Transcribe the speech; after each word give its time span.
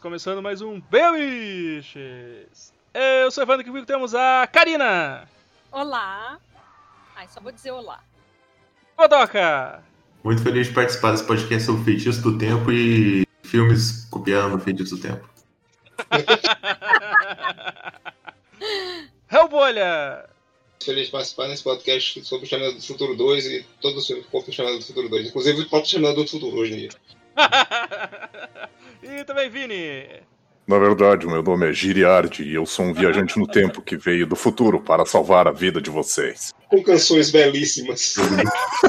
Estamos 0.00 0.24
começando 0.24 0.42
mais 0.42 0.62
um 0.62 0.80
Bemiches! 0.80 2.72
Eu 2.94 3.30
sou 3.30 3.42
o 3.42 3.44
Evandro, 3.44 3.66
comigo 3.66 3.84
temos 3.84 4.14
a 4.14 4.46
Karina! 4.46 5.28
Olá! 5.70 6.40
Ai, 7.14 7.28
só 7.28 7.38
vou 7.38 7.52
dizer 7.52 7.70
olá. 7.70 8.02
Godoka! 8.96 9.84
Muito 10.24 10.42
feliz 10.42 10.68
de 10.68 10.72
participar 10.72 11.10
desse 11.10 11.26
podcast 11.26 11.66
sobre 11.66 11.84
feitiço 11.84 12.22
do 12.22 12.38
tempo 12.38 12.72
e 12.72 13.26
filmes 13.42 14.06
copiando 14.10 14.58
feitiço 14.58 14.96
do 14.96 15.02
tempo. 15.02 15.28
Hellbolha! 19.30 20.30
feliz 20.82 21.06
de 21.06 21.12
participar 21.12 21.48
nesse 21.48 21.62
podcast 21.62 22.24
sobre 22.24 22.46
o 22.46 22.48
Chamado 22.48 22.72
do 22.72 22.82
Futuro 22.82 23.14
2 23.14 23.46
e 23.46 23.66
todos 23.82 23.98
os 23.98 24.06
filmes 24.06 24.26
que 24.26 24.34
o 24.34 24.52
Chamado 24.52 24.78
do 24.78 24.84
Futuro 24.84 25.10
2, 25.10 25.28
inclusive 25.28 25.60
o 25.60 25.68
próprio 25.68 25.90
Chamado 25.90 26.24
do 26.24 26.26
Futuro 26.26 26.56
hoje 26.56 26.72
em 26.72 26.76
dia. 26.76 26.90
e 29.02 29.24
também 29.24 29.50
Vini! 29.50 30.30
Na 30.66 30.78
verdade, 30.78 31.26
meu 31.26 31.42
nome 31.42 31.68
é 31.68 31.72
Giriardi 31.72 32.44
e 32.44 32.54
eu 32.54 32.64
sou 32.64 32.84
um 32.84 32.94
viajante 32.94 33.36
no 33.36 33.46
tempo 33.46 33.82
que 33.82 33.96
veio 33.96 34.24
do 34.24 34.36
futuro 34.36 34.80
para 34.80 35.04
salvar 35.04 35.48
a 35.48 35.50
vida 35.50 35.80
de 35.80 35.90
vocês. 35.90 36.54
Com 36.68 36.80
canções 36.82 37.30
belíssimas. 37.32 38.14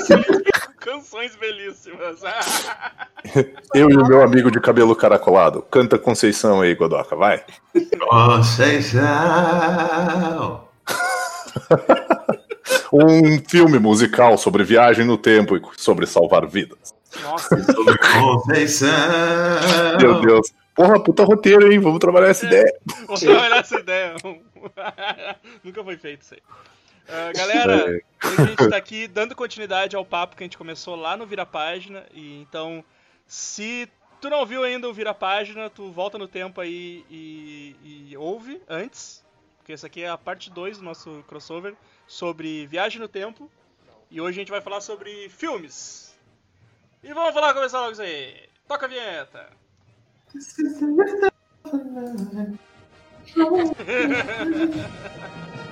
canções 0.79 1.35
belíssimas. 1.37 2.19
eu 3.73 3.89
e 3.89 3.97
o 3.97 4.05
meu 4.05 4.21
amigo 4.21 4.51
de 4.51 4.59
cabelo 4.59 4.95
caracolado. 4.95 5.63
Canta 5.63 5.97
Conceição 5.97 6.61
aí, 6.61 6.75
Godoca, 6.75 7.15
vai. 7.15 7.43
Conceição! 8.07 9.01
um 12.93 13.39
filme 13.47 13.79
musical 13.79 14.37
sobre 14.37 14.63
viagem 14.63 15.03
no 15.03 15.17
tempo 15.17 15.57
e 15.57 15.61
sobre 15.77 16.05
salvar 16.05 16.45
vidas. 16.45 16.93
Nossa, 17.21 17.57
Conceição! 18.19 18.89
Meu 19.99 20.21
Deus. 20.21 20.53
Porra, 20.73 21.03
puta 21.03 21.23
roteiro, 21.23 21.71
hein? 21.71 21.79
Vamos 21.79 21.99
trabalhar 21.99 22.29
essa 22.29 22.45
ideia. 22.45 22.79
Vamos 23.05 23.19
trabalhar 23.19 23.57
essa 23.57 23.79
ideia. 23.79 24.15
Nunca 25.63 25.83
foi 25.83 25.97
feito 25.97 26.21
isso 26.21 26.33
aí. 26.33 26.41
Uh, 27.09 27.37
galera, 27.37 27.97
é. 27.97 28.01
a 28.21 28.45
gente 28.45 28.69
tá 28.69 28.77
aqui 28.77 29.07
dando 29.07 29.35
continuidade 29.35 29.95
ao 29.95 30.05
papo 30.05 30.35
que 30.35 30.43
a 30.43 30.45
gente 30.45 30.57
começou 30.57 30.95
lá 30.95 31.17
no 31.17 31.25
Vira 31.25 31.45
Página. 31.45 32.05
E 32.13 32.41
então, 32.41 32.83
se 33.27 33.89
tu 34.21 34.29
não 34.29 34.45
viu 34.45 34.63
ainda 34.63 34.87
o 34.87 34.93
Vira 34.93 35.13
Página, 35.13 35.69
tu 35.69 35.91
volta 35.91 36.17
no 36.17 36.27
tempo 36.27 36.61
aí 36.61 37.03
e, 37.09 37.75
e 38.11 38.17
ouve 38.17 38.61
antes. 38.69 39.21
Porque 39.57 39.73
essa 39.73 39.87
aqui 39.87 40.03
é 40.03 40.09
a 40.09 40.17
parte 40.17 40.49
2 40.49 40.77
do 40.77 40.83
nosso 40.83 41.23
crossover 41.27 41.75
sobre 42.07 42.65
viagem 42.67 42.99
no 42.99 43.07
tempo. 43.07 43.51
E 44.09 44.21
hoje 44.21 44.39
a 44.39 44.41
gente 44.41 44.51
vai 44.51 44.61
falar 44.61 44.81
sobre 44.81 45.29
filmes. 45.29 46.10
E 47.03 47.13
vamos 47.13 47.33
falar, 47.33 47.53
começar 47.53 47.79
logo 47.79 47.93
isso 47.93 48.01
aí. 48.01 48.49
Toca 48.67 48.85
a 48.85 48.89
vinheta. 48.89 49.49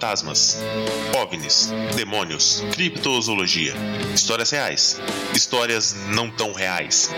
Fantasmas, 0.00 0.56
OVNIs, 1.14 1.74
demônios, 1.94 2.64
criptozoologia, 2.72 3.74
histórias 4.14 4.48
reais, 4.48 4.98
histórias 5.34 5.94
não 6.08 6.30
tão 6.30 6.54
reais. 6.54 7.10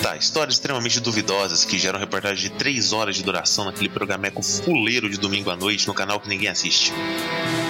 Tá, 0.00 0.16
histórias 0.16 0.54
extremamente 0.54 0.98
duvidosas 0.98 1.62
que 1.66 1.78
geram 1.78 1.98
reportagem 1.98 2.48
de 2.48 2.56
3 2.56 2.94
horas 2.94 3.16
de 3.16 3.22
duração 3.22 3.66
naquele 3.66 3.90
programeco 3.90 4.42
fuleiro 4.42 5.10
de 5.10 5.18
domingo 5.18 5.50
à 5.50 5.56
noite 5.56 5.86
no 5.86 5.92
canal 5.92 6.18
que 6.18 6.26
ninguém 6.26 6.48
assiste. 6.48 6.90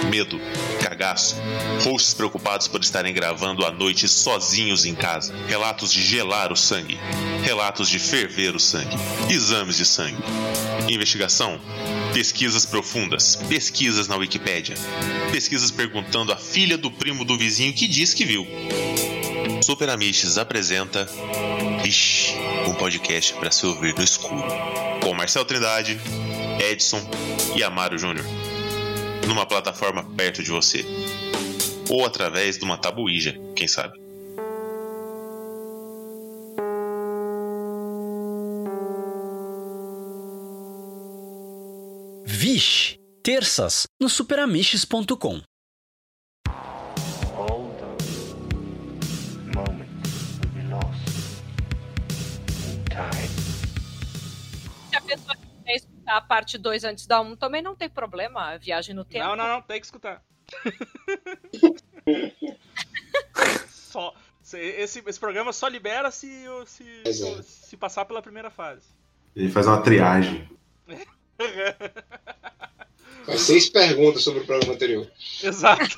Medo, 0.09 0.39
cagaço, 0.81 1.35
hosts 1.83 2.13
preocupados 2.13 2.69
por 2.69 2.79
estarem 2.79 3.13
gravando 3.13 3.65
à 3.65 3.71
noite 3.71 4.07
sozinhos 4.07 4.85
em 4.85 4.95
casa, 4.95 5.35
relatos 5.45 5.91
de 5.91 6.01
gelar 6.01 6.53
o 6.53 6.55
sangue, 6.55 6.97
relatos 7.43 7.89
de 7.89 7.99
ferver 7.99 8.55
o 8.55 8.61
sangue, 8.61 8.95
exames 9.29 9.75
de 9.75 9.85
sangue. 9.85 10.23
Investigação, 10.87 11.59
pesquisas 12.15 12.65
profundas, 12.65 13.35
pesquisas 13.35 14.07
na 14.07 14.15
Wikipédia, 14.15 14.75
pesquisas 15.33 15.69
perguntando 15.69 16.31
à 16.31 16.37
filha 16.37 16.77
do 16.77 16.89
primo 16.89 17.25
do 17.25 17.37
vizinho 17.37 17.73
que 17.73 17.89
diz 17.89 18.13
que 18.13 18.23
viu. 18.23 18.47
Super 19.61 19.89
Amishes 19.89 20.37
apresenta 20.37 21.09
Vixe, 21.83 22.31
um 22.69 22.73
podcast 22.75 23.33
para 23.33 23.51
se 23.51 23.65
ouvir 23.65 23.93
no 23.93 24.01
escuro. 24.01 24.47
Com 25.03 25.13
Marcel 25.13 25.43
Trindade, 25.43 25.99
Edson 26.71 27.05
e 27.53 27.61
Amaro 27.61 27.97
Júnior. 27.97 28.25
Numa 29.27 29.45
plataforma 29.45 30.01
perto 30.01 30.41
de 30.41 30.51
você. 30.51 30.85
Ou 31.89 32.05
através 32.05 32.57
de 32.57 32.63
uma 32.63 32.77
tabuíja, 32.77 33.37
quem 33.57 33.67
sabe. 33.67 34.04
Vixe, 42.47 42.99
terças 43.23 43.87
no 43.99 44.07
superamiches.com. 44.07 45.41
pessoa 55.01 55.35
quiser 55.35 55.75
escutar 55.75 56.17
a 56.17 56.21
parte 56.21 56.59
2 56.59 56.83
antes 56.83 57.07
da 57.07 57.19
1, 57.19 57.25
um, 57.25 57.35
também 57.35 57.63
não 57.63 57.75
tem 57.75 57.89
problema. 57.89 58.51
A 58.51 58.57
viagem 58.59 58.93
no 58.93 59.03
tempo. 59.03 59.25
Não, 59.25 59.35
não, 59.35 59.47
não, 59.47 59.61
tem 59.63 59.79
que 59.79 59.87
escutar. 59.87 60.23
só. 63.69 64.13
Esse, 64.53 65.03
esse 65.03 65.19
programa 65.19 65.51
só 65.51 65.67
libera 65.67 66.11
se, 66.11 66.45
se, 66.67 66.85
se, 67.11 67.43
se 67.43 67.75
passar 67.75 68.05
pela 68.05 68.21
primeira 68.21 68.51
fase. 68.51 68.85
Ele 69.35 69.49
faz 69.49 69.65
uma 69.65 69.81
triagem. 69.81 70.47
Faz 73.25 73.41
seis 73.41 73.67
perguntas 73.69 74.23
sobre 74.23 74.41
o 74.41 74.45
programa 74.45 74.73
anterior. 74.73 75.09
Exato. 75.43 75.97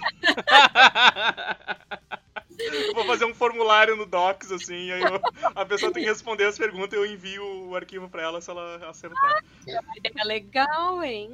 Eu 2.58 2.94
vou 2.94 3.06
fazer 3.06 3.26
um 3.26 3.36
formulário 3.36 3.96
no 3.96 4.06
Docs, 4.06 4.52
assim, 4.52 4.92
aí 4.92 5.02
eu, 5.02 5.22
a 5.56 5.66
pessoa 5.66 5.92
tem 5.92 6.04
que 6.04 6.10
responder 6.10 6.46
as 6.46 6.58
perguntas 6.58 6.94
e 6.94 6.96
eu 6.96 7.06
envio 7.06 7.44
o 7.68 7.76
arquivo 7.76 8.10
pra 8.10 8.24
ela 8.24 8.42
se 8.42 8.50
ela 8.50 8.90
acertar. 8.90 9.44
É 9.68 10.24
legal, 10.24 11.04
hein? 11.04 11.32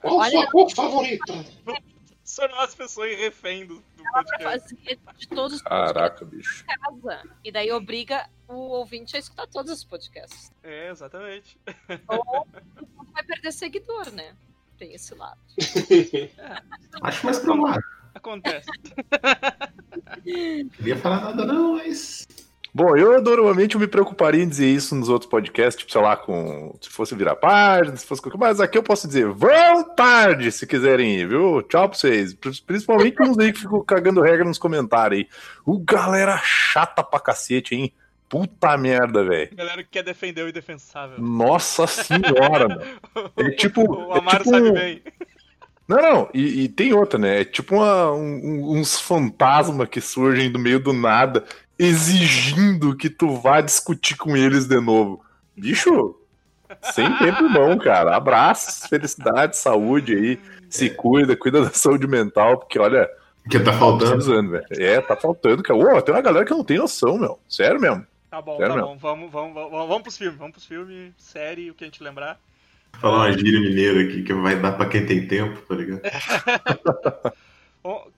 Qual 0.00 0.18
Olha, 0.18 0.30
sua 0.30 0.50
cor 0.50 0.70
favorita? 0.70 1.32
Tornar 2.36 2.64
as 2.64 2.74
pessoas 2.74 3.16
refém 3.16 3.66
do, 3.66 3.76
do 3.76 4.02
podcast. 4.12 4.76
de 5.18 5.28
todos 5.28 5.56
os 5.56 5.62
Caraca, 5.62 6.24
bicho. 6.24 6.64
Casa, 6.64 7.22
e 7.42 7.50
daí 7.50 7.72
obriga 7.72 8.28
o 8.50 8.70
ouvinte 8.70 9.16
a 9.16 9.20
escutar 9.20 9.46
todos 9.46 9.70
os 9.72 9.84
podcasts. 9.84 10.52
É, 10.62 10.90
exatamente. 10.90 11.58
Ou 12.08 12.46
vai 13.12 13.24
perder 13.24 13.52
seguidor, 13.52 14.10
né? 14.12 14.34
Tem 14.78 14.94
esse 14.94 15.14
lado. 15.14 15.40
É. 16.38 16.62
Acho 17.02 17.26
mais 17.26 17.38
provável. 17.38 17.82
Acontece. 18.14 18.68
Queria 20.24 20.96
falar 20.96 21.20
nada 21.20 21.44
não, 21.44 21.76
mas... 21.76 22.26
Bom, 22.72 22.96
eu 22.96 23.20
normalmente 23.20 23.74
eu 23.74 23.80
me 23.80 23.88
preocuparia 23.88 24.42
em 24.42 24.48
dizer 24.48 24.68
isso 24.68 24.94
nos 24.94 25.08
outros 25.08 25.28
podcasts, 25.28 25.80
tipo, 25.80 25.90
sei 25.90 26.00
lá, 26.00 26.16
com 26.16 26.72
se 26.80 26.88
fosse 26.88 27.16
virar 27.16 27.34
página, 27.34 27.96
se 27.96 28.06
fosse 28.06 28.22
mas 28.38 28.60
aqui 28.60 28.78
eu 28.78 28.82
posso 28.82 29.08
dizer, 29.08 29.26
vão 29.28 29.82
tarde 29.96 30.52
se 30.52 30.68
quiserem 30.68 31.16
ir, 31.16 31.28
viu? 31.28 31.62
Tchau 31.62 31.88
pra 31.88 31.98
vocês. 31.98 32.32
Principalmente 32.32 33.20
uns 33.22 33.36
aí 33.38 33.52
que 33.52 33.60
ficam 33.60 33.84
cagando 33.84 34.20
regra 34.20 34.44
nos 34.44 34.58
comentários 34.58 35.20
aí. 35.20 35.28
O 35.66 35.80
galera 35.80 36.40
chata 36.44 37.02
pra 37.02 37.18
cacete, 37.18 37.74
hein? 37.74 37.92
Puta 38.30 38.78
merda, 38.78 39.24
velho. 39.24 39.50
Galera 39.56 39.82
que 39.82 39.90
quer 39.90 40.04
defender 40.04 40.44
o 40.44 40.48
indefensável. 40.48 41.18
Nossa 41.18 41.84
senhora, 41.88 42.68
mano. 42.68 42.80
É 43.36 43.50
tipo. 43.58 43.82
O 43.82 44.12
Amaro 44.12 44.36
é 44.36 44.38
tipo 44.38 44.50
sabe 44.50 44.72
bem. 44.72 45.02
Não, 45.88 46.00
não, 46.00 46.28
e, 46.32 46.62
e, 46.62 46.68
tem 46.68 46.92
outra, 46.92 47.18
né? 47.18 47.40
É 47.40 47.44
tipo 47.44 47.74
uma, 47.74 48.12
um, 48.12 48.78
uns 48.78 49.00
fantasmas 49.00 49.88
que 49.88 50.00
surgem 50.00 50.48
do 50.48 50.60
meio 50.60 50.78
do 50.78 50.92
nada, 50.92 51.44
exigindo 51.76 52.96
que 52.96 53.10
tu 53.10 53.34
vá 53.34 53.60
discutir 53.60 54.16
com 54.16 54.36
eles 54.36 54.68
de 54.68 54.80
novo. 54.80 55.24
Bicho, 55.56 56.14
sem 56.92 57.12
tempo 57.18 57.48
bom, 57.48 57.76
cara. 57.76 58.14
Abraços, 58.14 58.88
felicidade, 58.88 59.56
saúde 59.56 60.14
aí. 60.14 60.38
Se 60.68 60.88
cuida, 60.88 61.36
cuida 61.36 61.64
da 61.64 61.70
saúde 61.70 62.06
mental, 62.06 62.58
porque 62.58 62.78
olha. 62.78 63.10
Que 63.50 63.58
tá 63.58 63.72
faltando. 63.72 64.60
É, 64.70 65.00
tá 65.00 65.16
faltando, 65.16 65.64
cara. 65.64 65.80
Ô, 65.80 66.00
tem 66.00 66.14
uma 66.14 66.22
galera 66.22 66.44
que 66.44 66.52
não 66.52 66.62
tem 66.62 66.78
noção, 66.78 67.18
meu. 67.18 67.40
Sério 67.48 67.80
mesmo. 67.80 68.06
Tá 68.30 68.40
bom, 68.40 68.56
Sério 68.56 68.74
tá 68.74 68.80
mesmo. 68.80 68.88
bom. 68.94 68.96
Vamos, 68.96 69.30
vamos, 69.32 69.54
vamos, 69.54 69.70
vamos 69.72 70.02
pros 70.02 70.16
filmes. 70.16 70.38
Vamos 70.38 70.52
pros 70.52 70.64
filmes, 70.64 71.12
série, 71.18 71.70
o 71.70 71.74
que 71.74 71.82
a 71.84 71.86
gente 71.86 72.02
lembrar. 72.02 72.40
Falar 73.00 73.26
uma 73.26 73.32
gíria 73.32 73.60
mineira 73.60 74.02
aqui 74.02 74.22
que 74.22 74.32
vai 74.32 74.56
dar 74.60 74.72
pra 74.72 74.86
quem 74.86 75.04
tem 75.04 75.26
tempo, 75.26 75.60
tá 75.62 75.74
ligado? 75.74 76.00
Bom, 77.82 78.10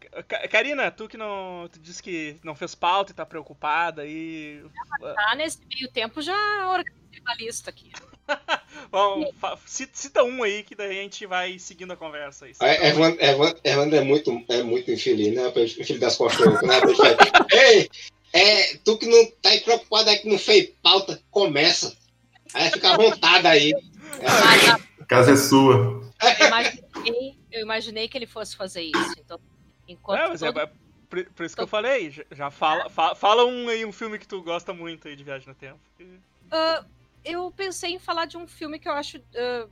Karina, 0.50 0.90
tu 0.90 1.08
que 1.08 1.16
não. 1.16 1.68
Tu 1.72 1.78
disse 1.78 2.02
que 2.02 2.36
não 2.42 2.54
fez 2.54 2.74
pauta 2.74 3.12
e 3.12 3.14
tá 3.14 3.24
preocupada 3.24 4.02
aí. 4.02 4.62
Tá, 5.00 5.34
nesse 5.36 5.58
meio 5.72 5.90
tempo 5.90 6.20
já 6.20 6.34
organizei 6.68 7.20
uma 7.20 7.34
lista 7.36 7.70
aqui. 7.70 7.92
Bom, 8.90 9.32
cita 9.66 10.24
um 10.24 10.42
aí 10.42 10.62
que 10.62 10.74
daí 10.74 10.98
a 10.98 11.02
gente 11.02 11.26
vai 11.26 11.58
seguindo 11.58 11.92
a 11.92 11.96
conversa 11.96 12.46
aí. 12.46 12.54
Cita 12.54 12.66
É, 12.66 12.88
Evandro 12.90 13.96
é 13.96 14.00
muito, 14.00 14.44
é 14.48 14.62
muito 14.62 14.90
infeliz, 14.90 15.32
né? 15.32 15.52
Filho 15.84 16.00
das 16.00 16.16
costas. 16.16 16.60
Né? 16.62 16.80
Ei, 17.52 17.88
é, 18.32 18.76
tu 18.78 18.96
que 18.98 19.06
não 19.06 19.26
tá 19.42 19.50
aí 19.50 19.60
preocupado 19.60 20.08
aí 20.10 20.18
que 20.18 20.28
não 20.28 20.38
fez 20.38 20.70
pauta, 20.82 21.22
começa. 21.30 21.96
Aí 22.54 22.70
fica 22.70 22.92
à 22.94 22.96
vontade 22.96 23.46
aí. 23.46 23.72
A- 24.22 25.04
casa 25.06 25.32
é 25.32 25.36
sua. 25.36 26.02
eu, 26.38 26.46
imaginei, 26.46 27.38
eu 27.50 27.60
imaginei 27.62 28.08
que 28.08 28.16
ele 28.16 28.26
fosse 28.26 28.56
fazer 28.56 28.82
isso. 28.82 29.14
Então, 29.18 29.38
enquanto 29.88 30.20
É, 30.20 30.28
mas 30.28 30.42
é, 30.42 30.46
todo- 30.46 30.60
é 30.60 30.70
por, 31.10 31.24
por 31.34 31.44
isso 31.44 31.54
que 31.56 31.62
eu 31.62 31.66
falei. 31.66 32.10
Já, 32.10 32.24
já 32.30 32.50
fala, 32.50 32.88
fa- 32.88 33.14
fala 33.14 33.44
um 33.44 33.68
aí, 33.68 33.84
um 33.84 33.92
filme 33.92 34.18
que 34.18 34.26
tu 34.26 34.40
gosta 34.42 34.72
muito 34.72 35.08
aí 35.08 35.16
de 35.16 35.24
Viagem 35.24 35.48
no 35.48 35.54
Tempo. 35.54 35.80
Ah, 36.50 36.84
eu 37.24 37.50
pensei 37.50 37.92
em 37.92 37.98
falar 37.98 38.26
de 38.26 38.36
um 38.36 38.46
filme 38.46 38.78
que 38.78 38.88
eu 38.88 38.92
acho 38.92 39.20
ah, 39.36 39.66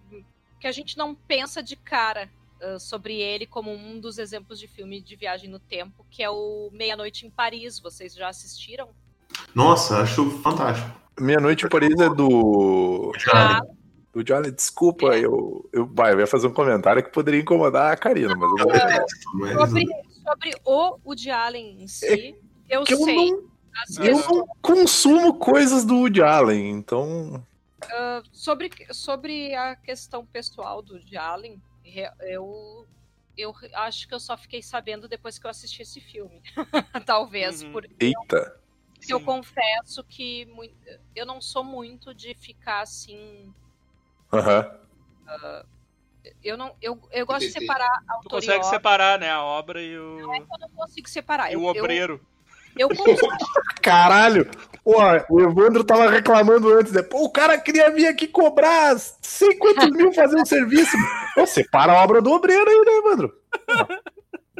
que 0.59 0.67
a 0.67 0.73
gente 0.73 0.99
não 0.99 1.15
pensa 1.15 1.63
de 1.63 1.77
cara 1.77 2.31
ah, 2.61 2.79
sobre 2.79 3.21
ele 3.21 3.47
como 3.47 3.73
um 3.73 3.99
dos 3.99 4.19
exemplos 4.19 4.59
de 4.59 4.69
filme 4.69 5.01
de 5.01 5.17
viagem 5.17 5.49
no 5.49 5.59
tempo, 5.59 6.05
que 6.11 6.23
é 6.23 6.31
o 6.31 6.71
Meia-Noite 6.73 7.27
em 7.27 7.31
Paris. 7.31 7.79
Vocês 7.79 8.15
já 8.15 8.29
assistiram? 8.29 8.91
Nossa, 9.55 9.99
acho 10.03 10.31
fantástico. 10.43 10.91
Meia-noite 11.19 11.67
em 11.67 11.69
Paris 11.69 11.99
é 11.99 12.09
do. 12.09 13.13
Ah, 13.33 13.61
Do 14.13 14.25
Johnny, 14.25 14.51
desculpa, 14.51 15.17
eu, 15.17 15.69
eu, 15.73 15.87
vai, 15.87 16.13
eu 16.13 16.21
ia 16.21 16.27
fazer 16.27 16.49
um 16.49 16.53
comentário 16.53 17.03
que 17.03 17.11
poderia 17.13 17.41
incomodar 17.41 17.93
a 17.93 17.97
Karina, 17.97 18.35
mas 18.35 18.51
eu 18.51 19.47
Eu 19.47 19.57
vou 19.57 19.67
sobre, 19.67 19.87
sobre 20.25 20.55
o 20.65 20.99
Woody 21.05 21.31
Allen 21.31 21.83
em 21.83 21.87
si, 21.87 22.35
eu 22.69 22.83
que 22.85 22.95
eu 22.95 22.99
sei. 22.99 23.15
não, 23.15 23.45
as 23.83 23.97
eu 23.99 24.19
não 24.19 24.47
consumo 24.61 25.35
coisas 25.35 25.85
do 25.85 25.97
Woody 25.97 26.23
Allen, 26.23 26.71
então. 26.71 27.45
sobre, 28.33 28.71
sobre 28.91 29.55
a 29.55 29.77
questão 29.77 30.27
pessoal 30.27 30.83
do 30.83 30.95
Woody 30.95 31.17
Allen, 31.17 31.63
eu, 32.21 32.87
eu 33.37 33.55
acho 33.75 34.07
que 34.07 34.15
eu 34.15 34.21
só 34.21 34.37
fiquei 34.37 34.63
sabendo 34.63 35.09
depois 35.09 35.39
que 35.39 35.47
eu 35.47 35.51
assisti 35.51 35.83
esse 35.83 36.01
filme. 36.01 36.43
Talvez, 37.07 37.63
Uhum. 37.63 37.73
porque 37.73 37.95
Eita. 38.01 38.61
eu 39.09 39.19
Sim. 39.19 39.25
confesso 39.25 40.05
que 40.05 40.45
mui- 40.47 40.75
eu 41.15 41.25
não 41.27 41.41
sou 41.41 41.65
muito 41.65 42.15
de 42.15 42.35
ficar 42.35 42.81
assim. 42.83 43.53
Aham. 44.33 44.81
Eu 46.43 46.57
não, 46.57 46.75
eu, 46.83 47.01
eu 47.13 47.27
gosto 47.27 47.47
de 47.47 47.53
separar 47.53 47.89
Tu 48.07 48.13
autor 48.13 48.31
e 48.31 48.37
consegue 48.37 48.59
obra. 48.59 48.69
separar, 48.71 49.19
né, 49.19 49.31
a 49.31 49.43
obra 49.43 49.81
e 49.83 49.99
o, 49.99 50.19
Eu 50.21 50.29
não 50.29 50.69
consigo 50.77 51.09
separar. 51.09 51.51
e 51.51 51.55
Eu, 51.55 51.63
o 51.63 51.65
obreiro. 51.67 52.19
eu, 52.19 52.27
eu 52.77 52.89
Caralho! 53.83 54.49
Pô, 54.83 54.97
o 55.29 55.41
Evandro 55.41 55.85
tava 55.85 56.11
reclamando 56.11 56.73
antes, 56.73 56.93
né? 56.93 57.03
Pô, 57.03 57.25
o 57.25 57.31
cara 57.31 57.59
queria 57.59 57.91
vir 57.91 58.07
aqui 58.07 58.27
cobrar 58.27 58.99
sei 58.99 59.57
quantos 59.57 59.91
mil 59.93 60.13
fazer 60.13 60.37
um 60.37 60.45
serviço. 60.45 60.97
Pô, 61.35 61.47
separa 61.47 61.93
a 61.93 62.03
obra 62.03 62.21
do 62.21 62.33
obreiro 62.33 62.69
aí, 62.69 62.85
né, 62.85 62.93
Evandro? 62.99 63.41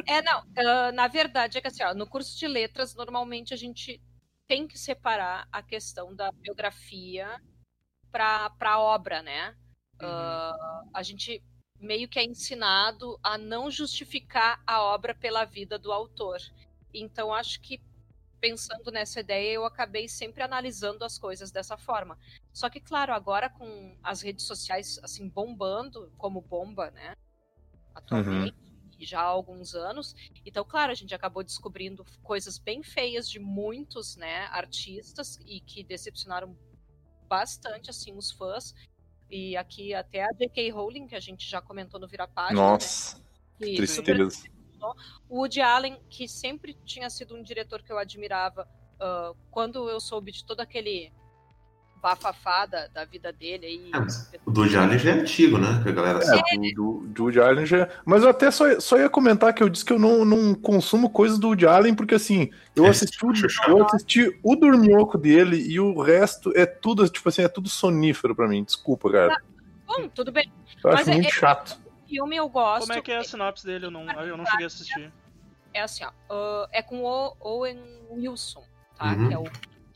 É, 0.07 0.21
não. 0.21 0.43
ah, 0.57 0.91
na 0.91 1.07
verdade, 1.07 1.57
é 1.57 1.61
que 1.61 1.67
assim, 1.67 1.83
ó, 1.83 1.93
no 1.93 2.07
curso 2.07 2.37
de 2.37 2.47
letras, 2.47 2.95
normalmente 2.95 3.53
a 3.53 3.57
gente 3.57 4.01
tem 4.47 4.67
que 4.67 4.77
separar 4.77 5.47
a 5.51 5.61
questão 5.61 6.15
da 6.15 6.31
biografia 6.31 7.27
para 8.11 8.51
a 8.59 8.79
obra, 8.79 9.21
né? 9.21 9.55
Ah, 9.99 10.83
a 10.93 11.03
gente 11.03 11.43
meio 11.79 12.07
que 12.07 12.19
é 12.19 12.23
ensinado 12.23 13.19
a 13.23 13.37
não 13.37 13.71
justificar 13.71 14.61
a 14.67 14.83
obra 14.83 15.15
pela 15.15 15.45
vida 15.45 15.79
do 15.79 15.91
autor. 15.91 16.37
Então, 16.93 17.33
acho 17.33 17.59
que 17.61 17.81
pensando 18.41 18.91
nessa 18.91 19.19
ideia, 19.19 19.53
eu 19.53 19.65
acabei 19.65 20.09
sempre 20.09 20.41
analisando 20.41 21.05
as 21.05 21.19
coisas 21.19 21.51
dessa 21.51 21.77
forma. 21.77 22.17
Só 22.51 22.69
que, 22.69 22.81
claro, 22.81 23.13
agora 23.13 23.49
com 23.49 23.95
as 24.03 24.21
redes 24.21 24.45
sociais 24.45 24.99
assim 25.03 25.29
bombando, 25.29 26.11
como 26.17 26.41
bomba, 26.41 26.89
né? 26.91 27.15
Atualmente, 27.93 28.57
e 28.99 29.05
já 29.05 29.19
há 29.21 29.25
alguns 29.25 29.75
anos. 29.75 30.15
Então, 30.45 30.65
claro, 30.65 30.91
a 30.91 30.95
gente 30.95 31.13
acabou 31.13 31.43
descobrindo 31.43 32.03
coisas 32.23 32.57
bem 32.57 32.81
feias 32.81 33.29
de 33.29 33.39
muitos, 33.39 34.15
né, 34.15 34.45
artistas 34.51 35.39
e 35.45 35.59
que 35.59 35.83
decepcionaram 35.83 36.57
bastante 37.27 37.89
assim 37.89 38.15
os 38.17 38.31
fãs. 38.31 38.73
E 39.29 39.55
aqui 39.55 39.93
até 39.93 40.23
a 40.23 40.33
J.K. 40.33 40.71
Rowling, 40.71 41.07
que 41.07 41.15
a 41.15 41.19
gente 41.19 41.47
já 41.47 41.61
comentou 41.61 41.99
no 41.99 42.07
Vira 42.07 42.27
Página, 42.27 42.61
Nossa, 42.61 43.17
né, 43.59 43.67
que 43.67 43.87
super 43.87 44.17
tristeza. 44.89 45.21
o 45.29 45.37
Woody 45.39 45.61
Allen, 45.61 45.97
que 46.09 46.27
sempre 46.27 46.75
tinha 46.85 47.09
sido 47.09 47.35
um 47.35 47.43
diretor 47.43 47.81
que 47.81 47.91
eu 47.91 47.97
admirava, 47.97 48.67
ah, 48.99 49.33
quando 49.49 49.89
eu 49.89 49.99
soube 49.99 50.31
de 50.31 50.43
todo 50.43 50.61
aquele 50.61 51.11
bafafá 52.01 52.65
da, 52.65 52.87
da 52.87 53.05
vida 53.05 53.31
dele 53.31 53.65
aí. 53.67 53.91
É, 54.33 54.39
O 54.43 54.49
do 54.49 54.63
Allen 54.63 54.97
já 54.97 55.11
é 55.11 55.13
antigo, 55.13 55.59
né? 55.59 55.81
Que 55.83 55.89
a 55.89 55.91
galera 55.91 56.19
sabe. 56.23 56.41
É, 56.51 56.57
do, 56.73 57.01
do, 57.01 57.07
do 57.07 57.23
Woody 57.25 57.39
Allen 57.39 57.65
já. 57.65 57.87
Mas 58.03 58.23
eu 58.23 58.29
até 58.29 58.49
só, 58.49 58.79
só 58.79 58.97
ia 58.97 59.07
comentar 59.07 59.53
que 59.53 59.61
eu 59.61 59.69
disse 59.69 59.85
que 59.85 59.93
eu 59.93 59.99
não, 59.99 60.25
não 60.25 60.55
consumo 60.55 61.11
coisas 61.11 61.37
do 61.37 61.49
Woody 61.49 61.67
Allen, 61.67 61.93
porque 61.93 62.15
assim, 62.15 62.49
eu 62.75 62.85
É, 62.85 62.89
assisti, 62.89 63.23
o, 63.23 63.31
eu 63.67 63.85
assisti 63.85 64.39
o 64.41 64.55
Dorminhoco 64.55 65.15
dele 65.15 65.57
e 65.57 65.79
o 65.79 66.01
resto 66.01 66.51
é 66.55 66.65
tudo, 66.65 67.07
tipo 67.07 67.29
assim, 67.29 67.43
é 67.43 67.47
tudo 67.47 67.69
sonífero 67.69 68.35
pra 68.35 68.47
mim. 68.47 68.63
Desculpa, 68.63 69.11
cara. 69.11 69.39
Bom, 69.85 70.07
tudo 70.09 70.31
bem. 70.31 70.51
Eu 70.83 70.89
Mas 70.91 71.01
acho 71.01 71.09
é- 71.11 71.13
muito 71.13 71.27
é- 71.27 71.31
chato. 71.31 71.79
O 72.11 72.13
filme 72.13 72.35
eu 72.35 72.49
gosto. 72.49 72.81
Como 72.87 72.93
é 72.99 73.01
que 73.01 73.11
é 73.11 73.17
a 73.17 73.23
sinopse 73.23 73.65
dele? 73.65 73.85
Eu 73.85 73.91
não, 73.91 74.09
eu 74.21 74.35
não 74.35 74.45
cheguei 74.45 74.65
a 74.65 74.67
assistir. 74.67 75.13
É 75.73 75.81
assim, 75.81 76.03
ó. 76.03 76.11
ah, 76.29 76.67
é 76.71 76.81
com 76.81 77.01
o 77.03 77.35
Owen 77.39 77.79
Wilson, 78.09 78.65
tá? 78.97 79.13
Uhum. 79.13 79.27
Que 79.29 79.33
é 79.33 79.39
o 79.39 79.43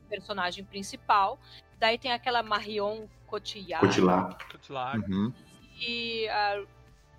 personagem 0.09 0.63
principal. 0.63 1.37
Daí 1.77 1.97
tem 1.97 2.13
aquela 2.13 2.41
Marion 2.41 3.07
Cotillard 3.27 3.85
Cotilar. 3.85 4.37
Claro. 4.65 5.03
Uhum. 5.09 5.33
e 5.79 6.27
a 6.29 6.63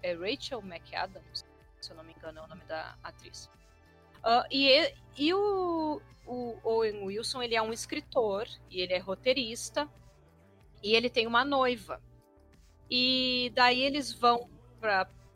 é 0.03 0.15
Rachel 0.15 0.63
McAdams, 0.63 1.45
se 1.81 1.91
eu 1.91 1.97
não 1.97 2.05
me 2.05 2.15
engano 2.15 2.39
é 2.39 2.43
o 2.43 2.47
nome 2.47 2.63
da 2.65 2.97
atriz. 3.03 3.51
Ah, 4.23 4.47
e 4.51 4.69
e- 4.69 4.95
e 5.19 5.35
o, 5.35 6.01
o 6.27 6.59
Owen 6.65 7.05
Wilson, 7.05 7.43
ele 7.43 7.55
é 7.55 7.61
um 7.61 7.73
escritor 7.73 8.47
e 8.71 8.81
ele 8.81 8.93
é 8.95 8.99
roteirista 8.99 9.89
e 10.83 10.95
ele 10.95 11.11
tem 11.11 11.27
uma 11.27 11.45
noiva. 11.45 12.01
E 12.91 13.53
daí 13.55 13.83
eles 13.83 14.13
vão 14.13 14.49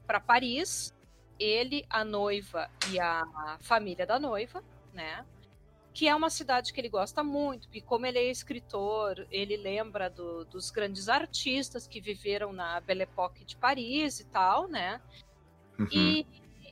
para 0.06 0.20
Paris, 0.20 0.94
ele, 1.38 1.84
a 1.88 2.04
noiva 2.04 2.70
e 2.90 3.00
a 3.00 3.58
família 3.60 4.06
da 4.06 4.18
noiva, 4.18 4.62
né? 4.92 5.24
Que 5.92 6.06
é 6.06 6.14
uma 6.14 6.30
cidade 6.30 6.72
que 6.72 6.80
ele 6.80 6.88
gosta 6.88 7.24
muito, 7.24 7.68
e 7.72 7.80
como 7.80 8.06
ele 8.06 8.18
é 8.18 8.30
escritor, 8.30 9.26
ele 9.30 9.56
lembra 9.56 10.08
do- 10.08 10.44
dos 10.44 10.70
grandes 10.70 11.08
artistas 11.08 11.86
que 11.86 12.00
viveram 12.00 12.52
na 12.52 12.80
Belle 12.80 13.02
Époque 13.02 13.44
de 13.44 13.56
Paris 13.56 14.20
e 14.20 14.24
tal, 14.26 14.68
né? 14.68 15.00
Uhum. 15.78 15.88
E, 15.90 16.26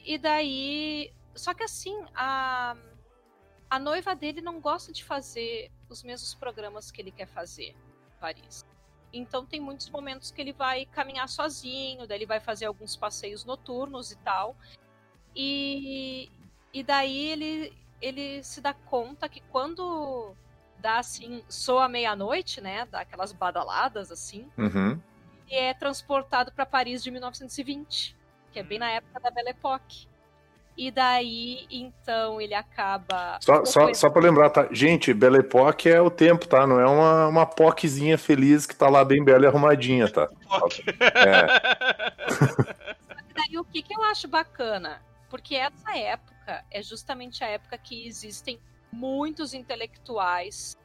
e 0.05 0.19
daí. 0.19 1.13
Só 1.35 1.55
que 1.55 1.63
assim, 1.63 1.97
a, 2.15 2.77
a 3.71 3.79
noiva 3.79 4.15
dele 4.15 4.41
não 4.41 4.61
gosta 4.61 4.93
de 4.93 5.05
fazer 5.05 5.71
os 5.89 6.03
mesmos 6.03 6.35
programas 6.35 6.91
que 6.91 7.01
ele 7.01 7.11
quer 7.11 7.27
fazer 7.27 7.71
em 7.71 8.21
Paris. 8.21 8.67
Então 9.13 9.47
tem 9.47 9.61
muitos 9.61 9.89
momentos 9.91 10.31
que 10.31 10.41
ele 10.41 10.53
vai 10.53 10.85
caminhar 10.87 11.29
sozinho, 11.29 12.07
daí 12.07 12.19
ele 12.19 12.27
vai 12.27 12.41
fazer 12.41 12.67
alguns 12.67 12.97
passeios 12.97 13.45
noturnos 13.45 14.11
e 14.13 14.17
tal. 14.17 14.57
E, 15.35 16.31
e 16.73 16.83
daí 16.83 17.29
ele, 17.29 17.73
ele 18.01 18.43
se 18.43 18.61
dá 18.61 18.75
conta 18.75 19.29
que 19.29 19.41
quando 19.51 20.35
dá 20.79 20.99
assim, 20.99 21.43
soa 21.49 21.89
meia-noite, 21.89 22.61
né? 22.61 22.87
Dá 22.87 23.01
aquelas 23.01 23.33
badaladas 23.33 24.11
assim, 24.11 24.49
Uhum. 24.57 25.01
e 25.49 25.55
é 25.55 25.75
transportado 25.75 26.53
para 26.53 26.67
Paris 26.67 27.03
de 27.03 27.11
1920, 27.11 28.17
que 28.53 28.59
é 28.59 28.63
bem 28.63 28.79
na 28.79 28.91
época 28.91 29.21
da 29.21 29.31
Belle 29.31 29.51
Époque. 29.51 30.08
E 30.79 30.93
daí, 30.93 31.67
então, 31.69 32.41
ele 32.41 32.55
acaba. 32.55 33.37
Só, 33.41 33.65
só, 33.65 33.93
só 33.93 34.09
pra 34.09 34.23
lembrar, 34.23 34.49
tá? 34.49 34.69
Gente, 34.71 35.13
Belle 35.13 35.39
Époque 35.39 35.89
é 35.89 36.01
o 36.01 36.09
tempo, 36.09 36.47
tá? 36.47 36.69
Não 36.69 36.79
é 36.79 36.87
uma, 36.87 37.27
uma 37.27 37.45
POCzinha 37.45 38.17
feliz 38.17 38.65
que 38.65 38.77
tá 38.77 38.89
lá 38.89 39.05
bem 39.05 39.25
bela 39.25 39.45
e 39.45 39.49
arrumadinha, 39.49 40.09
tá? 40.09 40.29
É. 41.03 41.47
daí 43.35 43.59
o 43.59 43.65
que, 43.65 43.83
que 43.83 43.93
eu 43.93 44.05
acho 44.05 44.29
bacana? 44.29 45.03
Porque 45.29 45.57
essa 45.57 45.97
época 45.97 46.65
é 46.71 46.81
justamente 46.81 47.43
a 47.43 47.49
época 47.49 47.77
que 47.77 48.07
existem 48.07 48.61
muitos 48.93 49.55
intelectuais 49.55 50.79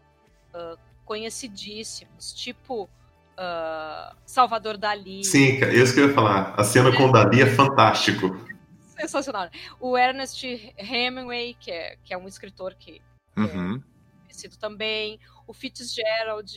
ah, 0.56 0.76
conhecidíssimos, 1.06 2.34
tipo 2.34 2.90
ah, 3.38 4.16
Salvador 4.26 4.76
Dali. 4.76 5.24
Sim, 5.24 5.60
isso 5.72 5.94
que 5.94 6.00
eu 6.00 6.08
ia 6.08 6.14
falar. 6.16 6.56
A 6.58 6.64
cena 6.64 6.92
com 6.92 7.10
o 7.10 7.12
Dali 7.12 7.44
é 7.44 7.46
fantástico. 7.46 8.53
Sensacional. 9.00 9.50
O 9.80 9.98
Ernest 9.98 10.46
Hemingway, 10.78 11.56
que 11.56 11.72
é, 11.72 11.96
que 11.98 12.14
é 12.14 12.18
um 12.18 12.28
escritor 12.28 12.76
que 12.76 13.02
Uhum. 13.36 13.82
conhecido 14.22 14.58
também, 14.58 15.20
o 15.48 15.54
Fitzgerald, 15.54 16.56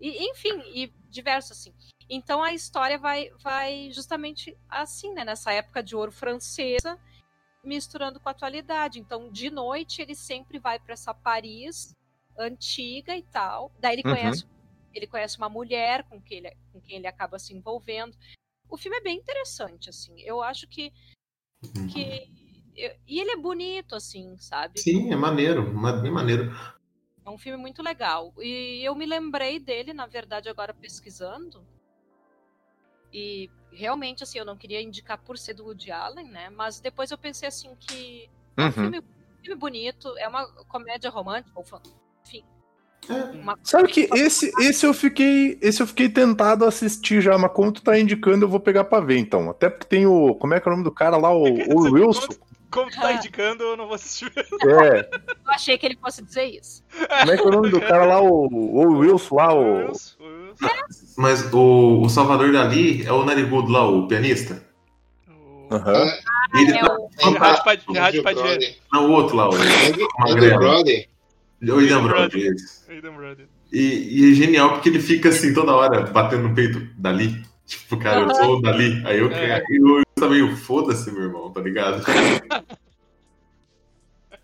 e, 0.00 0.30
enfim, 0.30 0.60
e 0.74 0.92
diversos 1.08 1.52
assim. 1.52 1.72
Então 2.10 2.42
a 2.42 2.52
história 2.52 2.98
vai, 2.98 3.30
vai 3.40 3.90
justamente 3.92 4.56
assim, 4.68 5.12
né? 5.14 5.24
Nessa 5.24 5.52
época 5.52 5.82
de 5.82 5.94
ouro 5.94 6.10
francesa, 6.10 6.98
misturando 7.62 8.18
com 8.18 8.28
a 8.28 8.32
atualidade. 8.32 8.98
Então, 8.98 9.30
de 9.30 9.50
noite, 9.50 10.02
ele 10.02 10.14
sempre 10.14 10.58
vai 10.58 10.78
para 10.78 10.94
essa 10.94 11.12
Paris 11.14 11.94
antiga 12.36 13.16
e 13.16 13.22
tal. 13.22 13.70
Daí 13.78 13.94
ele 13.96 14.08
Uhum. 14.08 14.14
conhece, 14.14 14.46
ele 14.94 15.06
conhece 15.06 15.38
uma 15.38 15.48
mulher 15.48 16.04
com 16.04 16.20
quem, 16.20 16.38
ele, 16.38 16.56
com 16.72 16.80
quem 16.80 16.96
ele 16.96 17.06
acaba 17.06 17.38
se 17.38 17.54
envolvendo. 17.54 18.16
O 18.68 18.76
filme 18.76 18.96
é 18.96 19.00
bem 19.00 19.16
interessante, 19.18 19.88
assim. 19.90 20.20
Eu 20.20 20.42
acho 20.42 20.66
que. 20.66 20.92
Que 21.86 22.28
eu- 22.76 22.96
e 23.06 23.20
ele 23.20 23.32
é 23.32 23.36
bonito, 23.36 23.94
assim, 23.94 24.36
sabe? 24.38 24.84
Sim, 24.84 25.12
é 25.12 25.16
maneiro, 25.16 25.62
ma- 25.74 25.92
bem 25.92 26.10
maneiro. 26.10 26.50
É 27.24 27.30
um 27.30 27.38
filme 27.38 27.56
muito 27.56 27.80
legal. 27.80 28.34
E 28.38 28.82
eu 28.84 28.92
me 28.92 29.06
lembrei 29.06 29.60
dele, 29.60 29.92
na 29.92 30.04
verdade, 30.06 30.48
agora 30.48 30.74
pesquisando. 30.74 31.64
E 33.12 33.50
realmente, 33.72 34.22
assim, 34.22 34.38
eu 34.38 34.44
não 34.44 34.56
queria 34.56 34.82
indicar 34.82 35.18
por 35.18 35.38
ser 35.38 35.54
do 35.54 35.64
Woody 35.64 35.90
Allen, 35.90 36.28
né? 36.30 36.50
Mas 36.50 36.80
depois 36.80 37.10
eu 37.10 37.18
pensei 37.18 37.48
assim 37.48 37.74
que 37.76 38.28
é 38.58 38.66
um 38.66 38.70
Uhum. 38.70 38.72
filme, 38.72 39.00
filme 39.42 39.58
bonito, 39.58 40.16
é 40.18 40.28
uma 40.28 40.46
comédia 40.64 41.10
romântica, 41.10 41.60
enfim. 42.26 42.44
Uma... 43.34 43.58
Sabe 43.62 43.88
que 43.88 44.08
esse, 44.12 44.52
esse 44.60 44.84
eu 44.84 44.92
fiquei. 44.92 45.58
Esse 45.62 45.82
eu 45.82 45.86
fiquei 45.86 46.08
tentado 46.08 46.64
a 46.64 46.68
assistir 46.68 47.20
já, 47.20 47.38
mas 47.38 47.52
como 47.52 47.72
tu 47.72 47.82
tá 47.82 47.98
indicando, 47.98 48.44
eu 48.44 48.48
vou 48.48 48.60
pegar 48.60 48.84
pra 48.84 49.00
ver, 49.00 49.18
então. 49.18 49.48
Até 49.50 49.70
porque 49.70 49.86
tem 49.86 50.06
o. 50.06 50.34
Como 50.34 50.54
é 50.54 50.60
que 50.60 50.68
é 50.68 50.70
o 50.70 50.72
nome 50.72 50.84
do 50.84 50.92
cara 50.92 51.16
lá? 51.16 51.32
O, 51.32 51.44
o 51.44 51.92
Wilson. 51.92 52.28
Como 52.70 52.90
tu 52.90 53.00
tá 53.00 53.14
indicando, 53.14 53.62
eu 53.62 53.76
não 53.78 53.86
vou 53.86 53.94
assistir. 53.94 54.30
É. 54.36 55.08
Eu 55.48 55.54
achei 55.54 55.78
que 55.78 55.86
ele 55.86 55.96
fosse 55.96 56.22
dizer 56.22 56.44
isso. 56.44 56.84
Como 57.20 57.32
é 57.32 57.36
que 57.36 57.42
é 57.42 57.46
o 57.46 57.50
nome 57.50 57.70
do 57.70 57.80
cara 57.80 58.04
lá? 58.04 58.20
O, 58.20 58.46
o 58.46 58.98
Wilson 58.98 59.34
lá, 59.36 59.54
o. 59.54 59.92
Mas 61.16 61.52
o, 61.52 62.02
o 62.02 62.08
Salvador 62.10 62.52
Dali 62.52 63.06
é 63.06 63.12
o 63.12 63.24
narigudo 63.24 63.72
lá, 63.72 63.88
o 63.88 64.06
pianista? 64.06 64.62
Aham. 65.70 66.12
Ele 66.54 66.72
é 66.72 66.80
tá 66.80 66.94
o-. 66.94 67.10
Não, 68.92 69.10
o 69.10 69.12
outro 69.12 69.36
lá, 69.36 69.48
o 69.48 69.52
Magrelo. 70.20 70.84
O 71.60 71.74
William 71.74 72.02
Brody, 72.02 72.50
Brody. 73.16 73.48
E, 73.72 73.80
e 73.80 74.32
é 74.32 74.34
genial 74.34 74.72
porque 74.72 74.88
ele 74.88 75.00
fica 75.00 75.28
assim 75.30 75.52
toda 75.52 75.74
hora 75.74 76.02
batendo 76.02 76.48
no 76.48 76.54
peito, 76.54 76.80
Dali. 76.96 77.42
Tipo, 77.66 77.96
cara, 77.98 78.20
eu 78.20 78.34
sou 78.34 78.58
o 78.58 78.62
Dali. 78.62 79.02
Aí 79.06 79.18
eu, 79.18 79.30
É. 79.30 79.62
eu, 79.68 79.98
eu 79.98 80.04
também, 80.14 80.56
foda-se, 80.56 81.10
meu 81.10 81.22
irmão, 81.24 81.50
tá 81.52 81.60
ligado? 81.60 82.02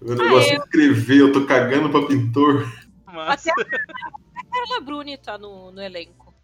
O 0.00 0.14
negócio 0.14 0.52
Ah, 0.52 0.56
de 0.56 0.62
escrever, 0.64 1.18
eu 1.18 1.32
tô 1.32 1.46
cagando 1.46 1.88
pra 1.88 2.06
pintor. 2.06 2.70
Mas... 3.06 3.46
Até 3.46 3.50
a 3.52 4.44
Carla 4.50 4.80
Bruni 4.84 5.16
tá 5.16 5.38
no, 5.38 5.70
no 5.70 5.80
elenco. 5.80 6.34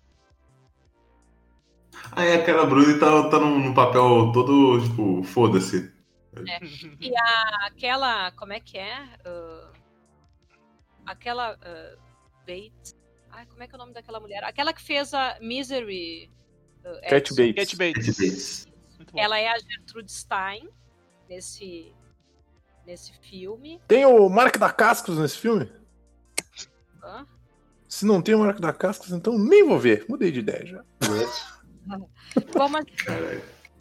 Aí 2.13 2.33
a 2.33 2.43
cara 2.43 2.65
Bruni 2.65 2.99
tá, 2.99 3.29
tá 3.29 3.39
num, 3.39 3.59
num 3.59 3.75
papel 3.75 4.31
todo, 4.33 4.81
tipo, 4.83 5.23
foda-se. 5.25 5.93
E 7.01 7.13
a, 7.15 7.67
aquela. 7.67 8.31
Como 8.33 8.55
é 8.55 8.61
que 8.61 8.79
é? 8.79 8.97
Ah, 9.27 9.69
aquela. 11.11 11.59
ah, 11.63 11.97
Bates. 12.41 12.97
Ai, 13.31 13.47
como 13.47 13.63
é 13.63 13.67
que 13.69 13.75
é 13.75 13.77
o 13.77 13.79
nome 13.79 13.93
daquela 13.93 14.19
mulher? 14.19 14.43
Aquela 14.45 14.73
que 14.73 14.83
fez 14.83 15.15
a 15.15 15.39
Misery. 15.41 16.31
ah, 16.85 17.01
Cat. 17.09 17.35
Bates. 17.35 17.55
Cat 17.55 17.77
Bates. 17.77 18.67
Ela 19.17 19.39
é 19.39 19.49
a 19.49 19.59
Gertrude 19.59 20.11
Stein 20.11 20.69
nesse, 21.29 21.93
nesse 22.87 23.13
filme. 23.21 23.81
Tem 23.89 24.05
o 24.07 24.29
Mark 24.29 24.57
da 24.57 24.73
Cascos 24.73 25.19
nesse 25.19 25.39
filme? 25.39 25.71
Hã? 27.03 27.27
Se 27.89 28.05
não 28.07 28.23
tem 28.23 28.35
o 28.35 28.39
Mark 28.41 28.61
da 28.61 28.73
Cascos, 28.73 29.11
então 29.11 29.39
nem 29.39 29.65
vou 29.67 29.79
ver. 29.79 30.05
Mudei 30.09 30.31
de 30.31 30.41
ideia 30.41 30.65
já. 30.67 30.85
Bom, 32.55 32.69
mas- 32.69 32.85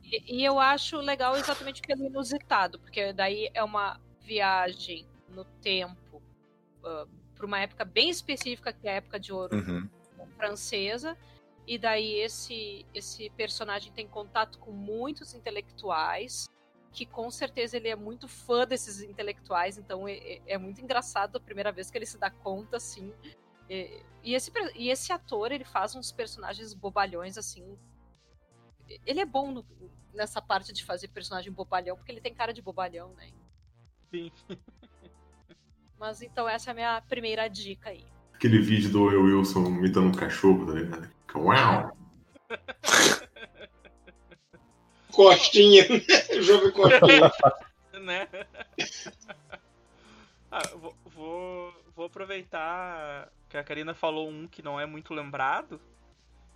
e, 0.03 0.37
e 0.39 0.43
eu 0.45 0.57
acho 0.59 0.97
legal 0.97 1.35
exatamente 1.37 1.81
pelo 1.81 2.05
inusitado, 2.05 2.79
porque 2.79 3.13
daí 3.13 3.49
é 3.53 3.63
uma 3.63 3.99
viagem 4.21 5.05
no 5.29 5.45
tempo 5.61 6.21
para 7.39 7.45
uma 7.47 7.59
época 7.61 7.85
bem 7.85 8.09
específica, 8.09 8.73
que 8.73 8.85
é 8.85 8.91
a 8.91 8.95
época 8.95 9.17
de 9.17 9.31
ouro 9.31 9.55
Uhum. 9.55 9.89
francesa. 10.35 11.17
E 11.65 11.77
daí 11.77 12.15
esse, 12.19 12.85
esse 12.93 13.29
personagem 13.31 13.93
tem 13.93 14.05
contato 14.07 14.59
com 14.59 14.71
muitos 14.71 15.33
intelectuais, 15.33 16.49
que 16.91 17.05
com 17.05 17.31
certeza 17.31 17.77
ele 17.77 17.87
é 17.87 17.95
muito 17.95 18.27
fã 18.27 18.65
desses 18.67 19.01
intelectuais, 19.01 19.77
então 19.77 20.05
é, 20.07 20.13
é- 20.17 20.41
é 20.47 20.57
muito 20.57 20.81
engraçado 20.81 21.37
a 21.37 21.39
primeira 21.39 21.71
vez 21.71 21.89
que 21.89 21.97
ele 21.97 22.05
se 22.05 22.17
dá 22.17 22.29
conta, 22.29 22.75
assim. 22.77 23.13
E, 23.69 24.03
e 24.23 24.33
esse, 24.35 24.51
e 24.75 24.89
esse 24.89 25.13
ator, 25.13 25.51
ele 25.51 25.63
faz 25.63 25.95
uns 25.95 26.11
personagens 26.11 26.73
bobalhões, 26.73 27.37
assim. 27.37 27.77
Ele 29.05 29.21
é 29.21 29.25
bom 29.25 29.51
no- 29.51 29.65
nessa 30.13 30.41
parte 30.41 30.73
de 30.73 30.83
fazer 30.83 31.07
personagem 31.09 31.53
bobalhão, 31.53 31.95
porque 31.95 32.11
ele 32.11 32.19
tem 32.19 32.33
cara 32.33 32.51
de 32.51 32.61
bobalhão, 32.61 33.13
né? 33.13 33.31
Sim. 34.11 34.31
Mas 35.99 36.21
então 36.21 36.47
essa 36.47 36.69
é 36.69 36.71
a 36.71 36.75
minha 36.75 37.01
primeira 37.01 37.47
dica 37.47 37.89
aí. 37.89 38.05
Aquele 38.33 38.59
vídeo 38.59 38.89
do 38.89 39.03
Will 39.03 39.39
Wilson 39.39 39.65
imitando 39.65 40.07
um 40.07 40.13
cachorro, 40.13 40.65
tá 40.65 40.73
ligado? 40.73 41.09
Uau! 41.35 41.97
Costinha. 45.11 45.83
Jogo 46.41 46.71
Costinha. 46.71 47.31
né? 48.01 48.27
Ah, 50.51 50.63
eu 50.71 50.79
vou, 50.79 50.95
vou, 51.05 51.73
vou 51.95 52.05
aproveitar 52.07 53.31
que 53.47 53.55
a 53.55 53.63
Karina 53.63 53.93
falou 53.93 54.27
um 54.27 54.47
que 54.47 54.63
não 54.63 54.79
é 54.79 54.85
muito 54.85 55.13
lembrado. 55.13 55.79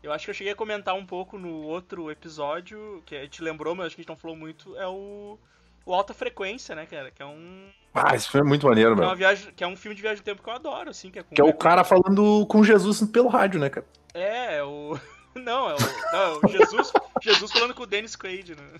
Eu 0.01 0.11
acho 0.11 0.25
que 0.25 0.31
eu 0.31 0.33
cheguei 0.33 0.51
a 0.51 0.55
comentar 0.55 0.95
um 0.95 1.05
pouco 1.05 1.37
no 1.37 1.61
outro 1.61 2.09
episódio, 2.09 3.03
que 3.05 3.15
a 3.15 3.21
gente 3.21 3.43
lembrou, 3.43 3.75
mas 3.75 3.85
acho 3.85 3.95
que 3.95 4.01
a 4.01 4.03
gente 4.03 4.09
não 4.09 4.17
falou 4.17 4.35
muito, 4.35 4.75
é 4.77 4.87
o, 4.87 5.37
o 5.85 5.93
Alta 5.93 6.13
Frequência, 6.13 6.75
né, 6.75 6.85
cara? 6.85 7.11
Que 7.11 7.21
é 7.21 7.25
um. 7.25 7.69
Ah, 7.93 8.15
esse 8.15 8.29
filme 8.29 8.47
é 8.47 8.49
muito 8.49 8.67
maneiro, 8.67 8.93
é, 8.93 8.95
meu. 8.95 9.15
viagem, 9.15 9.53
que 9.53 9.63
é 9.63 9.67
um 9.67 9.75
filme 9.75 9.95
de 9.95 10.01
viagem 10.01 10.19
no 10.19 10.23
tempo 10.23 10.41
que 10.41 10.49
eu 10.49 10.53
adoro, 10.53 10.89
assim, 10.89 11.11
que 11.11 11.19
é 11.19 11.23
Que 11.23 11.41
é 11.41 11.43
o 11.43 11.53
cara 11.53 11.83
falando 11.83 12.45
com 12.47 12.63
Jesus 12.63 13.01
pelo 13.11 13.27
rádio, 13.27 13.59
né, 13.59 13.69
cara? 13.69 13.85
É, 14.13 14.57
é 14.57 14.63
o. 14.63 14.97
Não, 15.35 15.69
é 15.69 15.75
o. 15.75 15.77
Não, 16.11 16.21
é 16.21 16.39
o 16.43 16.47
Jesus, 16.47 16.93
Jesus 17.21 17.51
falando 17.51 17.73
com 17.73 17.83
o 17.83 17.87
Dennis 17.87 18.15
Quaid, 18.15 18.55
né? 18.55 18.79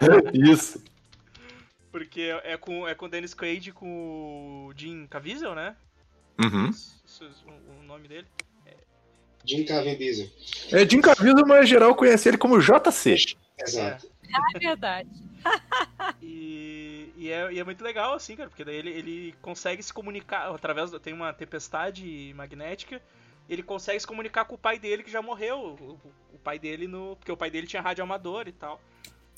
Isso. 0.32 0.82
Porque 1.90 2.34
é 2.42 2.56
com, 2.56 2.88
é 2.88 2.94
com 2.94 3.06
o 3.06 3.08
Dennis 3.08 3.34
Quaid 3.34 3.70
e 3.70 3.72
com 3.72 4.66
o 4.66 4.72
Jim 4.76 5.06
Caviezel, 5.06 5.54
né? 5.54 5.76
Uhum. 6.42 6.70
O 7.80 7.82
nome 7.84 8.08
dele. 8.08 8.26
Jim 9.44 9.64
Carvin 9.64 9.96
Diesel. 9.96 10.28
É, 10.72 10.88
Jim 10.88 11.00
Caviezel, 11.00 11.46
mas 11.46 11.68
geral 11.68 11.94
conhece 11.94 12.28
ele 12.28 12.38
como 12.38 12.60
JC. 12.60 13.16
Exato. 13.58 14.08
Ah, 14.34 14.40
é 14.54 14.58
verdade. 14.58 15.08
E, 16.22 17.10
e, 17.16 17.30
é, 17.30 17.52
e 17.52 17.58
é 17.58 17.64
muito 17.64 17.82
legal, 17.84 18.14
assim, 18.14 18.34
cara, 18.36 18.48
porque 18.48 18.64
daí 18.64 18.76
ele, 18.76 18.90
ele 18.90 19.34
consegue 19.42 19.82
se 19.82 19.92
comunicar 19.92 20.48
através. 20.54 20.90
do- 20.90 20.98
Tem 21.00 21.12
uma 21.12 21.32
tempestade 21.32 22.32
magnética. 22.34 23.00
Ele 23.48 23.62
consegue 23.62 24.00
se 24.00 24.06
comunicar 24.06 24.44
com 24.46 24.54
o 24.54 24.58
pai 24.58 24.78
dele 24.78 25.02
que 25.02 25.10
já 25.10 25.20
morreu. 25.20 25.76
O, 25.78 26.00
o 26.34 26.38
pai 26.38 26.58
dele 26.58 26.86
no. 26.88 27.16
Porque 27.16 27.30
o 27.30 27.36
pai 27.36 27.50
dele 27.50 27.66
tinha 27.66 27.82
rádio 27.82 28.02
amador 28.02 28.48
e 28.48 28.52
tal. 28.52 28.80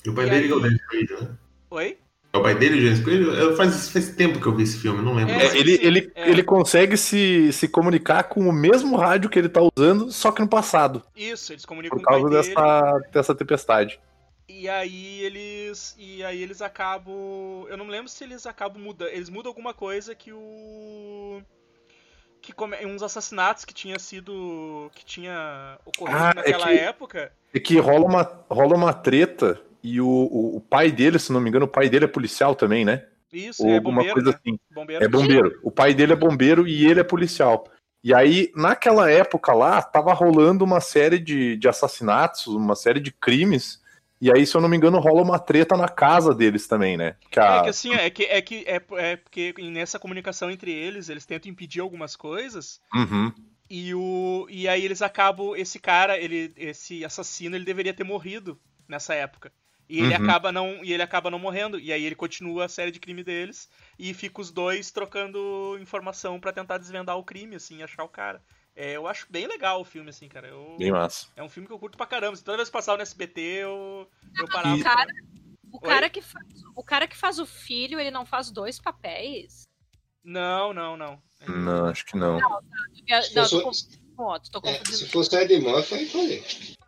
E 0.05 0.09
o 0.09 0.13
pai 0.15 0.25
E 0.25 0.29
dele 0.29 0.45
aí- 0.45 0.51
é 0.51 0.53
o 0.55 0.59
Dennis 0.61 0.85
Quaid, 0.87 1.13
né? 1.13 1.37
Oi? 1.69 1.97
É 2.37 2.39
o 2.39 2.43
pai 2.43 2.55
dele, 2.55 2.89
o 2.89 3.03
Quaid? 3.03 3.21
Eu- 3.23 3.55
Faz, 3.57 3.89
faz 3.89 4.09
tempo 4.09 4.39
que 4.39 4.45
eu 4.47 4.55
vi 4.55 4.63
esse 4.63 4.77
filme, 4.77 5.01
não 5.03 5.15
lembro. 5.15 5.33
É, 5.33 5.47
É, 5.47 5.57
ele, 5.57 5.79
ele, 5.81 6.11
é. 6.15 6.29
ele 6.29 6.43
consegue 6.43 6.95
se, 6.97 7.51
se 7.51 7.67
comunicar 7.67 8.23
com 8.23 8.41
o 8.47 8.53
mesmo 8.53 8.95
rádio 8.95 9.29
que 9.29 9.37
ele 9.39 9.49
tá 9.49 9.61
usando, 9.61 10.11
só 10.11 10.31
que 10.31 10.41
no 10.41 10.47
passado. 10.47 11.01
Isso, 11.15 11.51
eles 11.53 11.65
comunicam 11.65 11.97
Por 11.97 12.03
com 12.05 12.09
o 12.09 12.13
pai 12.13 12.21
causa 12.21 12.43
dele. 12.43 12.55
dessa, 12.55 12.99
dessa 13.11 13.35
tempestade. 13.35 13.99
E 14.49 14.69
aí 14.69 15.21
eles. 15.23 15.93
E 15.99 16.23
aí 16.23 16.41
eles 16.41 16.61
acabam. 16.61 17.65
Eu 17.69 17.75
não 17.75 17.87
lembro 17.87 18.07
se 18.07 18.23
eles 18.23 18.45
acabam 18.45 18.81
mudando. 18.81 19.09
Eles 19.09 19.29
mudam 19.29 19.49
alguma 19.49 19.73
coisa 19.73 20.15
que 20.15 20.31
o. 20.31 21.41
Que 22.41 22.53
come... 22.53 22.77
uns 22.85 23.03
assassinatos 23.03 23.65
que 23.65 23.73
tinha 23.73 23.99
sido. 23.99 24.89
que 24.95 25.03
tinha 25.03 25.77
ocorrido 25.85 26.17
Ah, 26.17 26.31
é 26.31 26.33
naquela 26.35 26.67
que- 26.67 26.73
época. 26.79 27.31
É 27.53 27.59
que 27.59 27.77
rola 27.79 28.05
uma, 28.05 28.23
rola 28.49 28.75
uma 28.75 28.93
treta 28.93 29.59
e 29.83 29.99
o, 30.01 30.07
o, 30.07 30.57
o 30.57 30.61
pai 30.61 30.91
dele, 30.91 31.19
se 31.19 31.31
não 31.31 31.39
me 31.41 31.49
engano, 31.49 31.65
o 31.65 31.69
pai 31.69 31.89
dele 31.89 32.05
é 32.05 32.07
policial 32.07 32.55
também, 32.55 32.83
né? 32.85 33.05
Isso, 33.31 33.63
Ou 33.65 33.71
é 33.71 33.75
alguma 33.75 33.97
bombeiro. 33.97 34.13
coisa 34.13 34.31
né? 34.31 34.37
assim. 34.39 34.59
Bombeiro. 34.73 35.03
É 35.03 35.07
bombeiro. 35.07 35.59
O 35.63 35.71
pai 35.71 35.93
dele 35.93 36.13
é 36.13 36.15
bombeiro 36.15 36.67
e 36.67 36.85
ele 36.85 36.99
é 36.99 37.03
policial. 37.03 37.67
E 38.03 38.13
aí, 38.13 38.51
naquela 38.55 39.11
época 39.11 39.53
lá, 39.53 39.81
tava 39.81 40.13
rolando 40.13 40.63
uma 40.63 40.79
série 40.79 41.19
de, 41.19 41.57
de 41.57 41.67
assassinatos, 41.67 42.47
uma 42.47 42.75
série 42.75 42.99
de 42.99 43.11
crimes. 43.11 43.81
E 44.21 44.31
aí, 44.31 44.45
se 44.47 44.55
eu 44.55 44.61
não 44.61 44.69
me 44.69 44.77
engano, 44.77 44.99
rola 44.99 45.21
uma 45.21 45.37
treta 45.39 45.75
na 45.75 45.89
casa 45.89 46.33
deles 46.33 46.67
também, 46.67 46.95
né? 46.95 47.15
Que 47.29 47.39
a- 47.39 47.57
É 47.57 47.63
que 47.63 47.69
assim, 47.69 47.93
é 47.93 48.09
que 48.09 48.23
é 48.23 48.41
que 48.41 48.63
é, 48.65 48.81
é 48.97 49.15
porque 49.17 49.53
nessa 49.71 49.99
comunicação 49.99 50.49
entre 50.49 50.71
eles, 50.71 51.09
eles 51.09 51.25
tentam 51.25 51.51
impedir 51.51 51.81
algumas 51.81 52.15
coisas. 52.15 52.79
Uhum. 52.95 53.31
E 53.69 53.93
o 53.93 54.47
e 54.49 54.67
aí 54.69 54.85
eles 54.85 55.01
acabam 55.01 55.53
esse 55.55 55.77
cara, 55.77 56.17
ele 56.17 56.53
esse 56.55 57.03
assassino, 57.03 57.55
ele 57.55 57.65
deveria 57.65 57.93
ter 57.93 58.05
morrido 58.05 58.57
nessa 58.87 59.13
época. 59.13 59.51
E 59.89 59.99
ele 59.99 60.15
Uhum. 60.15 60.23
acaba 60.23 60.51
não 60.51 60.83
e 60.83 60.91
ele 60.93 61.01
acaba 61.03 61.29
não 61.31 61.39
morrendo 61.39 61.79
e 61.79 61.93
aí 61.93 62.03
ele 62.03 62.15
continua 62.15 62.65
a 62.65 62.69
série 62.69 62.91
de 62.91 62.99
crime 62.99 63.23
deles 63.23 63.69
e 63.97 64.13
fica 64.13 64.41
os 64.41 64.51
dois 64.51 64.91
trocando 64.91 65.77
informação 65.79 66.39
pra 66.39 66.51
tentar 66.51 66.77
desvendar 66.77 67.17
o 67.17 67.23
crime 67.23 67.55
assim, 67.55 67.81
achar 67.81 68.03
o 68.03 68.09
cara. 68.09 68.43
É, 68.75 68.91
eu 68.97 69.07
acho 69.07 69.25
bem 69.29 69.47
legal 69.47 69.81
o 69.81 69.85
filme 69.85 70.09
assim, 70.09 70.27
cara. 70.27 70.47
Eu, 70.49 70.75
Bem 70.77 70.91
massa. 70.91 71.27
é 71.35 71.41
um 71.41 71.49
filme 71.49 71.65
que 71.67 71.73
eu 71.73 71.79
curto 71.79 71.97
pra 71.97 72.05
caramba. 72.05 72.37
Toda 72.37 72.57
vez 72.57 72.69
que 72.69 72.73
passava 72.73 72.97
no 72.97 73.01
SBT, 73.03 73.41
eu 73.41 74.09
eu 74.37 74.47
parava. 74.49 74.77
E- 74.77 74.83
Cara, 74.83 75.11
O 75.71 75.79
cara, 75.79 76.09
que 76.09 76.21
faz, 76.21 76.45
o 76.75 76.83
cara 76.83 77.07
que 77.07 77.17
faz 77.17 77.39
o 77.39 77.45
filho, 77.45 77.99
ele 77.99 78.11
não 78.11 78.25
faz 78.25 78.51
dois 78.51 78.79
papéis? 78.79 79.63
Não, 80.23 80.73
não, 80.73 80.95
não. 80.97 81.21
Não, 81.47 81.85
acho 81.87 82.05
que 82.05 82.17
não. 82.17 82.39
Não, 82.39 83.21
Se 83.23 83.49
tô 83.49 83.61
fosse- 83.61 83.99
tô 84.51 84.59
É, 84.59 84.61
confundindo. 84.61 84.91
se 84.97 85.05
fosse 85.09 85.35
Ed 85.37 85.59
Murphy, 85.59 85.95
aí 85.95 86.05
falei. 86.07 86.43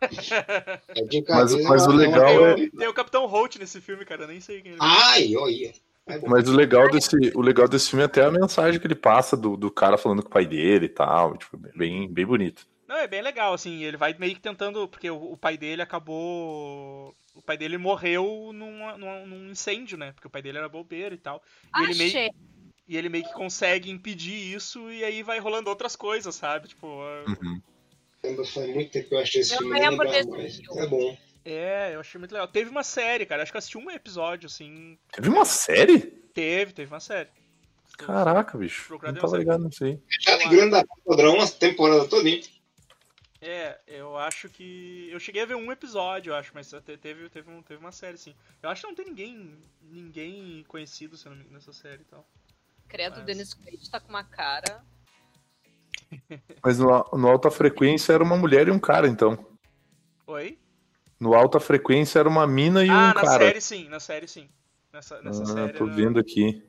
É 0.96 1.02
de 1.02 1.24
Mas- 1.28 1.54
mas 1.64 1.86
o 1.86 1.92
é 1.92 1.94
legal 1.96 2.28
é 2.28 2.54
uma- 2.54 2.70
Tem 2.70 2.88
o 2.88 2.94
Capitão 2.94 3.26
Holt 3.26 3.56
nesse 3.56 3.80
filme, 3.80 4.04
cara. 4.04 4.22
Eu 4.24 4.28
nem 4.28 4.40
sei 4.40 4.60
quem 4.62 4.72
ele 4.72 4.80
é. 4.80 4.84
Ai, 4.84 5.36
olha. 5.36 5.72
É. 6.06 6.18
Mas 6.26 6.48
o 6.48 6.52
legal 6.52 6.90
desse, 6.90 7.14
o 7.34 7.40
legal 7.40 7.68
desse 7.68 7.90
filme 7.90 8.02
é 8.02 8.06
até 8.06 8.24
a 8.24 8.30
mensagem 8.30 8.80
que 8.80 8.86
ele 8.86 8.94
passa 8.94 9.36
do, 9.36 9.56
do 9.56 9.70
cara 9.70 9.96
falando 9.98 10.22
com 10.22 10.28
o 10.28 10.32
pai 10.32 10.46
dele 10.46 10.86
e 10.86 10.88
tal. 10.88 11.36
Tipo, 11.36 11.56
bem, 11.76 12.08
bem 12.12 12.26
bonito. 12.26 12.66
Não, 12.88 12.96
é 12.96 13.06
bem 13.06 13.22
legal, 13.22 13.52
assim. 13.54 13.84
Ele 13.84 13.96
vai 13.96 14.16
meio 14.18 14.34
que 14.34 14.40
tentando. 14.40 14.88
Porque 14.88 15.08
o, 15.10 15.32
o 15.32 15.36
pai 15.36 15.56
dele 15.56 15.82
acabou. 15.82 17.14
O 17.34 17.42
pai 17.42 17.56
dele 17.56 17.78
morreu 17.78 18.50
num, 18.52 18.96
num, 18.98 19.26
num 19.26 19.50
incêndio, 19.50 19.96
né? 19.96 20.10
Porque 20.12 20.26
o 20.26 20.30
pai 20.30 20.42
dele 20.42 20.58
era 20.58 20.68
bobeiro 20.68 21.14
e 21.14 21.18
tal. 21.18 21.40
E 21.78 21.82
ele, 21.84 21.94
meio, 21.94 22.08
Achei. 22.10 22.30
E 22.90 22.96
ele 22.96 23.08
meio 23.08 23.22
que 23.24 23.32
consegue 23.32 23.88
impedir 23.88 24.34
isso 24.54 24.90
e 24.90 25.04
aí 25.04 25.22
vai 25.22 25.38
rolando 25.38 25.70
outras 25.70 25.94
coisas, 25.94 26.34
sabe? 26.34 26.66
Tipo, 26.68 26.88
Uhum. 27.26 27.62
Faz 28.44 28.68
muito 28.74 28.90
tempo 28.90 29.08
que 29.08 29.14
eu 29.14 29.18
achei 29.20 29.40
esse 29.40 29.54
Eu 29.54 29.58
filme. 29.58 29.78
lembro 29.78 30.04
não 30.04 30.12
lembro 30.12 30.36
filme. 30.50 30.62
É 30.78 30.86
bom. 30.86 31.16
é, 31.44 31.94
eu 31.94 32.00
achei 32.00 32.18
muito 32.18 32.32
legal. 32.32 32.48
Teve 32.48 32.68
uma 32.68 32.82
série, 32.82 33.24
cara. 33.24 33.42
Acho 33.42 33.52
que 33.52 33.56
eu 33.56 33.60
assisti 33.60 33.78
um 33.78 33.90
episódio, 33.90 34.46
assim. 34.46 34.98
Teve 35.12 35.28
uma 35.30 35.44
série? 35.44 35.98
Teve, 36.34 36.72
teve 36.72 36.92
uma 36.92 37.00
série. 37.00 37.28
Caraca, 37.96 38.58
bicho. 38.58 38.86
Procurar 38.88 39.12
Não 39.12 39.20
tava 39.20 39.38
ligado 39.38 39.64
nisso 39.64 39.84
aí. 39.84 39.98
Já 40.20 40.36
grande 40.48 40.72
da 40.72 40.84
padrão 41.06 41.34
uma 41.36 41.48
temporada 41.48 42.06
todinha. 42.08 42.42
É, 43.40 43.78
eu 43.86 44.18
acho 44.18 44.48
que. 44.50 45.08
Eu 45.10 45.18
cheguei 45.18 45.42
a 45.42 45.46
ver 45.46 45.54
um 45.54 45.72
episódio, 45.72 46.32
eu 46.32 46.36
acho, 46.36 46.50
mas 46.54 46.68
te- 46.68 46.96
teve, 46.98 47.28
teve, 47.30 47.50
um- 47.50 47.62
teve 47.62 47.80
uma 47.80 47.92
série, 47.92 48.18
sim. 48.18 48.34
Eu 48.62 48.68
acho 48.68 48.82
que 48.82 48.86
não 48.88 48.94
tem 48.94 49.06
ninguém. 49.06 49.56
ninguém 49.82 50.62
conhecido 50.68 51.16
se 51.16 51.24
eu 51.26 51.30
não 51.30 51.36
me 51.38 51.44
engano, 51.44 51.56
nessa 51.58 51.72
série 51.72 52.02
e 52.02 52.04
tal. 52.04 52.26
Credo, 52.90 53.14
o 53.14 53.16
Mas- 53.18 53.26
Dennis 53.26 53.54
Quaid 53.54 53.90
tá 53.90 54.00
com 54.00 54.08
uma 54.08 54.24
cara. 54.24 54.84
Mas 56.62 56.78
no, 56.78 56.88
no 57.12 57.28
Alta 57.28 57.50
Frequência 57.50 58.12
era 58.12 58.22
uma 58.24 58.36
mulher 58.36 58.66
e 58.68 58.70
um 58.70 58.78
cara, 58.80 59.06
então. 59.06 59.38
Oi? 60.26 60.58
No 61.18 61.34
Alta 61.34 61.60
Frequência 61.60 62.18
era 62.18 62.28
uma 62.28 62.46
mina 62.46 62.84
e 62.84 62.90
ah, 62.90 62.92
um 62.92 62.96
na 63.08 63.14
cara. 63.14 63.38
série 63.44 63.60
sim, 63.60 63.88
na 63.88 64.00
série 64.00 64.26
sim. 64.26 64.50
Nessa, 64.92 65.22
nessa 65.22 65.42
ah, 65.42 65.46
série. 65.46 65.72
tô 65.74 65.86
era- 65.86 65.94
vendo 65.94 66.18
aqui. 66.18 66.62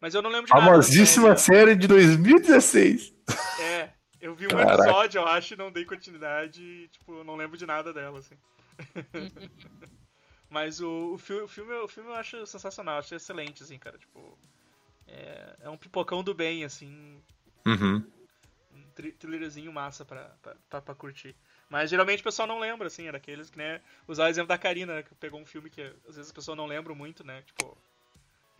Mas 0.00 0.14
eu 0.14 0.22
não 0.22 0.30
lembro 0.30 0.46
de 0.46 0.52
nada. 0.52 0.64
da 0.64 0.70
Famosíssima 0.70 1.36
série. 1.36 1.58
série 1.58 1.76
de 1.76 1.86
2016. 1.86 3.14
É, 3.60 3.90
eu 4.20 4.34
vi 4.34 4.46
um 4.46 4.50
Caraca. 4.50 4.82
episódio, 4.82 5.18
eu 5.20 5.26
acho, 5.28 5.54
e 5.54 5.56
não 5.56 5.70
dei 5.70 5.84
continuidade 5.84 6.62
e, 6.62 6.88
tipo, 6.88 7.18
eu 7.18 7.24
não 7.24 7.36
lembro 7.36 7.56
de 7.56 7.66
nada 7.66 7.92
dela, 7.92 8.18
assim. 8.18 8.34
Mas 10.48 10.80
o, 10.80 11.12
o, 11.14 11.18
filme, 11.18 11.42
o, 11.42 11.48
filme, 11.48 11.72
o 11.74 11.86
filme 11.86 12.10
eu 12.10 12.14
acho 12.14 12.44
sensacional, 12.46 12.98
acho 12.98 13.14
excelente, 13.14 13.62
assim, 13.62 13.78
cara. 13.78 13.98
Tipo, 13.98 14.36
é, 15.10 15.56
é 15.62 15.70
um 15.70 15.76
pipocão 15.76 16.22
do 16.22 16.34
bem, 16.34 16.64
assim, 16.64 17.20
Uhum. 17.66 18.02
um 18.74 18.82
tri- 18.94 19.12
thrillerzinho 19.12 19.72
massa 19.72 20.04
pra, 20.04 20.24
pra, 20.42 20.56
pra, 20.68 20.80
pra 20.82 20.94
curtir. 20.94 21.34
Mas 21.68 21.90
geralmente 21.90 22.20
o 22.20 22.24
pessoal 22.24 22.48
não 22.48 22.58
lembra, 22.58 22.86
assim, 22.86 23.06
era 23.06 23.16
aqueles 23.16 23.50
que, 23.50 23.58
né, 23.58 23.80
usar 24.08 24.24
o 24.24 24.28
exemplo 24.28 24.48
da 24.48 24.58
Karina, 24.58 24.96
né, 24.96 25.02
que 25.02 25.14
pegou 25.14 25.40
um 25.40 25.46
filme 25.46 25.70
que 25.70 25.82
às 26.08 26.16
vezes 26.16 26.30
a 26.30 26.34
pessoa 26.34 26.56
não 26.56 26.66
lembra 26.66 26.94
muito, 26.94 27.24
né, 27.24 27.42
tipo, 27.42 27.76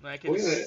não 0.00 0.10
é 0.10 0.14
aqueles 0.14 0.46
é. 0.46 0.66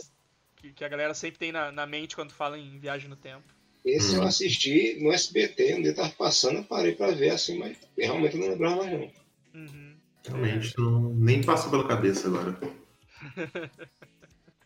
que, 0.57 0.73
que 0.73 0.85
a 0.85 0.89
galera 0.89 1.13
sempre 1.13 1.39
tem 1.39 1.51
na, 1.51 1.71
na 1.71 1.85
mente 1.85 2.15
quando 2.15 2.33
fala 2.33 2.57
em 2.57 2.79
viagem 2.79 3.09
no 3.09 3.15
tempo. 3.15 3.43
Esse 3.85 4.11
Uhum. 4.11 4.21
eu 4.21 4.23
assisti 4.23 4.97
no 5.01 5.11
SBT, 5.11 5.75
um 5.75 5.81
dia 5.81 5.93
tava 5.93 6.09
passando, 6.11 6.59
eu 6.59 6.63
parei 6.63 6.95
pra 6.95 7.11
ver 7.11 7.31
assim, 7.31 7.57
mas 7.59 7.77
realmente 7.97 8.35
eu 8.35 8.41
não 8.41 8.49
lembrava 8.49 8.77
mais 8.77 8.91
não. 8.91 9.11
Uhum. 9.53 9.95
Realmente, 10.25 10.73
não, 10.77 11.13
nem 11.15 11.43
passou 11.43 11.69
pela 11.69 11.87
cabeça 11.87 12.27
agora. 12.27 12.57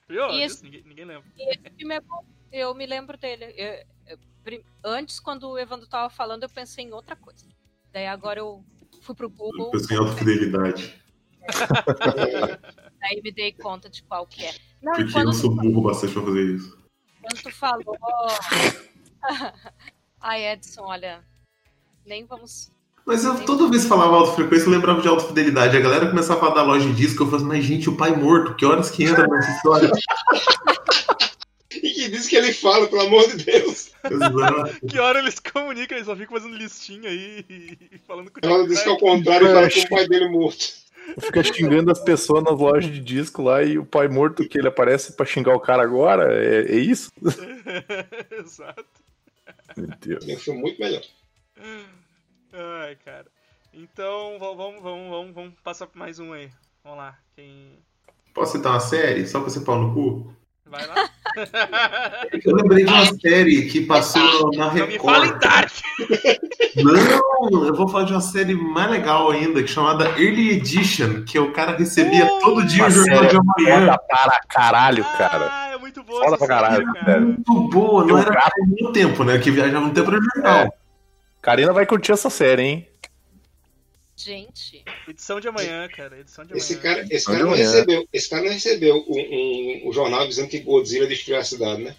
Viu? 0.10 0.30
E 0.32 0.46
Isso, 0.46 0.64
ninguém, 0.64 0.84
ninguém 0.84 1.06
lembra. 1.06 1.26
E 1.36 1.50
esse 1.52 1.76
filme 1.78 1.96
é 1.96 2.00
bom. 2.00 2.26
Eu 2.52 2.74
me 2.74 2.86
lembro 2.86 3.18
dele. 3.18 3.46
Eu- 3.58 3.86
eu- 4.08 4.64
antes, 4.84 5.20
quando 5.20 5.50
o 5.50 5.60
Evandro 5.60 5.88
tava 5.88 6.10
falando, 6.10 6.44
eu 6.44 6.50
pensei 6.50 6.86
em 6.86 6.94
outra 6.94 7.16
coisa. 7.16 7.46
Daí 7.92 8.08
agora 8.08 8.40
eu 8.40 8.64
fui 9.02 9.14
pro 9.14 9.30
Google, 9.30 9.72
Eu 9.74 9.80
em 9.80 10.00
alta 10.00 10.16
fidelidade. 10.18 11.04
daí 13.00 13.22
me 13.22 13.32
dei 13.32 13.52
conta 13.52 13.90
de 13.90 14.04
qual 14.04 14.26
que 14.26 14.46
é. 14.46 14.54
Não, 14.82 14.94
Porque 14.94 15.12
quando 15.12 15.28
eu 15.28 15.34
sou 15.34 15.54
burro 15.56 15.82
bastante 15.82 16.14
pra 16.14 16.24
fazer 16.24 16.56
isso. 16.56 16.78
quando 17.22 17.42
tu 17.44 17.52
falou. 17.52 17.98
Ai, 20.22 20.46
Edson, 20.54 20.84
olha. 20.84 21.24
Nem 22.06 22.26
vamos. 22.26 22.72
Mas 23.08 23.24
eu 23.24 23.40
toda 23.46 23.70
vez 23.70 23.84
que 23.84 23.90
falava 23.90 24.18
alta 24.18 24.34
frequência, 24.34 24.66
eu 24.66 24.72
lembrava 24.72 25.02
de 25.02 25.08
alta 25.08 25.26
fidelidade. 25.26 25.78
A 25.78 25.80
galera 25.80 26.10
começava 26.10 26.38
a 26.38 26.42
falar 26.42 26.56
da 26.56 26.64
loja 26.64 26.86
de 26.90 26.94
disco, 26.94 27.24
eu 27.24 27.28
falava 27.28 27.38
assim, 27.38 27.58
mas 27.58 27.64
gente, 27.64 27.90
o 27.90 27.96
pai 27.96 28.14
morto, 28.14 28.54
que 28.54 28.66
horas 28.66 28.92
que 28.92 29.06
entra 29.06 29.26
nessa 29.26 29.52
história? 29.52 29.90
E 31.70 31.94
que 31.94 32.10
diz 32.10 32.28
que 32.28 32.36
ele 32.36 32.52
fala, 32.54 32.88
pelo 32.88 33.04
amor 33.04 33.28
de 33.28 33.44
Deus. 33.44 33.92
Exato. 34.04 34.88
Que 34.88 34.98
hora 34.98 35.20
eles 35.20 35.38
comunicam, 35.40 35.96
eles 35.96 36.08
só 36.08 36.16
ficam 36.16 36.36
fazendo 36.36 36.58
listinha 36.58 37.08
aí 37.08 37.46
e 37.50 38.00
falando 38.08 38.32
com 38.32 38.40
o 38.44 38.50
Ela 38.50 38.68
diz 38.68 38.82
que 38.82 38.90
é 38.90 38.92
o 38.92 38.98
contrário 38.98 39.48
fala 39.48 39.70
com 39.70 39.80
o 39.80 39.90
pai 39.90 40.08
dele 40.08 40.28
morto. 40.28 40.66
Fica 41.22 41.44
xingando 41.44 41.92
as 41.92 42.00
pessoas 42.00 42.44
nas 42.44 42.58
lojas 42.58 42.92
de 42.92 43.00
disco 43.00 43.44
lá 43.44 43.62
e 43.62 43.78
o 43.78 43.86
pai 43.86 44.08
morto 44.08 44.48
que 44.48 44.58
ele 44.58 44.70
aparece 44.70 45.14
pra 45.14 45.24
xingar 45.24 45.54
o 45.54 45.60
cara 45.60 45.84
agora. 45.84 46.34
É, 46.34 46.64
é 46.64 46.78
isso? 46.78 47.12
Exato. 48.32 48.86
Meu 49.76 49.90
Deus. 50.02 50.42
Filme 50.42 50.62
muito 50.62 50.80
melhor. 50.82 51.04
Ai, 52.54 52.96
cara. 53.04 53.26
Então, 53.74 54.38
va- 54.40 54.54
vamos, 54.56 54.82
vamos, 54.82 55.10
vamos, 55.10 55.36
vamos 55.36 55.54
passar 55.64 55.88
por 55.88 55.98
mais 55.98 56.20
um 56.20 56.34
aí. 56.34 56.50
Vamos 56.84 57.00
lá. 57.00 57.16
Quem. 57.36 57.80
Posso 58.34 58.54
citar 58.58 58.74
uma 58.74 58.80
série? 58.80 59.28
Só 59.28 59.40
pra 59.42 59.50
ser 59.50 59.62
pau 59.62 59.78
no 59.80 59.94
cu? 59.94 60.34
Vai 60.66 60.86
lá? 60.86 61.10
Eu 62.44 62.56
lembrei 62.56 62.84
de 62.86 62.92
uma 62.92 63.06
série 63.20 63.68
que 63.70 63.82
passou 63.86 64.52
na 64.56 64.74
Não 64.74 64.88
me 64.88 64.98
fala 65.00 65.26
em 65.26 65.30
Record. 65.30 65.42
Dark! 65.42 65.72
Não, 66.76 67.66
eu 67.68 67.74
vou 67.76 67.88
falar 67.88 68.06
de 68.06 68.14
uma 68.14 68.22
série 68.22 68.54
mais 68.56 68.90
legal 68.90 69.30
ainda, 69.32 69.62
que 69.64 69.70
é 69.70 69.74
chamada 69.74 70.06
Early 70.20 70.52
Edition, 70.52 71.24
que 71.26 71.38
o 71.40 71.52
cara 71.54 71.78
recebia 71.78 72.26
Uh, 72.26 72.40
todo 72.40 72.66
dia 72.66 72.86
o 72.86 72.90
jornal 72.90 73.18
série 73.20 73.28
de 73.30 73.38
amanhã. 73.38 73.86
Foda 73.86 73.98
para 74.10 74.42
caralho, 74.50 75.04
cara. 75.18 75.48
Ah, 75.52 75.70
é 75.74 75.78
muito 75.78 76.04
boa 76.04 76.24
Foda 76.24 76.36
essa 76.36 76.46
pra 76.46 76.56
caralho, 76.62 76.86
série, 76.86 77.06
sério. 77.06 77.26
Muito 77.28 77.54
boa, 77.70 78.02
não 78.02 78.08
Tem 78.08 78.16
um 78.16 78.20
era 78.20 78.32
gato. 78.32 78.54
no 78.82 78.92
tempo, 78.92 79.24
né? 79.24 79.38
Que 79.40 79.52
viajava 79.52 79.86
no 79.86 79.94
tempo 79.94 80.12
era 80.12 80.20
jornal. 80.22 80.58
É. 80.58 80.70
Karina 81.42 81.72
vai 81.74 81.86
curtir 81.86 82.12
essa 82.12 82.30
série, 82.30 82.62
hein? 82.64 82.88
Gente. 84.16 84.84
Edição 85.08 85.40
de 85.40 85.48
amanhã, 85.48 85.88
cara. 85.96 86.20
Edição 86.20 86.44
de 86.44 86.52
amanhã. 86.54 86.64
Esse 86.64 86.78
cara, 86.78 87.06
esse 87.10 87.26
cara 87.26 87.40
não 87.40 87.48
amanhã. 87.50 87.64
recebeu, 87.72 88.08
esse 88.12 88.30
cara 88.30 88.44
não 88.44 88.52
recebeu 88.52 88.96
um, 89.08 89.20
um- 89.20 89.90
um 89.90 89.94
jornal 89.94 90.28
dizendo 90.28 90.50
que 90.50 90.60
Godzilla 90.60 91.06
destruiu 91.08 91.40
a 91.40 91.44
cidade, 91.44 91.84
né? 91.84 91.96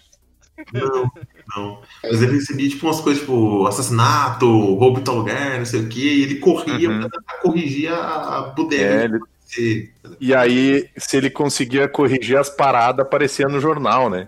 Não, 0.73 1.09
não. 1.55 1.81
Mas 2.03 2.21
ele 2.21 2.33
recebia 2.33 2.67
tipo 2.69 2.85
umas 2.85 2.99
coisas 2.99 3.21
tipo 3.21 3.65
assassinato, 3.65 4.45
roubo 4.45 4.99
em 4.99 5.03
tal 5.03 5.15
lugar, 5.15 5.57
não 5.57 5.65
sei 5.65 5.79
o 5.79 5.87
quê, 5.87 5.99
e 6.01 6.23
ele 6.23 6.35
corria 6.39 6.89
Uhum. 6.89 6.99
pra 6.99 7.09
tentar 7.09 7.33
corrigir 7.41 7.89
a, 7.93 8.37
a 8.37 8.41
bodega. 8.49 8.83
É, 8.83 8.97
de 8.97 9.03
ele- 9.05 9.15
acontecer. 9.15 9.93
E 10.19 10.35
aí, 10.35 10.89
se 10.97 11.15
ele 11.15 11.29
conseguia 11.29 11.87
corrigir 11.87 12.37
as 12.37 12.49
paradas, 12.49 13.05
aparecia 13.05 13.47
no 13.47 13.61
jornal, 13.61 14.09
né? 14.09 14.27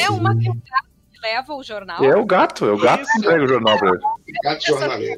É 0.00 0.10
uma 0.10 0.36
que 0.36 0.50
o 0.50 0.54
gato 0.54 0.62
que 0.64 0.87
leva 1.28 1.54
o 1.54 1.62
jornal. 1.62 2.02
É 2.04 2.16
o 2.16 2.24
gato, 2.24 2.64
é 2.66 2.72
o 2.72 2.78
gato 2.78 3.04
que 3.04 3.18
entrega 3.18 3.44
o 3.44 3.48
jornal 3.48 3.78
pra 3.78 3.88
ele. 3.90 4.00
Gato 4.42 4.66
jornaleiro. 4.66 5.16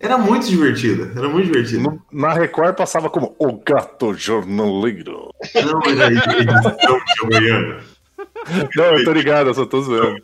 Era 0.00 0.18
muito 0.18 0.46
divertido, 0.46 1.10
era 1.18 1.28
muito 1.28 1.46
divertido. 1.46 1.82
No- 1.82 2.02
na 2.12 2.32
Record 2.34 2.76
passava 2.76 3.08
como 3.08 3.34
o 3.38 3.52
gato 3.52 4.12
jornaleiro. 4.14 5.30
Não, 5.54 5.80
de 5.80 5.92
amanhã. 7.22 7.80
Não, 8.76 8.84
eu 8.98 9.04
tô 9.04 9.12
ligado, 9.12 9.48
eu 9.48 9.54
só 9.54 9.64
tô 9.64 9.80
zoando. 9.80 10.20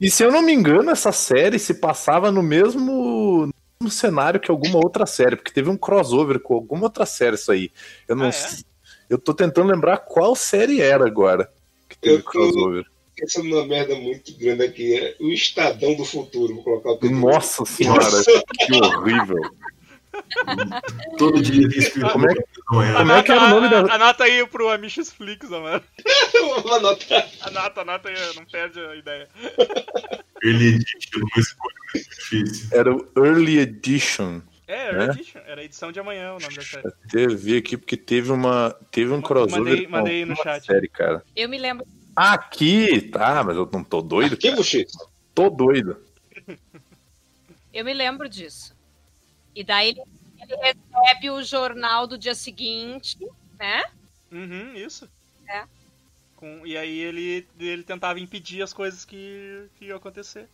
E 0.00 0.10
se 0.10 0.22
eu 0.22 0.30
não 0.30 0.42
me 0.42 0.52
engano, 0.52 0.90
essa 0.90 1.10
série 1.12 1.58
se 1.58 1.74
passava 1.74 2.30
no 2.30 2.42
mesmo, 2.42 3.46
no 3.46 3.52
mesmo 3.82 3.90
cenário 3.90 4.38
que 4.38 4.50
alguma 4.50 4.76
outra 4.78 5.06
série, 5.06 5.34
porque 5.36 5.50
teve 5.52 5.68
um 5.68 5.76
crossover 5.76 6.38
com 6.38 6.54
alguma 6.54 6.84
outra 6.84 7.04
série 7.06 7.34
isso 7.34 7.50
aí. 7.50 7.70
Eu 8.06 8.14
não 8.14 8.26
Ah, 8.26 8.28
é? 8.28 8.32
sei- 8.32 8.64
Eu 9.08 9.18
tô 9.18 9.34
tentando 9.34 9.72
lembrar 9.72 9.96
qual 9.98 10.36
série 10.36 10.80
era 10.80 11.04
agora 11.04 11.50
que 11.88 11.98
teve 11.98 12.16
Eu 12.16 12.22
tô- 12.22 12.30
crossover. 12.30 12.84
Pensando 13.20 13.48
numa 13.48 13.66
merda 13.66 13.94
muito 13.94 14.32
grande 14.38 14.64
aqui, 14.64 14.96
é 14.98 15.14
o 15.20 15.28
Estadão 15.30 15.94
do 15.94 16.04
Futuro, 16.04 16.54
vou 16.54 16.64
colocar 16.64 16.90
o 16.92 16.94
título. 16.98 17.20
Nossa 17.20 17.64
senhora, 17.66 18.00
que 18.66 18.72
horrível. 18.74 19.40
Todo 21.18 21.40
dia 21.42 21.66
escrito 21.68 22.10
Como 22.10 22.28
é 22.30 22.34
que- 22.34 22.44
amanhã. 22.68 22.94
Como 22.96 23.12
é 23.12 23.22
que 23.22 23.32
era 23.32 23.44
o 23.44 23.48
nome 23.48 23.68
da- 23.68 23.94
Anota 23.94 24.24
aí 24.24 24.46
pro 24.46 24.70
Amichos 24.70 25.10
Flix, 25.10 25.48
mano. 25.50 25.82
Vou 26.64 26.74
anotar. 26.74 27.28
Anota, 27.42 27.80
anota 27.82 28.08
aí, 28.08 28.14
não 28.36 28.44
perde 28.44 28.80
a 28.80 28.94
ideia. 28.96 29.28
Early 30.42 30.66
Edition, 30.74 31.20
uma 31.20 31.38
escolha 31.40 31.76
muito 31.94 32.08
difícil. 32.10 32.68
Era 32.72 32.94
o 32.94 33.06
Early 33.16 33.58
Edition. 33.58 34.40
É, 34.66 34.74
É? 34.74 34.92
Early 34.92 35.10
Edition. 35.20 35.40
Era 35.46 35.64
edição 35.64 35.92
de 35.92 36.00
amanhã 36.00 36.30
o 36.34 36.38
nome 36.40 36.54
da 36.54 36.62
série. 36.62 36.88
Até 36.88 37.26
ver 37.28 37.58
aqui, 37.58 37.76
porque 37.76 37.96
teve 37.96 38.32
uma. 38.32 38.74
Teve 38.90 39.12
um 39.12 39.20
crossover 39.20 39.60
mandei- 39.62 39.86
mandei 39.86 40.24
no 40.24 40.36
chat. 40.36 40.64
série, 40.64 40.88
cara. 40.88 41.22
Eu 41.36 41.48
me 41.48 41.58
lembro. 41.58 41.86
Aqui, 42.20 43.00
tá, 43.10 43.42
mas 43.42 43.56
eu 43.56 43.68
não 43.72 43.82
tô 43.82 44.02
doido. 44.02 44.36
Que 44.36 44.48
cara. 44.48 44.56
buchito. 44.56 44.92
Tô 45.34 45.48
doido. 45.48 45.96
Eu 47.72 47.84
me 47.84 47.94
lembro 47.94 48.28
disso. 48.28 48.74
E 49.54 49.62
daí 49.62 49.90
ele, 49.90 50.02
ele 50.40 50.56
recebe 50.56 51.30
o 51.30 51.42
jornal 51.42 52.06
do 52.06 52.18
dia 52.18 52.34
seguinte 52.34 53.16
né? 53.60 53.84
Uhum, 54.32 54.74
isso. 54.74 55.08
É. 55.46 55.64
Com, 56.34 56.66
e 56.66 56.76
aí 56.76 56.98
ele, 56.98 57.46
ele 57.58 57.82
tentava 57.82 58.18
impedir 58.18 58.62
as 58.62 58.72
coisas 58.72 59.04
que, 59.04 59.66
que 59.78 59.84
iam 59.84 59.98
acontecer. 59.98 60.48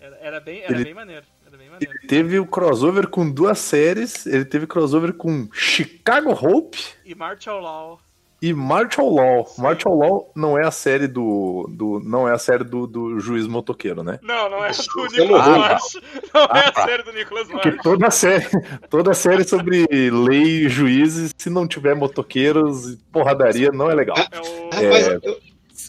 Era, 0.00 0.16
era 0.16 0.40
bem, 0.40 0.62
era 0.62 0.74
Ele- 0.74 0.84
bem 0.84 0.94
maneiro. 0.94 1.26
Era 1.46 1.56
bem 1.56 1.68
maneiro. 1.68 1.94
Ele 1.94 2.08
teve 2.08 2.38
o 2.38 2.46
crossover 2.46 3.06
com 3.08 3.30
duas 3.30 3.58
séries. 3.58 4.24
Ele 4.24 4.44
teve 4.46 4.66
crossover 4.66 5.12
com 5.12 5.48
Chicago 5.52 6.30
Hope 6.32 6.78
E 7.04 7.14
Martial 7.14 7.60
Law. 7.60 8.00
E 8.42 8.52
Martial 8.52 9.08
Law. 9.08 9.46
Martial 9.56 9.94
Law 9.96 10.32
não 10.34 10.58
é 10.58 10.66
a 10.66 10.70
série 10.72 11.06
do. 11.06 11.66
do 11.70 12.00
não 12.04 12.28
é 12.28 12.32
a 12.32 12.38
série 12.38 12.64
do, 12.64 12.86
do 12.86 13.20
juiz 13.20 13.46
motoqueiro, 13.46 14.02
né? 14.02 14.18
Não, 14.22 14.50
não 14.50 14.64
é 14.64 14.70
do 14.70 14.74
Você 14.74 14.82
Nicolas 15.22 15.46
morreu. 15.46 15.58
Marsh. 15.60 15.94
Não 16.34 16.40
é 16.42 16.46
Ah, 16.50 16.68
a 16.68 16.72
tá. 16.72 16.84
série 16.86 17.02
do 17.04 17.12
Nicolas 17.12 17.48
Porque 17.48 17.68
Marsh. 17.70 17.82
toda 17.82 18.06
a 18.06 18.10
série, 18.10 18.46
toda 18.90 19.10
a 19.12 19.14
série 19.14 19.44
sobre 19.44 19.86
lei 20.10 20.66
e 20.66 20.68
juízes, 20.68 21.32
se 21.38 21.48
não 21.48 21.66
tiver 21.68 21.94
motoqueiros 21.94 22.92
e 22.92 22.96
porradaria, 23.12 23.70
não 23.70 23.90
é 23.90 23.94
legal. 23.94 24.16
É 24.18 24.40
o 24.40 24.64
Rapaz, 24.70 25.08
É. 25.08 25.18
eu. 25.22 25.38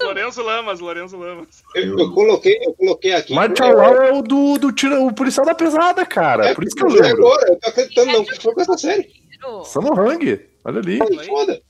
Lorenzo 0.02 0.42
Lamas, 0.42 0.80
Lorenzo 0.80 1.18
Lamas. 1.18 1.48
eu, 1.76 1.98
eu 2.00 2.12
coloquei, 2.14 2.58
eu 2.64 2.74
coloquei 2.74 3.14
aqui. 3.14 3.34
Martial 3.34 3.74
Law 3.76 4.02
é 4.02 4.12
o 4.12 4.22
do, 4.24 4.58
do 4.58 4.72
tira, 4.72 5.00
o 5.00 5.14
policial 5.14 5.46
da 5.46 5.54
pesada, 5.54 6.04
cara. 6.06 6.48
É, 6.48 6.54
Por 6.56 6.64
isso 6.64 6.76
que 6.76 6.84
eu 6.84 6.90
é 6.90 7.02
lembro. 7.10 7.28
agora, 7.28 7.48
eu 7.50 7.60
tô 7.60 7.70
acreditando 7.70 8.12
não, 8.12 8.26
que 8.26 8.42
foi 8.42 8.54
com 8.56 8.62
essa 8.62 8.78
série. 8.78 9.08
Samu 9.66 9.94
Hang, 9.94 10.40
olha 10.66 10.80
ali. 10.80 11.00
Ai, 11.02 11.26
foda. 11.28 11.62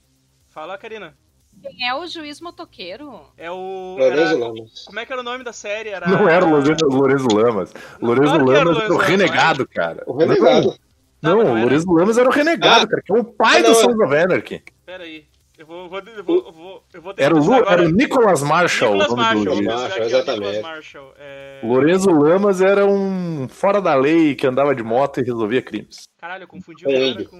Fala, 0.53 0.77
Karina. 0.77 1.15
Quem 1.61 1.87
é 1.87 1.95
o 1.95 2.05
juiz 2.07 2.39
motoqueiro? 2.41 3.21
É 3.37 3.49
o. 3.49 3.95
Lorenzo 3.97 4.21
Era, 4.21 4.37
Lamas. 4.37 4.85
como 4.85 4.99
é 4.99 5.05
que 5.05 5.11
era 5.13 5.21
o 5.21 5.23
nome 5.23 5.43
da 5.43 5.53
série? 5.53 5.89
Era... 5.89 6.07
Não 6.07 6.27
era 6.27 6.45
o 6.45 6.49
Lorenzo 6.49 7.27
Lamas. 7.33 7.73
Lorenzo 8.01 8.33
Claro 8.33 8.45
que 8.45 8.51
era 8.51 8.69
o 8.69 8.71
Lamas 8.71 8.83
era 8.83 8.93
o 8.93 8.97
renegado, 8.97 9.67
cara. 9.67 10.03
O 10.07 10.13
renegado. 10.17 10.75
Não, 11.21 11.37
Não, 11.37 11.39
o 11.39 11.43
não. 11.55 11.63
Lorenzo 11.63 11.91
Lamas 11.91 12.17
era 12.17 12.27
o 12.27 12.31
renegado, 12.31 12.85
Ah. 12.85 12.87
cara, 12.87 13.01
que 13.03 13.11
é 13.11 13.19
o 13.19 13.23
pai 13.23 13.59
Ah, 13.59 13.61
do 13.61 13.67
não, 13.69 13.75
Sons 13.75 13.99
of 13.99 14.15
Anarchy. 14.15 14.63
Pera 14.85 15.03
aí. 15.03 15.25
Eu 15.57 15.67
vou, 15.67 15.87
vou, 15.87 15.99
eu 15.99 16.23
vou, 16.23 16.45
eu 16.47 16.51
vou, 16.51 16.83
eu 16.93 17.01
vou 17.01 17.13
ter 17.13 17.23
Era 17.23 17.35
o, 17.35 17.53
era 17.53 17.83
o 17.83 17.89
Nicholas 17.89 18.41
Marshall, 18.41 18.95
nome 18.97 19.15
Marshall. 19.15 19.55
do 19.55 19.63
Marshall, 19.63 20.03
exatamente. 20.05 20.61
Marshall. 20.61 21.13
É... 21.19 21.59
Lorenzo 21.63 22.09
Lamas 22.11 22.59
era 22.59 22.85
um 22.87 23.47
fora 23.47 23.79
da 23.79 23.93
lei 23.93 24.33
que 24.35 24.47
andava 24.47 24.73
de 24.75 24.81
moto 24.83 25.19
e 25.19 25.23
resolvia 25.23 25.61
crimes. 25.61 26.07
Caralho, 26.19 26.43
eu 26.43 26.47
confundi 26.47 26.85
o 26.85 26.89
cara 26.89 27.25
com. 27.25 27.37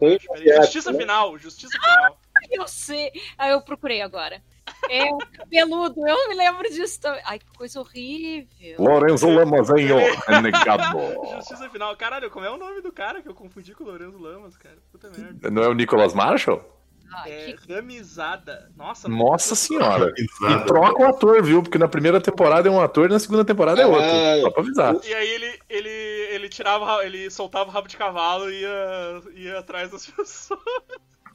Nicolas 0.00 0.40
Peraí. 0.40 0.62
Justiça 0.62 0.92
né? 0.92 0.98
final, 0.98 1.38
justiça 1.38 1.78
final. 1.78 2.18
Eu 2.50 2.68
sei. 2.68 3.12
Ah, 3.38 3.48
eu 3.48 3.62
procurei 3.62 4.02
agora. 4.02 4.42
É 4.88 5.04
o 5.12 5.18
cabeludo, 5.18 6.06
eu 6.06 6.28
me 6.28 6.34
lembro 6.34 6.68
disso 6.70 7.00
também. 7.00 7.20
Ai, 7.24 7.38
que 7.38 7.46
coisa 7.56 7.80
horrível. 7.80 8.76
Lorenzo 8.78 9.28
Lamas, 9.28 9.70
hein, 9.70 9.88
ó, 9.92 10.30
renegado. 10.30 10.98
Justiça 11.36 11.68
final. 11.70 11.96
Caralho, 11.96 12.30
como 12.30 12.44
é 12.44 12.50
o 12.50 12.56
nome 12.56 12.80
do 12.80 12.92
cara 12.92 13.22
que 13.22 13.28
eu 13.28 13.34
confundi 13.34 13.74
com 13.74 13.84
o 13.84 13.86
Lorenzo 13.86 14.18
Lamas, 14.18 14.56
cara? 14.56 14.76
Puta 14.90 15.10
merda. 15.10 15.50
Não 15.50 15.62
é 15.62 15.68
o 15.68 15.74
Nicholas 15.74 16.14
Marshall? 16.14 16.73
Ai, 17.22 17.30
É 17.32 17.52
que... 17.52 17.72
Ramizada. 17.72 18.70
Nossa, 18.76 19.08
Nossa 19.08 19.54
senhora. 19.54 20.12
E 20.16 20.22
Exato. 20.24 20.66
troca 20.66 21.02
o 21.02 21.06
ator, 21.06 21.42
viu? 21.42 21.62
Porque 21.62 21.78
na 21.78 21.88
primeira 21.88 22.20
temporada 22.20 22.68
é 22.68 22.70
um 22.70 22.80
ator 22.80 23.08
e 23.08 23.12
na 23.12 23.18
segunda 23.18 23.44
temporada 23.44 23.80
é 23.82 23.86
outro. 23.86 24.02
Caralho. 24.02 24.42
Só 24.42 24.50
pra 24.50 24.62
avisar. 24.62 24.96
E 25.04 25.14
aí 25.14 25.28
ele, 25.28 25.58
ele, 25.68 25.88
ele 25.88 26.48
tirava, 26.48 27.04
ele 27.04 27.30
soltava 27.30 27.68
o 27.70 27.72
rabo 27.72 27.88
de 27.88 27.96
cavalo 27.96 28.50
e 28.50 28.60
ia, 28.62 29.22
ia 29.34 29.58
atrás 29.58 29.90
das 29.90 30.06
pessoas. 30.10 30.58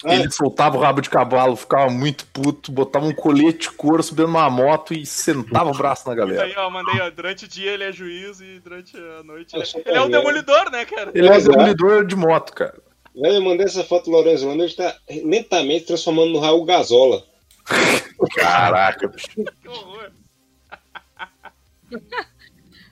Ele 0.05 0.31
soltava 0.31 0.77
o 0.77 0.79
rabo 0.79 1.01
de 1.01 1.09
cavalo, 1.09 1.57
ficava 1.57 1.89
muito 1.89 2.25
puto, 2.27 2.71
botava 2.71 3.05
um 3.05 3.13
colete 3.13 3.69
de 3.69 3.71
couro 3.71 4.01
subindo 4.01 4.27
numa 4.27 4.49
moto 4.49 4.93
e 4.93 5.05
sentava 5.05 5.69
o 5.69 5.77
braço 5.77 6.07
na 6.07 6.13
E 6.13 6.17
galera. 6.17 6.43
aí, 6.43 6.53
ó, 6.55 6.69
mandei, 6.69 7.01
ó, 7.01 7.09
durante 7.09 7.43
o 7.43 7.47
dia 7.49 7.71
ele 7.71 7.83
é 7.83 7.91
juiz 7.91 8.39
e 8.39 8.61
durante 8.61 8.95
a 8.95 9.23
noite 9.23 9.53
ele 9.57 9.63
é, 9.63 9.65
ele 9.65 9.77
é 9.87 9.91
o 9.91 10.09
Palmeiras. 10.09 10.11
demolidor, 10.23 10.71
né, 10.71 10.85
cara? 10.85 11.11
Ele 11.13 11.27
é 11.27 11.35
é. 11.35 11.41
demolidor 11.41 12.05
de 12.05 12.15
moto, 12.15 12.53
cara. 12.53 12.81
Velho, 13.19 13.35
eu 13.35 13.41
mandei 13.41 13.65
essa 13.65 13.83
foto 13.83 14.05
do 14.05 14.11
Lorenzo 14.11 14.47
Lamas, 14.47 14.65
ele 14.65 14.75
tá 14.75 14.97
lentamente 15.25 15.87
transformando 15.87 16.31
no 16.31 16.39
Raul 16.39 16.63
Gazola. 16.63 17.23
Caraca, 18.35 19.07
bicho. 19.07 19.27
Que 19.61 19.67
horror. 19.67 20.11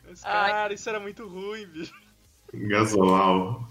Mas, 0.05 0.21
cara, 0.21 0.73
isso 0.73 0.89
era 0.89 0.99
muito 0.99 1.25
ruim, 1.27 1.65
bicho. 1.67 1.93
Gasolau. 2.53 3.67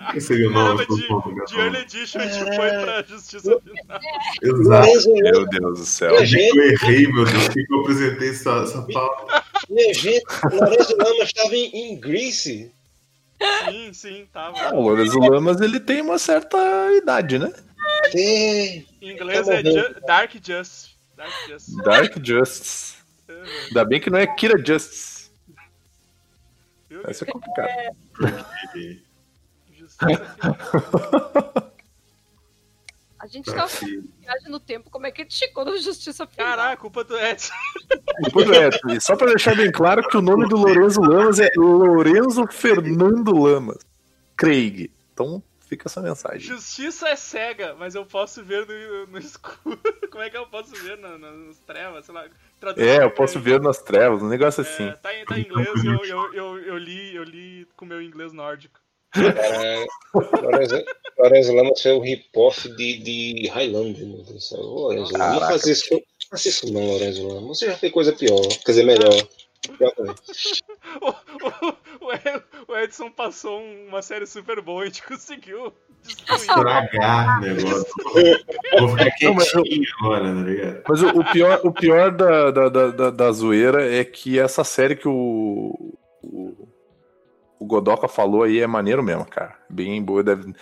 O 0.00 0.12
que 0.12 0.20
seria 0.20 0.48
o 0.48 0.52
nome? 0.52 0.86
De, 0.86 0.86
do 0.86 1.22
de 1.22 1.34
Gasolau? 1.34 1.64
Early 1.64 1.78
Edition 1.78 2.20
a 2.20 2.26
gente 2.26 2.56
foi 2.56 2.70
pra 2.70 3.02
justiça 3.04 3.60
final. 3.60 4.00
Exato. 4.42 5.12
Meu 5.14 5.48
Deus 5.48 5.78
do 5.78 5.86
céu. 5.86 6.16
que 6.18 6.26
gente, 6.26 6.56
eu 6.56 6.64
errei, 6.70 7.06
meu 7.06 7.24
Deus? 7.24 7.44
Por 7.48 7.54
que 7.54 7.66
eu 7.72 7.80
apresentei 7.80 8.30
essa, 8.30 8.62
essa 8.62 8.82
pauta? 8.92 9.44
minha 9.70 9.94
gente, 9.94 10.24
Lorenzo 10.52 10.96
Lamas 10.98 11.28
estava 11.28 11.54
em, 11.54 11.92
em 11.92 12.00
Greece. 12.00 12.72
Sim, 13.64 13.92
sim, 13.92 14.28
Ah, 14.34 14.52
tava. 14.52 14.74
o 14.76 15.30
Lamas, 15.30 15.60
ele 15.60 15.78
tem 15.80 16.00
uma 16.00 16.18
certa 16.18 16.58
idade, 16.96 17.38
né? 17.38 17.52
É, 18.14 18.18
Em 18.76 18.86
inglês 19.02 19.46
Tá 19.46 19.54
é. 19.54 19.62
Ju- 19.64 19.94
Dark 20.06 20.32
Justice. 20.34 20.90
Dark 21.16 21.32
Justice. 21.48 21.82
Dark 21.82 22.14
Justice. 22.26 22.96
Ainda 23.68 23.84
bem 23.84 24.00
que 24.00 24.10
não 24.10 24.18
é 24.18 24.26
Kira 24.26 24.58
Justice. 24.64 25.30
Vai 27.02 27.14
ser 27.14 27.26
complicado. 27.26 27.68
A 30.00 30.06
gente 33.28 33.46
tava 33.46 33.64
Assim, 33.64 33.86
em 33.86 34.20
viagem 34.20 34.48
no 34.50 34.58
tempo, 34.60 34.90
como 34.90 35.06
é 35.06 35.10
que 35.10 35.22
ele 35.22 35.30
chegou 35.30 35.64
na 35.64 35.76
justiça 35.76 36.26
final? 36.26 36.50
Caraca, 36.56 36.76
culpa 36.76 37.04
do 37.04 37.16
Edson. 37.18 37.52
Pois 38.32 38.50
é, 38.50 38.70
e 38.94 39.00
só 39.00 39.16
pra 39.16 39.28
deixar 39.28 39.54
bem 39.56 39.70
claro 39.70 40.06
que 40.08 40.16
o 40.16 40.22
nome 40.22 40.48
do 40.48 40.56
Lorenzo 40.56 41.00
Lamas 41.00 41.38
é 41.40 41.50
Lorenzo 41.56 42.46
Fernando 42.48 43.36
Lamas. 43.36 43.78
Craig. 44.36 44.90
Então 45.12 45.42
fica 45.60 45.88
essa 45.88 46.00
mensagem. 46.00 46.40
Justiça 46.40 47.08
é 47.08 47.16
cega, 47.16 47.74
mas 47.78 47.94
eu 47.94 48.06
posso 48.06 48.42
ver 48.42 48.66
no, 48.66 49.06
no 49.12 49.18
escuro. 49.18 49.78
Como 50.10 50.22
é 50.22 50.30
que 50.30 50.36
eu 50.36 50.46
posso 50.46 50.72
ver 50.74 50.96
na- 50.98 51.18
na- 51.18 51.32
nas 51.32 51.58
trevas? 51.58 52.06
Sei 52.06 52.14
lá. 52.14 52.24
É, 52.76 53.02
eu 53.04 53.10
posso 53.10 53.38
ver 53.38 53.60
nas 53.60 53.78
trevas, 53.82 54.22
um 54.22 54.28
negócio 54.28 54.62
É, 54.62 54.68
assim. 54.68 54.92
tá, 55.02 55.14
em, 55.14 55.24
tá 55.24 55.38
em 55.38 55.42
inglês 55.42 55.84
eu, 55.84 56.04
eu, 56.04 56.34
eu, 56.34 56.58
eu 56.60 56.76
li, 56.78 57.14
eu 57.14 57.22
li 57.22 57.68
com 57.76 57.84
meu 57.84 58.00
inglês 58.02 58.32
nórdico. 58.32 58.80
Cara, 59.12 59.86
Lorenzo, 60.42 60.84
Lorenzo 61.18 61.52
Lamas 61.54 61.82
foi 61.82 61.92
o 61.92 62.00
rip-off 62.00 62.68
de, 62.76 62.98
de 62.98 63.48
Highlander, 63.48 64.06
meu 64.06 64.16
Deus 64.18 64.28
do 64.28 64.40
céu. 64.40 64.60
Lorenzo 64.60 65.12
não 65.12 65.40
faça 65.40 65.70
isso, 65.70 65.94
não 65.94 66.00
faça 66.30 66.48
isso 66.48 66.72
não, 66.72 66.86
Lorenzo 66.92 67.26
Lamas. 67.26 67.58
Você 67.58 67.66
já 67.66 67.76
fez 67.76 67.92
coisa 67.92 68.12
pior, 68.12 68.40
quer 68.64 68.72
dizer, 68.72 68.84
melhor. 68.84 69.12
O, 71.02 71.08
o- 71.10 72.06
o 72.06 72.12
Ed- 72.12 72.42
o 72.68 72.76
Edson 72.76 73.10
passou 73.10 73.60
um- 73.60 73.88
uma 73.88 74.00
série 74.00 74.26
super 74.26 74.60
boa 74.62 74.80
e 74.80 74.84
a 74.84 74.86
gente 74.86 75.02
conseguiu 75.02 75.72
destruir. 76.02 76.40
Estragar 76.40 77.38
o 77.38 77.40
negócio. 77.44 77.86
Vou 78.78 78.88
ficar 78.96 79.12
Não, 79.22 79.34
mas 79.34 79.52
eu- 79.52 79.62
quietinho 79.62 79.84
agora, 80.00 80.24
tá 80.24 80.40
ligado? 80.42 80.82
Mas 80.88 81.02
o, 81.02 81.08
o 81.08 81.24
pior, 81.32 81.60
o 81.64 81.72
pior 81.72 82.10
da, 82.12 82.50
da, 82.50 82.68
da, 82.68 82.86
da- 82.90 83.10
da 83.10 83.32
zoeira 83.32 83.92
é 83.94 84.04
que 84.04 84.38
essa 84.38 84.64
série 84.64 84.96
que 84.96 85.08
o, 85.08 85.94
o, 86.22 86.67
o 87.58 87.66
Godoka 87.66 88.08
falou 88.08 88.42
aí 88.42 88.60
é 88.60 88.66
maneiro 88.66 89.02
mesmo, 89.02 89.26
cara. 89.26 89.56
Bem 89.68 90.02
boa. 90.02 90.22
Deve, 90.22 90.54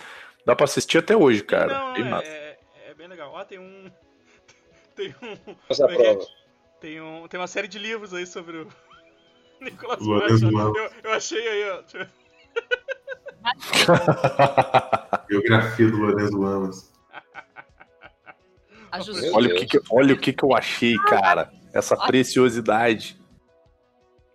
dá 0.45 0.55
pra 0.55 0.65
assistir 0.65 0.97
até 0.97 1.15
hoje, 1.15 1.43
cara. 1.43 1.79
Não, 1.79 1.93
Bem 1.93 2.13
é, 2.13 2.25
é, 2.25 2.57
é 2.89 2.93
bem 2.93 3.07
legal. 3.07 3.31
Ó, 3.33 3.43
tem 3.43 3.59
um. 3.59 3.91
Tem 4.95 5.13
um. 5.21 5.31
É 5.31 5.93
é? 5.93 5.95
prova. 5.95 6.25
Tem, 6.81 6.99
um, 6.99 7.27
tem 7.27 7.39
uma 7.39 7.47
série 7.47 7.67
de 7.67 7.77
livros 7.77 8.15
aí 8.15 8.25
sobre 8.25 8.57
o 8.57 8.67
Nicolas. 9.61 9.99
Lamas. 10.01 10.41
Eu, 10.41 10.73
eu 11.03 11.11
achei 11.11 11.47
aí, 11.47 11.69
ó. 11.69 11.83
Biografia 15.27 15.91
do 15.91 15.97
Lorenzo 15.97 16.39
Lamas. 16.39 16.91
Olha, 19.33 19.53
o 19.53 19.55
que 19.55 19.65
que, 19.65 19.81
olha 19.91 20.13
o 20.13 20.17
que 20.17 20.33
que 20.33 20.43
eu 20.43 20.55
achei, 20.55 20.95
cara. 21.09 21.51
Essa 21.73 21.95
preciosidade. 21.95 23.17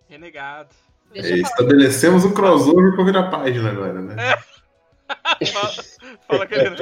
Renegado. 0.08 0.74
Deixa 1.12 1.34
É, 1.34 1.38
estabelecemos 1.38 2.24
um 2.24 2.32
crossover 2.32 2.94
pra 2.94 3.04
virar 3.04 3.30
página 3.30 3.70
agora, 3.70 4.00
né? 4.00 4.16
fala, 5.52 5.72
fala 6.28 6.46
Karina. 6.46 6.76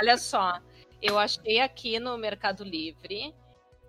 Olha 0.00 0.16
só, 0.16 0.58
eu 1.00 1.18
achei 1.18 1.60
aqui 1.60 1.98
no 1.98 2.18
Mercado 2.18 2.64
Livre 2.64 3.34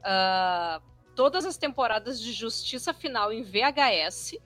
ah, 0.03 0.81
todas 1.15 1.45
as 1.45 1.57
temporadas 1.57 2.19
de 2.19 2.31
Justiça 2.31 2.93
Final 2.93 3.31
em 3.31 3.43
VHS. 3.43 4.37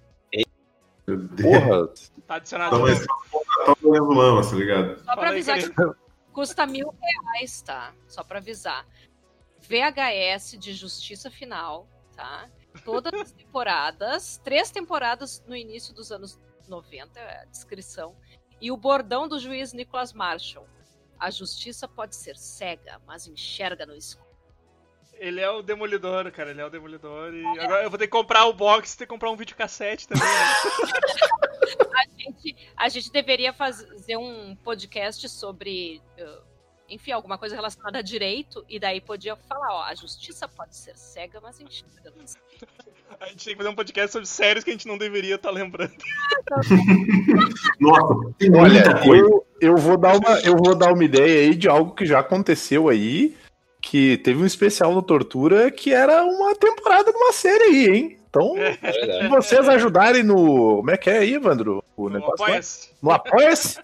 Meu 1.06 1.18
Deus. 1.18 1.42
Porra, 1.42 1.88
Tá 2.26 2.36
adicionado 2.36 2.78
Então 2.78 3.76
o 3.82 3.88
Lorenzo 3.88 4.12
Lamas, 4.12 4.50
tá 4.50 4.56
ligado? 4.56 4.98
Só 4.98 5.04
Fala 5.04 5.18
pra 5.20 5.30
avisar 5.30 5.58
que 5.60 5.70
custa 6.32 6.66
mil 6.66 6.94
reais, 7.02 7.62
tá? 7.62 7.94
Só 8.08 8.24
pra 8.24 8.40
avisar. 8.40 8.88
VHS 9.60 10.58
de 10.58 10.74
Justiça 10.74 11.30
Final, 11.30 11.88
tá? 12.16 12.50
Todas 12.84 13.14
as 13.14 13.32
temporadas, 13.32 14.42
três 14.44 14.72
temporadas 14.72 15.44
no 15.48 15.56
início 15.56 15.94
dos 15.94 16.12
anos 16.12 16.40
90, 16.68 17.20
é 17.20 17.42
a 17.42 17.46
descrição. 17.46 18.16
E 18.60 18.72
o 18.72 18.78
bordão 18.78 19.28
do 19.28 19.40
juiz 19.40 19.74
Nicholas 19.74 20.14
Marshall. 20.14 20.68
A 21.20 21.30
justiça 21.30 21.88
pode 21.88 22.16
ser 22.16 22.36
cega, 22.36 23.00
mas 23.06 23.28
enxerga 23.28 23.86
no 23.86 23.96
escuro. 23.96 24.34
Ele 25.14 25.40
é 25.40 25.50
o 25.50 25.62
Demolidor, 25.62 26.30
cara. 26.32 26.52
Ele 26.52 26.62
é 26.62 26.66
o 26.66 26.70
Demolidor. 26.70 27.34
E 27.34 27.60
agora 27.60 27.84
eu 27.84 27.90
vou 27.90 27.98
ter 27.98 28.08
que 28.08 28.12
comprar 28.12 28.46
o 28.46 28.54
box 28.54 28.94
e 28.94 28.98
ter 28.98 29.06
que 29.06 29.10
comprar 29.10 29.32
um 29.32 29.38
videocassete 29.38 30.08
também. 30.08 30.24
Né? 30.24 30.30
A 31.96 32.06
gente, 32.18 32.56
a 32.76 32.90
gente 32.90 33.12
deveria 33.12 33.54
fazer 33.54 34.18
um 34.18 34.56
podcast 34.56 35.28
sobre, 35.30 36.02
uh, 36.20 36.42
enfim, 36.94 37.12
alguma 37.12 37.38
coisa 37.38 37.56
relacionada 37.56 38.00
a 38.00 38.02
direito, 38.02 38.64
e 38.70 38.80
daí 38.80 39.02
podia 39.02 39.36
falar, 39.36 39.74
ó, 39.74 39.84
a 39.84 39.96
justiça 39.96 40.48
pode 40.48 40.76
ser 40.76 40.96
cega, 40.96 41.40
mas 41.42 41.60
enxerga. 41.60 42.14
A 43.20 43.28
gente 43.28 43.46
tem 43.46 43.54
que 43.54 43.58
fazer 43.58 43.70
um 43.70 43.76
podcast 43.76 44.12
sobre 44.12 44.28
séries 44.28 44.64
que 44.64 44.70
a 44.70 44.74
gente 44.74 44.88
não 44.88 44.98
deveria 44.98 45.36
estar 45.36 45.52
lembrando. 45.52 45.94
Nossa, 47.80 48.34
tem 48.38 48.56
Olha, 48.56 48.74
muita 48.74 49.02
coisa. 49.02 49.24
eu, 49.24 49.48
eu, 49.62 49.78
vou 49.78 49.98
dar 49.98 50.18
uma, 50.18 50.40
eu 50.40 50.56
vou 50.58 50.76
dar 50.76 50.94
uma 50.94 51.04
ideia 51.04 51.42
aí 51.42 51.56
de 51.56 51.68
algo 51.68 51.94
que 51.94 52.06
já 52.06 52.20
aconteceu 52.20 52.90
aí, 52.90 53.36
que 53.82 54.18
teve 54.18 54.42
um 54.42 54.46
especial 54.46 54.94
no 54.94 55.02
Tortura 55.02 55.70
que 55.72 55.94
era 55.94 56.24
uma 56.24 56.56
temporada 56.56 57.12
de 57.12 57.18
uma 57.18 57.34
série 57.34 57.64
aí, 57.64 57.90
hein? 57.90 58.20
Então, 58.30 58.56
É 58.58 58.92
se 58.92 59.28
vocês 59.28 59.70
ajudarem 59.70 60.24
no. 60.24 60.78
Como 60.78 60.90
é 60.90 60.98
que 60.98 61.08
é 61.08 61.20
aí, 61.20 61.36
Evandro? 61.36 61.84
O 61.96 62.10
negócio 62.10 62.40
lá? 62.40 62.46
apoia-se. 62.48 62.90
no 63.02 63.12
Apoia-se. 63.12 63.80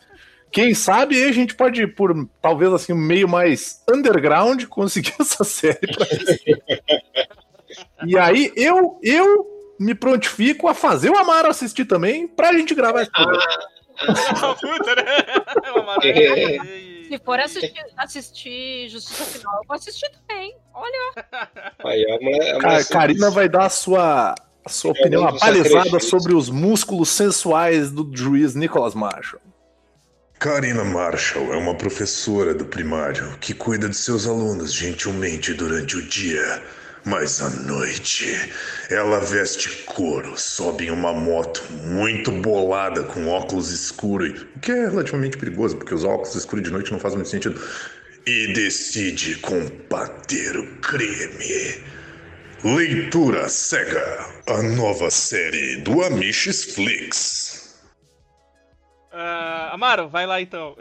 Quem 0.52 0.74
sabe 0.74 1.24
a 1.24 1.32
gente 1.32 1.54
pode, 1.56 1.86
por 1.88 2.28
talvez 2.42 2.72
assim, 2.74 2.94
um 2.94 2.98
meio 2.98 3.28
mais 3.28 3.84
underground, 3.90 4.66
conseguir 4.66 5.14
essa 5.20 5.44
série. 5.44 5.80
E 8.06 8.18
aí 8.18 8.52
eu, 8.56 9.00
eu 9.04 9.46
me 9.80 9.94
prontifico 9.94 10.68
a 10.68 10.74
fazer 10.74 11.10
o 11.10 11.18
Amaro 11.18 11.50
assistir 11.50 11.86
também 11.86 12.28
pra 12.28 12.54
gente 12.54 12.74
gravar 12.74 13.02
esse 13.04 13.12
programa. 13.12 13.44
Ah, 14.02 14.56
puta, 14.60 14.96
né? 14.96 15.04
É 15.66 15.72
uma 15.72 15.84
maravilha. 15.84 16.62
Se 17.10 17.18
for 17.26 17.40
assistir, 17.40 17.86
assistir 17.98 18.88
Justiça 18.90 19.24
Final, 19.26 19.56
eu 19.62 19.68
vou 19.68 19.76
assistir 19.76 20.10
também. 20.12 20.56
Olha, 20.74 21.26
Aí, 21.84 22.06
a 22.12 22.20
mulher, 22.22 22.56
a 22.56 22.60
Ca- 22.60 22.68
mulher 22.70 22.88
Karina 22.88 23.32
vai 23.32 23.50
dar 23.50 23.66
a 23.66 23.70
sua, 23.70 24.36
a 24.64 24.70
sua 24.70 24.92
opinião 24.92 25.24
Jogando 25.24 25.38
abalizada 25.44 26.00
sobre 26.00 26.34
os 26.36 26.50
músculos 26.50 27.10
sensuais 27.10 27.92
do 27.92 28.10
juiz 28.16 28.54
Nicholas 28.56 28.94
Marshall. 28.94 29.42
Karina 30.40 30.86
Marshall 30.86 31.54
é 31.54 31.58
uma 31.58 31.76
professora 31.76 32.54
do 32.54 32.64
primário 32.64 33.38
que 33.42 33.54
cuida 33.54 33.90
de 33.90 33.98
seus 33.98 34.26
alunos 34.26 34.74
gentilmente 34.74 35.54
durante 35.54 35.98
o 35.98 36.02
dia. 36.02 36.64
Mas 37.04 37.42
à 37.42 37.50
noite, 37.50 38.50
ela 38.90 39.20
veste 39.20 39.68
couro, 39.84 40.40
sobe 40.40 40.86
em 40.86 40.92
uma 40.92 41.12
moto 41.12 41.62
muito 41.84 42.32
bolada 42.32 43.04
com 43.04 43.28
óculos 43.28 43.70
escuros, 43.70 44.46
o 44.56 44.60
que 44.62 44.72
é 44.72 44.88
relativamente 44.88 45.38
perigoso, 45.38 45.76
porque 45.76 45.94
os 45.94 46.06
óculos 46.06 46.34
escuros 46.34 46.64
de 46.64 46.72
noite 46.72 46.90
não 46.90 47.00
fazem 47.00 47.18
muito 47.18 47.32
sentido, 47.32 47.62
e 48.26 48.54
decide 48.54 49.36
combater 49.40 50.56
o 50.56 50.66
crime. 50.78 51.84
Leitura 52.64 53.50
Cega, 53.50 54.26
a 54.48 54.64
nova 54.64 55.12
série 55.12 55.82
do 55.82 56.02
Amish 56.02 56.74
Flix. 56.74 57.49
Ah, 59.12 59.72
Amaro, 59.74 60.08
vai 60.08 60.26
lá 60.26 60.42
então. 60.42 60.76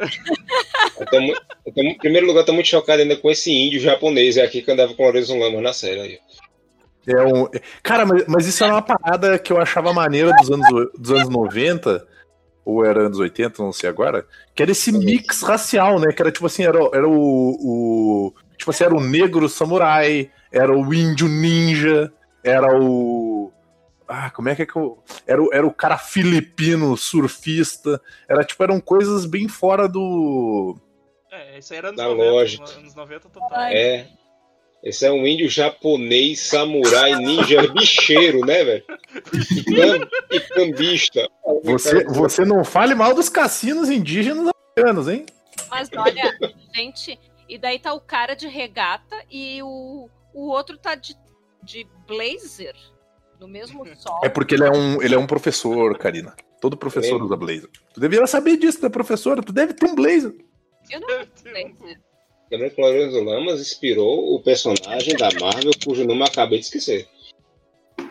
Eu 0.98 1.06
tô 1.06 1.16
eu 1.16 1.74
tô 1.74 1.82
em 1.82 1.96
primeiro 1.96 2.26
lugar, 2.26 2.40
eu 2.40 2.46
tô 2.46 2.52
muito 2.52 2.68
chocado 2.68 3.00
ainda 3.00 3.16
com 3.16 3.30
esse 3.30 3.50
índio 3.50 3.80
japonês 3.80 4.36
aqui 4.36 4.62
que 4.62 4.70
andava 4.70 4.94
com 4.94 5.02
o 5.02 5.06
Horizon 5.06 5.38
Lama 5.38 5.60
na 5.60 5.72
série. 5.72 6.00
Aí. 6.00 6.18
É 7.06 7.22
um... 7.22 7.48
Cara, 7.82 8.04
mas, 8.04 8.26
mas 8.26 8.46
isso 8.46 8.62
era 8.62 8.74
uma 8.74 8.82
parada 8.82 9.38
que 9.38 9.52
eu 9.52 9.60
achava 9.60 9.92
maneira 9.92 10.30
dos 10.32 10.50
anos, 10.50 10.90
dos 10.98 11.10
anos 11.10 11.28
90, 11.28 12.06
ou 12.64 12.84
era 12.84 13.06
anos 13.06 13.18
80, 13.18 13.62
não 13.62 13.72
sei 13.72 13.88
agora, 13.88 14.26
que 14.54 14.62
era 14.62 14.72
esse 14.72 14.92
mix 14.92 15.40
racial, 15.42 15.98
né? 15.98 16.12
Que 16.12 16.20
era 16.20 16.30
tipo 16.30 16.44
assim, 16.44 16.64
era, 16.64 16.78
era 16.92 17.08
o, 17.08 17.14
o. 17.14 18.34
Tipo 18.58 18.70
assim, 18.72 18.84
era 18.84 18.94
o 18.94 19.00
negro 19.00 19.48
samurai, 19.48 20.30
era 20.52 20.76
o 20.76 20.92
índio 20.92 21.28
ninja, 21.28 22.12
era 22.44 22.78
o. 22.78 23.50
Ah, 24.08 24.30
como 24.30 24.48
é 24.48 24.56
que 24.56 24.62
é 24.62 24.66
que 24.66 24.74
eu. 24.74 25.02
Era 25.26 25.42
o, 25.42 25.52
era 25.52 25.66
o 25.66 25.72
cara 25.72 25.98
filipino 25.98 26.96
surfista. 26.96 28.00
Era 28.26 28.42
tipo, 28.42 28.62
eram 28.62 28.80
coisas 28.80 29.26
bem 29.26 29.48
fora 29.48 29.86
do. 29.86 30.76
É, 31.30 31.58
isso 31.58 31.74
aí 31.74 31.78
era 31.78 31.88
anos 31.88 31.98
Da 31.98 32.08
90. 32.08 32.30
lógica. 32.30 32.70
Anos 32.70 32.94
90 32.94 33.28
total. 33.28 33.60
É. 33.60 34.08
Esse 34.82 35.04
é 35.04 35.10
um 35.10 35.26
índio 35.26 35.48
japonês, 35.48 36.40
samurai, 36.40 37.16
ninja, 37.16 37.66
bicheiro, 37.74 38.46
né, 38.46 38.64
velho? 38.64 38.84
E, 40.30 40.36
e 40.36 40.40
cambista. 40.40 41.28
Você, 41.64 42.04
você 42.04 42.44
não 42.44 42.64
fale 42.64 42.94
mal 42.94 43.12
dos 43.12 43.28
cassinos 43.28 43.90
indígenas 43.90 44.48
americanos, 44.76 45.08
hein? 45.08 45.26
mas 45.68 45.90
olha, 45.96 46.38
gente, 46.72 47.18
e 47.48 47.58
daí 47.58 47.80
tá 47.80 47.92
o 47.92 48.00
cara 48.00 48.34
de 48.34 48.46
regata 48.46 49.16
e 49.28 49.60
o, 49.62 50.08
o 50.32 50.48
outro 50.48 50.78
tá 50.78 50.94
de, 50.94 51.16
de 51.62 51.86
blazer 52.06 52.76
no 53.40 53.48
mesmo 53.48 53.84
sol. 53.96 54.20
É 54.22 54.28
porque 54.28 54.54
ele 54.54 54.64
é 54.64 54.70
um, 54.70 55.02
ele 55.02 55.14
é 55.14 55.18
um 55.18 55.26
professor, 55.26 55.96
Karina. 55.98 56.34
Todo 56.60 56.76
professor 56.76 57.22
usa 57.22 57.36
blazer. 57.36 57.68
Tu 57.94 58.00
deveria 58.00 58.26
saber 58.26 58.56
disso, 58.56 58.80
tu 58.80 58.86
é 58.86 58.90
professora, 58.90 59.42
tu 59.42 59.52
deve 59.52 59.72
ter 59.74 59.86
um 59.86 59.94
blazer. 59.94 60.34
Eu 60.90 61.00
não 61.00 61.08
uso 61.08 61.28
blazer. 61.44 62.00
Lembrando 62.50 62.74
que 62.74 62.80
o 62.80 62.84
Lorenzo 62.84 63.22
Lamas 63.22 63.60
inspirou 63.60 64.34
o 64.34 64.42
personagem 64.42 65.14
da 65.16 65.28
Marvel, 65.40 65.70
cujo 65.84 66.04
nome 66.06 66.22
eu 66.22 66.26
acabei 66.26 66.58
de 66.58 66.64
esquecer. 66.64 67.06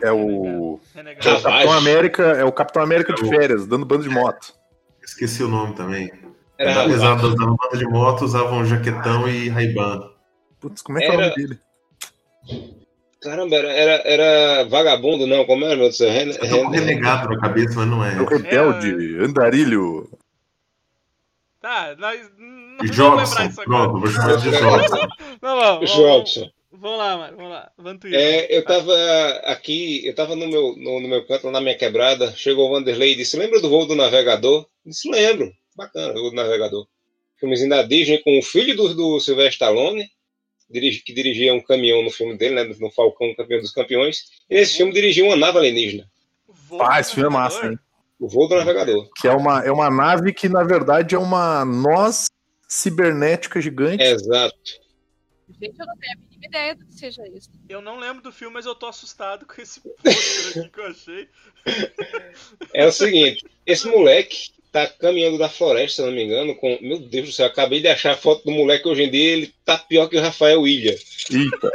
É 0.02 0.12
o. 0.12 0.80
Renegado. 0.94 1.28
É 1.28 1.34
o. 1.40 1.42
Capitão 1.42 1.74
América, 1.74 2.24
é 2.24 2.44
o 2.46 2.52
Capitão 2.52 2.84
América 2.84 3.14
de 3.14 3.26
É 3.26 3.30
férias, 3.30 3.66
dando 3.66 3.86
bando 3.86 4.04
de 4.04 4.10
moto. 4.10 4.54
Esqueci 5.04 5.42
o 5.44 5.48
nome 5.48 5.74
também. 5.74 6.12
Era 6.58 6.84
Apesar 6.84 7.16
rapaz. 7.16 7.30
das 7.30 7.40
da 7.40 7.46
banda 7.48 7.78
de 7.78 7.86
moto, 7.86 8.26
usavam 8.26 8.64
jaquetão 8.66 9.28
e 9.28 9.50
Ray-Ban. 9.50 10.12
Putz, 10.60 10.82
como 10.82 11.00
é 11.00 11.02
que 11.02 11.08
é 11.08 11.10
o 11.10 11.14
Era- 11.14 11.30
nome 11.30 11.36
dele? 11.36 11.60
Caramba, 13.22 13.56
era, 13.56 13.72
era, 13.72 13.94
era 14.06 14.64
vagabundo, 14.66 15.26
não, 15.26 15.44
como 15.46 15.66
era, 15.66 15.76
meu 15.76 15.86
Deus 15.86 15.96
do 15.96 15.98
céu? 15.98 16.12
Ren- 16.12 16.30
Eu 16.42 16.50
tô 16.50 16.64
com 16.64 16.70
renegado 16.70 17.30
na 17.30 17.40
cabeça, 17.40 17.74
mas 17.76 17.88
não 17.88 18.04
é. 18.06 18.14
É 18.16 18.22
o 18.22 18.26
rebelde, 18.26 19.18
andarilho. 19.20 20.10
Tá, 21.62 21.96
nós 21.98 22.20
não 22.38 22.78
vamos 22.94 23.36
lembrar 23.36 23.48
Jobson. 23.48 23.48
disso 23.48 23.62
agora. 23.62 23.90
Pronto, 23.90 24.00
vou 24.00 24.08
chamar 24.12 24.38
de 24.38 24.52
Jobson. 24.52 25.08
Não, 25.42 25.56
vamos, 25.60 25.92
vamos, 25.92 25.92
Jobson. 25.92 26.50
vamos 26.72 26.98
lá, 26.98 27.18
mano, 27.18 27.38
vamos 27.38 27.52
lá. 27.52 27.72
Vantuí. 27.78 28.16
É, 28.16 28.56
eu 28.58 28.64
tava 28.64 28.94
aqui, 29.46 30.06
eu 30.06 30.14
tava 30.16 30.36
no 30.36 30.48
meu, 30.48 30.76
no, 30.78 31.00
no 31.02 31.08
meu 31.08 31.26
canto, 31.26 31.46
lá 31.48 31.54
na 31.54 31.62
minha 31.62 31.76
quebrada, 31.78 32.32
chegou 32.36 32.68
o 32.68 32.72
Vanderlei 32.74 33.14
e 33.14 33.16
disse, 33.16 33.38
lembra 33.38 33.60
do 33.60 33.70
voo 33.70 33.86
do 33.88 33.96
navegador? 33.96 34.66
Eu 34.86 34.92
disse, 34.92 35.10
lembro, 35.10 35.52
bacana, 35.76 36.12
o 36.14 36.22
voo 36.22 36.30
do 36.30 36.36
navegador. 36.36 36.88
Filmezinho 37.40 37.70
da 37.70 37.82
Disney 37.84 38.20
com 38.20 38.38
o 38.38 38.42
filho 38.44 38.76
do, 38.76 38.94
do 38.94 39.20
Sylvester 39.20 39.54
Stallone, 39.54 40.08
que 40.72 41.14
dirigia 41.14 41.54
um 41.54 41.62
caminhão 41.62 42.04
no 42.04 42.12
filme 42.12 42.38
dele, 42.38 42.56
né, 42.56 42.76
no 42.80 42.92
Falcão, 42.92 43.34
campeão 43.36 43.60
dos 43.60 43.72
campeões, 43.72 44.26
e 44.50 44.56
nesse 44.56 44.78
filme 44.78 44.94
dirigia 44.94 45.24
uma 45.26 45.36
nave 45.36 45.58
alienígena, 45.58 46.10
Voo 46.48 46.82
Ah, 46.82 46.96
do 46.96 47.00
esse 47.00 47.14
filme 47.14 47.30
é 47.30 47.34
massa, 47.34 47.66
hein? 47.66 47.80
o 48.20 48.28
voo 48.28 48.48
do 48.48 48.56
navegador. 48.56 49.10
Que 49.16 49.28
é 49.28 49.32
uma, 49.32 49.64
é 49.64 49.72
uma 49.72 49.90
nave 49.90 50.34
que, 50.34 50.50
na 50.50 50.64
verdade, 50.64 51.16
é 51.16 51.20
uma 51.20 51.64
noz 51.64 52.28
cibernética 52.68 53.62
gigante. 53.62 54.04
Exato. 54.04 54.58
Gente, 55.62 55.80
eu 55.80 55.86
não 55.86 55.98
tenho 55.98 56.14
a 56.14 56.18
mínima 56.18 56.46
ideia 56.46 56.76
do 56.76 56.86
que 56.86 56.94
seja 56.94 57.26
isso. 57.30 57.50
Eu 57.70 57.82
não 57.82 57.98
lembro 58.00 58.22
do 58.22 58.32
filme, 58.32 58.54
mas 58.54 58.66
eu 58.66 58.76
tô 58.76 58.88
assustado 58.88 59.46
com 59.46 59.62
esse 59.62 59.80
pôster 60.04 60.62
aqui 60.62 60.70
que 60.70 60.80
eu 60.80 60.86
achei. 60.88 61.30
É 62.74 62.86
o 62.86 62.92
seguinte, 62.92 63.46
esse 63.66 63.88
moleque 63.88 64.52
tá 64.86 64.94
caminhando 65.00 65.38
da 65.38 65.50
floresta, 65.50 65.96
se 65.98 66.02
eu 66.02 66.08
não 66.08 66.14
me 66.14 66.24
engano, 66.24 66.56
com. 66.56 66.78
Meu 66.82 67.00
Deus 67.00 67.28
do 67.30 67.32
céu, 67.34 67.48
acabei 67.48 67.80
de 67.82 67.88
achar 67.88 68.12
a 68.14 68.18
foto 68.18 68.44
do 68.46 68.52
moleque 68.52 68.88
hoje 68.88 69.04
em 69.04 69.10
dia, 69.10 69.32
ele 69.34 69.54
tá 69.66 69.78
pior 69.78 70.08
que 70.08 70.18
o 70.18 70.22
Rafael 70.22 70.68
Ilha. 70.68 70.98
Eita, 71.32 71.72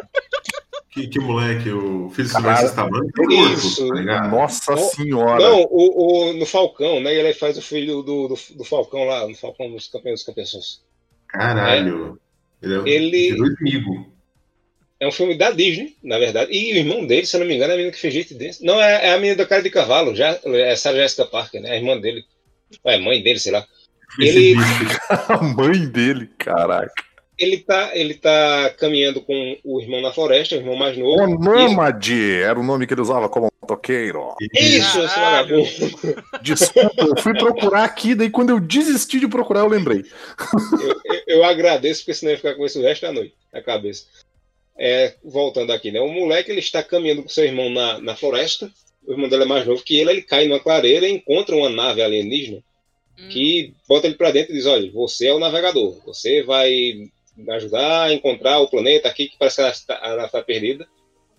Que, 0.90 1.08
que 1.08 1.18
moleque, 1.18 1.70
o 1.70 2.10
filho 2.10 2.28
do 2.28 2.32
Caralho. 2.34 2.58
Silvestre 2.58 2.66
Stallone 2.68 3.12
tá 3.12 3.22
morto, 3.22 3.54
Isso. 3.54 3.88
tá 3.88 4.28
nossa 4.28 4.76
senhora. 4.76 5.42
Não, 5.42 5.62
o, 5.70 6.28
o- 6.30 6.32
no 6.34 6.44
Falcão, 6.46 7.00
né? 7.00 7.14
Ele 7.14 7.32
faz 7.32 7.56
o 7.56 7.62
filho 7.62 8.02
do, 8.02 8.28
do, 8.28 8.38
do 8.56 8.64
Falcão 8.64 9.04
lá, 9.04 9.26
no 9.26 9.34
Falcão 9.34 9.70
dos 9.70 9.88
Campeões 9.88 10.20
dos 10.20 10.26
Campeões. 10.26 10.80
Caralho. 11.28 12.18
Ele 12.62 12.74
é 12.74 12.78
um 12.78 12.86
Ele- 12.86 13.28
inimigo. 13.28 14.12
É 15.00 15.08
um 15.08 15.10
filme 15.12 15.34
da 15.36 15.50
Disney, 15.50 15.96
na 16.00 16.16
verdade. 16.16 16.52
E 16.52 16.74
o 16.74 16.76
irmão 16.76 17.04
dele, 17.04 17.26
se 17.26 17.34
eu 17.34 17.40
não 17.40 17.46
me 17.46 17.56
engano, 17.56 17.72
é 17.72 17.74
a 17.74 17.76
menina 17.76 17.92
que 17.92 17.98
fez 17.98 18.14
jeito 18.14 18.34
desse. 18.34 18.64
Não, 18.64 18.80
é, 18.80 19.06
é 19.08 19.12
a 19.12 19.16
menina 19.16 19.34
da 19.34 19.46
cara 19.46 19.60
de 19.60 19.68
cavalo, 19.70 20.14
já, 20.14 20.38
é 20.44 20.70
a 20.70 20.76
Sarah 20.76 20.98
Jessica 20.98 21.24
Parker, 21.26 21.60
né? 21.60 21.72
A 21.72 21.76
irmã 21.76 21.98
dele. 21.98 22.24
É, 22.84 22.98
mãe 22.98 23.22
dele, 23.22 23.38
sei 23.38 23.52
lá. 23.52 23.64
Ele- 24.18 24.54
A 25.28 25.42
mãe 25.42 25.86
dele, 25.86 26.28
caraca. 26.38 26.92
Ele 27.38 27.56
tá, 27.58 27.90
ele 27.94 28.14
tá 28.14 28.70
caminhando 28.78 29.20
com 29.22 29.56
o 29.64 29.80
irmão 29.80 30.00
na 30.00 30.12
floresta, 30.12 30.54
o 30.54 30.58
irmão 30.58 30.76
mais 30.76 30.96
novo. 30.96 31.20
O 31.22 31.38
Nômade 31.38 32.34
era 32.42 32.60
o 32.60 32.62
nome 32.62 32.86
que 32.86 32.94
ele 32.94 33.00
usava 33.00 33.28
como 33.28 33.48
motoqueiro. 33.60 34.36
Isso, 34.52 35.00
esse 35.00 35.18
vagabundo. 35.18 35.66
Desculpa, 36.42 37.02
eu 37.04 37.20
fui 37.20 37.32
procurar 37.36 37.84
aqui, 37.84 38.14
daí 38.14 38.30
quando 38.30 38.50
eu 38.50 38.60
desisti 38.60 39.18
de 39.18 39.26
procurar, 39.26 39.60
eu 39.60 39.68
lembrei. 39.68 40.04
Eu, 40.72 40.88
eu- 41.16 41.22
eu 41.38 41.44
agradeço, 41.44 42.02
porque 42.02 42.14
senão 42.14 42.30
eu 42.30 42.34
ia 42.34 42.36
ficar 42.36 42.54
com 42.54 42.66
isso 42.66 42.78
o 42.78 42.82
resto 42.82 43.02
da 43.02 43.12
noite 43.12 43.34
na 43.52 43.62
cabeça. 43.62 44.04
É, 44.78 45.14
voltando 45.24 45.72
aqui, 45.72 45.90
né? 45.90 46.00
O 46.00 46.08
moleque 46.08 46.50
ele 46.50 46.60
está 46.60 46.82
caminhando 46.82 47.22
com 47.22 47.28
seu 47.28 47.44
irmão 47.44 47.70
na, 47.70 47.98
na 47.98 48.14
floresta. 48.14 48.70
O 49.06 49.12
irmão 49.12 49.28
dele 49.28 49.42
é 49.42 49.46
mais 49.46 49.66
novo 49.66 49.82
que 49.82 49.96
ele. 49.98 50.10
Ele 50.10 50.22
cai 50.22 50.46
numa 50.46 50.60
clareira 50.60 51.06
e 51.08 51.12
encontra 51.12 51.54
uma 51.56 51.68
nave 51.68 52.02
alienígena 52.02 52.62
Hum. 53.18 53.28
que 53.28 53.74
bota 53.88 54.06
ele 54.06 54.16
pra 54.16 54.30
dentro 54.30 54.52
e 54.52 54.56
diz: 54.56 54.66
Olha, 54.66 54.90
você 54.90 55.26
é 55.26 55.34
o 55.34 55.38
navegador. 55.38 56.00
Você 56.06 56.42
vai 56.42 57.10
ajudar 57.50 58.04
a 58.04 58.12
encontrar 58.12 58.58
o 58.60 58.68
planeta 58.68 59.08
aqui, 59.08 59.28
que 59.28 59.36
parece 59.38 59.56
que 59.56 59.62
a 59.62 59.64
nave 59.66 59.78
tá- 59.86 60.00
a 60.02 60.08
nave 60.16 60.26
está 60.26 60.42
perdida. 60.42 60.86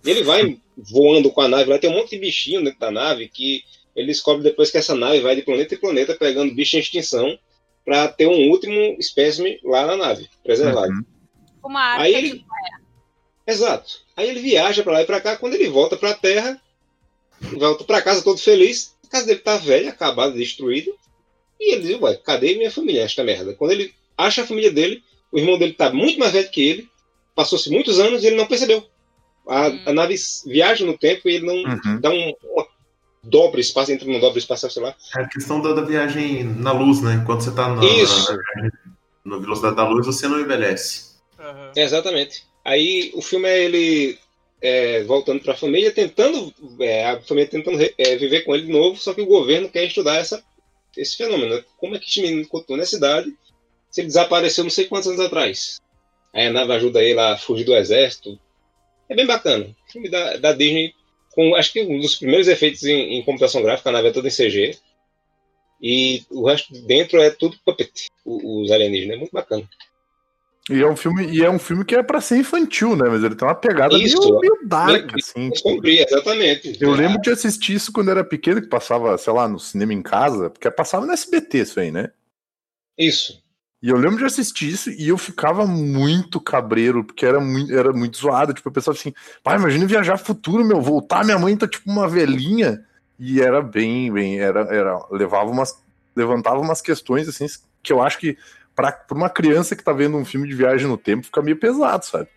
E 0.04 0.10
ele 0.10 0.22
vai 0.22 0.58
voando 0.76 1.30
com 1.30 1.40
a 1.40 1.48
nave 1.48 1.70
lá, 1.70 1.78
tem 1.78 1.88
um 1.90 1.94
monte 1.94 2.10
de 2.10 2.18
bichinho 2.18 2.62
dentro 2.62 2.78
da 2.78 2.90
nave 2.90 3.28
que 3.28 3.62
ele 3.96 4.08
descobre 4.08 4.42
depois 4.42 4.70
que 4.70 4.76
essa 4.78 4.94
nave 4.94 5.20
vai 5.20 5.34
de 5.34 5.42
planeta 5.42 5.74
em 5.74 5.78
planeta 5.78 6.14
pegando 6.14 6.54
bicho 6.54 6.76
em 6.76 6.80
extinção 6.80 7.38
para 7.84 8.08
ter 8.08 8.26
um 8.26 8.50
último 8.50 8.96
espécime 8.98 9.58
lá 9.64 9.86
na 9.86 9.96
nave, 9.96 10.28
preservado. 10.42 10.92
Uhum. 10.92 11.04
Uma 11.64 11.80
arca 11.80 12.02
Aí 12.04 12.14
ele- 12.14 12.30
de 12.38 12.44
Exato. 13.46 14.00
Aí 14.16 14.28
ele 14.28 14.40
viaja 14.40 14.82
para 14.82 14.92
lá 14.94 15.02
e 15.02 15.06
para 15.06 15.20
cá, 15.20 15.36
quando 15.36 15.54
ele 15.54 15.68
volta 15.68 15.96
para 15.96 16.10
a 16.10 16.14
Terra, 16.14 16.60
volta 17.52 17.84
para 17.84 18.02
casa 18.02 18.22
todo 18.22 18.38
feliz, 18.38 18.94
a 19.04 19.08
casa 19.08 19.26
dele 19.26 19.40
tá 19.40 19.56
velha, 19.56 19.90
acabada, 19.90 20.32
destruída, 20.32 20.90
e 21.60 21.74
ele 21.74 21.82
diz, 21.82 22.00
ué, 22.00 22.14
cadê 22.16 22.56
minha 22.56 22.70
família, 22.70 23.02
esta 23.02 23.22
merda? 23.24 23.54
Quando 23.54 23.72
ele 23.72 23.94
acha 24.16 24.42
a 24.42 24.46
família 24.46 24.70
dele, 24.72 25.02
o 25.30 25.38
irmão 25.38 25.58
dele 25.58 25.72
tá 25.72 25.90
muito 25.92 26.18
mais 26.18 26.32
velho 26.32 26.50
que 26.50 26.62
ele, 26.62 26.88
passou-se 27.34 27.70
muitos 27.70 27.98
anos 27.98 28.22
e 28.22 28.26
ele 28.28 28.36
não 28.36 28.46
percebeu. 28.46 28.84
A, 29.46 29.68
Hum. 29.68 29.80
a 29.86 29.92
nave 29.92 30.14
viaja 30.46 30.84
no 30.86 30.96
tempo 30.96 31.28
e 31.28 31.34
ele 31.34 31.46
não 31.46 31.54
Uhum. 31.54 32.00
dá 32.00 32.10
um, 32.10 32.32
uma 32.44 32.66
dobra 33.22 33.60
espaço, 33.60 33.92
entra 33.92 34.06
num 34.06 34.20
dobra 34.20 34.38
espacial, 34.38 34.70
sei 34.70 34.82
lá. 34.82 34.94
É 35.16 35.20
a 35.22 35.28
questão 35.28 35.60
da, 35.60 35.72
da 35.72 35.82
viagem 35.82 36.44
na 36.44 36.72
luz, 36.72 37.02
né? 37.02 37.22
Quando 37.26 37.42
você 37.42 37.50
tá 37.52 37.68
na, 37.74 37.84
Isso. 37.84 38.32
na, 38.32 38.70
na 39.24 39.38
velocidade 39.38 39.76
da 39.76 39.88
luz, 39.88 40.06
você 40.06 40.28
não 40.28 40.40
envelhece. 40.40 41.14
Aham. 41.38 41.72
Exatamente. 41.76 42.44
Aí 42.64 43.10
o 43.14 43.20
filme 43.20 43.48
é 43.48 43.64
ele 43.64 44.18
é, 44.64 45.02
voltando 45.04 45.42
para 45.42 45.52
a 45.52 45.56
família, 45.56 45.92
tentando 45.92 46.52
é, 46.80 47.04
a 47.04 47.20
família 47.20 47.50
tentando 47.50 47.78
é, 47.98 48.16
viver 48.16 48.40
com 48.42 48.54
ele 48.54 48.64
de 48.66 48.72
novo, 48.72 48.96
só 48.98 49.12
que 49.12 49.20
o 49.20 49.26
governo 49.26 49.68
quer 49.68 49.84
estudar 49.84 50.16
essa, 50.16 50.42
esse 50.96 51.16
fenômeno. 51.16 51.62
Como 51.76 51.94
é 51.94 51.98
que 51.98 52.08
esse 52.08 52.22
menino 52.22 52.48
continua 52.48 52.78
na 52.78 52.86
cidade 52.86 53.30
se 53.90 54.00
ele 54.00 54.08
desapareceu 54.08 54.64
não 54.64 54.70
sei 54.70 54.86
quantos 54.86 55.06
anos 55.08 55.20
atrás? 55.20 55.80
Aí 56.32 56.46
a 56.46 56.50
nave 56.52 56.72
ajuda 56.72 57.02
ele 57.02 57.20
a 57.20 57.36
fugir 57.36 57.64
do 57.64 57.76
exército. 57.76 58.38
É 59.08 59.14
bem 59.14 59.26
bacana. 59.26 59.68
Filme 59.92 60.08
da, 60.08 60.36
da 60.38 60.52
Disney 60.52 60.94
com 61.32 61.54
acho 61.56 61.72
que 61.72 61.82
um 61.82 61.98
dos 62.00 62.16
primeiros 62.16 62.48
efeitos 62.48 62.84
em, 62.84 63.18
em 63.18 63.22
computação 63.24 63.60
gráfica, 63.62 63.90
a 63.90 63.92
nave 63.92 64.08
é 64.08 64.12
toda 64.12 64.28
em 64.28 64.30
CG. 64.30 64.78
E 65.82 66.22
o 66.30 66.46
resto 66.46 66.72
de 66.72 66.80
dentro 66.82 67.20
é 67.20 67.30
tudo 67.30 67.58
puppet, 67.64 68.06
o- 68.24 68.62
os 68.62 68.70
alienígenas. 68.70 69.16
É 69.16 69.18
muito 69.18 69.32
bacana. 69.32 69.68
E 70.70 70.80
é 70.80 70.86
um 70.88 70.96
filme, 70.96 71.26
e 71.26 71.42
é 71.42 71.50
um 71.50 71.58
filme 71.58 71.84
que 71.84 71.94
é 71.94 72.02
pra 72.02 72.22
ser 72.22 72.38
infantil, 72.38 72.96
né? 72.96 73.06
Mas 73.08 73.22
ele 73.22 73.34
tem 73.34 73.46
uma 73.46 73.54
pegada 73.54 73.94
Isso. 73.98 74.18
meio, 74.18 74.40
meio 74.40 74.58
dark, 74.64 75.12
assim. 75.14 75.50
Cumprir, 75.62 76.00
exatamente. 76.00 76.78
Eu 76.80 76.92
lembro 76.92 77.20
de 77.20 77.30
assistir 77.30 77.74
isso 77.74 77.92
quando 77.92 78.10
era 78.10 78.24
pequeno, 78.24 78.62
que 78.62 78.68
passava, 78.68 79.18
sei 79.18 79.32
lá, 79.32 79.46
no 79.46 79.58
cinema 79.58 79.92
em 79.92 80.00
casa, 80.00 80.48
porque 80.48 80.70
passava 80.70 81.04
no 81.04 81.12
SBT 81.12 81.58
isso 81.58 81.80
aí, 81.80 81.90
né? 81.90 82.10
Isso. 82.96 83.44
E 83.82 83.90
eu 83.90 83.98
lembro 83.98 84.16
de 84.16 84.24
assistir 84.24 84.70
isso 84.70 84.90
e 84.90 85.08
eu 85.08 85.18
ficava 85.18 85.66
muito 85.66 86.40
cabreiro, 86.40 87.04
porque 87.04 87.26
era 87.26 87.38
muito, 87.38 87.70
era 87.70 87.92
muito 87.92 88.16
zoado. 88.16 88.54
Tipo, 88.54 88.70
eu 88.70 88.72
pensava 88.72 88.96
assim, 88.96 89.12
pai, 89.42 89.58
imagina 89.58 89.84
viajar 89.84 90.16
futuro, 90.16 90.64
meu, 90.64 90.80
voltar, 90.80 91.22
minha 91.22 91.38
mãe 91.38 91.54
tá 91.54 91.68
tipo 91.68 91.90
uma 91.90 92.08
velhinha. 92.08 92.82
E 93.18 93.42
era 93.42 93.60
bem, 93.60 94.10
bem, 94.10 94.40
era, 94.40 94.60
era, 94.74 94.98
levava 95.10 95.50
umas, 95.50 95.78
levantava 96.16 96.58
umas 96.60 96.80
questões, 96.80 97.28
assim, 97.28 97.44
que 97.82 97.92
eu 97.92 98.02
acho 98.02 98.18
que 98.18 98.38
pra, 98.74 98.92
pra 98.92 99.16
uma 99.16 99.30
criança 99.30 99.74
que 99.76 99.82
tá 99.84 99.92
vendo 99.92 100.16
um 100.16 100.24
filme 100.24 100.48
de 100.48 100.54
viagem 100.54 100.86
no 100.86 100.96
tempo, 100.98 101.26
fica 101.26 101.42
meio 101.42 101.56
pesado, 101.58 102.04
sabe? 102.04 102.28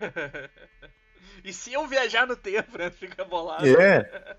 e 1.44 1.52
se 1.52 1.72
eu 1.72 1.86
viajar 1.86 2.26
no 2.26 2.36
tempo, 2.36 2.78
né? 2.78 2.90
Fica 2.90 3.24
bolado. 3.24 3.66
É. 3.66 4.36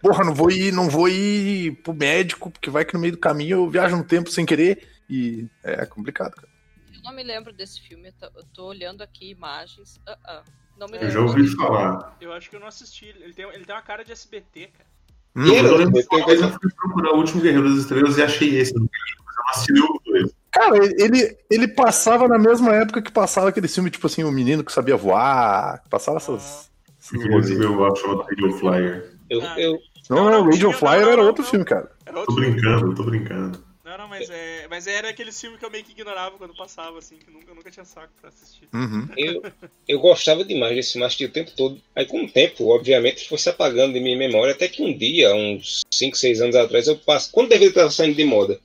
Porra, 0.00 0.24
não 0.24 0.34
vou 0.34 0.50
ir, 0.50 0.72
não 0.72 0.88
vou 0.88 1.08
ir 1.08 1.72
pro 1.82 1.94
médico, 1.94 2.50
porque 2.50 2.70
vai 2.70 2.84
que 2.84 2.94
no 2.94 3.00
meio 3.00 3.12
do 3.12 3.18
caminho 3.18 3.58
eu 3.58 3.70
viajo 3.70 3.96
no 3.96 4.04
tempo 4.04 4.30
sem 4.30 4.44
querer. 4.46 4.86
E 5.08 5.46
é 5.62 5.86
complicado, 5.86 6.34
cara. 6.34 6.48
Eu 6.94 7.02
não 7.02 7.14
me 7.14 7.22
lembro 7.22 7.52
desse 7.52 7.80
filme, 7.80 8.08
eu 8.08 8.12
tô, 8.12 8.38
eu 8.38 8.44
tô 8.52 8.64
olhando 8.66 9.02
aqui 9.02 9.30
imagens. 9.30 10.00
Ah, 10.06 10.18
ah, 10.24 10.42
não 10.76 10.88
me 10.88 10.98
Eu 10.98 11.10
já 11.10 11.20
ouvi 11.20 11.46
falar. 11.56 12.16
Eu 12.20 12.32
acho 12.32 12.50
que 12.50 12.56
eu 12.56 12.60
não 12.60 12.66
assisti. 12.66 13.06
Ele 13.06 13.32
tem, 13.32 13.44
ele 13.50 13.64
tem 13.64 13.74
uma 13.74 13.82
cara 13.82 14.04
de 14.04 14.10
SBT, 14.12 14.68
cara. 14.76 14.88
Hum, 15.36 15.46
Eu 15.46 15.54
era- 15.54 15.76
lembro 15.76 16.02
de 16.02 16.08
uma 16.10 16.26
vez 16.26 16.40
eu 16.40 16.48
fui 16.50 16.72
procurar 16.74 17.12
o 17.12 17.18
último 17.18 17.42
Guerreiro 17.42 17.68
das 17.68 17.78
Estrelas 17.80 18.16
e 18.18 18.22
achei 18.22 18.58
esse. 18.58 18.74
eu 18.74 18.88
assisti. 19.50 19.72
Cara, 20.56 20.78
ele, 20.98 21.36
ele 21.50 21.68
passava 21.68 22.26
na 22.26 22.38
mesma 22.38 22.74
época 22.74 23.02
que 23.02 23.12
passava 23.12 23.50
aquele 23.50 23.68
filme, 23.68 23.90
tipo 23.90 24.06
assim, 24.06 24.24
o 24.24 24.32
menino 24.32 24.64
que 24.64 24.72
sabia 24.72 24.96
voar, 24.96 25.82
que 25.82 25.88
passava 25.90 26.16
essas. 26.16 26.70
meu 27.12 27.84
acho 27.86 28.00
chamado 28.02 28.22
Radio 28.22 28.52
Flyer. 28.58 29.12
Eu, 29.28 29.42
Ah. 29.42 29.60
eu, 29.60 29.78
Não, 30.08 30.16
Não, 30.24 30.30
não, 30.30 30.44
Radio 30.50 30.72
Flyer 30.72 31.04
não, 31.04 31.12
era 31.12 31.22
outro 31.22 31.42
não. 31.42 31.50
filme, 31.50 31.64
cara. 31.64 31.90
Era 32.06 32.14
Tô 32.14 32.20
outro 32.20 32.34
filme. 32.36 32.50
brincando, 32.52 32.94
tô 32.94 33.02
brincando. 33.02 33.66
Não, 33.84 33.98
não, 33.98 34.08
mas, 34.08 34.28
é, 34.30 34.66
mas 34.68 34.86
era 34.86 35.08
aquele 35.10 35.30
filme 35.30 35.56
que 35.58 35.64
eu 35.64 35.70
meio 35.70 35.84
que 35.84 35.92
ignorava 35.92 36.36
quando 36.38 36.54
passava, 36.56 36.98
assim, 36.98 37.16
que 37.16 37.30
nunca, 37.30 37.50
eu 37.50 37.54
nunca 37.54 37.70
tinha 37.70 37.84
saco 37.84 38.12
pra 38.20 38.30
assistir. 38.30 38.68
Uhum. 38.74 39.08
eu, 39.16 39.42
eu 39.86 40.00
gostava 40.00 40.44
demais 40.44 40.74
desse 40.74 40.92
filme, 40.92 41.04
assisti 41.06 41.24
o 41.24 41.32
tempo 41.32 41.50
todo. 41.56 41.78
Aí 41.94 42.04
com 42.06 42.24
o 42.24 42.28
tempo, 42.30 42.66
obviamente, 42.68 43.28
foi 43.28 43.38
se 43.38 43.48
apagando 43.48 43.92
de 43.92 44.00
minha 44.00 44.16
memória, 44.18 44.54
até 44.54 44.68
que 44.68 44.82
um 44.82 44.96
dia, 44.96 45.34
uns 45.34 45.82
5, 45.92 46.16
6 46.16 46.40
anos 46.40 46.56
atrás, 46.56 46.86
eu 46.88 46.96
passo. 46.96 47.30
Quando 47.30 47.46
o 47.46 47.50
DVD 47.50 47.68
estava 47.68 47.90
saindo 47.90 48.16
de 48.16 48.24
moda, 48.24 48.58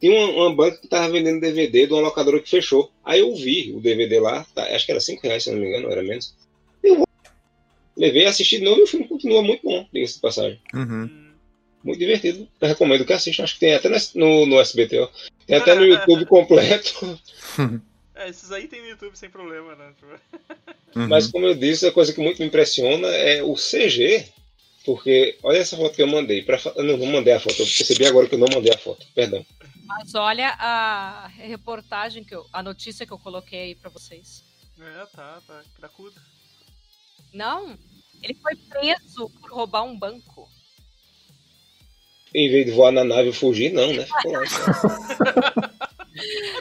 tinha 0.00 0.12
uma, 0.12 0.46
uma 0.46 0.54
banca 0.54 0.78
que 0.78 0.86
estava 0.86 1.10
vendendo 1.10 1.40
DVD 1.40 1.86
de 1.86 1.92
uma 1.92 2.02
locadora 2.02 2.40
que 2.40 2.48
fechou. 2.48 2.90
Aí 3.04 3.20
eu 3.20 3.34
vi 3.34 3.72
o 3.74 3.80
DVD 3.80 4.20
lá, 4.20 4.46
tá, 4.54 4.64
acho 4.74 4.86
que 4.86 4.92
era 4.92 5.00
5 5.00 5.22
reais, 5.22 5.44
se 5.44 5.50
não 5.50 5.58
me 5.58 5.68
engano, 5.68 5.90
era 5.90 6.02
menos. 6.02 6.34
Eu 6.82 7.04
levei, 7.96 8.26
assisti 8.26 8.58
de 8.58 8.64
novo 8.64 8.80
e 8.80 8.84
o 8.84 8.86
filme 8.86 9.08
continua 9.08 9.42
muito 9.42 9.62
bom, 9.62 9.86
diga-se 9.92 10.14
de 10.14 10.20
passagem. 10.20 10.60
Uhum. 10.74 11.04
Hum. 11.04 11.28
Muito 11.82 11.98
divertido. 11.98 12.48
Eu 12.60 12.68
recomendo 12.68 13.04
que 13.04 13.12
assistam. 13.12 13.44
Acho 13.44 13.54
que 13.54 13.60
tem 13.60 13.74
até 13.74 13.88
no, 14.14 14.46
no 14.46 14.60
SBT, 14.60 14.98
ó. 14.98 15.08
Tem 15.46 15.56
até 15.56 15.74
no 15.74 15.84
YouTube 15.86 16.26
completo. 16.26 17.18
É, 18.14 18.28
esses 18.28 18.50
aí 18.50 18.66
tem 18.66 18.80
no 18.80 18.88
YouTube 18.88 19.16
sem 19.16 19.30
problema, 19.30 19.74
né? 19.76 19.92
Tipo, 19.96 20.08
Uhum. 20.96 21.06
Mas 21.06 21.28
como 21.28 21.46
eu 21.46 21.54
disse, 21.54 21.86
a 21.86 21.92
coisa 21.92 22.12
que 22.12 22.20
muito 22.20 22.40
me 22.40 22.46
impressiona 22.46 23.08
é 23.08 23.42
o 23.42 23.54
CG. 23.54 24.26
Porque 24.84 25.36
olha 25.42 25.58
essa 25.58 25.76
foto 25.76 25.94
que 25.94 26.02
eu 26.02 26.06
mandei. 26.06 26.42
Pra, 26.42 26.58
eu 26.76 26.82
não, 26.82 26.96
não 26.96 27.06
mandei 27.06 27.34
a 27.34 27.40
foto. 27.40 27.60
Eu 27.60 27.66
percebi 27.66 28.06
agora 28.06 28.26
que 28.26 28.34
eu 28.34 28.38
não 28.38 28.48
mandei 28.52 28.72
a 28.72 28.78
foto. 28.78 29.06
Perdão. 29.14 29.44
Mas 29.88 30.14
olha 30.14 30.50
a 30.58 31.28
reportagem, 31.28 32.22
que 32.22 32.34
eu, 32.34 32.46
a 32.52 32.62
notícia 32.62 33.06
que 33.06 33.12
eu 33.12 33.18
coloquei 33.18 33.60
aí 33.60 33.74
pra 33.74 33.88
vocês. 33.88 34.44
é, 34.78 35.06
tá, 35.06 35.40
tá. 35.46 35.64
Cracudo. 35.76 36.20
Não, 37.32 37.78
ele 38.22 38.34
foi 38.34 38.54
preso 38.54 39.30
por 39.40 39.50
roubar 39.50 39.82
um 39.84 39.98
banco. 39.98 40.46
Em 42.34 42.50
vez 42.50 42.66
de 42.66 42.72
voar 42.72 42.92
na 42.92 43.02
nave 43.02 43.30
e 43.30 43.32
fugir, 43.32 43.72
não, 43.72 43.90
né? 43.92 44.04
Ficou 44.04 44.32
lá. 44.32 44.40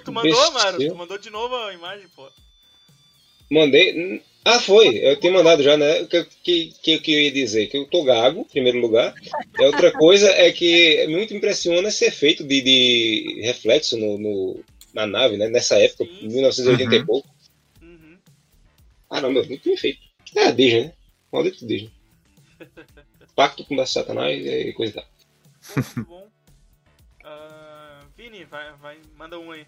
Tu 0.05 0.11
mandou, 0.11 0.51
mano? 0.51 0.77
Tu 0.77 0.95
mandou 0.95 1.17
de 1.17 1.29
novo 1.29 1.55
a 1.55 1.73
imagem, 1.73 2.07
pô. 2.09 2.29
Mandei. 3.51 4.23
Ah, 4.49 4.59
foi. 4.61 4.97
Eu 4.99 5.19
tinha 5.19 5.31
mandado 5.33 5.61
já, 5.61 5.75
né? 5.75 6.01
O 6.01 6.07
que, 6.07 6.23
que, 6.43 6.73
que, 6.81 6.99
que 6.99 7.13
eu 7.13 7.19
ia 7.21 7.31
dizer? 7.31 7.67
Que 7.67 7.77
eu 7.77 7.85
tô 7.85 8.03
gago, 8.05 8.41
em 8.41 8.43
primeiro 8.45 8.79
lugar. 8.79 9.13
E 9.59 9.63
outra 9.65 9.91
coisa 9.91 10.29
é 10.29 10.51
que 10.53 11.05
muito 11.07 11.33
impressiona 11.33 11.89
esse 11.89 12.05
efeito 12.05 12.45
de, 12.45 12.61
de 12.61 13.41
reflexo 13.41 13.97
no, 13.97 14.17
no- 14.17 14.63
na 14.93 15.05
nave, 15.05 15.35
né? 15.35 15.49
Nessa 15.49 15.77
época, 15.77 16.05
Sim. 16.05 16.27
1980 16.29 16.95
e 16.95 16.99
Uhum. 16.99 17.05
pouco. 17.05 17.29
Uhum. 17.81 18.17
Caramba, 19.09 19.43
muito 19.43 19.63
bem 19.67 19.75
feito. 19.77 19.99
É 20.35 20.45
a 20.45 20.51
Disney, 20.51 20.81
né? 20.85 20.93
Maldito 21.31 21.67
Disney. 21.67 21.91
Pacto 23.35 23.65
com 23.65 23.75
o 23.75 23.85
Satanás 23.85 24.43
e 24.45 24.71
coisa 24.73 24.91
e 24.91 24.95
tal. 24.95 25.05
Muito 25.75 26.03
bom. 26.09 26.27
Ah, 27.23 27.99
Vini, 28.15 28.45
vai, 28.45 28.71
vai, 28.81 28.97
manda 29.17 29.37
um 29.37 29.51
aí. 29.51 29.65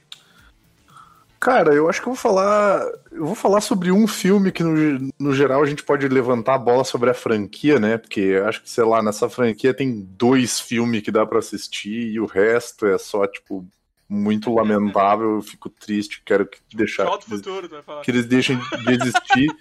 Cara, 1.40 1.74
eu 1.74 1.90
acho 1.90 2.02
que 2.02 2.08
eu 2.08 2.14
vou 2.14 2.22
falar. 2.22 2.86
Eu 3.12 3.26
vou 3.26 3.36
falar 3.36 3.62
sobre 3.62 3.92
um 3.92 4.06
filme 4.08 4.52
que, 4.52 4.62
no, 4.62 5.10
no 5.18 5.34
geral, 5.34 5.64
a 5.64 5.66
gente 5.66 5.84
pode 5.84 6.06
levantar 6.08 6.56
a 6.56 6.60
bola 6.60 6.84
sobre 6.84 7.10
a 7.10 7.14
franquia, 7.14 7.80
né? 7.80 7.98
Porque 7.98 8.42
acho 8.46 8.62
que, 8.62 8.70
sei 8.70 8.84
lá, 8.84 9.02
nessa 9.02 9.30
franquia 9.30 9.74
tem 9.74 10.02
dois 10.02 10.60
filmes 10.60 11.02
que 11.02 11.12
dá 11.12 11.26
pra 11.26 11.40
assistir 11.40 12.12
e 12.12 12.20
o 12.20 12.26
resto 12.26 12.86
é 12.86 12.98
só, 12.98 13.26
tipo, 13.26 13.66
muito 14.08 14.54
lamentável. 14.54 15.36
Eu 15.36 15.42
fico 15.42 15.70
triste, 15.70 16.22
quero 16.26 16.46
que 16.46 16.60
deixar. 16.76 17.06
Volta 17.06 17.24
que 17.24 17.32
futuro, 17.32 17.70
tu 17.70 17.72
vai 17.72 17.84
falar. 17.84 18.02
que 18.02 18.12
eles 18.12 18.26
deixem 18.26 18.58
de 18.58 18.92
existir, 18.92 19.56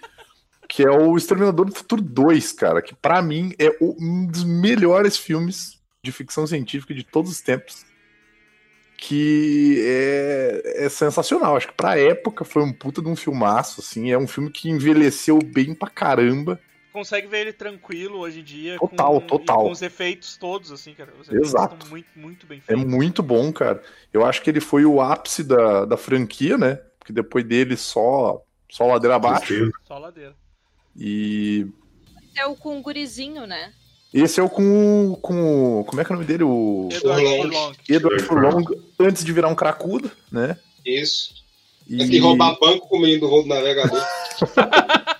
que 0.67 0.83
é 0.83 0.91
o 0.91 1.15
Exterminador 1.15 1.65
do 1.65 1.73
Futuro 1.73 2.01
2, 2.01 2.51
cara, 2.51 2.81
que 2.81 2.93
pra 2.93 3.21
mim 3.21 3.53
é 3.57 3.77
um 3.79 4.25
dos 4.25 4.43
melhores 4.43 5.15
filmes 5.15 5.79
de 6.03 6.11
ficção 6.11 6.45
científica 6.45 6.93
de 6.93 7.03
todos 7.03 7.31
os 7.31 7.39
tempos. 7.39 7.85
Que 9.01 9.81
é, 9.85 10.85
é 10.85 10.89
sensacional. 10.89 11.55
Acho 11.55 11.67
que 11.67 11.73
pra 11.73 11.97
época 11.97 12.43
foi 12.43 12.61
um 12.63 12.73
puta 12.73 13.01
de 13.01 13.07
um 13.07 13.15
filmaço, 13.15 13.79
assim. 13.79 14.11
É 14.11 14.17
um 14.17 14.27
filme 14.27 14.51
que 14.51 14.69
envelheceu 14.69 15.39
bem 15.39 15.73
pra 15.73 15.89
caramba. 15.89 16.59
Consegue 16.91 17.27
ver 17.27 17.41
ele 17.41 17.53
tranquilo 17.53 18.19
hoje 18.19 18.41
em 18.41 18.43
dia. 18.43 18.77
Total, 18.77 19.21
com, 19.21 19.27
total. 19.27 19.61
e 19.61 19.65
Com 19.67 19.71
os 19.71 19.81
efeitos 19.81 20.35
todos, 20.35 20.71
assim, 20.71 20.93
cara. 20.93 21.13
Os 21.19 21.27
efeitos 21.27 21.49
Exato. 21.49 21.75
estão 21.75 21.89
muito, 21.89 22.07
muito 22.15 22.45
bem 22.45 22.57
É 22.67 22.73
feitos. 22.73 22.83
muito 22.85 23.23
bom, 23.23 23.53
cara. 23.53 23.81
Eu 24.11 24.25
acho 24.25 24.41
que 24.41 24.49
ele 24.49 24.59
foi 24.59 24.83
o 24.83 24.99
ápice 24.99 25.43
da, 25.43 25.85
da 25.85 25.95
franquia, 25.95 26.57
né? 26.57 26.75
Porque 26.99 27.13
depois 27.13 27.45
dele 27.45 27.77
só, 27.77 28.43
só 28.69 28.85
ladeira 28.85 29.15
abaixo. 29.15 29.71
Só 29.87 29.97
ladeira. 29.97 30.35
E 30.95 31.67
É 32.35 32.45
o 32.45 32.55
com 32.55 32.77
o 32.77 32.81
gurizinho, 32.81 33.47
né? 33.47 33.71
Esse 34.13 34.39
é 34.39 34.43
o 34.43 34.49
com, 34.49 35.11
o- 35.11 35.17
com. 35.17 35.79
o- 35.81 35.83
Como 35.85 36.01
é 36.01 36.05
que 36.05 36.11
é 36.11 36.13
o 36.13 36.17
nome 36.17 36.27
dele? 36.27 36.43
O. 36.43 36.89
Eduardo 36.91 37.27
Furlong. 37.27 37.73
Edward 37.87 38.23
Furlong 38.23 38.65
antes 38.99 39.23
de 39.23 39.31
virar 39.33 39.47
um 39.49 39.55
cracudo, 39.55 40.11
né? 40.31 40.57
Isso. 40.85 41.33
É 41.91 42.07
que 42.07 42.19
roubar 42.19 42.57
banco 42.59 42.87
com 42.87 42.97
o 42.97 43.01
menino 43.01 43.21
do 43.21 43.27
rolo 43.27 43.43
do 43.43 43.49
navegador. 43.49 44.01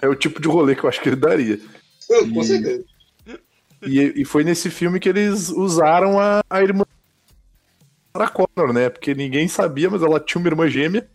É 0.00 0.08
o 0.08 0.14
tipo 0.14 0.40
de 0.40 0.48
rolê 0.48 0.74
que 0.74 0.84
eu 0.84 0.88
acho 0.88 1.00
que 1.02 1.08
ele 1.08 1.16
daria. 1.16 1.58
Com 2.32 2.42
certeza. 2.42 2.84
E, 3.82 4.22
e 4.22 4.24
foi 4.24 4.42
nesse 4.44 4.70
filme 4.70 4.98
que 5.00 5.08
eles 5.08 5.48
usaram 5.50 6.18
a, 6.18 6.40
a 6.48 6.62
irmã 6.62 6.84
Sarah 8.16 8.30
Connor, 8.30 8.72
né? 8.72 8.88
Porque 8.88 9.14
ninguém 9.14 9.46
sabia, 9.48 9.90
mas 9.90 10.02
ela 10.02 10.18
tinha 10.20 10.40
uma 10.40 10.48
irmã 10.48 10.68
gêmea. 10.68 11.08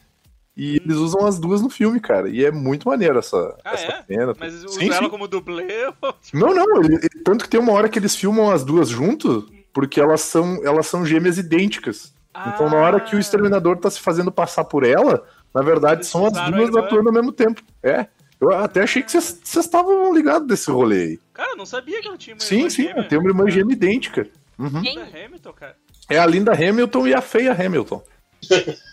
E 0.56 0.76
eles 0.78 0.98
usam 0.98 1.26
as 1.26 1.40
duas 1.40 1.62
no 1.62 1.70
filme, 1.70 2.00
cara. 2.00 2.30
E 2.30 2.46
é 2.46 2.52
muito 2.52 2.88
maneiro 2.88 3.18
essa, 3.18 3.56
Ah, 3.66 3.74
essa 3.74 3.86
é? 3.92 4.04
cena. 4.04 4.34
Mas 4.40 4.64
usa 4.64 4.80
Sim, 4.80 4.92
ela 4.92 5.10
como 5.10 5.28
dublê. 5.28 5.88
ou- 6.02 6.14
Não, 6.34 6.54
não. 6.54 6.84
ele- 6.84 6.96
ele- 6.96 7.24
tanto 7.24 7.44
que 7.46 7.50
tem 7.50 7.60
uma 7.60 7.72
hora 7.74 7.90
que 7.90 7.98
eles 7.98 8.16
filmam 8.16 8.52
as 8.52 8.64
duas 8.64 8.88
juntos, 8.90 9.46
porque 9.74 10.00
elas 10.00 10.22
são, 10.22 10.60
elas 10.64 10.86
são 10.86 11.04
gêmeas 11.06 11.38
idênticas. 11.40 12.14
Então, 12.48 12.70
na 12.70 12.78
hora 12.78 13.00
que 13.00 13.16
o 13.16 13.18
Ah, 13.18 13.22
exterminador 13.22 13.78
tá 13.78 13.90
se 13.90 14.00
fazendo 14.00 14.32
passar 14.32 14.64
por 14.64 14.84
ela, 14.84 15.24
na 15.54 15.62
verdade, 15.62 15.98
Eles 16.02 16.08
são 16.08 16.26
as 16.26 16.34
duas 16.52 16.76
atuando 16.76 17.10
ao 17.10 17.14
mesmo 17.14 17.32
tempo. 17.32 17.62
É. 17.82 18.08
Eu 18.42 18.52
até 18.52 18.82
achei 18.84 19.02
que 19.02 19.12
vocês 19.12 19.40
vocês 19.44 19.66
estavam 19.66 20.14
ligados 20.14 20.48
desse 20.48 20.70
rolê 20.70 21.02
aí. 21.04 21.20
Cara, 21.34 21.52
eu 21.52 21.56
não 21.56 21.66
sabia 21.66 22.02
que 22.02 22.08
ela 22.08 22.18
tinha 22.18 22.36
uma 22.36 22.42
Sim, 22.42 22.58
irmã 22.58 22.70
sim, 22.70 22.84
gêmea. 22.88 23.04
tem 23.08 23.18
uma 23.20 23.30
irmã 23.30 23.50
gêmea 23.50 23.74
idêntica. 23.74 24.28
Uhum. 24.60 24.82
Quem? 24.82 24.96
Da 25.00 25.04
Hamilton, 25.06 25.54
cara. 25.54 25.76
É 26.10 26.20
a 26.20 26.26
Linda 26.26 26.52
Hamilton 26.54 27.08
e 27.08 27.14
a 27.14 27.22
feia 27.22 27.54
Hamilton. 27.54 28.04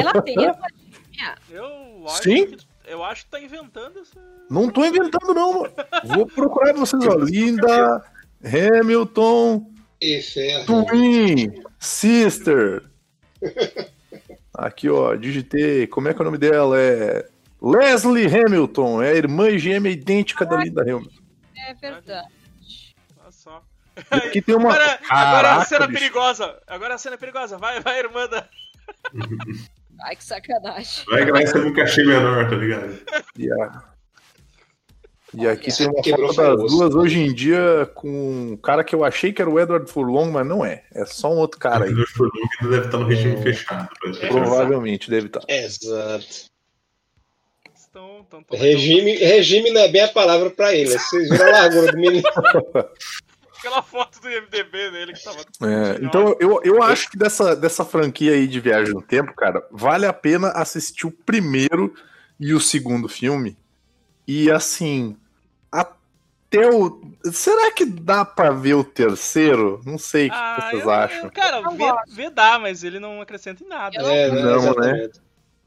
Ela 0.00 0.22
tem 0.22 0.34
gêmea? 0.34 0.58
Eu 1.50 2.04
acho 2.06 2.22
Sim. 2.22 2.46
que. 2.46 2.66
Eu 2.86 3.02
acho 3.02 3.24
que 3.24 3.30
tá 3.30 3.40
inventando 3.40 3.98
essa. 3.98 4.20
Não 4.48 4.70
tô 4.70 4.84
inventando, 4.84 5.34
não, 5.34 5.62
mano. 5.62 5.74
Vou 6.04 6.26
procurar 6.26 6.72
vocês, 6.74 7.04
ó. 7.04 7.14
Linda 7.16 8.04
Hamilton 8.44 9.68
E 10.00 10.22
ferro. 10.22 10.84
Twin 10.84 11.62
Sister. 11.80 12.84
Aqui, 14.54 14.88
ó, 14.88 15.14
digitei. 15.16 15.86
Como 15.86 16.08
é 16.08 16.14
que 16.14 16.20
é 16.20 16.22
o 16.22 16.24
nome 16.26 16.38
dela? 16.38 16.78
É 16.78 17.26
Leslie 17.60 18.26
Hamilton. 18.26 19.02
É 19.02 19.10
a 19.10 19.16
irmã 19.16 19.58
gêmea 19.58 19.90
idêntica 19.90 20.46
da 20.46 20.56
Linda 20.58 20.82
Hamilton. 20.82 21.10
É 21.66 21.74
verdade. 21.74 22.28
Olha 23.20 23.32
só. 23.32 23.62
E 23.96 24.16
aqui 24.16 24.42
tem 24.42 24.54
uma. 24.54 24.70
Agora, 24.70 25.00
agora 25.08 25.48
é 25.48 25.52
a 25.52 25.64
cena 25.64 25.86
bicho. 25.88 25.98
perigosa. 25.98 26.58
Agora 26.66 26.92
é 26.92 26.94
a 26.94 26.98
cena 26.98 27.18
perigosa. 27.18 27.58
Vai, 27.58 27.80
vai, 27.80 27.98
irmã 27.98 28.28
da. 28.28 28.48
Ai, 30.02 30.16
que 30.16 30.24
sacanagem. 30.24 31.04
Vai 31.08 31.24
que 31.24 31.32
vai 31.32 31.40
receber 31.42 31.66
um 31.66 31.72
cachê 31.74 32.04
menor, 32.04 32.48
tá 32.48 32.56
ligado? 32.56 32.98
E, 33.38 33.50
a- 33.52 33.82
e 35.34 35.46
aqui 35.48 35.70
Olha, 35.70 36.02
tem 36.02 36.14
uma 36.14 36.32
foto 36.34 36.56
das 36.62 36.70
duas 36.72 36.94
hoje 36.94 37.18
em 37.20 37.34
dia 37.34 37.90
com 37.94 38.08
um 38.52 38.56
cara 38.56 38.84
que 38.84 38.94
eu 38.94 39.04
achei 39.04 39.32
que 39.32 39.40
era 39.42 39.50
o 39.50 39.58
Edward 39.60 39.90
Furlong, 39.90 40.30
mas 40.30 40.46
não 40.46 40.64
é. 40.64 40.84
É 40.94 41.04
só 41.04 41.32
um 41.32 41.36
outro 41.38 41.58
cara 41.58 41.84
aí. 41.86 41.92
O 41.92 42.06
Furlong 42.08 42.48
ainda 42.60 42.74
deve 42.76 42.86
estar 42.86 42.98
no 42.98 43.06
regime 43.06 43.42
fechado. 43.42 43.88
pra 44.00 44.10
esse 44.10 44.20
processo. 44.20 44.38
Provavelmente 44.44 45.10
deve 45.10 45.26
estar. 45.26 45.40
Exato. 45.48 46.46
Estão, 47.74 48.26
tão, 48.28 48.42
tão, 48.42 48.58
Regime, 48.58 49.16
regime 49.16 49.70
não 49.70 49.80
é 49.80 49.88
bem 49.88 50.02
a 50.02 50.08
palavra 50.08 50.50
pra 50.50 50.74
ele. 50.74 50.90
Vocês 50.98 51.28
viram 51.30 51.46
a 51.46 51.50
largura 51.50 51.92
do 51.92 51.98
menino. 51.98 52.22
Aquela 53.58 53.82
foto 53.82 54.20
do 54.20 54.28
MDB 54.28 54.90
dele 54.90 55.12
que 55.12 55.22
tava. 55.24 55.38
É, 55.38 55.98
então 56.04 56.36
eu, 56.40 56.60
eu 56.62 56.82
acho 56.82 57.10
que 57.10 57.16
dessa, 57.16 57.54
dessa 57.56 57.84
franquia 57.84 58.32
aí 58.32 58.46
de 58.46 58.60
Viagem 58.60 58.92
no 58.94 59.02
Tempo, 59.02 59.34
cara, 59.34 59.66
vale 59.70 60.06
a 60.06 60.12
pena 60.12 60.48
assistir 60.50 61.06
o 61.06 61.10
primeiro 61.10 61.94
e 62.38 62.52
o 62.54 62.60
segundo 62.60 63.08
filme. 63.08 63.56
E 64.26 64.50
assim, 64.50 65.16
até 65.72 66.68
o. 66.68 67.00
Será 67.32 67.72
que 67.72 67.84
dá 67.84 68.24
pra 68.24 68.50
ver 68.50 68.74
o 68.74 68.84
terceiro? 68.84 69.80
Não 69.84 69.98
sei 69.98 70.26
o 70.28 70.30
que 70.30 70.36
Ah, 70.36 70.68
vocês 70.70 70.82
eu- 70.82 70.90
acham. 70.90 71.24
eu- 71.24 71.30
cara, 71.30 71.62
ver, 72.08 72.30
dá, 72.30 72.58
mas 72.58 72.84
ele 72.84 72.98
não 73.00 73.20
acrescenta 73.20 73.62
em 73.64 73.68
nada. 73.68 73.96
É, 73.96 74.30
Não, 74.30 74.62
não, 74.62 74.74
né? 74.74 75.08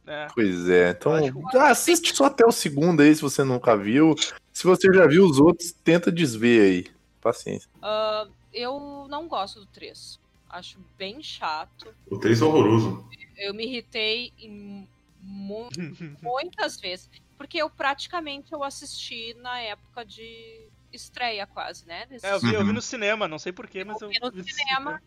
É. 0.08 0.28
Pois 0.34 0.68
é, 0.68 0.90
então 0.90 1.16
Eu 1.20 1.48
acho 1.48 1.58
ah, 1.58 1.70
assiste 1.70 2.16
só 2.16 2.26
até 2.26 2.44
o 2.44 2.52
segundo 2.52 3.02
aí 3.02 3.14
se 3.14 3.22
você 3.22 3.44
nunca 3.44 3.78
viu. 3.78 4.16
Se 4.52 4.64
você 4.64 4.92
já 4.92 5.06
viu 5.06 5.24
os 5.24 5.40
outros, 5.40 5.72
tenta 5.72 6.12
desver 6.12 6.62
aí. 6.62 6.86
Paciência. 7.34 7.70
Ah, 7.82 8.28
eu 8.54 9.08
não 9.10 9.28
gosto 9.28 9.60
do 9.62 9.66
3. 9.68 10.20
Acho 10.50 10.80
bem 10.98 11.22
chato. 11.22 11.94
O 12.10 12.18
3 12.18 12.42
é 12.42 12.46
horroroso. 12.46 13.08
Eu 13.38 13.54
me 13.54 13.66
irritei 13.66 14.34
em 14.40 14.88
mu- 15.22 15.70
muitas 16.22 16.80
vezes. 16.80 17.10
Porque 17.38 17.58
eu 17.58 17.70
praticamente 17.70 18.52
eu 18.52 18.64
assisti 18.64 19.34
na 19.36 19.60
época 19.62 20.04
de 20.04 20.68
estreia 20.92 21.46
quase, 21.48 21.86
né? 21.86 22.06
desse- 22.08 22.26
É, 22.26 22.34
eu 22.34 22.40
vi, 22.40 22.54
eu 22.54 22.66
vi 22.66 22.74
no 22.74 22.82
cinema, 22.82 23.28
não 23.28 23.38
sei 23.40 23.52
porquê, 23.52 23.84
mas 23.84 24.02
eu, 24.02 24.10
vi 24.10 24.20
no 24.20 24.32
vi 24.32 24.38
no 24.42 24.44
cinema. 24.50 25.02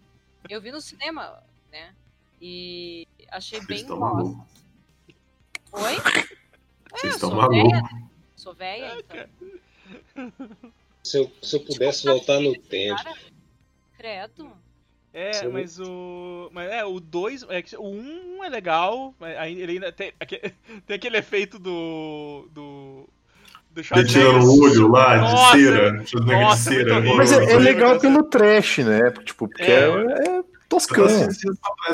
Eu 0.49 0.61
vi 0.61 0.71
no 0.71 0.81
cinema, 0.81 1.43
né? 1.71 1.95
E 2.41 3.07
achei 3.31 3.61
Vocês 3.61 3.83
bem 3.83 3.99
bosta. 3.99 4.47
Oi? 5.73 5.97
Vocês 6.91 7.03
eu 7.05 7.11
estão 7.11 7.31
sou 7.31 7.37
malucos. 7.37 7.73
velha? 7.73 8.09
Sou 8.37 8.55
velha, 8.55 8.97
então. 8.99 10.33
Se 11.03 11.19
eu, 11.19 11.31
se 11.43 11.57
eu 11.57 11.61
pudesse 11.61 12.07
voltar 12.07 12.41
no 12.41 12.57
tempo. 12.59 13.03
Cara, 13.03 13.17
credo. 13.99 14.51
É, 15.13 15.33
Sim. 15.35 15.49
mas 15.49 15.79
o. 15.79 16.49
Mas 16.53 16.71
é, 16.71 16.85
o 16.85 16.99
2. 16.99 17.45
É, 17.51 17.61
que 17.61 17.77
o 17.77 17.83
1 17.85 18.37
um 18.39 18.45
é 18.45 18.49
legal, 18.49 19.15
ele 19.47 19.73
ainda 19.73 19.93
tem, 19.93 20.13
tem 20.87 20.97
aquele 20.97 21.19
efeito 21.19 21.59
do. 21.59 22.49
do. 22.51 23.09
do 23.73 23.83
tirando 23.83 24.45
o 24.45 24.63
olho 24.63 24.89
lá, 24.89 25.17
de 25.17 25.21
Nossa, 25.23 25.59
cera. 25.59 26.07
Schwarzenegger 26.07 26.25
de 26.25 26.43
nossa, 26.43 26.71
cera. 26.71 27.01
Mas 27.17 27.33
é, 27.33 27.35
é 27.35 27.39
horroroso. 27.41 27.59
legal 27.59 28.01
pelo 28.01 28.23
trash, 28.25 28.79
né? 28.79 29.11
Tipo, 29.25 29.49
porque 29.49 29.63
é, 29.71 29.81
É. 29.81 30.39
é 30.39 30.43
toscão. 30.69 31.05
Eu 31.07 31.27
assisti 31.27 31.47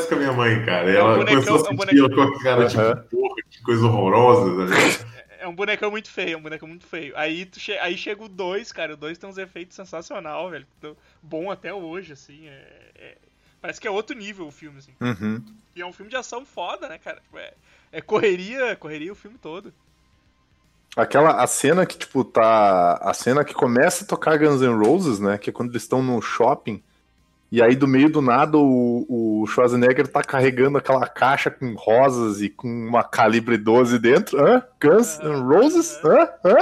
com 0.09 0.14
a 0.14 0.18
minha 0.18 0.32
mãe, 0.32 0.64
cara. 0.64 0.88
É 0.88 1.02
um 1.02 1.06
Ela 1.06 1.16
bonecão- 1.16 1.42
começou 1.44 1.66
a 1.66 1.70
é 1.70 1.72
um 1.72 1.76
ela 1.76 2.14
com 2.14 2.20
a 2.22 2.42
cara, 2.42 2.66
tipo, 2.68 3.16
porra, 3.16 3.34
que 3.50 3.62
coisa 3.62 3.86
horrorosa. 3.86 4.56
tá 4.68 4.76
ligado? 4.76 5.18
É 5.49 5.51
um 5.51 5.55
bonecão 5.55 5.90
muito 5.90 6.11
feio, 6.11 6.34
é 6.34 6.36
um 6.36 6.42
bonecão 6.42 6.68
muito 6.68 6.86
feio. 6.86 7.16
Aí, 7.16 7.46
tu 7.46 7.59
che... 7.59 7.72
aí 7.78 7.96
chega 7.96 8.22
o 8.22 8.28
2, 8.28 8.70
cara. 8.70 8.92
O 8.92 8.96
2 8.99 9.16
tem 9.16 9.28
uns 9.28 9.38
efeitos 9.38 9.74
sensacional, 9.74 10.51
velho. 10.51 10.66
Bom 11.22 11.51
até 11.51 11.72
hoje, 11.72 12.12
assim. 12.12 12.46
é- 12.46 12.90
é- 12.94 13.16
Parece 13.61 13.80
que 13.80 13.88
é 13.88 13.90
outro 13.90 14.14
nível 14.14 14.46
o 14.46 14.51
filme, 14.53 14.78
assim. 14.78 14.92
Uhum. 15.01 15.42
E 15.74 15.80
é 15.80 15.86
um 15.86 15.92
filme 15.92 16.11
de 16.11 16.16
ação 16.16 16.44
foda, 16.44 16.86
né, 16.88 16.99
cara? 16.99 17.20
Tipo, 17.20 17.38
É, 17.38 17.55
é 17.90 18.01
correria, 18.03 18.76
correria 18.76 19.11
o 19.11 19.16
filme 19.16 19.38
todo. 19.38 19.72
Aquela 20.94 21.42
a 21.42 21.46
cena 21.46 21.86
que, 21.86 21.96
tipo, 21.96 22.24
tá. 22.24 22.94
A 23.01 23.14
cena 23.14 23.42
que 23.44 23.55
começa 23.55 24.05
a 24.05 24.07
tocar 24.07 24.38
Guns 24.38 24.61
N' 24.61 24.76
Roses, 24.76 25.18
né? 25.18 25.38
Que 25.38 25.49
é 25.51 25.53
quando 25.53 25.70
eles 25.70 25.82
estão 25.82 26.03
no 26.03 26.20
shopping. 26.20 26.82
E 27.51 27.62
aí, 27.62 27.74
do 27.74 27.88
meio 27.88 28.11
do 28.11 28.20
nada, 28.20 28.59
o, 28.59 29.07
o 29.42 29.46
Schwarzenegger 29.46 30.07
tá 30.07 30.22
carregando 30.22 30.76
aquela 30.76 31.07
caixa 31.07 31.51
com 31.51 31.72
rosas 31.74 32.42
e 32.42 32.51
com 32.51 32.68
uma 32.68 33.03
calibre 33.03 33.57
12 33.57 33.99
dentro. 33.99 34.38
Hã? 34.38 34.62
Guns 34.82 35.18
N' 35.20 35.40
Roses? 35.49 35.99
Hã? 36.05 36.28
Hã? 36.44 36.57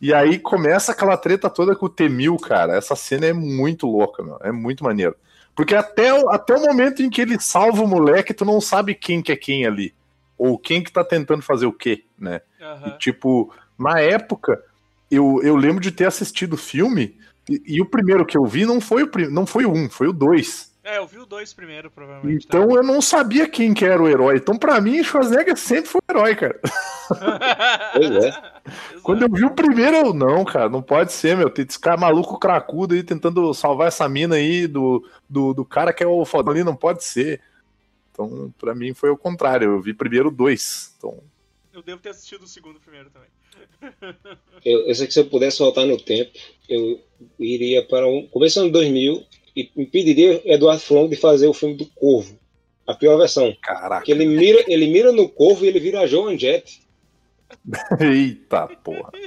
E 0.00 0.12
aí 0.12 0.40
começa 0.40 0.90
aquela 0.90 1.16
treta 1.16 1.48
toda 1.48 1.76
com 1.76 1.86
o 1.86 1.88
T-1000, 1.88 2.36
cara. 2.40 2.76
Essa 2.76 2.96
cena 2.96 3.26
é 3.26 3.32
muito 3.32 3.86
louca, 3.86 4.24
meu. 4.24 4.38
É 4.42 4.50
muito 4.50 4.82
maneiro. 4.82 5.14
Porque 5.54 5.76
até, 5.76 6.12
o- 6.12 6.28
até 6.30 6.52
o 6.56 6.60
momento 6.62 7.00
em 7.02 7.08
que 7.08 7.20
ele 7.20 7.38
salva 7.40 7.82
o 7.82 7.86
moleque, 7.86 8.34
tu 8.34 8.44
não 8.44 8.60
sabe 8.60 8.96
quem 8.96 9.22
que 9.22 9.30
é 9.30 9.36
quem 9.36 9.64
ali. 9.64 9.94
Ou 10.36 10.58
quem 10.58 10.82
que 10.82 10.90
tá 10.90 11.04
tentando 11.04 11.42
fazer 11.42 11.66
o 11.66 11.72
quê, 11.72 12.02
né? 12.18 12.40
E, 12.58 12.64
Aham. 12.64 12.96
tipo, 12.98 13.54
na 13.78 14.00
época, 14.00 14.60
eu, 15.08 15.40
eu 15.44 15.54
lembro 15.54 15.80
de 15.80 15.92
ter 15.92 16.06
assistido 16.06 16.54
o 16.54 16.58
filme, 16.58 17.16
e, 17.48 17.62
e 17.66 17.80
o 17.80 17.86
primeiro 17.86 18.24
que 18.24 18.36
eu 18.36 18.44
vi 18.44 18.64
não 18.64 18.80
foi 18.80 19.02
o, 19.02 19.10
não 19.30 19.46
foi 19.46 19.64
o 19.64 19.72
um, 19.72 19.88
foi 19.88 20.08
o 20.08 20.12
dois. 20.12 20.72
É, 20.84 20.98
eu 20.98 21.06
vi 21.06 21.18
o 21.18 21.26
2 21.26 21.54
primeiro, 21.54 21.88
provavelmente. 21.92 22.44
Então 22.44 22.68
eu 22.74 22.82
não 22.82 23.00
sabia 23.00 23.48
quem 23.48 23.72
que 23.72 23.84
era 23.84 24.02
o 24.02 24.08
herói. 24.08 24.36
Então, 24.36 24.58
pra 24.58 24.80
mim, 24.80 25.02
Schwarzenegger 25.02 25.56
sempre 25.56 25.88
foi 25.88 26.00
o 26.00 26.12
herói, 26.12 26.34
cara. 26.34 26.60
Pois 27.92 28.24
é. 28.24 28.32
Quando 29.02 29.22
eu 29.22 29.28
vi 29.30 29.44
o 29.44 29.50
primeiro, 29.50 29.96
eu, 29.96 30.14
não, 30.14 30.44
cara, 30.44 30.68
não 30.68 30.80
pode 30.80 31.12
ser, 31.12 31.36
meu. 31.36 31.50
Tem 31.50 31.64
esse 31.68 31.78
cara 31.78 31.96
maluco 31.96 32.38
cracudo 32.38 32.94
aí 32.94 33.02
tentando 33.02 33.52
salvar 33.52 33.88
essa 33.88 34.08
mina 34.08 34.36
aí 34.36 34.66
do, 34.66 35.06
do, 35.28 35.52
do 35.52 35.64
cara 35.64 35.92
que 35.92 36.02
é 36.02 36.06
o 36.06 36.24
fodão 36.24 36.52
ali, 36.52 36.64
não 36.64 36.74
pode 36.74 37.04
ser. 37.04 37.40
Então, 38.10 38.52
pra 38.58 38.74
mim, 38.74 38.94
foi 38.94 39.10
o 39.10 39.16
contrário. 39.16 39.72
Eu 39.72 39.80
vi 39.80 39.92
primeiro 39.92 40.28
o 40.28 40.32
dois. 40.32 40.94
Então, 40.96 41.18
Eu 41.72 41.82
devo 41.82 42.00
ter 42.00 42.10
assistido 42.10 42.42
o 42.42 42.46
segundo 42.46 42.78
primeiro 42.80 43.10
também. 43.10 43.28
Eu, 44.64 44.86
eu 44.86 44.94
sei 44.94 45.06
que 45.06 45.12
se 45.12 45.18
eu 45.20 45.26
pudesse 45.26 45.58
voltar 45.58 45.84
no 45.84 45.96
tempo, 46.00 46.30
eu 46.68 47.02
iria 47.38 47.84
para 47.84 48.06
um. 48.06 48.26
Começando 48.28 48.68
em 48.68 48.70
2000 48.70 49.26
e 49.56 49.70
impediria 49.76 50.40
Eduardo 50.44 50.80
Furlong 50.82 51.08
de 51.08 51.16
fazer 51.16 51.48
o 51.48 51.52
filme 51.52 51.74
do 51.74 51.86
Corvo. 51.86 52.38
A 52.86 52.94
pior 52.94 53.18
versão. 53.18 53.56
caraca. 53.60 54.04
Que 54.04 54.12
ele 54.12 54.24
mira, 54.24 54.64
ele 54.68 54.86
mira 54.86 55.10
no 55.10 55.28
Corvo 55.28 55.64
e 55.64 55.68
ele 55.68 55.80
vira 55.80 56.00
a 56.00 56.06
Joan 56.06 56.38
Jett. 56.38 56.80
Eita 58.00 58.68
porra. 58.68 59.10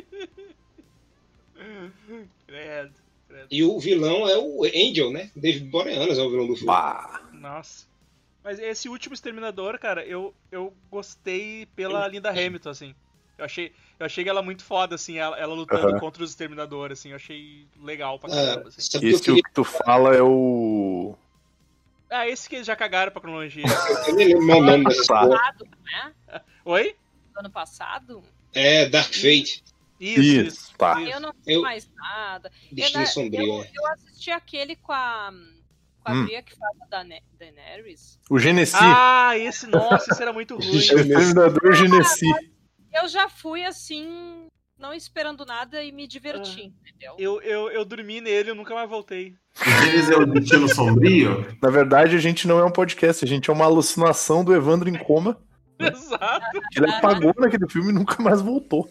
Credo, 2.48 2.94
credo. 3.28 3.48
E 3.52 3.64
o 3.64 3.80
vilão 3.80 4.30
é 4.30 4.38
o 4.38 4.64
Angel, 4.64 5.12
né? 5.12 5.30
David 5.36 5.66
Boreanaz 5.66 6.18
é 6.18 6.22
o 6.22 6.30
vilão 6.30 6.48
do 6.48 6.56
filme. 6.56 6.68
Bah. 6.68 7.30
Nossa. 7.34 7.86
Mas 8.46 8.60
esse 8.60 8.88
último 8.88 9.16
Exterminador, 9.16 9.80
cara, 9.80 10.06
eu, 10.06 10.32
eu 10.52 10.72
gostei 10.92 11.66
pela 11.76 12.08
Linda 12.08 12.30
Hamilton, 12.30 12.70
assim. 12.70 12.96
Eu 13.40 13.44
achei, 13.44 13.74
eu 14.00 14.06
achei 14.06 14.30
ela 14.30 14.42
muito 14.44 14.64
foda, 14.64 14.94
assim, 14.94 15.18
ela, 15.18 15.36
ela 15.38 15.54
lutando 15.56 15.88
Aham. 15.90 16.00
contra 16.00 16.24
os 16.24 16.30
Exterminadores, 16.30 17.00
assim. 17.00 17.10
Eu 17.10 17.16
achei 17.16 17.68
legal 17.82 18.20
pra 18.20 18.30
Ah, 18.32 18.36
caramba, 18.36 18.68
assim. 18.70 18.82
sabe 18.82 19.12
o 19.14 19.18
que 19.18 19.24
queria 19.26 19.42
que 19.44 19.52
tu 19.52 19.64
fala 19.64 20.16
é 20.16 20.22
o. 20.22 21.16
É 22.08 22.16
Ah, 22.18 22.30
esse 22.30 22.48
que 22.48 22.56
eles 22.56 22.68
já 22.68 22.76
cagaram 22.76 23.12
pra 23.12 23.20
cronologia. 23.20 23.64
Eu 24.08 24.16
nem 24.16 24.28
lembro 24.36 24.58
o 24.58 24.62
nome 24.62 24.84
dessa. 24.86 25.06
Passado, 25.12 25.68
né? 25.84 26.14
Oi? 26.64 26.96
Do 27.34 27.40
ano 27.40 27.50
passado. 27.50 28.24
É, 28.54 28.88
Dark 28.88 29.12
Fate. 29.12 29.64
Isso, 30.00 30.22
Isso, 30.22 30.48
isso. 30.48 30.74
tá. 30.78 31.02
isso. 31.02 31.12
Eu 31.12 31.20
não 31.20 31.34
sei 31.44 31.56
Eu- 31.56 31.62
mais 31.64 31.90
nada. 31.96 32.52
Eu, 32.70 32.76
Destino 32.76 33.00
na- 33.00 33.06
Sombrio. 33.08 33.42
eu, 33.44 33.64
é. 33.64 33.72
eu 33.74 33.88
assisti 33.88 34.30
aquele 34.30 34.76
com 34.76 34.92
a. 34.94 35.34
Com 36.06 36.12
a 36.12 36.16
Hum. 36.16 36.28
Que 36.28 36.56
fala 36.56 36.88
da 36.90 37.04
Ne- 37.04 37.24
Daenerys. 37.40 38.20
O 38.30 38.38
Genesi. 38.38 38.76
Ah, 38.80 39.34
esse, 39.38 39.66
nossa, 39.68 40.12
esse 40.12 40.22
era 40.22 40.32
muito 40.32 40.56
ruim. 40.58 40.70
o 40.70 40.76
Exterminador 40.78 41.74
Genesi. 41.74 42.28
Eu 42.94 43.08
já 43.08 43.28
fui 43.28 43.66
assim, 43.66 44.48
não 44.80 44.94
esperando 44.94 45.46
nada 45.46 45.84
e 45.84 45.92
me 45.92 46.08
diverti, 46.08 46.72
entendeu? 46.80 47.16
Eu, 47.18 47.42
eu, 47.42 47.70
eu 47.72 47.84
dormi 47.84 48.22
nele, 48.22 48.52
eu 48.52 48.56
nunca 48.56 48.74
mais 48.74 48.90
voltei. 48.90 49.34
O 49.60 49.70
Gênesis 49.84 50.10
é 50.12 50.16
o 50.18 50.26
Destino 50.26 50.68
Sombrio? 50.74 51.46
Na 51.62 51.70
verdade, 51.70 52.16
a 52.16 52.20
gente 52.20 52.48
não 52.48 52.60
é 52.60 52.64
um 52.66 52.72
podcast, 52.72 53.26
a 53.26 53.28
gente 53.28 53.50
é 53.50 53.54
uma 53.54 53.66
alucinação 53.66 54.44
do 54.46 54.54
Evandro 54.56 54.88
em 54.88 54.98
coma. 54.98 55.38
Exato. 55.80 56.62
Ele 56.76 56.90
apagou 56.90 57.34
naquele 57.38 57.68
filme 57.70 57.90
e 57.90 57.94
nunca 57.94 58.22
mais 58.22 58.42
voltou. 58.42 58.88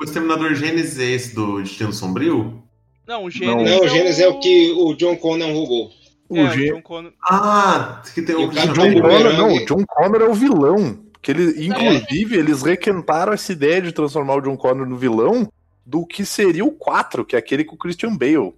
O 0.00 0.04
Exterminador 0.04 0.54
Gênesis 0.54 0.98
é 1.00 1.04
esse 1.06 1.34
do 1.34 1.60
Destino 1.60 1.92
Sombrio? 1.92 2.62
Não, 3.06 3.20
o 3.20 3.24
Não. 3.24 3.30
Gênesis. 3.30 3.70
Não, 3.76 3.84
o 3.84 3.88
Gênesis 3.88 4.20
é 4.20 4.28
o 4.28 4.38
que 4.38 4.70
o 4.72 4.94
John 4.94 5.16
Connor 5.16 5.48
é 5.48 5.52
robô. 5.52 5.90
O, 6.28 6.36
É, 6.36 6.44
o 6.44 6.50
Gen- 6.50 6.72
John 6.74 6.82
Connor. 6.82 7.12
Ah, 7.22 8.02
que 8.14 8.20
tem 8.22 8.40
E 8.40 8.44
o 8.44 8.52
tá 8.52 8.66
John 8.66 8.92
Connor, 9.00 9.32
não, 9.34 9.54
o 9.54 9.64
John 9.66 9.84
Connor 9.86 10.20
é 10.22 10.28
o 10.28 10.34
vilão. 10.34 10.98
Que 11.20 11.32
ele, 11.32 11.66
inclusive, 11.66 12.36
eles 12.36 12.62
requentaram 12.62 13.32
essa 13.32 13.50
ideia 13.52 13.82
de 13.82 13.90
transformar 13.92 14.36
o 14.36 14.40
John 14.40 14.56
Connor 14.56 14.86
no 14.86 14.96
vilão 14.96 15.50
do 15.84 16.06
que 16.06 16.24
seria 16.24 16.64
o 16.64 16.70
4, 16.72 17.24
que 17.24 17.34
é 17.34 17.38
aquele 17.38 17.64
com 17.64 17.74
o 17.74 17.78
Christian 17.78 18.16
Bale. 18.16 18.54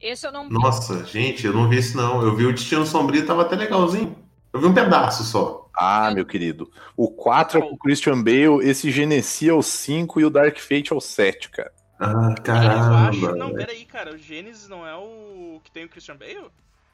Esse 0.00 0.26
eu 0.26 0.32
não 0.32 0.46
vi. 0.48 0.52
Nossa, 0.52 1.04
gente, 1.06 1.46
eu 1.46 1.52
não 1.54 1.68
vi 1.68 1.78
esse 1.78 1.96
não. 1.96 2.22
Eu 2.22 2.36
vi 2.36 2.44
o 2.44 2.52
Destino 2.52 2.84
Sombrio 2.84 3.22
e 3.22 3.26
tava 3.26 3.42
até 3.42 3.56
legalzinho. 3.56 4.14
Eu 4.52 4.60
vi 4.60 4.66
um 4.66 4.74
pedaço 4.74 5.24
só. 5.24 5.70
Ah, 5.74 6.10
meu 6.14 6.26
querido. 6.26 6.70
O 6.96 7.08
4 7.10 7.58
é 7.58 7.62
com 7.62 7.74
o 7.74 7.78
Christian 7.78 8.22
Bale, 8.22 8.60
esse 8.62 8.90
Genesi 8.90 9.48
é 9.48 9.52
o 9.54 9.62
5 9.62 10.20
e 10.20 10.24
o 10.24 10.30
Dark 10.30 10.58
Fate 10.58 10.92
é 10.92 10.96
o 10.96 11.00
7, 11.00 11.50
cara. 11.50 11.72
Ah, 11.98 12.12
Eu 12.12 12.28
acho. 12.28 12.42
caramba. 12.42 13.36
Não, 13.36 13.54
peraí, 13.54 13.84
cara. 13.86 14.14
O 14.14 14.18
Gênesis 14.18 14.68
não 14.68 14.86
é 14.86 14.94
o 14.96 15.60
que 15.64 15.70
tem 15.70 15.84
o 15.84 15.88
Christian 15.88 16.16
Bale? 16.16 16.46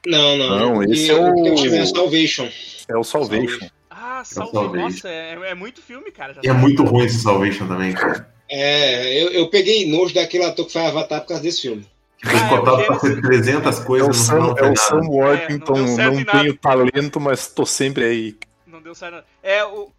Não, 0.05 0.37
não. 0.37 0.59
Não, 0.59 0.83
esse 0.83 1.09
é 1.09 1.13
o- 1.15 1.45
eu 1.47 1.55
tive 1.55 1.77
é 1.77 1.85
Salvation. 1.85 2.49
É 2.87 2.97
o 2.97 3.03
Salvation. 3.03 3.69
Ah, 3.89 4.21
o 4.21 4.25
salve. 4.25 4.51
Salvation. 4.51 4.85
Nossa, 4.85 5.09
é, 5.09 5.31
é 5.51 5.55
muito 5.55 5.81
filme, 5.81 6.11
cara. 6.11 6.33
já 6.33 6.41
E 6.43 6.47
é 6.47 6.53
tá- 6.53 6.57
muito 6.59 6.83
ruim 6.83 7.05
esse 7.05 7.19
Salvation 7.19 7.67
também, 7.67 7.93
cara. 7.93 8.31
É, 8.49 9.23
eu, 9.23 9.29
eu 9.31 9.49
peguei 9.49 9.89
nojo 9.89 10.13
daquele 10.13 10.43
ator 10.43 10.65
que 10.67 10.73
faz 10.73 10.87
Avatar 10.89 11.21
por 11.21 11.27
causa 11.29 11.43
desse 11.43 11.61
filme. 11.61 11.87
Foi 12.21 12.33
Ah, 12.35 12.39
é 12.39 12.45
o 12.45 12.49
cotado 12.59 12.77
pra 12.85 12.85
Gênesis. 12.99 13.01
ser 13.15 13.21
300 13.21 13.77
É 13.77 13.81
o 13.81 13.85
coisas 13.85 14.17
Sam, 14.17 14.33
final 14.35 14.57
é 14.57 14.61
não 14.61 14.71
o 14.71 14.75
foi 14.75 14.75
Sam 14.75 14.95
nada. 14.95 15.07
Worthington, 15.09 15.75
É, 15.75 15.79
não 15.79 15.95
não 15.97 16.13
nada. 16.13 16.31
tenho 16.39 16.57
talento, 16.57 17.19
mas 17.19 17.47
tô 17.47 17.65
sempre 17.65 18.03
aí. 18.05 18.37
Não 18.67 18.81
deu 18.81 18.93
certo. 18.95 19.23
É 19.41 19.63
o. 19.65 19.91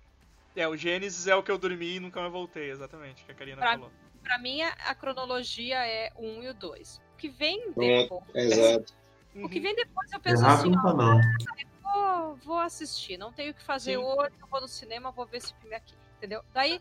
É, 0.56 0.68
o 0.68 0.76
Gênesis 0.76 1.26
é 1.26 1.34
o 1.34 1.42
que 1.42 1.50
eu 1.50 1.58
dormi 1.58 1.96
e 1.96 2.00
nunca 2.00 2.20
mais 2.20 2.32
voltei, 2.32 2.70
exatamente, 2.70 3.24
que 3.24 3.32
a 3.32 3.34
Karina 3.34 3.56
Pra- 3.56 3.72
falou. 3.72 3.90
Pra 4.22 4.38
mim, 4.38 4.62
a, 4.62 4.94
cronologia 4.94 5.76
é 5.86 6.10
o 6.16 6.24
1 6.26 6.42
e 6.44 6.48
o 6.48 6.54
2. 6.54 7.00
O 7.14 7.18
que 7.18 7.28
vem 7.28 7.60
depois. 7.76 8.22
Exato. 8.34 8.92
O 9.36 9.48
que 9.48 9.60
vem 9.60 9.74
depois 9.74 10.12
eu 10.12 10.20
penso 10.20 10.42
Errado 10.42 10.60
assim, 10.60 10.70
não 10.70 10.78
ó, 10.78 10.82
tá 10.82 10.94
não. 10.94 11.20
vou, 11.82 12.36
vou 12.36 12.58
assistir, 12.58 13.16
não 13.16 13.32
tenho 13.32 13.50
o 13.50 13.54
que 13.54 13.62
fazer 13.62 13.92
Sim. 13.98 14.04
hoje, 14.04 14.32
eu 14.40 14.46
vou 14.46 14.60
no 14.60 14.68
cinema, 14.68 15.10
vou 15.10 15.26
ver 15.26 15.38
esse 15.38 15.54
filme 15.54 15.74
aqui, 15.74 15.94
entendeu? 16.16 16.44
Daí, 16.52 16.80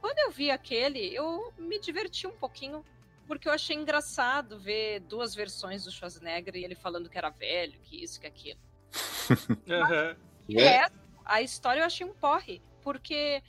quando 0.00 0.18
eu 0.18 0.30
vi 0.30 0.50
aquele, 0.50 1.14
eu 1.14 1.52
me 1.58 1.80
diverti 1.80 2.26
um 2.26 2.32
pouquinho, 2.32 2.84
porque 3.26 3.48
eu 3.48 3.52
achei 3.52 3.76
engraçado 3.76 4.58
ver 4.58 5.00
duas 5.00 5.34
versões 5.34 5.84
do 5.84 5.90
Schwarzenegger 5.90 6.56
e 6.56 6.64
ele 6.64 6.74
falando 6.74 7.08
que 7.08 7.18
era 7.18 7.30
velho, 7.30 7.78
que 7.80 8.02
isso, 8.02 8.20
que 8.20 8.26
aquilo. 8.26 8.60
E 10.48 10.54
Né? 10.54 10.62
o 10.62 10.64
resto, 10.64 10.98
a 11.24 11.42
história 11.42 11.80
eu 11.80 11.86
achei 11.86 12.04
um 12.04 12.12
porre, 12.12 12.60
porque 12.82 13.40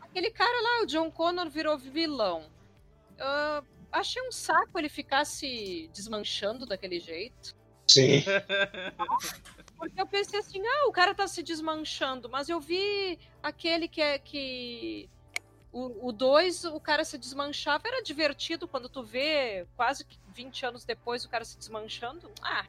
aquele 0.00 0.30
cara 0.30 0.60
lá, 0.60 0.82
o 0.82 0.86
John 0.86 1.10
Connor, 1.10 1.48
virou 1.48 1.78
vilão. 1.78 2.50
Ah, 3.18 3.62
achei 3.90 4.20
um 4.22 4.30
saco 4.32 4.78
ele 4.78 4.90
ficar 4.90 5.24
se 5.24 5.88
desmanchando 5.92 6.66
daquele 6.66 7.00
jeito. 7.00 7.56
Sim. 7.86 8.22
Porque 9.76 10.00
eu 10.00 10.06
pensei 10.06 10.38
assim, 10.40 10.62
ah, 10.66 10.88
o 10.88 10.92
cara 10.92 11.14
tá 11.14 11.26
se 11.26 11.42
desmanchando, 11.42 12.28
mas 12.28 12.48
eu 12.48 12.60
vi 12.60 13.18
aquele 13.42 13.86
que 13.88 14.00
é 14.00 14.18
que. 14.18 15.08
O 15.76 16.12
2, 16.12 16.66
o 16.66 16.78
cara 16.78 17.04
se 17.04 17.18
desmanchava, 17.18 17.88
era 17.88 18.00
divertido 18.00 18.68
quando 18.68 18.88
tu 18.88 19.02
vê 19.02 19.66
quase 19.76 20.04
que 20.04 20.16
20 20.32 20.66
anos 20.66 20.84
depois 20.84 21.24
o 21.24 21.28
cara 21.28 21.44
se 21.44 21.58
desmanchando. 21.58 22.30
Ah, 22.40 22.64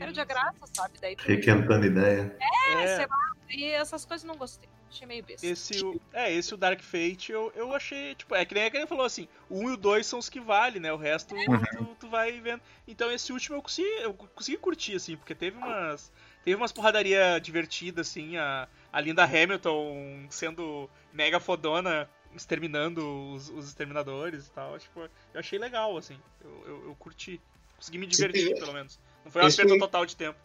era 0.00 0.12
de 0.12 0.24
graça, 0.24 0.58
sabe? 0.72 0.98
Daí 1.00 1.14
tu... 1.14 1.22
Requentando 1.22 1.86
ideia. 1.86 2.36
É, 2.40 2.82
É. 2.82 2.96
sei 2.96 3.06
lá, 3.06 3.32
e 3.48 3.64
essas 3.66 4.04
coisas 4.04 4.24
eu 4.24 4.32
não 4.32 4.36
gostei. 4.36 4.68
Achei 4.94 5.06
meio 5.08 5.24
besta. 5.24 5.44
Esse, 5.44 5.84
o- 5.84 6.00
é, 6.12 6.32
esse 6.32 6.54
o 6.54 6.56
Dark 6.56 6.80
Fate 6.80 7.32
eu, 7.32 7.52
eu 7.56 7.74
achei, 7.74 8.14
tipo, 8.14 8.32
é 8.34 8.44
que 8.44 8.54
nem 8.54 8.64
a 8.64 8.70
Karina 8.70 8.86
falou 8.86 9.04
assim, 9.04 9.26
o 9.50 9.58
1 9.58 9.70
e 9.70 9.72
o 9.72 9.76
2 9.76 10.06
são 10.06 10.20
os 10.20 10.28
que 10.28 10.38
valem, 10.38 10.80
né? 10.80 10.92
O 10.92 10.96
resto 10.96 11.34
tu, 11.34 11.96
tu 12.00 12.08
vai 12.08 12.40
vendo. 12.40 12.62
Então 12.86 13.10
esse 13.10 13.32
último 13.32 13.56
eu 13.56 13.62
consegui, 13.62 13.88
eu 14.00 14.14
consegui 14.14 14.56
curtir, 14.56 14.94
assim, 14.94 15.16
porque 15.16 15.34
teve 15.34 15.56
umas. 15.58 16.12
Teve 16.44 16.56
umas 16.56 16.72
porradaria 16.72 17.40
divertidas, 17.40 18.08
assim, 18.08 18.36
a, 18.36 18.68
a 18.92 19.00
Linda 19.00 19.24
Hamilton 19.24 20.26
sendo 20.30 20.88
mega 21.12 21.40
fodona, 21.40 22.08
exterminando 22.36 23.32
os, 23.32 23.48
os 23.48 23.66
exterminadores 23.68 24.46
e 24.46 24.50
tal. 24.50 24.78
Tipo, 24.78 25.00
eu 25.32 25.40
achei 25.40 25.58
legal, 25.58 25.96
assim. 25.96 26.20
Eu, 26.42 26.62
eu, 26.66 26.84
eu 26.88 26.94
curti. 26.96 27.40
Consegui 27.76 27.98
me 27.98 28.06
divertir, 28.06 28.54
pelo 28.54 28.72
menos. 28.74 29.00
Não 29.24 29.32
foi 29.32 29.42
uma 29.42 29.48
Esse 29.48 29.56
perda 29.56 29.78
total 29.78 30.06
de 30.06 30.14
tempo. 30.14 30.38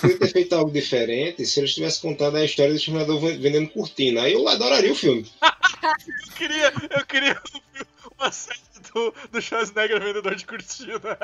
Podia 0.00 0.18
ter 0.18 0.28
feito 0.28 0.54
algo 0.54 0.70
diferente 0.70 1.44
se 1.46 1.60
eles 1.60 1.74
tivessem 1.74 2.02
contado 2.02 2.36
a 2.36 2.44
história 2.44 2.72
do 2.72 2.76
Exterminador 2.76 3.18
vendendo 3.20 3.68
cortina. 3.70 4.22
Aí 4.22 4.34
eu 4.34 4.46
adoraria 4.46 4.92
o 4.92 4.96
filme. 4.96 5.26
Eu 5.82 6.48
queria, 6.48 6.72
eu 6.90 7.06
queria 7.06 7.40
uma 8.18 8.30
série 8.30 8.58
do, 8.94 9.12
do 9.30 9.42
Schwarzenegger 9.42 10.00
vendedor 10.00 10.34
de 10.34 10.46
cortina. 10.46 11.18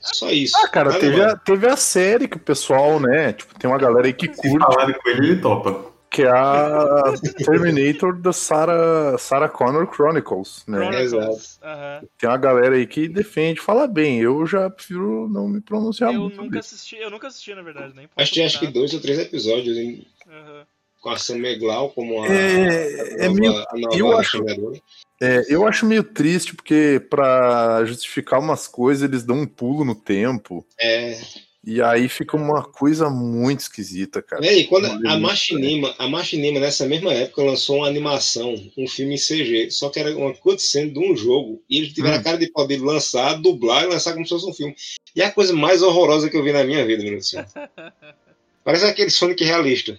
Só 0.00 0.30
isso. 0.30 0.56
Ah, 0.58 0.68
cara, 0.68 0.90
Nada 0.90 1.00
teve 1.00 1.16
mais. 1.16 1.32
a, 1.32 1.36
teve 1.36 1.66
a 1.66 1.76
série 1.76 2.28
que 2.28 2.36
o 2.36 2.40
pessoal, 2.40 3.00
né? 3.00 3.32
Tipo, 3.32 3.58
tem 3.58 3.68
uma 3.68 3.78
galera 3.78 4.06
aí 4.06 4.12
que 4.12 4.32
Se 4.32 4.40
curte, 4.40 4.58
falarem 4.58 4.94
com 4.94 5.08
ele, 5.10 5.26
ele 5.32 5.40
topa. 5.40 5.92
Que 6.16 6.22
é 6.22 6.30
a 6.30 7.12
Terminator 7.44 8.18
da 8.18 8.32
Sarah, 8.32 9.18
Sarah 9.18 9.50
Connor 9.50 9.86
Chronicles, 9.94 10.64
né? 10.66 10.78
Chronicles. 10.78 11.58
Aham. 11.62 12.02
Tem 12.16 12.30
uma 12.30 12.38
galera 12.38 12.74
aí 12.74 12.86
que 12.86 13.06
defende, 13.06 13.60
fala 13.60 13.86
bem. 13.86 14.18
Eu 14.20 14.46
já 14.46 14.70
prefiro 14.70 15.28
não 15.28 15.46
me 15.46 15.60
pronunciar 15.60 16.14
Eu 16.14 16.20
muito. 16.20 16.36
nunca 16.36 16.44
sobre 16.44 16.58
assisti, 16.58 16.96
eu 16.96 17.10
nunca 17.10 17.28
assisti, 17.28 17.54
na 17.54 17.60
verdade, 17.60 17.94
nem 17.94 18.06
posso 18.08 18.18
Acho 18.22 18.32
que 18.32 18.42
acho 18.42 18.58
que 18.60 18.66
dois 18.68 18.94
ou 18.94 19.00
três 19.00 19.18
episódios 19.18 19.76
em- 19.76 20.06
Aham. 20.26 20.66
com 21.02 21.10
a 21.10 21.18
Sam 21.18 21.36
Meglau 21.36 21.90
como 21.90 22.22
a, 22.22 22.26
É, 22.28 23.20
a 23.20 23.24
é 23.24 23.28
nova, 23.28 23.40
meio, 23.40 23.52
a 23.52 23.76
nova 23.76 23.98
eu 23.98 24.18
acho- 24.18 24.44
é, 25.20 25.44
eu 25.54 25.66
acho 25.68 25.84
meio 25.86 26.02
triste, 26.02 26.54
porque 26.54 27.04
pra 27.10 27.84
justificar 27.84 28.40
umas 28.40 28.66
coisas, 28.66 29.02
eles 29.08 29.22
dão 29.22 29.36
um 29.40 29.46
pulo 29.46 29.84
no 29.84 29.94
tempo. 29.94 30.66
É, 30.80 31.18
E 31.66 31.82
aí 31.82 32.08
fica 32.08 32.36
uma 32.36 32.62
coisa 32.62 33.10
muito 33.10 33.58
esquisita, 33.58 34.22
cara. 34.22 34.40
Né, 34.40 34.52
e 34.52 34.68
quando 34.68 34.86
a 34.86 35.18
Machinima, 35.18 35.92
a 35.98 36.06
Machinima 36.06 36.60
nessa 36.60 36.86
mesma 36.86 37.12
época 37.12 37.42
lançou 37.42 37.78
uma 37.78 37.88
animação, 37.88 38.54
um 38.78 38.86
filme 38.86 39.14
em 39.14 39.18
CG, 39.18 39.72
só 39.72 39.90
que 39.90 39.98
era 39.98 40.16
uma 40.16 40.32
cutscene 40.32 40.92
de 40.92 41.00
um 41.00 41.16
jogo, 41.16 41.60
e 41.68 41.78
eles 41.78 41.92
tiveram 41.92 42.18
Hum. 42.18 42.20
a 42.20 42.22
cara 42.22 42.38
de 42.38 42.46
poder 42.52 42.80
lançar, 42.80 43.34
dublar 43.34 43.82
e 43.82 43.88
lançar 43.88 44.12
como 44.12 44.24
se 44.24 44.30
fosse 44.30 44.48
um 44.48 44.52
filme. 44.52 44.76
E 45.16 45.20
é 45.20 45.24
a 45.24 45.32
coisa 45.32 45.52
mais 45.52 45.82
horrorosa 45.82 46.30
que 46.30 46.36
eu 46.36 46.44
vi 46.44 46.52
na 46.52 46.62
minha 46.62 46.86
vida, 46.86 47.02
meu 47.02 47.10
Deus 47.12 47.24
do 47.24 47.28
céu. 47.30 47.44
Parece 48.62 48.84
aquele 48.84 49.10
Sonic 49.10 49.42
realista. 49.42 49.98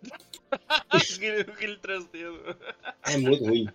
aquele, 0.88 1.42
aquele 1.42 1.76
3D. 1.76 2.56
É 3.06 3.16
muito 3.18 3.44
ruim. 3.44 3.68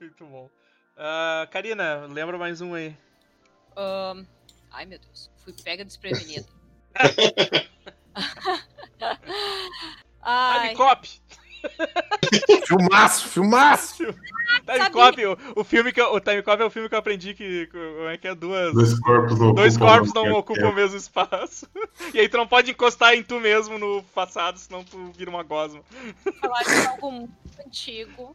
Muito 0.00 0.24
bom. 0.24 0.48
Ah, 0.96 1.46
Karina, 1.50 2.06
lembra 2.06 2.38
mais 2.38 2.62
um 2.62 2.72
aí. 2.72 2.96
Ahn, 3.76 4.24
Ai, 4.70 4.86
meu 4.86 4.98
Deus. 4.98 5.31
Fui 5.44 5.52
pega 5.64 5.84
desprevenida. 5.84 6.46
Ai, 10.22 10.60
Time 10.68 10.76
Cop! 10.76 11.08
Filmaço, 12.66 13.28
filmaço! 13.28 14.04
Time. 14.66 14.90
Cop, 14.90 15.26
o, 15.26 15.60
o 15.60 15.64
filme 15.64 15.92
que 15.92 16.00
eu- 16.00 16.12
o 16.12 16.20
Time 16.20 16.42
Cop 16.42 16.60
é 16.60 16.64
o 16.64 16.70
filme 16.70 16.88
que 16.88 16.94
eu 16.94 16.98
aprendi 16.98 17.34
que, 17.34 17.66
que 17.68 17.76
é 18.10 18.18
que 18.18 18.28
é 18.28 18.34
duas 18.34 18.74
Dois 18.74 18.98
corpos 19.00 19.38
não 19.38 19.54
dois 19.54 19.76
ocupam 19.76 19.90
corpos 19.92 20.14
não 20.14 20.32
ocupam 20.32 20.68
o 20.68 20.74
mesmo 20.74 20.96
espaço. 20.96 21.66
E 22.12 22.20
aí 22.20 22.28
tu 22.28 22.36
não 22.36 22.46
pode 22.46 22.70
encostar 22.70 23.14
em 23.14 23.22
tu 23.22 23.40
mesmo 23.40 23.78
no 23.78 24.02
passado, 24.14 24.58
senão 24.58 24.84
tu 24.84 25.10
vira 25.12 25.30
uma 25.30 25.42
gosma. 25.42 25.82
falar 26.40 26.62
de 26.64 26.86
algo 26.86 27.10
muito 27.10 27.60
antigo. 27.66 28.32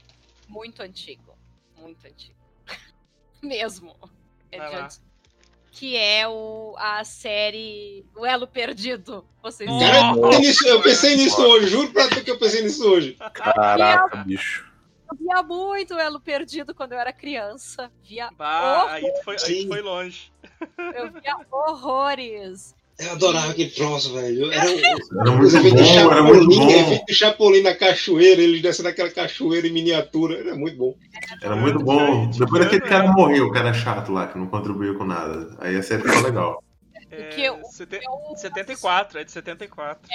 Muito 0.47 0.81
antigo. 0.81 1.37
Muito 1.77 2.05
antigo. 2.07 2.35
Mesmo. 3.43 3.95
É 4.51 4.57
Vai 4.57 4.69
de 4.69 4.75
lá. 4.75 4.83
antes. 4.85 5.01
Que 5.77 5.95
é 5.95 6.27
o, 6.27 6.73
a 6.77 7.03
série 7.03 8.03
O 8.15 8.25
Elo 8.25 8.47
Perdido. 8.47 9.23
Vocês. 9.43 9.69
Cara, 9.69 10.15
eu 10.15 10.21
pensei 10.21 10.39
nisso- 10.39 10.67
eu 10.67 10.81
pensei 10.81 11.15
nisso 11.15 11.41
hoje, 11.41 11.67
juro 11.67 11.93
pra 11.93 12.07
tu 12.09 12.23
que 12.23 12.31
eu 12.31 12.39
pensei 12.39 12.63
nisso 12.63 12.83
hoje. 12.89 13.13
Caraca, 13.33 14.17
bicho. 14.23 14.65
Eu 15.09 15.17
via 15.17 15.43
muito 15.43 15.93
o 15.93 15.99
Elo 15.99 16.19
Perdido 16.19 16.73
quando 16.73 16.93
eu 16.93 16.99
era 16.99 17.13
criança. 17.13 17.91
Via 18.03 18.29
Bah, 18.35 18.87
aí 18.93 19.03
tu 19.13 19.23
foi, 19.23 19.35
aí 19.45 19.61
tu 19.63 19.67
foi 19.67 19.81
longe. 19.81 20.31
Eu 20.95 21.11
via 21.11 21.37
horrores. 21.51 22.75
Eu 22.99 23.11
adorava 23.11 23.51
aquele 23.51 23.69
troço, 23.69 24.13
velho. 24.13 24.51
Era 24.51 24.69
um, 24.71 25.19
Era 25.21 25.31
muito 25.31 25.55
efeitos 25.55 25.85
de 25.85 25.93
bom, 26.03 26.11
era 26.11 26.23
muito 26.23 26.51
Chapolin, 26.51 26.83
bom. 26.97 27.05
Chapolin 27.13 27.61
na 27.61 27.75
cachoeira, 27.75 28.41
eles 28.41 28.61
descendo 28.61 28.89
aquela 28.89 29.11
cachoeira 29.11 29.67
em 29.67 29.71
miniatura. 29.71 30.39
Era 30.39 30.55
muito 30.55 30.77
bom. 30.77 30.95
Era 31.41 31.55
muito 31.55 31.79
bom. 31.83 32.27
Depois 32.31 32.63
daquele 32.63 32.81
cara 32.81 33.11
morreu, 33.11 33.45
o 33.47 33.51
cara 33.51 33.71
chato 33.73 34.11
lá, 34.11 34.27
que 34.27 34.37
não 34.37 34.47
contribuiu 34.47 34.97
com 34.97 35.05
nada. 35.05 35.55
Aí 35.59 35.75
a 35.75 35.83
série 35.83 36.01
ficou 36.01 36.21
legal. 36.23 36.63
É, 37.11 37.23
que 37.29 37.41
eu- 37.43 37.63
sete- 37.65 38.01
eu- 38.03 38.35
74, 38.35 39.19
é 39.19 39.23
de 39.23 39.31
74. 39.31 40.09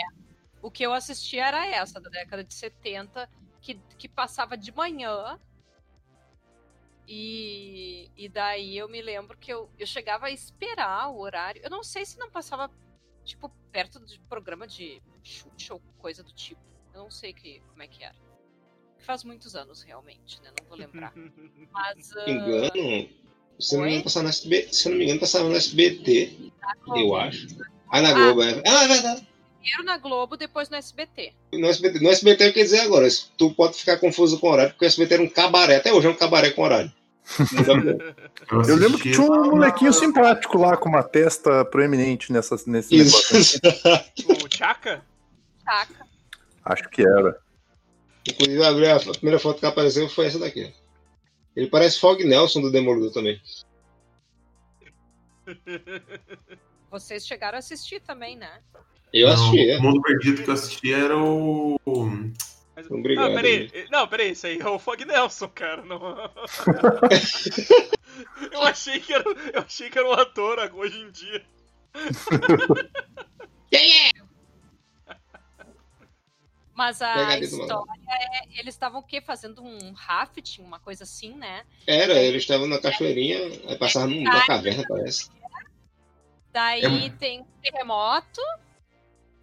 O 0.61 0.70
que 0.70 0.83
eu 0.85 0.93
assistia 0.93 1.47
era 1.47 1.66
essa, 1.66 2.01
da 2.01 2.11
década 2.11 2.43
de 2.45 2.53
70, 2.53 3.28
que, 3.61 3.78
que 3.97 4.09
passava 4.09 4.57
de 4.57 4.74
manhã. 4.74 5.39
E, 7.07 8.11
e 8.17 8.29
daí 8.29 8.77
eu 8.77 8.89
me 8.89 9.03
lembro 9.03 9.37
que 9.37 9.53
eu, 9.53 9.69
eu 9.79 9.87
chegava 9.87 10.27
a 10.27 10.31
esperar 10.31 11.09
o 11.11 11.19
horário. 11.19 11.61
Eu 11.63 11.71
não 11.71 11.83
sei 11.83 12.05
se 12.05 12.19
não 12.19 12.31
passava, 12.31 12.71
tipo, 13.25 13.51
perto 13.71 14.01
de 14.05 14.21
programa 14.21 14.67
de 14.67 15.03
chute 15.23 15.73
ou 15.73 15.81
coisa 15.99 16.23
do 16.23 16.33
tipo. 16.33 16.61
Eu 16.95 17.03
não 17.05 17.11
sei 17.11 17.33
que, 17.33 17.61
como 17.69 17.83
é 17.83 17.89
que 17.89 18.05
era. 18.05 18.17
Faz 18.99 19.25
muitos 19.25 19.57
anos, 19.57 19.83
realmente, 19.83 20.41
né? 20.43 20.53
Não 20.61 20.69
vou 20.69 20.79
lembrar. 20.79 21.13
Mas. 21.73 22.07
Se 22.07 22.15
não 22.15 22.25
me 22.25 22.33
engano, 22.33 23.09
se 23.59 23.77
não 23.77 23.85
me 23.85 23.89
engano, 23.89 24.05
passava 24.05 24.25
no 24.25 24.31
SBT, 24.31 24.73
se 24.73 24.89
não 24.89 24.97
me 24.97 25.05
engano, 25.05 25.21
passava 25.21 25.49
no 25.49 25.57
SBT, 25.57 26.53
eu 26.97 27.17
acho. 27.17 27.47
Ah, 27.91 28.01
na 28.01 28.13
Globo, 28.13 28.43
é. 28.43 28.63
Ah, 28.67 28.85
é 28.85 28.89
verdade. 28.89 29.29
Primeiro 29.63 29.85
na 29.85 29.97
Globo, 29.97 30.37
depois 30.37 30.69
no 30.69 30.77
SBT. 30.77 31.33
No 31.53 31.69
SBT, 31.69 32.01
no 32.01 32.11
SBT 32.11 32.49
eu 32.49 32.53
quero 32.53 32.65
dizer 32.65 32.81
agora, 32.81 33.07
tu 33.39 33.55
pode 33.55 33.79
ficar 33.79 33.97
confuso 33.99 34.39
com 34.41 34.49
o 34.49 34.51
horário, 34.51 34.73
porque 34.73 34.85
o 34.85 34.89
SBT 34.89 35.15
era 35.15 35.23
um 35.23 35.29
cabaré, 35.29 35.77
até 35.77 35.93
hoje 35.93 36.09
é 36.09 36.11
um 36.11 36.17
cabaré 36.17 36.51
com 36.51 36.63
horário. 36.63 36.93
Muito. 37.53 38.03
Eu 38.69 38.77
lembro 38.77 38.99
que 38.99 39.13
tinha 39.13 39.23
um 39.23 39.53
molequinho 39.53 39.93
simpático 39.93 40.59
lá 40.59 40.77
com 40.77 40.89
uma 40.89 41.05
testa 41.05 41.65
proeminente 41.65 42.33
nessa, 42.33 42.57
nesse 42.67 42.97
negócio. 42.97 43.39
Isso. 43.39 43.61
O 44.29 44.57
Chaka? 44.57 45.07
Saca? 45.65 46.07
Acho 46.65 46.89
que 46.91 47.03
era. 47.03 47.39
Inclusive, 48.29 48.61
eu 48.61 48.97
a 48.97 49.15
primeira 49.15 49.39
foto 49.39 49.61
que 49.61 49.67
apareceu 49.67 50.09
foi 50.09 50.27
essa 50.27 50.41
daqui. 50.41 50.75
Ele 51.55 51.69
parece 51.69 52.01
Fog 52.01 52.23
Nelson 52.25 52.61
do 52.61 52.73
Demolidor 52.73 53.13
também. 53.13 53.41
Vocês 56.91 57.25
chegaram 57.25 57.57
a 57.57 57.61
assistir 57.61 58.01
também, 58.01 58.37
né? 58.37 58.61
Eu 59.13 59.29
assisti, 59.29 59.71
é. 59.71 59.79
O 59.79 59.83
Mundo 59.83 60.01
Perdido 60.03 60.43
que 60.43 60.49
eu 60.49 60.55
assisti 60.55 60.93
era 60.93 61.17
o. 61.17 61.79
Mas- 62.75 62.91
Obrigado, 62.91 63.29
Não, 63.29 63.35
peraí. 63.35 63.87
Não, 63.91 64.09
peraí, 64.09 64.31
isso 64.33 64.47
aí 64.47 64.59
é 64.59 64.69
o 64.69 64.79
Fog 64.79 65.05
Nelson, 65.05 65.49
cara. 65.49 65.83
Não... 65.83 66.01
eu, 68.51 68.63
achei 68.63 68.99
que 68.99 69.13
era, 69.13 69.25
eu 69.53 69.61
achei 69.61 69.91
que 69.91 69.99
era 69.99 70.09
um 70.09 70.13
ator 70.13 70.59
hoje 70.75 70.99
em 70.99 71.11
dia. 71.11 71.45
Mas 76.75 77.03
a 77.03 77.13
Pegadinha 77.13 77.49
do 77.49 77.63
história 77.63 77.93
é. 78.09 78.59
Eles 78.59 78.75
estavam 78.75 79.01
o 79.01 79.05
quê? 79.05 79.21
Fazendo 79.21 79.63
um 79.63 79.93
rafting, 79.93 80.63
uma 80.63 80.81
coisa 80.81 81.05
assim, 81.05 81.35
né? 81.35 81.65
Era, 81.87 82.15
eles 82.15 82.43
estavam 82.43 82.67
na 82.67 82.81
cachoeirinha, 82.81 83.39
aí 83.69 83.77
passavam 83.79 84.09
numa 84.11 84.47
caverna, 84.47 84.85
parece. 84.89 85.31
Daí 86.53 87.07
É. 87.07 87.11
tem 87.11 87.41
um 87.41 87.47
terremoto. 87.63 88.41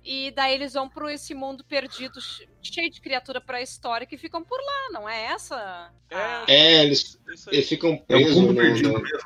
E 0.04 0.32
daí 0.32 0.54
eles 0.54 0.74
vão 0.74 0.88
para 0.90 1.14
esse 1.14 1.34
mundo 1.34 1.64
perdido, 1.66 2.20
che- 2.22 2.48
cheio 2.64 2.90
de 2.90 3.02
criatura 3.02 3.42
pré-histórica 3.42 4.16
e 4.16 4.18
ficam 4.18 4.44
por 4.44 4.58
lá, 4.60 4.92
não 5.00 5.08
é 5.10 5.26
essa? 5.26 5.56
a- 6.12 6.46
É, 6.48 6.84
eles, 6.84 7.20
Isso 7.34 7.50
aí. 7.50 7.58
eles 7.58 7.70
ficam 7.70 7.90
É 7.92 7.94
o 7.96 8.06
presos 8.06 8.38
Mundo 8.38 8.56
Perdido 8.56 8.94
no 8.94 9.02
mesmo. 9.02 9.18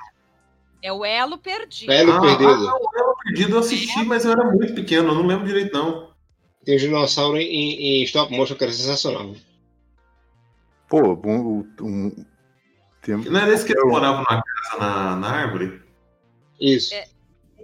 É 0.81 0.91
o 0.91 1.05
elo 1.05 1.37
perdido. 1.37 1.91
Elo 1.93 2.11
Ah, 2.11 2.21
Perdido. 2.21 2.49
ah, 2.49 2.75
o 2.75 2.89
Elo 2.99 3.15
Perdido 3.23 3.55
eu 3.55 3.59
assisti, 3.59 4.03
mas 4.03 4.25
eu 4.25 4.31
era 4.31 4.43
muito 4.51 4.73
pequeno, 4.73 5.09
eu 5.09 5.15
não 5.15 5.25
lembro 5.27 5.45
direito, 5.45 5.71
não. 5.73 6.11
Tem 6.65 6.75
um 6.75 6.79
dinossauro 6.79 7.37
em, 7.37 8.01
em 8.01 8.03
stop 8.03 8.35
motion 8.35 8.55
que 8.55 8.63
era 8.63 8.73
sensacional. 8.73 9.33
Pô, 10.89 11.13
um, 11.25 11.59
um, 11.81 12.25
tem- 13.01 13.15
Não 13.17 13.39
era 13.39 13.53
esse 13.53 13.65
que 13.65 13.71
eles 13.73 13.85
moravam 13.85 14.21
na 14.23 14.41
casa, 14.43 14.77
na, 14.79 15.15
na 15.15 15.27
árvore? 15.31 15.81
Isso. 16.59 16.93
É. 16.93 17.07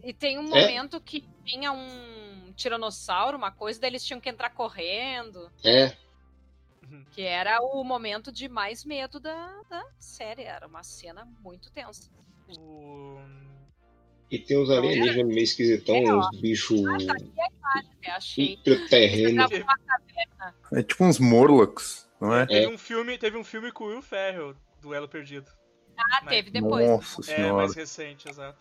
E 0.10 0.14
tem 0.14 0.40
um 0.40 0.56
É? 0.56 0.62
momento 0.62 1.00
que 1.00 1.24
tinha 1.46 1.72
um 1.72 2.52
tiranossauro, 2.56 3.38
uma 3.38 3.52
coisa, 3.52 3.80
daí 3.80 3.92
eles 3.92 4.04
tinham 4.04 4.20
que 4.20 4.28
entrar 4.28 4.50
correndo. 4.50 5.52
É. 5.64 5.96
Que 7.12 7.22
era 7.22 7.62
o 7.62 7.84
momento 7.84 8.32
de 8.32 8.50
mais 8.50 8.84
medo 8.84 9.20
da, 9.20 9.62
da 9.70 9.86
série. 10.00 10.42
Era 10.42 10.66
uma 10.66 10.82
cena 10.82 11.26
muito 11.44 11.72
tensa. 11.72 12.10
O... 12.58 13.20
E 14.32 14.40
tem 14.40 14.58
uns 14.58 14.72
alienígenas 14.72 15.28
meio 15.28 15.44
esquisitão, 15.44 15.96
É, 15.96 16.12
uns 16.16 16.42
bichos 16.42 16.82
Eu 16.82 18.14
achei. 18.14 18.54
intraterrenos. 18.66 19.48
Tava 19.48 19.64
uma 19.64 19.78
caverna. 19.78 20.56
é 20.74 20.82
tipo 20.82 21.04
uns 21.04 21.20
Morlocks, 21.20 22.10
não 22.20 22.34
é? 22.36 22.48
Teve, 22.48 22.74
um 22.74 22.78
filme, 22.80 23.16
teve 23.20 23.38
um 23.38 23.44
filme 23.44 23.72
com 23.72 23.84
o 23.84 23.88
Will 23.90 24.02
Ferrell, 24.02 24.56
do 24.82 24.92
Elo 24.92 25.08
Perdido. 25.08 25.52
Ah, 25.96 26.22
Mas- 26.24 26.30
teve 26.34 26.50
depois. 26.50 26.88
Nossa 26.90 27.22
É, 27.22 27.36
senhora. 27.36 27.54
mais 27.54 27.76
recente, 27.76 28.28
exato. 28.28 28.58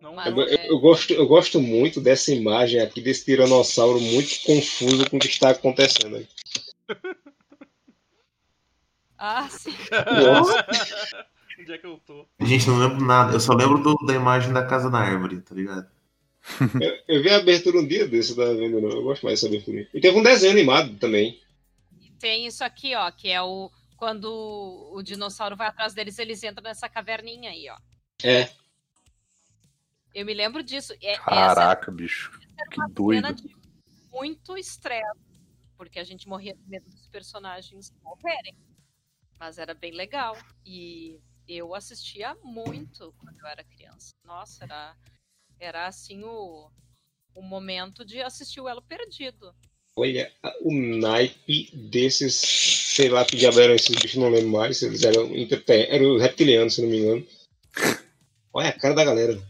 Não, 0.00 0.14
Mas- 0.14 0.26
Eu, 0.34 0.40
eu- 0.42 0.58
eu 0.70 0.78
gosto, 0.80 1.12
eu 1.12 1.26
gosto 1.26 1.60
muito 1.60 2.00
dessa 2.00 2.32
imagem 2.32 2.80
aqui, 2.80 3.00
desse 3.00 3.24
tiranossauro 3.24 4.00
muito 4.00 4.40
confuso 4.44 5.08
com 5.10 5.16
o 5.16 5.20
que 5.20 5.26
está 5.28 5.50
acontecendo. 5.50 6.16
aí. 6.16 6.28
Ah, 9.22 9.46
sim. 9.50 9.70
Onde 11.60 11.72
é 11.74 11.76
que 11.78 11.86
eu 11.86 12.00
tô? 12.06 12.26
Gente, 12.40 12.66
não 12.68 12.78
lembro 12.78 13.04
nada. 13.04 13.34
Eu 13.34 13.40
só 13.40 13.52
lembro 13.52 13.82
do- 13.82 14.06
da 14.06 14.14
imagem 14.14 14.50
da 14.50 14.64
casa 14.66 14.88
na 14.88 14.98
árvore, 14.98 15.42
tá 15.42 15.54
ligado? 15.54 15.86
Eu, 16.80 17.16
eu 17.16 17.22
vi 17.22 17.28
a 17.28 17.36
abertura 17.36 17.78
um 17.78 17.86
dia 17.86 18.08
desse, 18.08 18.34
tá 18.34 18.44
vendo? 18.46 18.80
Não? 18.80 18.88
Eu 18.88 19.02
gosto 19.02 19.22
mais 19.24 19.38
dessa 19.38 19.46
abertura. 19.46 19.86
E 19.92 20.00
teve 20.00 20.18
um 20.18 20.22
desenho 20.22 20.52
animado 20.52 20.96
também. 20.96 21.38
Tem 22.18 22.46
isso 22.46 22.64
aqui, 22.64 22.94
ó, 22.94 23.10
que 23.10 23.28
é 23.28 23.42
o. 23.42 23.70
Quando 23.98 24.24
o 24.94 25.02
dinossauro 25.02 25.54
vai 25.54 25.68
atrás 25.68 25.92
deles, 25.92 26.18
eles 26.18 26.42
entram 26.42 26.62
nessa 26.64 26.88
caverninha 26.88 27.50
aí, 27.50 27.66
ó. 27.68 27.76
É. 28.26 28.48
Eu 30.14 30.24
me 30.26 30.34
lembro 30.34 30.62
disso. 30.62 30.92
É, 31.02 31.12
essa 31.12 31.22
Caraca, 31.24 31.90
bicho. 31.90 32.30
era 32.58 32.68
Que 32.68 32.80
uma 32.80 32.88
doido. 32.88 33.16
cena 33.26 33.32
de 33.32 33.56
muito 34.10 34.56
estresse. 34.56 35.20
Porque 35.76 35.98
a 35.98 36.04
gente 36.04 36.28
morria 36.28 36.54
de 36.54 36.62
medo 36.68 36.90
dos 36.90 37.06
personagens 37.08 37.92
morrerem. 38.02 38.54
Mas 39.38 39.56
era 39.58 39.72
bem 39.72 39.92
legal. 39.92 40.36
E 40.64 41.18
eu 41.48 41.74
assistia 41.74 42.36
muito 42.42 43.14
quando 43.18 43.38
eu 43.40 43.46
era 43.46 43.64
criança. 43.64 44.12
Nossa, 44.24 44.64
era, 44.64 44.96
era 45.58 45.86
assim 45.86 46.22
o, 46.22 46.70
o 47.34 47.40
momento 47.42 48.04
de 48.04 48.20
assistir 48.20 48.60
o 48.60 48.68
Elo 48.68 48.82
Perdido. 48.82 49.54
Olha 49.96 50.30
o 50.60 50.72
naipe 50.72 51.70
desses, 51.74 52.34
sei 52.36 53.08
lá 53.08 53.24
que 53.24 53.36
diabo 53.36 53.58
eram 53.60 53.74
esses 53.74 53.94
bichos, 53.96 54.16
não 54.16 54.28
lembro 54.30 54.50
mais. 54.50 54.82
Eles 54.82 55.02
eram, 55.02 55.30
eram 55.68 56.18
reptilianos, 56.18 56.74
se 56.74 56.82
não 56.82 56.88
me 56.88 56.98
engano. 56.98 57.26
Olha 58.52 58.68
a 58.68 58.72
cara 58.78 58.94
da 58.94 59.04
galera. 59.04 59.49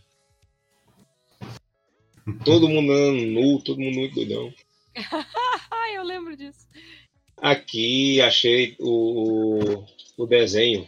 Todo 2.44 2.68
mundo 2.68 2.92
nu, 2.92 3.62
todo 3.62 3.80
mundo 3.80 3.96
muito 3.96 4.14
doidão. 4.14 4.52
Ah, 5.70 5.90
eu 5.94 6.02
lembro 6.02 6.36
disso. 6.36 6.68
Aqui 7.36 8.20
achei 8.20 8.76
o, 8.78 9.84
o 10.16 10.26
desenho, 10.26 10.86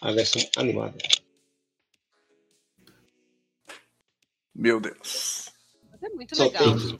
a 0.00 0.12
versão 0.12 0.40
animada. 0.56 0.96
Meu 4.54 4.80
Deus. 4.80 5.50
Mas 5.90 6.02
é 6.02 6.08
muito 6.10 6.36
Só 6.36 6.44
legal. 6.44 6.64
tem 6.64 6.98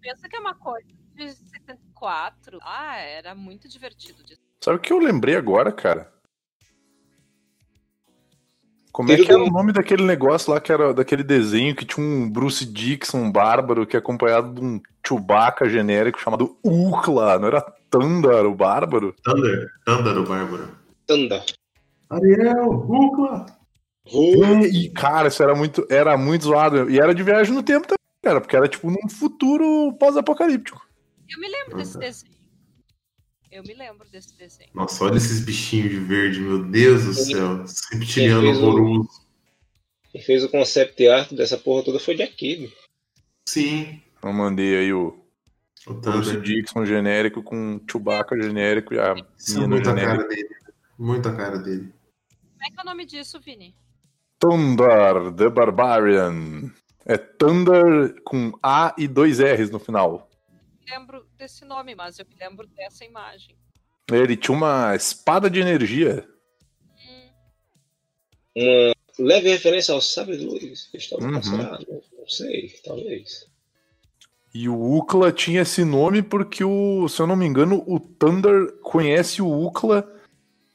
Pensa 0.00 0.28
que 0.28 0.36
é 0.36 0.40
uma 0.40 0.54
coisa 0.54 0.86
de 1.14 1.32
74. 1.32 2.58
Ah, 2.62 2.96
era 2.96 3.34
muito 3.34 3.68
divertido 3.68 4.22
disso. 4.24 4.40
Sabe 4.60 4.78
o 4.78 4.80
que 4.80 4.92
eu 4.92 4.98
lembrei 4.98 5.36
agora, 5.36 5.72
cara? 5.72 6.12
Como 8.92 9.12
é 9.12 9.16
que 9.16 9.30
era 9.30 9.38
do- 9.38 9.44
o 9.44 9.50
nome 9.50 9.72
daquele 9.72 10.02
negócio 10.04 10.52
lá 10.52 10.60
que 10.60 10.72
era 10.72 10.92
daquele 10.92 11.22
desenho 11.22 11.74
que 11.76 11.84
tinha 11.84 12.04
um 12.04 12.28
Bruce 12.30 12.64
Dixon 12.66 13.30
bárbaro 13.30 13.86
que 13.86 13.96
é 13.96 13.98
acompanhado 13.98 14.52
de 14.52 14.60
um 14.60 14.80
Chewbacca 15.06 15.68
genérico 15.68 16.20
chamado 16.20 16.56
Ukla, 16.64 17.38
não 17.38 17.48
era 17.48 17.60
Tandar 17.88 18.46
o 18.46 18.54
bárbaro? 18.54 19.14
Thunder, 19.24 19.68
Thunder, 19.84 20.18
o 20.18 20.24
Bárbaro. 20.26 20.68
Tanda. 21.06 21.44
Ariel, 22.08 22.70
Rúcula. 22.70 23.46
É, 24.06 24.66
E, 24.66 24.90
cara, 24.90 25.28
isso 25.28 25.42
era 25.42 25.54
muito, 25.54 25.86
era 25.88 26.16
muito 26.16 26.44
zoado. 26.44 26.90
E 26.90 26.98
era 26.98 27.14
de 27.14 27.22
viagem 27.22 27.54
no 27.54 27.62
tempo 27.62 27.86
também, 27.86 27.98
cara, 28.24 28.40
porque 28.40 28.56
era 28.56 28.66
tipo 28.68 28.90
num 28.90 29.08
futuro 29.08 29.92
pós-apocalíptico. 29.98 30.80
Eu 31.32 31.40
me 31.40 31.48
lembro 31.48 31.76
desse 31.76 31.94
Uhum. 31.94 32.00
desenho. 32.00 32.32
Eu 33.50 33.62
me 33.64 33.74
lembro 33.74 34.08
desse 34.08 34.36
desenho. 34.38 34.70
Nossa, 34.74 35.04
olha 35.04 35.16
esses 35.16 35.40
bichinhos 35.44 35.90
de 35.90 35.98
verde, 35.98 36.40
meu 36.40 36.62
Deus 36.64 37.04
do 37.04 37.14
céu. 37.14 37.64
Reptiliano 37.92 38.42
Quem 38.42 38.52
fez 38.52 38.58
o- 38.58 38.66
horroroso. 38.66 39.20
Quem 40.12 40.22
fez 40.22 40.44
o 40.44 40.48
concept 40.48 41.08
art 41.08 41.32
dessa 41.32 41.56
porra 41.58 41.84
toda 41.84 41.98
foi 41.98 42.14
Jack 42.16 42.34
Kirby. 42.34 42.72
Sim, 43.48 44.00
Eu 44.22 44.32
mandei 44.32 44.76
aí 44.76 44.92
o 44.92 45.18
o 45.86 45.94
Bruce 45.94 46.32
Thunder. 46.34 46.40
Dixon 46.42 46.84
genérico 46.84 47.42
com 47.42 47.80
Chewbacca 47.90 48.36
genérico 48.40 48.92
e 48.94 48.98
a 49.00 49.14
Isso 49.38 49.52
é 49.52 49.54
menina 49.60 49.68
muito 49.76 49.88
a 49.88 49.96
genérica. 49.96 50.16
cara 50.18 50.28
dele. 50.28 50.48
Muito 50.98 51.28
a 51.28 51.34
cara 51.36 51.58
dele. 51.58 51.94
Como 52.52 52.62
é 52.64 52.70
que 52.70 52.78
é 52.78 52.82
o 52.82 52.84
nome 52.84 53.06
disso, 53.06 53.40
Vini? 53.40 53.74
Thunder, 54.38 55.32
The 55.36 55.48
Barbarian. 55.48 56.70
É 57.06 57.16
Thunder 57.16 58.14
com 58.24 58.52
A 58.62 58.94
e 58.98 59.08
dois 59.08 59.38
R's 59.40 59.70
no 59.70 59.78
final. 59.78 60.28
Lembro 60.88 61.24
desse 61.40 61.64
nome, 61.64 61.94
mas 61.94 62.18
eu 62.18 62.26
me 62.26 62.36
lembro 62.38 62.66
dessa 62.68 63.04
imagem. 63.04 63.56
Ele 64.12 64.36
tinha 64.36 64.56
uma 64.56 64.94
espada 64.94 65.48
de 65.50 65.60
energia. 65.60 66.28
Uma 68.56 68.92
leve 69.18 69.48
referência 69.48 69.94
ao 69.94 70.00
Sabre 70.00 70.36
de 70.36 70.44
Luz. 70.44 70.88
que 70.90 70.96
estava 70.96 71.22
Uhum. 71.22 71.32
passando. 71.34 71.86
Não 72.18 72.28
sei, 72.28 72.68
talvez. 72.84 73.46
E 74.52 74.68
o 74.68 74.96
Ukla 74.96 75.30
tinha 75.32 75.62
esse 75.62 75.84
nome 75.84 76.22
porque, 76.22 76.64
o, 76.64 77.08
se 77.08 77.20
eu 77.22 77.26
não 77.26 77.36
me 77.36 77.46
engano, 77.46 77.84
o 77.86 78.00
Thunder 78.00 78.72
conhece 78.82 79.40
o 79.40 79.48
Ukla 79.66 80.08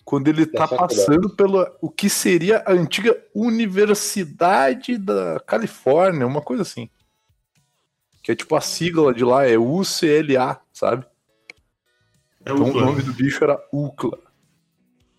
quando 0.05 0.30
ele 0.30 0.45
tá 0.45 0.68
faculdade. 0.68 0.95
passando 0.95 1.30
pela 1.36 1.76
o 1.82 1.89
que 1.89 2.09
seria 2.09 2.59
a 2.66 2.72
antiga 2.72 3.22
Universidade 3.34 4.97
da 4.97 5.39
Califórnia, 5.45 6.26
uma 6.26 6.41
coisa 6.41 6.61
assim. 6.63 6.89
Que 8.26 8.32
é 8.32 8.36
tipo 8.36 8.55
a 8.55 8.61
sigla 8.61 9.13
de 9.13 9.23
lá, 9.23 9.45
é 9.47 9.55
UCLA, 9.55 10.59
sabe? 10.73 11.05
É 12.43 12.51
Então 12.51 12.57
o 12.63 12.69
o 12.71 12.73
nome 12.82 13.03
do 13.03 13.13
bicho 13.13 13.43
era 13.43 13.63
Ukla. 13.71 14.17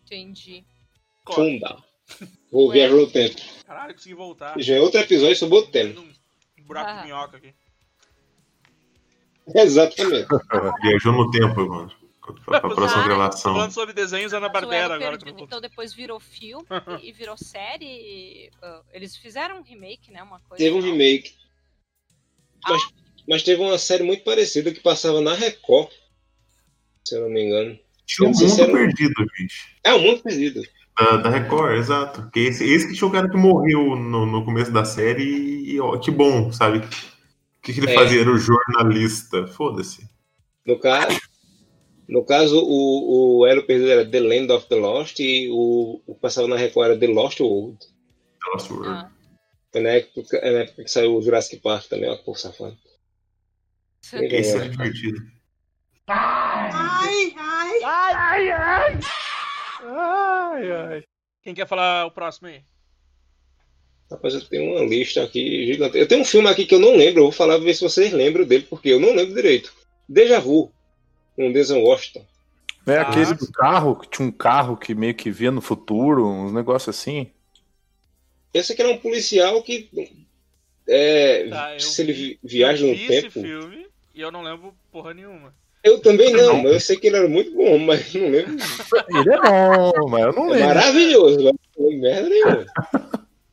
Entendi. 0.05 0.67
Funda. 1.33 1.77
Vou 2.51 2.69
viajar 2.73 2.97
no 2.97 3.07
tempo. 3.09 3.41
Caralho, 3.65 3.95
consegui 3.95 4.15
voltar. 4.17 4.59
Já 4.61 4.75
é 4.75 4.81
outro 4.81 4.99
episódio 5.01 5.37
sobre 5.37 5.57
o 5.57 5.67
tempo. 5.69 6.01
Um 6.01 6.65
buraco 6.65 6.93
de 6.95 6.99
Ah. 6.99 7.05
minhoca 7.05 7.37
aqui. 7.37 7.55
Exatamente. 9.55 10.27
Viajou 10.83 11.13
no 11.13 11.31
tempo, 11.31 11.69
mano. 11.69 11.93
Pra, 12.45 12.61
pra 12.61 12.71
próxima 12.75 13.03
Ah, 13.05 13.07
gravação. 13.07 13.55
Falando 13.55 13.71
sobre 13.71 13.95
desenhos 13.95 14.33
Ana 14.33 14.49
Barbera 14.49 14.97
agora. 14.97 15.17
Perdido, 15.17 15.45
então 15.45 15.61
depois 15.61 15.95
virou 15.95 16.19
filme 16.19 16.67
e 17.01 17.13
virou 17.13 17.37
série. 17.37 18.51
ah, 18.61 18.83
eles 18.93 19.17
fizeram 19.17 19.59
um 19.61 19.63
remake, 19.63 20.11
né? 20.11 20.21
Uma 20.25 20.41
coisa. 20.41 20.63
Teve 20.63 20.75
um 20.77 20.81
não? 20.81 20.91
remake. 20.91 21.35
Mas, 22.69 22.83
mas 23.29 23.43
teve 23.43 23.63
uma 23.63 23.79
série 23.79 24.03
muito 24.03 24.25
parecida 24.25 24.73
que 24.73 24.81
passava 24.81 25.21
na 25.21 25.35
Record. 25.35 25.89
Se 27.05 27.17
eu 27.17 27.23
não 27.23 27.31
me 27.31 27.45
engano. 27.45 27.79
Tinha 28.07 28.29
um 28.29 28.33
mundo 28.33 28.61
era 28.61 28.71
um- 28.71 28.75
perdido, 28.75 29.15
bicho. 29.39 29.67
É 29.85 29.93
o 29.95 30.01
Mundo 30.01 30.23
Perdido. 30.23 30.63
Da, 30.99 31.17
da 31.19 31.31
Record, 31.31 31.77
exato. 31.79 32.31
Que 32.33 32.41
esse, 32.41 32.65
esse 32.65 32.89
que 32.89 32.95
tinha 32.95 33.07
o 33.09 33.13
cara 33.13 33.29
que 33.29 33.37
morreu 33.37 33.97
no, 33.97 34.25
no 34.27 34.45
começo 34.45 34.71
da 34.73 34.85
série 34.85 35.23
e, 35.23 35.73
e, 35.75 35.81
ó, 35.81 35.99
que 35.99 36.11
bom, 36.11 36.51
sabe? 36.53 36.79
O 36.79 36.83
que, 37.63 37.73
que 37.75 37.81
ele 37.81 37.91
É. 37.91 37.95
fazia? 37.95 38.21
Era 38.21 38.31
o 38.31 38.39
jornalista. 38.39 39.47
Foda-se. 39.49 40.09
No 40.65 40.79
caso, 40.79 41.21
no 42.09 42.25
caso 42.25 42.59
o, 42.65 43.41
o 43.41 43.47
Elo 43.47 43.65
Perdido 43.67 43.91
era 43.91 44.09
The 44.09 44.21
Land 44.21 44.53
of 44.53 44.69
the 44.69 44.77
Lost 44.77 45.19
e 45.21 45.49
o, 45.51 46.01
o 46.07 46.15
que 46.15 46.21
passava 46.21 46.49
na 46.49 46.57
Record 46.57 46.91
era 46.91 46.99
The 46.99 47.07
Lost 47.09 47.41
World. 47.41 47.79
The 47.79 48.51
Lost 48.53 48.71
World. 48.71 48.89
Ah, 48.89 49.11
Foi 49.77 49.83
na 49.83 49.91
época, 49.91 50.39
é 50.39 50.51
na 50.53 50.59
época 50.61 50.85
que 50.85 50.91
saiu 50.91 51.15
o 51.15 51.21
Jurassic 51.21 51.61
Park 51.61 51.87
também, 51.87 52.09
ó, 52.09 52.17
por 52.17 52.39
safado. 52.39 52.79
Esse 54.01 54.57
era 54.57 54.71
divertido. 54.71 55.19
Ai, 56.07 57.35
ai. 57.37 57.83
Ai, 57.85 58.51
ai. 58.53 58.99
Ai, 59.85 60.73
ai. 60.73 61.05
Quem 61.43 61.53
quer 61.53 61.69
falar 61.69 62.07
o 62.07 62.11
próximo 62.11 62.49
aí? 62.49 62.63
Rapaz, 64.11 64.33
eu 64.33 64.49
tenho 64.49 64.73
uma 64.73 64.87
lista 64.87 65.23
aqui 65.23 65.67
gigante. 65.67 65.99
Eu 65.99 66.09
tenho 66.09 66.23
um 66.23 66.25
filme 66.25 66.49
aqui 66.49 66.65
que 66.65 66.75
eu 66.75 66.81
não 66.81 66.97
lembro, 66.97 67.21
eu 67.21 67.25
vou 67.25 67.33
falar 67.33 67.59
ver 67.59 67.75
se 67.75 67.83
vocês 67.85 68.15
lembram 68.15 68.47
dele, 68.47 68.67
porque 68.71 68.89
eu 68.89 68.99
não 68.99 69.15
lembro 69.15 69.35
direito. 69.35 69.75
Deja 70.09 70.41
Vu, 70.41 70.73
com 71.35 71.53
Denzel 71.53 71.83
Washington. 71.83 72.25
É 72.87 72.97
Ah, 72.97 73.03
aquele 73.03 73.27
sim. 73.27 73.35
do 73.35 73.53
carro, 73.53 73.95
que 73.97 74.09
tinha 74.09 74.27
um 74.27 74.33
carro 74.33 74.75
que 74.75 74.95
meio 74.95 75.15
que 75.15 75.31
via 75.31 75.51
no 75.51 75.61
futuro, 75.61 76.27
uns 76.27 76.51
negócios 76.51 76.97
assim. 76.97 77.31
Esse 78.55 78.73
aqui 78.73 78.83
era 78.83 78.91
um 78.91 78.99
policial 78.99 79.63
que 79.63 79.89
é, 80.89 81.49
Tá, 81.49 81.75
eu 81.75 81.81
se 81.81 82.03
ele 82.03 82.13
vi- 82.13 82.39
vi- 82.43 82.59
viaja 82.59 82.85
eu 82.85 82.89
no 82.91 82.95
vi 82.97 83.07
tempo. 83.09 83.27
esse 83.27 83.41
filme 83.41 83.87
e 84.15 84.21
eu 84.21 84.31
não 84.31 84.43
lembro 84.43 84.75
porra 84.91 85.13
nenhuma. 85.13 85.55
Eu 85.85 86.01
também 86.01 86.33
não, 86.33 86.63
mas 86.63 86.73
eu 86.73 86.81
sei 86.81 86.97
que 86.97 87.07
ele 87.07 87.17
era 87.17 87.29
muito 87.29 87.53
bom, 87.55 87.79
mas 87.79 88.13
não 88.15 88.29
lembro. 88.31 88.53
Ele 89.09 89.35
é 89.35 89.41
bom, 89.41 90.09
mas 90.09 90.23
eu 90.25 90.33
não 90.33 90.47
É 90.49 90.53
lembro. 90.59 90.67
maravilhoso, 90.75 91.37
mas 91.45 91.53
não 91.77 91.87
lembro 91.87 92.01
merda 92.03 92.29
nenhuma. 92.29 92.67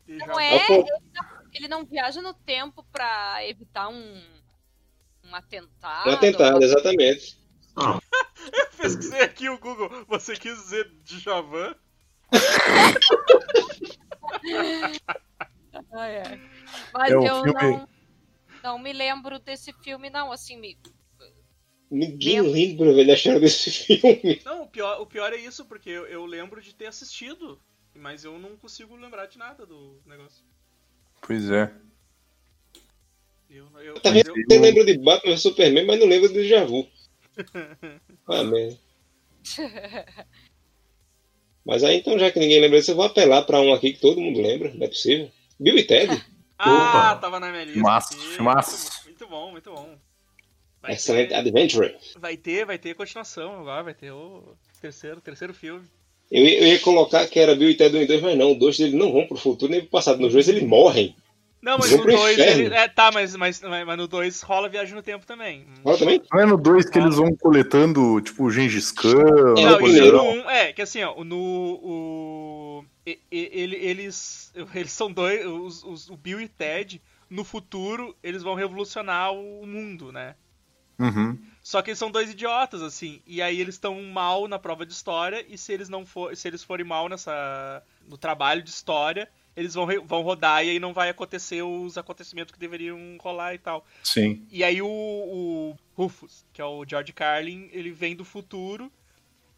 Não 0.07 0.39
é, 0.39 0.67
pô. 0.67 0.73
ele 0.73 0.83
não, 1.13 1.25
ele 1.53 1.67
não 1.67 1.85
viaja 1.85 2.21
no 2.21 2.33
tempo 2.33 2.85
pra 2.91 3.39
evitar 3.47 3.89
um, 3.89 4.21
um 5.25 5.35
atentado. 5.35 6.09
Um 6.09 6.13
atentado, 6.13 6.55
ou- 6.57 6.63
exatamente. 6.63 7.37
Ah, 7.75 7.99
Pesquisei 8.77 9.21
aqui 9.21 9.49
o 9.49 9.57
Google. 9.57 9.89
Você 10.07 10.35
quis 10.35 10.55
dizer 10.55 10.89
Djavan? 11.03 11.75
Ah, 15.91 16.07
é. 16.07 16.23
Mas 16.93 17.11
É 17.11 17.17
um 17.17 17.25
eu 17.25 17.43
filme- 17.43 17.53
não, 17.77 17.87
não 18.63 18.79
me 18.79 18.93
lembro 18.93 19.39
desse 19.39 19.71
filme, 19.83 20.09
não. 20.09 20.31
Assim, 20.31 20.57
me, 20.59 20.77
Ninguém 21.89 22.41
Lembro. 22.41 22.51
lembra, 22.51 22.93
velho, 22.95 23.13
acharam 23.13 23.39
desse 23.39 23.71
filme. 23.71 24.41
Não, 24.43 24.63
o 24.63 24.67
pior, 24.67 24.99
o 25.01 25.05
pior 25.05 25.31
é 25.31 25.37
isso, 25.37 25.65
porque 25.65 25.89
eu, 25.89 26.07
eu 26.07 26.25
lembro 26.25 26.59
de 26.61 26.73
ter 26.73 26.87
assistido, 26.87 27.59
mas 27.95 28.23
eu 28.23 28.39
não 28.39 28.57
consigo 28.57 28.95
lembrar 28.95 29.27
de 29.27 29.37
nada 29.37 29.65
do 29.65 30.01
negócio. 30.05 30.43
Pois 31.21 31.49
é. 31.51 31.71
Eu, 33.49 33.67
eu, 33.79 33.93
mas 34.03 34.13
vendo? 34.13 34.29
eu- 34.29 34.35
Você 34.47 34.59
lembra 34.59 34.85
de 34.85 34.97
Batman 34.97 35.37
Superman, 35.37 35.85
mas 35.85 35.99
não 35.99 36.07
lembra 36.07 36.29
do 36.29 36.33
Deja 36.33 36.65
Vu. 36.65 36.87
Ah, 38.27 38.43
merda. 38.43 38.79
Mas 41.65 41.83
aí 41.83 41.97
então, 41.97 42.17
já 42.19 42.29
que 42.31 42.39
ninguém 42.39 42.59
lembra 42.59 42.79
disso, 42.79 42.91
eu 42.91 42.95
vou 42.95 43.05
apelar 43.05 43.43
pra 43.43 43.61
um 43.61 43.73
aqui 43.73 43.93
que 43.93 43.99
todo 43.99 44.19
mundo 44.19 44.41
lembra, 44.41 44.71
não 44.73 44.85
é 44.85 44.89
possível. 44.89 45.29
Bill 45.59 45.77
e 45.77 45.83
Ted. 45.83 46.23
Ah, 46.65 47.09
Opa. 47.11 47.15
tava 47.17 47.39
na 47.41 47.49
minha 47.49 47.63
lista. 47.63 47.73
Filmaço, 47.73 48.13
aqui. 48.13 48.23
filmaço. 48.35 49.03
Muito 49.05 49.27
bom, 49.27 49.51
muito 49.51 49.73
bom. 49.73 49.97
Vai 50.81 50.93
Excelente 50.93 51.29
ter, 51.29 51.35
Adventure. 51.35 51.95
vai 52.17 52.37
ter, 52.37 52.65
vai 52.65 52.77
ter 52.77 52.93
continuação 52.95 53.59
agora, 53.59 53.83
vai 53.83 53.93
ter 53.93 54.11
o 54.11 54.55
terceiro, 54.79 55.19
terceiro 55.19 55.53
filme. 55.53 55.85
Eu 56.31 56.45
ia, 56.45 56.59
eu 56.59 56.67
ia 56.67 56.79
colocar 56.79 57.27
que 57.27 57.37
era 57.39 57.53
Bill 57.55 57.69
e 57.69 57.75
Ted 57.75 57.97
1 57.97 58.01
e 58.03 58.05
2, 58.05 58.21
mas 58.21 58.37
não, 58.37 58.53
dois 58.53 58.79
eles 58.79 58.93
não 58.93 59.11
vão 59.11 59.27
pro 59.27 59.35
futuro 59.35 59.71
nem 59.71 59.81
pro 59.81 59.89
passado. 59.89 60.21
Nos 60.21 60.31
dois 60.31 60.47
eles 60.47 60.63
morrem. 60.63 61.13
Não, 61.63 61.77
mas 61.77 61.91
no 61.91 62.01
pro 62.01 62.11
2 62.11 62.33
inferno. 62.37 62.61
ele. 62.63 62.75
É, 62.75 62.87
tá, 62.89 63.09
mas, 63.09 63.33
mas, 63.37 63.61
mas 63.61 63.97
no 63.97 64.05
2 64.05 64.41
rola 64.41 64.67
viagem 64.67 64.93
no 64.93 65.01
tempo 65.01 65.25
também. 65.25 65.65
Não 65.83 66.39
é 66.41 66.45
no 66.45 66.57
2 66.57 66.89
que 66.89 66.99
eles 66.99 67.15
vão 67.15 67.33
coletando, 67.37 68.19
tipo, 68.19 68.43
o 68.43 68.51
Gengis 68.51 68.91
Khan, 68.91 69.53
Não, 69.55 69.79
isso 69.87 70.11
no 70.11 70.23
1. 70.43 70.49
É, 70.49 70.73
que 70.73 70.81
assim, 70.81 71.01
ó, 71.03 71.23
no. 71.23 71.37
O, 71.81 72.85
ele, 73.31 73.75
eles. 73.77 74.51
Eles 74.75 74.91
são 74.91 75.11
dois. 75.11 75.45
Os, 75.45 75.83
os- 75.83 76.09
o 76.09 76.17
Bill 76.17 76.41
e 76.41 76.45
o 76.45 76.49
Ted, 76.49 77.01
no 77.29 77.43
futuro, 77.45 78.13
eles 78.21 78.43
vão 78.43 78.55
revolucionar 78.55 79.31
o 79.33 79.65
mundo, 79.65 80.11
né? 80.11 80.35
Uhum. 80.99 81.37
Só 81.61 81.81
que 81.81 81.89
eles 81.89 81.97
são 81.97 82.11
dois 82.11 82.29
idiotas, 82.29 82.81
assim. 82.81 83.21
E 83.25 83.41
aí 83.41 83.59
eles 83.59 83.75
estão 83.75 84.01
mal 84.03 84.47
na 84.49 84.59
prova 84.59 84.85
de 84.85 84.91
história. 84.93 85.45
E 85.49 85.57
se 85.57 85.71
eles 85.73 85.87
não 85.89 86.05
for, 86.05 86.35
se 86.35 86.47
eles 86.47 86.61
forem 86.63 86.85
mal 86.85 87.07
nessa. 87.07 87.81
no 88.07 88.17
trabalho 88.17 88.61
de 88.61 88.69
história, 88.69 89.29
eles 89.55 89.73
vão, 89.73 89.87
vão 90.05 90.21
rodar 90.21 90.63
e 90.65 90.71
aí 90.71 90.79
não 90.79 90.93
vai 90.93 91.09
acontecer 91.09 91.61
os 91.61 91.97
acontecimentos 91.97 92.51
que 92.53 92.59
deveriam 92.59 92.97
rolar 93.19 93.53
e 93.53 93.57
tal. 93.59 93.85
Sim. 94.03 94.45
E 94.51 94.63
aí 94.63 94.81
o, 94.81 94.87
o 94.87 95.75
Rufus, 95.95 96.45
que 96.53 96.61
é 96.61 96.65
o 96.65 96.83
George 96.87 97.13
Carlin, 97.13 97.69
ele 97.71 97.91
vem 97.91 98.15
do 98.15 98.25
futuro 98.25 98.91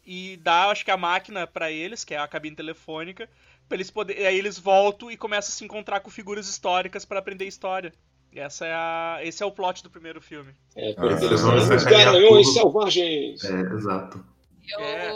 e 0.04 0.36
dá, 0.42 0.66
acho 0.70 0.84
que 0.84 0.90
a 0.90 0.96
máquina 0.96 1.46
pra 1.46 1.70
eles, 1.70 2.04
que 2.04 2.14
é 2.14 2.18
a 2.18 2.28
cabine 2.28 2.54
telefônica, 2.54 3.28
pra 3.68 3.76
eles 3.76 3.90
poderem. 3.90 4.26
Aí 4.26 4.38
eles 4.38 4.58
voltam 4.58 5.10
e 5.10 5.16
começam 5.16 5.48
a 5.48 5.52
se 5.56 5.64
encontrar 5.64 6.00
com 6.00 6.10
figuras 6.10 6.48
históricas 6.48 7.04
pra 7.04 7.18
aprender 7.18 7.46
história. 7.46 7.92
E 8.32 8.38
essa 8.38 8.66
é 8.66 8.72
a, 8.74 9.18
esse 9.22 9.42
é 9.42 9.46
o 9.46 9.50
plot 9.50 9.82
do 9.82 9.88
primeiro 9.90 10.20
filme. 10.20 10.52
É, 10.76 10.90
Ah, 10.90 10.94
porque 10.94 11.24
eles 11.24 11.40
vão 11.40 11.54
garanhões 11.90 12.46
tudo. 12.48 12.52
selvagens. 12.58 13.42
é, 13.44 13.60
exato. 13.74 14.22
Eu 14.68 14.80
É. 14.80 15.12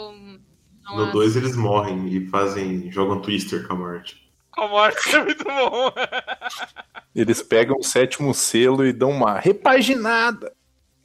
No 0.95 1.03
acho. 1.03 1.11
2 1.13 1.35
eles 1.37 1.55
morrem 1.55 2.07
e 2.07 2.27
fazem. 2.27 2.91
jogam 2.91 3.21
Twister 3.21 3.67
com 3.67 3.73
a 3.73 3.75
morte. 3.77 4.29
A 4.61 4.67
morte 4.67 5.15
é 5.15 5.23
muito 5.23 5.43
bom. 5.43 5.91
Eles 7.15 7.41
pegam 7.41 7.77
o 7.79 7.83
sétimo 7.83 8.31
selo 8.33 8.85
e 8.85 8.93
dão 8.93 9.09
uma 9.09 9.39
repaginada. 9.39 10.53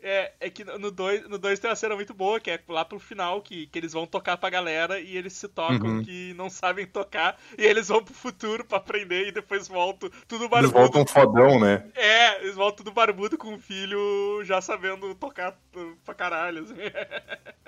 É, 0.03 0.35
é 0.39 0.51
que 0.51 0.63
no 0.63 0.91
2 0.93 1.27
no 1.29 1.37
dois 1.39 1.59
tem 1.59 1.69
uma 1.69 1.75
cena 1.75 1.97
muito 1.97 2.13
boa, 2.15 2.39
que 2.39 2.51
é 2.51 2.61
lá 2.69 2.85
pro 2.85 2.99
final, 3.01 3.41
que, 3.43 3.67
que 3.67 3.79
eles 3.79 3.93
vão 3.93 4.07
tocar 4.07 4.37
pra 4.37 4.51
galera 4.51 5.01
e 5.01 5.17
eles 5.17 5.33
se 5.33 5.49
tocam 5.49 5.97
Uhum. 5.97 6.05
que 6.05 6.33
não 6.35 6.49
sabem 6.49 6.87
tocar, 6.87 7.37
e 7.59 7.65
eles 7.65 7.89
vão 7.89 8.05
pro 8.05 8.15
futuro 8.15 8.65
pra 8.65 8.77
aprender 8.79 9.27
e 9.29 9.33
depois 9.33 9.67
voltam 9.67 10.09
tudo 10.29 10.45
Eles 10.45 10.51
barbudo. 10.51 10.73
voltam 10.75 11.07
fodão, 11.07 11.59
né? 11.59 11.91
É, 11.97 12.41
eles 12.43 12.55
voltam 12.55 12.85
tudo 12.85 12.95
barbudo 12.95 13.37
com 13.39 13.55
o 13.55 13.59
filho 13.59 14.45
já 14.45 14.61
sabendo 14.61 15.13
tocar 15.17 15.59
pra 16.05 16.15
caralho. 16.15 16.63
assim. 16.63 16.75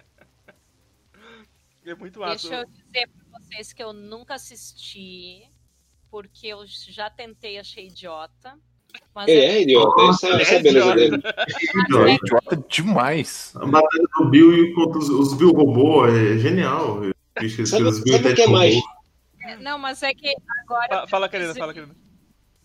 É 1.84 1.94
muito 1.94 2.20
massa. 2.20 2.48
Deixa 2.48 2.60
eu 2.62 2.66
dizer 2.66 3.08
pra 3.08 3.40
vocês 3.40 3.72
que 3.72 3.82
eu 3.82 3.94
nunca 3.94 4.34
assisti, 4.34 5.48
porque 6.10 6.46
eu 6.48 6.64
já 6.66 7.08
tentei, 7.10 7.58
achei 7.58 7.86
idiota. 7.88 8.58
Mas 9.14 9.28
Ele 9.28 9.40
é 9.40 9.62
idiota, 9.62 10.02
essa, 10.10 10.28
essa 10.40 10.54
é 10.54 10.58
a 10.58 10.62
beleza 10.62 10.96
idiota. 10.96 10.96
dele. 10.96 12.10
É 12.10 12.14
idiota 12.14 12.56
demais. 12.68 13.52
A 13.56 13.66
batalha 13.66 14.04
do 14.18 14.30
Bill 14.30 14.54
e 14.54 14.74
contra 14.74 14.98
os, 14.98 15.08
os 15.10 15.34
Bill 15.34 15.50
robô 15.52 16.06
é 16.06 16.38
genial. 16.38 17.00
Bicho, 17.38 17.66
Sabe- 17.66 17.84
os 17.84 18.02
Bill 18.02 18.14
sabe 18.16 18.34
que 18.34 18.42
é 18.42 18.46
mais- 18.46 18.74
robô. 18.74 18.98
Não, 19.60 19.78
mas 19.78 20.02
é 20.02 20.12
que 20.14 20.34
agora. 20.62 21.06
Fala, 21.06 21.28
Karina, 21.28 21.48
pesquisei- 21.54 21.60
fala, 21.60 21.74
Karina. 21.74 21.96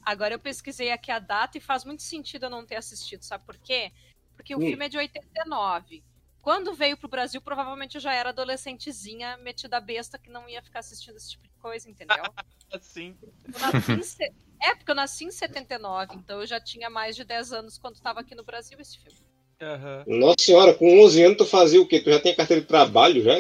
Agora 0.06 0.34
eu 0.34 0.40
pesquisei 0.40 0.92
aqui 0.92 1.12
a 1.12 1.20
data 1.20 1.58
e 1.58 1.62
faz 1.62 1.86
muito 1.86 2.04
sentido 2.04 2.46
eu 2.46 2.50
não 2.50 2.66
ter 2.66 2.76
assistido, 2.76 3.22
sabe 3.24 3.46
por 3.46 3.58
quê? 3.58 3.92
Porque 4.36 4.54
o 4.54 4.58
Hum. 4.58 4.62
filme 4.68 4.86
é 4.86 4.90
de 4.90 4.98
89. 4.98 6.04
Quando 6.42 6.74
veio 6.74 6.98
pro 6.98 7.08
Brasil, 7.08 7.40
provavelmente 7.42 7.96
eu 7.96 8.02
já 8.02 8.14
era 8.14 8.30
adolescentezinha, 8.30 9.38
metida 9.38 9.80
besta, 9.80 10.18
que 10.20 10.30
não 10.30 10.50
ia 10.50 10.62
ficar 10.62 10.80
assistindo 10.80 11.16
esse 11.16 11.32
tipo 11.32 11.44
de 11.48 11.53
coisa, 11.64 11.90
entendeu? 11.90 12.18
Assim. 12.74 13.16
Eu 13.54 13.60
nasci 13.60 13.92
em 13.94 14.04
se- 14.04 14.34
É, 14.62 14.76
porque 14.76 14.92
eu 14.92 14.96
nasci 14.96 15.26
em 15.26 15.32
79, 15.32 16.16
então 16.16 16.42
eu 16.42 16.46
já 16.48 16.60
tinha 16.60 16.90
mais 16.90 17.16
de 17.16 17.24
10 17.24 17.54
anos 17.54 17.78
quando 17.78 17.96
estava 17.96 18.20
aqui 18.20 18.36
no 18.36 18.44
Brasil 18.44 18.78
esse 18.80 18.98
filme. 19.00 19.18
Aham. 19.62 20.04
Nossa 20.08 20.36
senhora, 20.42 20.74
com 20.74 21.00
11 21.04 21.24
anos 21.24 21.38
tu 21.38 21.46
fazia 21.46 21.82
o 21.82 21.88
quê? 21.88 22.00
Tu 22.02 22.10
já 22.12 22.20
tinha 22.20 22.36
carteira 22.36 22.62
de 22.62 22.68
trabalho 22.68 23.24
já? 23.24 23.34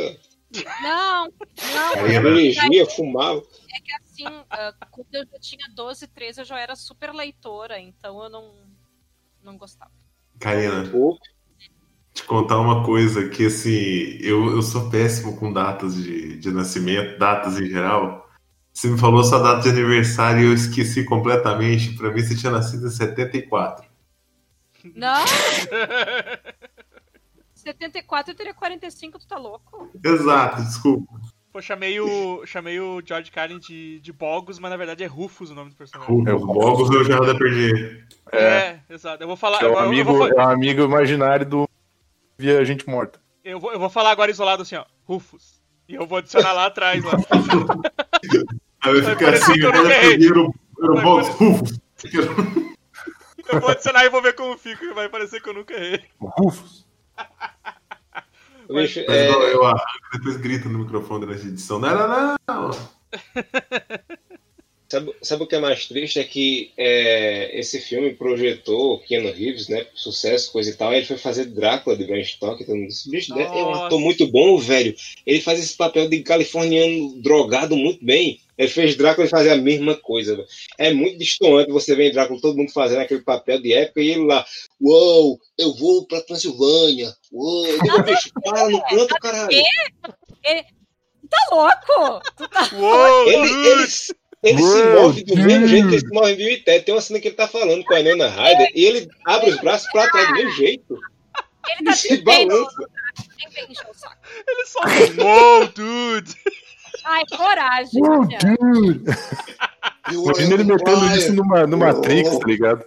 Não, 0.82 1.26
não, 1.26 1.94
Karina, 1.94 2.22
Dirigia, 2.22 2.86
fumava. 2.86 3.40
é 3.76 3.82
que 3.82 3.94
assim, 3.96 4.24
ah, 4.52 4.74
quando 4.92 5.08
eu 5.16 5.26
já 5.26 5.40
tinha 5.40 5.68
12, 5.74 6.08
13, 6.08 6.42
eu 6.42 6.46
já 6.46 6.60
era 6.60 6.76
super 6.76 7.12
leitora, 7.12 7.80
então 7.80 8.24
eu 8.24 8.30
não, 8.30 8.54
não 9.42 9.58
gostava. 9.58 9.92
Karina, 10.40 10.88
Pô, 10.92 11.18
te 12.14 12.24
contar 12.24 12.60
uma 12.60 12.84
coisa 12.86 13.28
que 13.28 13.48
assim, 13.48 14.18
eu, 14.22 14.52
eu 14.52 14.62
sou 14.62 14.90
péssimo 14.90 15.36
com 15.38 15.52
datas 15.52 15.96
de, 15.96 16.38
de 16.38 16.52
nascimento, 16.52 17.18
datas 17.18 17.60
em 17.60 17.66
geral. 17.66 18.30
Você 18.72 18.88
me 18.88 18.98
falou 18.98 19.24
sua 19.24 19.40
data 19.40 19.62
de 19.62 19.70
aniversário 19.70 20.42
e 20.42 20.46
eu 20.46 20.54
esqueci 20.54 21.04
completamente. 21.04 21.94
Pra 21.96 22.12
mim, 22.12 22.22
você 22.22 22.36
tinha 22.36 22.52
nascido 22.52 22.88
em 22.88 22.92
74. 22.92 23.86
Não, 24.96 25.24
74 27.56 28.32
eu 28.32 28.36
teria 28.36 28.54
45, 28.54 29.20
tu 29.20 29.28
tá 29.28 29.38
louco? 29.38 29.90
Exato, 30.04 30.62
desculpa. 30.62 31.14
Pô, 31.52 31.62
chamei 31.62 32.00
o, 32.00 32.46
chamei 32.46 32.80
o 32.80 33.02
George 33.06 33.32
Carlin 33.32 33.60
de, 33.60 34.00
de 34.00 34.12
Bogos, 34.12 34.58
mas 34.60 34.72
na 34.72 34.78
verdade 34.78 35.04
é 35.04 35.08
Rufus 35.08 35.52
o 35.52 35.56
nome 35.56 35.70
do 35.70 35.76
personagem. 35.76 36.14
Rufus, 36.14 36.28
É 36.28 36.34
o 36.34 36.40
Bogos 36.46 36.90
eu 36.90 37.04
já 37.06 37.20
perdi. 37.38 38.04
É, 38.32 38.80
exato. 38.90 39.24
Eu 39.24 39.28
vou 39.28 39.38
falar. 39.38 39.62
É 39.62 39.66
um 39.66 39.70
agora- 39.70 39.86
eu, 39.86 39.90
amigo, 39.90 40.14
vou, 40.14 40.28
é 40.28 40.34
um 40.36 40.50
amigo 40.50 40.82
imaginário 40.82 41.46
do 41.46 41.70
Via 42.38 42.64
Gente 42.66 42.88
Morta. 42.90 43.20
eu, 43.44 43.60
vou, 43.60 43.72
eu 43.74 43.80
vou 43.80 43.90
falar 43.90 44.12
agora 44.12 44.32
isolado 44.32 44.62
assim, 44.64 44.76
ó. 44.76 44.86
Rufus. 45.06 45.62
E 45.88 45.96
eu 45.96 46.08
vou 46.08 46.18
adicionar 46.20 46.54
lá 46.54 46.66
atrás, 46.68 47.04
lá. 47.04 47.14
Aí 48.82 49.02
vai 49.02 49.16
ficar 49.16 49.34
assim, 49.34 49.60
eu 49.60 49.74
nunca 49.74 49.94
errei. 49.94 50.18
primeiro, 50.18 50.54
Bogos, 50.78 51.28
Rufus. 51.30 51.80
Eu 53.52 53.60
vou 53.60 53.70
adicionar 53.70 54.06
e 54.06 54.10
vou 54.10 54.22
ver 54.22 54.34
como 54.34 54.58
fica, 54.58 54.80
que 54.80 54.94
vai 54.94 55.10
parecer 55.10 55.42
que 55.42 55.50
eu 55.50 55.54
nunca 55.54 55.74
errei. 55.74 56.04
Rufus. 56.20 56.88
Mas 58.70 58.96
é, 58.96 59.30
eu, 59.30 59.42
eu 59.44 59.66
arranco 59.66 59.84
e 60.14 60.18
depois 60.18 60.38
grita 60.38 60.70
no 60.70 60.80
microfone 60.80 61.26
durante 61.26 61.46
a 61.46 61.50
edição. 61.50 61.80
Não 61.80 61.90
era 61.90 62.38
não. 62.48 62.70
Sabe, 64.94 65.16
sabe 65.22 65.44
o 65.44 65.48
que 65.48 65.56
é 65.56 65.60
mais 65.60 65.88
triste? 65.88 66.20
É 66.20 66.24
que 66.24 66.72
é, 66.78 67.60
esse 67.60 67.80
filme 67.80 68.14
projetou 68.14 69.00
Keanu 69.00 69.32
Reeves, 69.32 69.68
né? 69.68 69.88
Sucesso, 69.96 70.52
coisa 70.52 70.70
e 70.70 70.74
tal. 70.74 70.90
Aí 70.90 70.98
ele 70.98 71.06
foi 71.06 71.18
fazer 71.18 71.46
Drácula 71.46 71.98
de 71.98 72.06
Bram 72.06 72.24
Stoker. 72.24 72.64
Então, 72.64 72.78
esse 72.86 73.10
bicho 73.10 73.34
né, 73.36 73.44
é 73.44 73.64
um 73.64 73.74
ator 73.74 74.00
muito 74.00 74.28
bom, 74.28 74.58
velho. 74.58 74.96
Ele 75.26 75.42
faz 75.42 75.60
esse 75.60 75.76
papel 75.76 76.08
de 76.08 76.22
californiano 76.22 77.20
drogado 77.22 77.76
muito 77.76 78.06
bem. 78.06 78.40
Ele 78.56 78.68
fez 78.68 78.96
Drácula 78.96 79.26
e 79.26 79.30
fazia 79.30 79.54
a 79.54 79.58
mesma 79.58 79.96
coisa. 79.96 80.46
É 80.78 80.94
muito 80.94 81.18
distoante 81.18 81.72
você 81.72 81.96
ver 81.96 82.10
em 82.10 82.14
Drácula 82.14 82.40
todo 82.40 82.58
mundo 82.58 82.72
fazendo 82.72 83.02
aquele 83.02 83.22
papel 83.22 83.60
de 83.60 83.74
época 83.74 84.00
e 84.00 84.12
ele 84.12 84.26
lá, 84.26 84.46
uou, 84.80 85.40
eu 85.58 85.74
vou 85.76 86.06
pra 86.06 86.22
Transilvânia. 86.22 87.12
Uou, 87.32 87.66
eu 87.66 87.82
digo, 87.82 88.04
bicho, 88.04 88.30
para 88.44 88.70
no 88.70 88.82
canto, 88.84 89.16
caralho. 89.16 89.50
Tá 91.30 91.56
louco? 91.56 92.22
Tu 92.38 92.48
tá... 92.48 92.70
Uou, 92.76 93.28
Ele, 93.28 93.48
dude! 93.48 94.23
Ele, 94.44 94.62
se 94.62 94.84
move 94.84 95.24
do 95.24 95.36
mesmo 95.38 95.60
dude. 95.62 95.68
jeito 95.72 95.88
que 95.88 95.96
ele 95.96 96.02
se 96.08 96.14
move 96.14 96.32
em 96.32 96.36
Bill 96.36 96.50
e 96.50 96.58
Ted. 96.58 96.86
Tem 96.86 96.94
uma 96.94 97.02
cena 97.02 97.20
que 97.20 97.28
ele 97.30 97.36
tá 97.36 97.48
falando 97.48 97.84
com 97.84 97.94
a 97.96 98.04
Nona 98.04 98.28
Ryder 98.30 98.70
e 98.76 98.86
ele 98.86 99.08
abre 99.26 99.50
os 99.52 99.60
braços 99.60 99.90
pra 99.92 100.10
trás 100.10 100.28
do 100.28 100.34
mesmo 100.34 100.52
jeito. 100.52 101.00
Ele 101.70 101.82
E 101.82 101.84
tá 101.86 101.94
se 101.94 102.18
balança. 102.22 102.72
saco. 103.96 104.18
Ele 104.48 104.66
só. 104.66 104.80
Uou, 105.24 105.68
dude! 105.68 106.36
Ai, 107.06 107.24
coragem. 107.36 108.02
Oh, 108.04 108.26
dude. 108.26 109.04
Imagina 110.12 110.54
ele 110.56 110.64
metendo 110.66 111.06
isso 111.16 111.34
numa, 111.34 111.66
no 111.66 111.78
Matrix, 111.78 112.38
tá 112.38 112.46
ligado? 112.46 112.86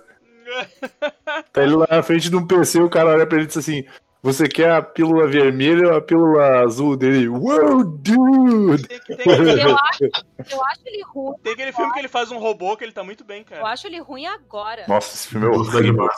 Tá 1.53 1.63
ele 1.63 1.75
lá 1.77 1.87
na 1.91 2.03
frente 2.03 2.31
de 2.31 2.37
um 2.37 2.47
PC, 2.47 2.81
o 2.81 2.89
cara 2.91 3.11
olha 3.11 3.27
pra 3.27 3.37
ele 3.39 3.45
e 3.45 3.49
diz 3.49 3.57
assim: 3.57 3.85
Você 4.23 4.49
quer 4.49 4.71
a 4.73 4.83
pílula 4.83 5.29
vermelha 5.29 5.89
ou 5.89 5.97
a 5.97 6.01
pílula 6.01 6.61
azul 6.63 6.97
dele? 6.97 7.29
Wow, 7.29 7.85
dude! 7.85 8.83
Tem, 8.89 8.99
tem 8.99 9.27
Eu 9.29 9.77
acho, 9.79 10.05
eu 10.05 10.65
acho 10.65 10.81
ele 10.85 11.03
ruim. 11.05 11.35
tem 11.45 11.53
aquele 11.53 11.73
filme 11.73 11.93
que 11.93 11.99
ele 12.01 12.09
faz 12.09 12.33
um 12.33 12.39
robô 12.39 12.77
que 12.77 12.83
ele 12.83 12.91
tá 12.93 13.05
muito 13.05 13.23
bem, 13.25 13.41
Eu 13.41 13.45
cara. 13.45 13.67
acho 13.69 13.87
ele 13.87 14.01
ruim 14.01 14.27
agora. 14.27 14.85
Nossa, 14.89 15.15
esse 15.15 15.29
filme 15.29 15.47
é 15.47 15.51
horrível. 15.51 16.09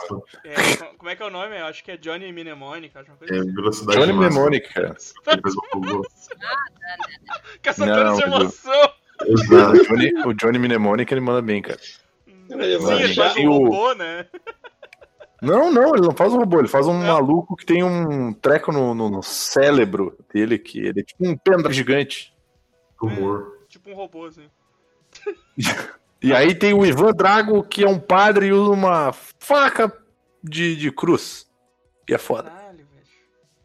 É, 0.44 0.76
co- 0.76 0.94
como 0.96 1.11
é 1.11 1.16
que 1.16 1.22
é 1.22 1.26
o 1.26 1.30
nome? 1.30 1.59
Eu 1.59 1.66
acho 1.66 1.84
que 1.84 1.90
é 1.90 1.96
Johnny 1.99 2.32
Mnemonic, 2.32 2.96
acho 2.96 3.11
uma 3.11 3.16
coisa 3.18 3.34
É, 3.34 3.38
assim. 3.40 3.53
velocidade 3.55 3.99
Johnny. 3.99 4.12
Mnemonic, 4.14 4.72
cara. 4.72 4.96
Ele 5.26 5.42
faz 5.42 5.55
um 5.55 5.61
robô. 5.74 6.07
Caçadores 7.62 8.05
Não, 8.05 8.16
de 8.16 8.22
eu- 8.22 8.26
emoção! 8.28 8.92
Exato. 9.26 9.72
O 9.72 9.84
Johnny, 9.84 10.12
o 10.26 10.32
Johnny 10.32 10.59
Mnemonic 10.59 11.12
ele 11.12 11.20
manda 11.20 11.42
bem, 11.42 11.61
cara. 11.61 11.78
Sim, 11.78 12.46
ele 12.49 13.14
faz 13.14 13.36
um 13.36 13.49
robô, 13.51 13.92
né? 13.94 14.24
Não, 15.41 15.70
não, 15.72 15.95
ele 15.95 16.05
não 16.07 16.14
faz 16.14 16.32
um 16.32 16.39
robô, 16.39 16.59
ele 16.59 16.68
faz 16.68 16.86
um 16.86 16.95
maluco 16.95 17.55
que 17.57 17.64
tem 17.64 17.82
um 17.84 18.32
treco 18.32 18.72
no, 18.72 18.93
no- 18.95 19.09
no 19.11 19.22
cérebro 19.22 20.16
dele, 20.32 20.59
que 20.59 20.78
ele 20.80 21.01
é 21.01 21.05
tipo 21.05 21.26
um 21.28 21.36
pendrive 21.36 21.72
gigante. 21.74 22.34
Humor. 23.01 23.59
Tipo 23.68 23.91
um 23.91 23.95
robô, 23.95 24.26
assim. 24.26 24.49
E 26.20 26.32
aí 26.34 26.53
tem 26.53 26.74
o 26.74 26.84
Ivan 26.84 27.12
Drago, 27.12 27.62
que 27.62 27.84
é 27.84 27.89
um 27.89 28.01
padre 28.01 28.47
e 28.47 28.53
usa 28.53 28.72
uma 28.72 29.12
faca 29.12 29.97
de, 30.43 30.74
de 30.74 30.91
cruz. 30.91 31.49
E 32.09 32.12
é 32.14 32.18
foda. 32.18 32.51
Caralho, 32.51 32.78
velho. 32.78 33.07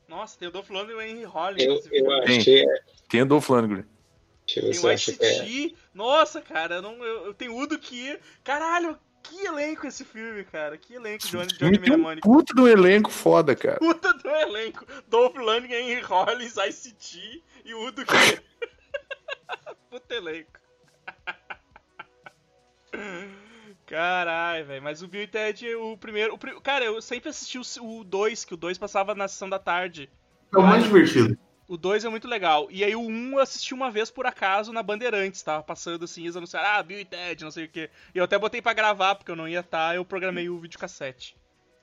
Nossa, 0.08 0.38
tem 0.38 0.48
o 0.48 0.52
Dolph 0.52 0.70
Lundgren 0.70 0.94
e 0.94 0.96
o 0.98 1.02
Henry 1.02 1.24
Rollins. 1.24 1.64
Eu, 1.64 2.06
eu 2.06 2.26
Tem. 2.26 2.38
achei. 2.38 2.64
Tem 3.10 3.22
o 3.24 3.26
Dolph 3.26 3.50
Lundgren. 3.50 3.86
Tem 4.46 4.70
o 4.70 4.72
que 4.96 5.18
é. 5.20 5.72
Nossa, 5.96 6.42
cara, 6.42 6.76
eu, 6.76 6.82
não, 6.84 7.04
eu, 7.04 7.26
eu 7.26 7.34
tenho 7.34 7.58
Udo 7.58 7.80
que. 7.80 8.20
Caralho, 8.44 9.00
que 9.24 9.46
elenco 9.46 9.88
esse 9.88 10.06
filme, 10.06 10.44
cara. 10.44 10.78
Que 10.78 10.94
elenco, 10.96 11.26
Johnny, 11.28 11.48
Johnny 11.48 11.80
tem 11.80 11.94
um 11.94 11.98
Mnemonic. 11.98 12.22
puto 12.22 12.54
do 12.54 12.68
elenco 12.68 13.10
foda, 13.10 13.56
cara. 13.56 13.80
Puta 13.80 14.14
do 14.14 14.30
elenco. 14.30 14.86
Dolph 15.08 15.36
Lundgren, 15.36 15.92
Henry 15.92 16.02
Rollins, 16.02 16.56
ICT 16.58 17.44
e 17.66 17.74
o 17.74 17.88
Udo 17.88 18.06
que. 18.06 18.14
Puta 19.90 20.16
elenco. 20.16 20.52
Caralho, 23.86 24.66
velho. 24.66 24.84
Mas 24.84 25.02
o 25.02 25.08
Bill 25.08 25.24
e 25.24 25.28
Ted, 25.28 25.76
o 25.76 25.98
primeiro. 25.98 26.34
O, 26.34 26.62
cara, 26.62 26.86
eu 26.86 27.02
sempre 27.02 27.30
assisti 27.30 27.60
o 27.80 28.04
2, 28.04 28.46
que 28.46 28.54
o 28.54 28.58
2 28.58 28.78
passava 28.78 29.16
na 29.16 29.28
sessão 29.28 29.50
da 29.50 29.60
tarde. 29.60 30.10
É 30.54 30.58
o 30.58 30.62
mais 30.62 30.84
divertido. 30.84 31.38
O 31.74 31.78
2 31.78 32.06
é 32.06 32.10
muito 32.10 32.28
legal. 32.28 32.68
E 32.70 32.84
aí 32.84 32.96
o 32.96 33.02
1 33.02 33.04
um 33.10 33.32
eu 33.32 33.40
assisti 33.40 33.74
uma 33.74 33.90
vez 33.90 34.12
por 34.12 34.28
acaso 34.28 34.72
na 34.72 34.84
Bandeirantes, 34.84 35.42
tava 35.42 35.64
passando 35.64 36.06
assim, 36.06 36.22
eles 36.22 36.36
anunciaram, 36.36 36.70
ah, 36.70 36.84
Bill 36.84 37.00
e 37.00 37.06
Ted, 37.06 37.44
não 37.44 37.50
sei 37.50 37.66
o 37.66 37.68
quê. 37.68 37.90
E 38.14 38.20
eu 38.20 38.24
até 38.24 38.38
botei 38.38 38.62
pra 38.62 38.74
gravar, 38.74 39.16
porque 39.16 39.32
eu 39.32 39.36
não 39.36 39.48
ia 39.50 39.62
estar, 39.62 39.96
eu 39.96 40.06
programei 40.06 40.50
o 40.50 40.60
videocassete. 40.60 41.36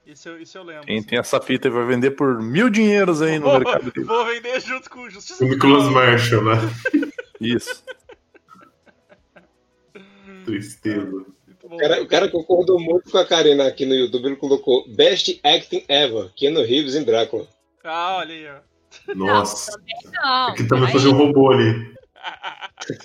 Isso 0.07 0.28
eu, 0.28 0.41
isso 0.41 0.57
eu 0.57 0.62
lembro. 0.62 0.86
Quem 0.86 0.99
assim. 0.99 1.09
tem 1.09 1.18
essa 1.18 1.41
fita 1.41 1.68
vai 1.68 1.84
vender 1.86 2.12
por 2.12 2.41
mil 2.41 2.70
dinheiros 2.70 3.20
aí 3.20 3.41
no 3.41 3.47
vou, 3.47 3.55
mercado 3.55 3.91
dele. 3.91 4.07
vou 4.07 4.24
vender 4.26 4.61
junto 4.61 4.88
com 4.88 5.01
o 5.01 5.11
Justiça 5.11 5.45
O 5.45 5.49
Nicholas 5.49 5.88
Marshall, 5.88 6.45
né? 6.45 6.55
Isso. 7.41 7.82
Tristeza. 10.47 11.26
O 11.64 11.76
cara, 11.76 12.01
o 12.01 12.07
cara 12.07 12.28
concordou 12.28 12.78
muito 12.78 13.11
com 13.11 13.18
a 13.18 13.26
Karina 13.26 13.66
aqui 13.66 13.84
no 13.84 13.95
YouTube. 13.97 14.26
Ele 14.26 14.36
colocou 14.36 14.88
Best 14.88 15.41
Acting 15.43 15.84
Ever, 15.88 16.30
Keanu 16.36 16.62
Reeves 16.62 16.95
em 16.95 17.03
Drácula. 17.03 17.49
Ah, 17.82 18.18
olha 18.18 18.32
aí, 18.32 18.47
ó. 18.47 18.69
Nossa. 19.14 19.72
Não, 20.12 20.47
Aqui 20.49 20.66
também 20.66 20.86
aí- 20.86 20.93
fazer 20.93 21.09
um 21.09 21.16
robô 21.16 21.53
ali. 21.53 21.95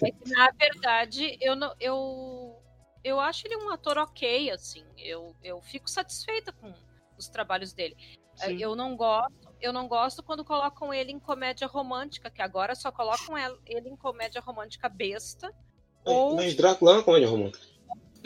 É 0.04 0.12
que, 0.12 0.30
na 0.32 0.50
verdade, 0.52 1.38
eu 1.40 1.56
não. 1.56 1.74
Eu, 1.80 2.62
eu 3.04 3.20
acho 3.20 3.48
ele 3.48 3.56
um 3.58 3.70
ator 3.70 3.98
ok, 3.98 4.50
assim. 4.52 4.84
Eu, 4.98 5.36
eu 5.44 5.62
fico 5.62 5.90
satisfeita 5.90 6.52
com 6.52 6.74
os 7.18 7.28
trabalhos 7.30 7.72
dele. 7.74 7.96
Sim. 8.36 8.58
Eu 8.62 8.76
não 8.76 8.98
gosto, 8.98 9.32
eu 9.62 9.72
não 9.72 9.88
gosto 9.88 10.22
quando 10.22 10.44
colocam 10.44 10.94
ele 10.94 11.12
em 11.14 11.20
comédia 11.20 11.68
romântica, 11.68 12.30
que 12.30 12.42
agora 12.42 12.76
só 12.76 12.92
colocam 12.92 13.38
el- 13.38 13.58
ele 13.66 13.88
em 13.90 13.96
comédia 13.96 14.42
romântica 14.42 14.90
besta, 14.90 15.54
ou 16.04 16.36
Mas 16.36 16.54
Drácula 16.56 16.92
é 16.92 16.94
uma 16.96 17.04
comédia 17.04 17.30
romântica. 17.30 17.64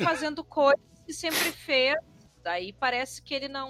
fazendo 0.03 0.43
coisas 0.43 0.81
que 1.05 1.13
sempre 1.13 1.51
fez. 1.51 1.95
Daí 2.41 2.73
parece 2.73 3.21
que 3.21 3.33
ele 3.35 3.47
não. 3.47 3.69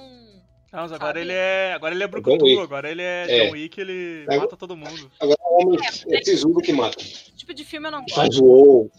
Não, 0.72 0.82
mas 0.82 0.92
agora 0.92 1.08
Sabe? 1.14 1.22
ele 1.22 1.34
é. 1.34 1.74
Agora 1.74 1.96
ele 1.96 2.04
é 2.04 2.08
Brucutu, 2.08 2.60
agora 2.62 2.92
ele 2.92 3.02
é, 3.02 3.26
É. 3.28 3.46
John 3.48 3.54
Wick, 3.54 3.82
ele 3.82 4.26
É. 4.30 4.38
mata 4.38 4.56
todo 4.56 4.78
mundo. 4.78 5.12
Agora 5.20 5.38
é 5.42 5.48
um 5.50 5.68
homem 5.68 5.80
é 6.12 6.22
sisudo 6.24 6.60
que 6.62 6.72
mata. 6.72 7.02
Esse 7.02 7.34
tipo 7.36 7.54
de 7.54 7.66
filme 7.66 7.88
eu 7.88 7.92
não 7.92 8.02
gosto. 8.02 8.16
Faz 8.16 8.38
o 8.38 8.46
ou. 8.46 8.92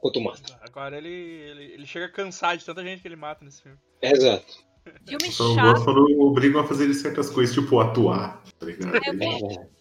Quanto 0.00 0.20
mata. 0.20 0.58
Agora 0.60 0.96
ele, 0.98 1.08
ele, 1.08 1.64
ele 1.74 1.86
chega 1.86 2.06
a 2.06 2.10
cansar 2.10 2.56
de 2.56 2.64
tanta 2.64 2.82
gente 2.84 3.00
que 3.00 3.08
ele 3.08 3.16
mata 3.16 3.44
nesse 3.44 3.62
filme. 3.62 3.78
Exato. 4.02 4.66
Filme 5.06 5.32
chato. 5.32 5.54
gosto 5.56 5.84
quando 5.84 6.20
obrigam 6.22 6.60
a 6.60 6.64
fazer 6.66 6.92
certas 6.94 7.28
coisas, 7.30 7.52
tipo 7.54 7.80
atuar, 7.80 8.40
tá 8.58 8.66
ligado? 8.66 8.94
Eu 9.04 9.18
vou- 9.18 9.76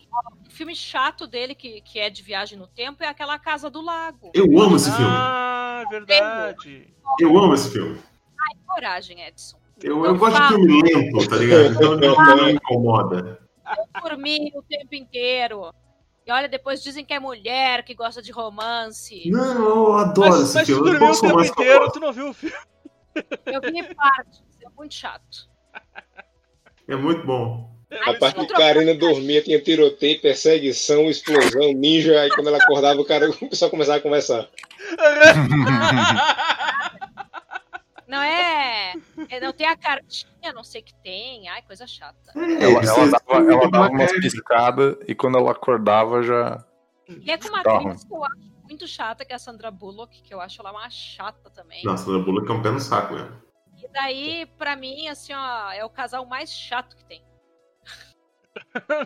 um 0.47 0.49
filme 0.49 0.73
chato 0.75 1.27
dele, 1.27 1.53
que, 1.53 1.81
que 1.81 1.99
é 1.99 2.09
de 2.09 2.23
viagem 2.23 2.57
no 2.57 2.65
tempo, 2.65 3.03
é 3.03 3.07
aquela 3.07 3.37
Casa 3.37 3.69
do 3.69 3.81
Lago. 3.81 4.31
Eu 4.33 4.45
amo 4.59 4.77
esse 4.77 4.89
filme. 4.89 5.05
Ah, 5.11 5.83
é 5.85 5.89
verdade. 5.89 6.87
Eu 7.19 7.37
amo 7.37 7.53
esse 7.53 7.69
filme. 7.69 7.99
Ai, 8.39 8.57
coragem, 8.65 9.21
Edson. 9.21 9.57
Eu, 9.81 10.05
eu 10.05 10.17
gosto 10.17 10.41
de 10.41 10.47
filme 10.47 10.81
lento, 10.81 11.29
tá 11.29 11.35
ligado? 11.35 11.65
Então 11.65 11.95
não, 11.97 12.15
não 12.15 12.45
me 12.45 12.51
incomoda. 12.53 13.39
Eu 13.77 14.01
dormi 14.01 14.51
o 14.55 14.61
tempo 14.61 14.95
inteiro. 14.95 15.73
E 16.25 16.31
olha, 16.31 16.47
depois 16.47 16.81
dizem 16.81 17.05
que 17.05 17.13
é 17.13 17.19
mulher 17.19 17.83
que 17.83 17.93
gosta 17.93 18.21
de 18.21 18.31
romance. 18.31 19.29
Não, 19.29 19.63
eu 19.63 19.93
adoro 19.93 20.29
Mas, 20.31 20.41
esse 20.41 20.55
mas 20.55 20.67
tu 20.67 20.73
filme. 20.73 20.89
Eu 20.89 20.99
dormiu 20.99 21.11
o 21.11 21.21
tempo 21.21 21.43
inteiro, 21.43 21.91
tu 21.91 21.99
não 21.99 22.13
viu 22.13 22.29
o 22.29 22.33
filme. 22.33 22.55
Eu 23.45 23.61
vi 23.61 23.95
partes, 23.95 24.41
é 24.63 24.69
muito 24.75 24.93
chato. 24.93 25.47
É 26.87 26.95
muito 26.95 27.25
bom. 27.25 27.75
A 28.05 28.13
parte 28.15 28.45
que 28.45 28.53
Karina 28.53 28.93
dormia 28.93 29.41
tinha 29.41 29.61
tiroteio, 29.61 30.19
perseguição, 30.19 31.09
explosão, 31.09 31.71
ninja. 31.73 32.19
Aí 32.19 32.29
quando 32.29 32.47
ela 32.47 32.57
acordava, 32.57 32.99
o 32.99 33.05
cara 33.05 33.29
o 33.41 33.49
pessoal 33.49 33.71
começava 33.71 33.99
a 33.99 34.01
conversar. 34.01 34.49
Não 38.15 38.23
é. 38.23 38.93
é 39.29 39.39
não 39.41 39.51
tem 39.51 39.67
a 39.67 39.75
cartinha, 39.75 40.53
não 40.53 40.63
sei 40.63 40.79
o 40.79 40.83
que 40.85 40.95
tem. 40.95 41.49
Ai, 41.49 41.61
coisa 41.63 41.85
chata. 41.85 42.31
É, 42.33 42.63
Ela, 42.63 42.81
ela 42.81 43.07
dava, 43.09 43.51
ela 43.51 43.69
dava 43.69 43.89
uma 43.89 43.89
umas 43.89 44.11
piscadas 44.13 44.95
e 45.05 45.13
quando 45.13 45.37
ela 45.37 45.51
acordava 45.51 46.23
já. 46.23 46.63
E 47.09 47.29
é 47.29 47.37
com 47.37 47.49
uma 47.49 47.59
atriz 47.59 48.05
que 48.05 48.13
eu 48.13 48.23
acho 48.23 48.55
muito 48.63 48.87
chata, 48.87 49.25
que 49.25 49.33
é 49.33 49.35
a 49.35 49.39
Sandra 49.39 49.69
Bullock, 49.69 50.21
que 50.21 50.33
eu 50.33 50.39
acho 50.39 50.61
ela 50.61 50.71
uma 50.71 50.89
chata 50.89 51.49
também. 51.49 51.83
Nossa, 51.83 52.09
a 52.15 52.19
Bullock 52.19 52.49
é 52.49 52.53
um 52.53 52.61
pé 52.61 52.71
no 52.71 52.79
saco 52.79 53.13
mesmo. 53.13 53.35
E 53.83 53.87
daí, 53.89 54.45
pra 54.57 54.77
mim, 54.77 55.09
assim, 55.09 55.33
ó, 55.33 55.71
é 55.73 55.83
o 55.83 55.89
casal 55.89 56.25
mais 56.25 56.49
chato 56.49 56.95
que 56.95 57.03
tem. 57.03 57.21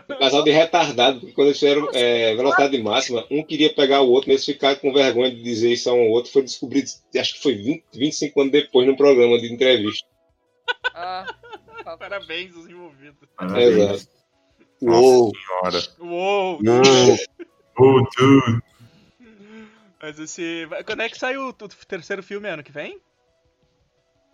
Um 0.08 0.18
casal 0.18 0.42
de 0.42 0.50
retardado, 0.50 1.20
porque 1.20 1.34
quando 1.34 1.48
eles 1.48 1.58
fizeram 1.58 1.88
é, 1.92 2.34
velocidade 2.34 2.82
máxima, 2.82 3.26
um 3.30 3.42
queria 3.42 3.72
pegar 3.72 4.00
o 4.00 4.10
outro, 4.10 4.30
mas 4.30 4.42
eles 4.42 4.44
ficaram 4.46 4.78
com 4.78 4.92
vergonha 4.92 5.30
de 5.30 5.42
dizer 5.42 5.72
isso 5.72 5.90
a 5.90 5.94
um 5.94 6.00
ao 6.02 6.10
outro. 6.10 6.32
Foi 6.32 6.42
descobrido, 6.42 6.88
acho 7.16 7.34
que 7.34 7.42
foi 7.42 7.54
20, 7.54 7.84
25 7.94 8.40
anos 8.40 8.52
depois, 8.52 8.86
num 8.86 8.96
programa 8.96 9.38
de 9.38 9.52
entrevista. 9.52 10.06
Ah. 10.94 11.26
Parabéns 11.98 12.54
aos 12.54 12.68
envolvidos. 12.68 13.28
Parabéns. 13.36 13.76
Exato. 13.76 14.20
Nossa 14.80 15.00
Uou. 15.00 15.32
senhora. 15.34 15.86
Uou! 16.00 16.58
Oh, 17.78 18.06
dude. 18.16 18.62
Mas 20.00 20.18
esse. 20.18 20.66
Quando 20.86 21.02
é 21.02 21.08
que 21.08 21.18
sai 21.18 21.36
o, 21.36 21.48
o 21.48 21.52
terceiro 21.52 22.22
filme 22.22 22.48
ano 22.48 22.62
que 22.62 22.72
vem? 22.72 22.98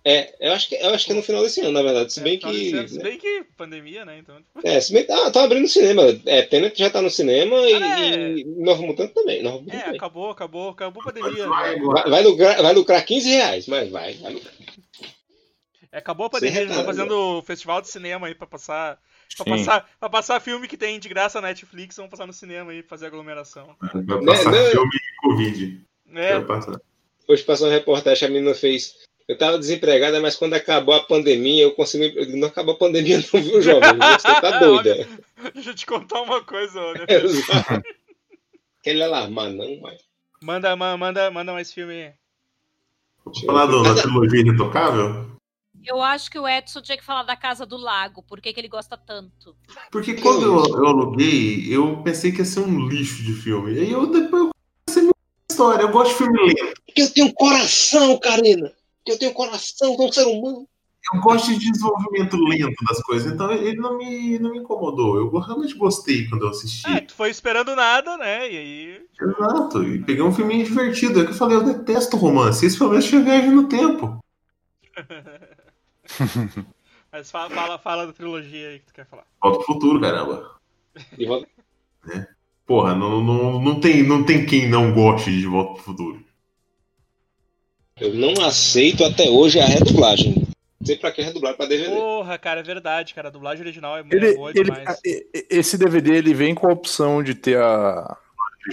É, 0.08 0.36
eu 0.38 0.52
acho, 0.52 0.68
que, 0.68 0.76
eu 0.76 0.90
acho 0.90 1.04
que 1.04 1.10
é 1.10 1.14
no 1.16 1.22
final 1.22 1.42
desse 1.42 1.60
ano, 1.62 1.72
na 1.72 1.82
verdade. 1.82 2.12
Se 2.12 2.20
bem 2.20 2.34
É, 2.34 2.46
desse 2.46 2.72
ano, 2.74 2.82
que. 2.84 2.88
Se 2.90 2.98
bem 3.00 3.18
que 3.18 3.42
pandemia, 3.56 4.04
né? 4.04 4.18
Então. 4.18 4.36
É, 4.62 4.80
se 4.80 4.92
bem 4.92 5.04
que. 5.04 5.10
Ah, 5.10 5.32
tá 5.32 5.42
abrindo 5.42 5.64
o 5.64 5.68
cinema. 5.68 6.02
É, 6.24 6.42
Tenet 6.42 6.78
já 6.78 6.88
tá 6.88 7.02
no 7.02 7.10
cinema 7.10 7.56
e, 7.56 7.72
É. 7.72 8.28
e 8.38 8.44
Novo 8.44 8.86
Mutante 8.86 9.12
também. 9.14 9.42
Novo 9.42 9.62
Mutante 9.62 9.76
É, 9.76 9.80
também. 9.82 9.96
acabou, 9.96 10.30
acabou, 10.30 10.68
acabou 10.68 11.02
a 11.02 11.06
pandemia. 11.06 11.48
Vai 11.48 11.74
né? 11.76 11.82
Vai, 11.84 12.08
vai, 12.10 12.22
lucrar, 12.22 12.62
vai 12.62 12.72
lucrar 12.72 13.04
15 13.04 13.28
reais, 13.28 13.66
mas 13.66 13.90
vai. 13.90 14.14
vai 14.14 14.32
lucrar. 14.34 14.54
É, 15.90 15.98
acabou 15.98 16.26
a 16.26 16.30
pandemia, 16.30 16.60
eles 16.60 16.70
estão 16.70 16.84
retardo. 16.86 16.98
fazendo 17.08 17.42
festival 17.42 17.80
de 17.82 17.88
cinema 17.88 18.26
aí 18.28 18.34
pra 18.34 18.46
passar. 18.46 18.98
Pra 19.36 19.44
Sim. 19.44 19.50
passar, 19.64 19.90
pra 19.98 20.08
passar 20.08 20.40
filme 20.40 20.68
que 20.68 20.76
tem 20.76 21.00
de 21.00 21.08
graça 21.08 21.40
na 21.40 21.48
Netflix, 21.48 21.96
vão 21.96 22.08
passar 22.08 22.26
no 22.28 22.32
cinema 22.32 22.70
aí 22.70 22.80
pra 22.82 22.90
fazer 22.90 23.06
aglomeração. 23.06 23.74
Vai 23.92 24.24
passar 24.24 24.52
Né, 24.52 24.62
né? 24.62 24.70
filme 24.70 24.90
e 24.94 25.16
Covid. 25.20 25.80
É, 26.14 26.32
Vai 26.38 26.44
passar. 26.44 26.80
Hoje 27.28 27.42
passou 27.42 27.66
uma 27.66 27.72
reportagem 27.74 28.20
que 28.20 28.24
a 28.24 28.28
menina 28.28 28.54
fez. 28.54 28.94
Eu 29.28 29.36
tava 29.36 29.58
desempregada, 29.58 30.20
mas 30.20 30.36
quando 30.36 30.54
acabou 30.54 30.94
a 30.94 31.02
pandemia, 31.02 31.64
eu 31.64 31.72
consegui. 31.72 32.36
Não 32.36 32.46
acabou 32.48 32.74
a 32.74 32.78
pandemia, 32.78 33.18
não, 33.32 33.42
viu, 33.42 33.60
jovem? 33.60 33.90
Você 33.98 34.28
tá 34.40 34.58
doida. 34.60 35.08
deixa 35.52 35.70
eu 35.70 35.74
te 35.74 35.84
contar 35.84 36.22
uma 36.22 36.42
coisa, 36.44 36.80
olha. 36.80 37.06
Exato. 37.08 37.82
Quer 38.84 39.02
alarmar, 39.02 39.50
não, 39.50 39.80
mas. 39.80 39.98
Manda, 40.40 40.76
ma- 40.76 40.96
manda, 40.96 41.28
manda 41.30 41.52
mais 41.52 41.72
filme 41.72 41.92
aí. 41.94 42.12
Vou 43.24 43.34
falar 43.46 43.66
do- 43.66 43.82
da 43.82 43.94
trilogia 44.00 44.40
Irretocável? 44.40 45.26
Eu 45.84 46.00
acho 46.00 46.30
que 46.30 46.38
o 46.38 46.48
Edson 46.48 46.80
tinha 46.80 46.96
que 46.96 47.04
falar 47.04 47.22
da 47.24 47.36
Casa 47.36 47.66
do 47.66 47.76
Lago, 47.76 48.22
por 48.22 48.40
que 48.40 48.52
que 48.52 48.60
ele 48.60 48.68
gosta 48.68 48.96
tanto. 48.96 49.56
Porque 49.90 50.14
quando 50.14 50.42
eu, 50.42 50.64
eu 50.78 50.86
aluguei, 50.86 51.66
eu 51.68 52.00
pensei 52.02 52.30
que 52.32 52.38
ia 52.38 52.44
ser 52.44 52.60
um 52.60 52.86
lixo 52.88 53.22
de 53.24 53.32
filme. 53.34 53.74
E 53.74 53.78
aí 53.80 53.90
eu 53.92 54.06
depois 54.06 54.44
eu 54.44 54.50
comecei 54.86 55.02
a 55.02 55.04
minha 55.04 55.12
história. 55.50 55.82
Eu 55.82 55.88
gosto 55.90 56.12
de 56.12 56.18
filme 56.18 56.38
lento. 56.46 56.74
Porque 56.86 57.02
eu 57.02 57.12
tenho 57.12 57.32
coração, 57.34 58.18
Karina. 58.18 58.72
Eu 59.06 59.18
tenho 59.18 59.32
coração 59.32 59.96
como 59.96 60.12
ser 60.12 60.24
humano. 60.24 60.68
Eu 61.14 61.20
gosto 61.20 61.52
de 61.52 61.58
desenvolvimento 61.70 62.36
lento 62.36 62.84
das 62.84 63.00
coisas. 63.02 63.32
Então 63.32 63.52
ele 63.52 63.76
não 63.76 63.96
me, 63.96 64.38
não 64.40 64.50
me 64.50 64.58
incomodou. 64.58 65.16
Eu 65.16 65.30
realmente 65.38 65.74
gostei 65.74 66.26
quando 66.28 66.42
eu 66.42 66.48
assisti. 66.48 66.84
É, 66.90 67.00
tu 67.00 67.14
foi 67.14 67.30
esperando 67.30 67.76
nada, 67.76 68.16
né? 68.16 68.50
E 68.50 68.56
aí. 68.58 69.06
Exato. 69.20 69.84
E 69.84 70.02
peguei 70.02 70.22
um 70.22 70.32
filminho 70.34 70.64
divertido. 70.64 71.20
É 71.20 71.24
que 71.24 71.30
eu 71.30 71.34
falei, 71.36 71.56
eu 71.56 71.62
detesto 71.64 72.16
romance. 72.16 72.66
Esse 72.66 72.76
pelo 72.76 72.90
menos 72.90 73.04
tinha 73.06 73.22
viagem 73.22 73.50
no 73.52 73.68
tempo. 73.68 74.18
Mas 77.12 77.30
fala, 77.30 77.50
fala, 77.50 77.78
fala 77.78 78.06
da 78.06 78.12
trilogia 78.12 78.68
aí 78.70 78.78
que 78.80 78.86
tu 78.86 78.94
quer 78.94 79.06
falar. 79.06 79.24
Volta 79.40 79.58
pro 79.58 79.66
futuro, 79.74 80.00
caramba. 80.00 80.50
De 81.16 81.26
volta- 81.26 81.46
Porra, 82.66 82.94
não, 82.96 83.22
não, 83.22 83.62
não, 83.62 83.80
tem, 83.80 84.02
não 84.02 84.24
tem 84.24 84.44
quem 84.44 84.68
não 84.68 84.92
goste 84.92 85.30
de 85.30 85.46
Volta 85.46 85.74
pro 85.74 85.82
Futuro. 85.84 86.25
Eu 87.98 88.12
não 88.12 88.34
aceito 88.44 89.02
até 89.04 89.28
hoje 89.30 89.58
a 89.58 89.64
redublagem. 89.64 90.34
Não 90.34 90.86
sei 90.86 90.96
pra 90.96 91.10
que 91.10 91.22
redublar 91.22 91.56
pra 91.56 91.64
DVD. 91.66 91.94
Porra, 91.94 92.36
cara, 92.38 92.60
é 92.60 92.62
verdade, 92.62 93.14
cara. 93.14 93.28
A 93.28 93.30
dublagem 93.30 93.62
original 93.64 93.96
é 93.96 94.02
muito 94.02 94.14
Ele, 94.14 94.34
boa 94.34 94.50
ele, 94.50 94.64
demais. 94.64 95.00
esse 95.50 95.78
DVD 95.78 96.14
ele 96.16 96.34
vem 96.34 96.54
com 96.54 96.66
a 96.68 96.72
opção 96.72 97.22
de 97.22 97.34
ter 97.34 97.56
a, 97.58 98.16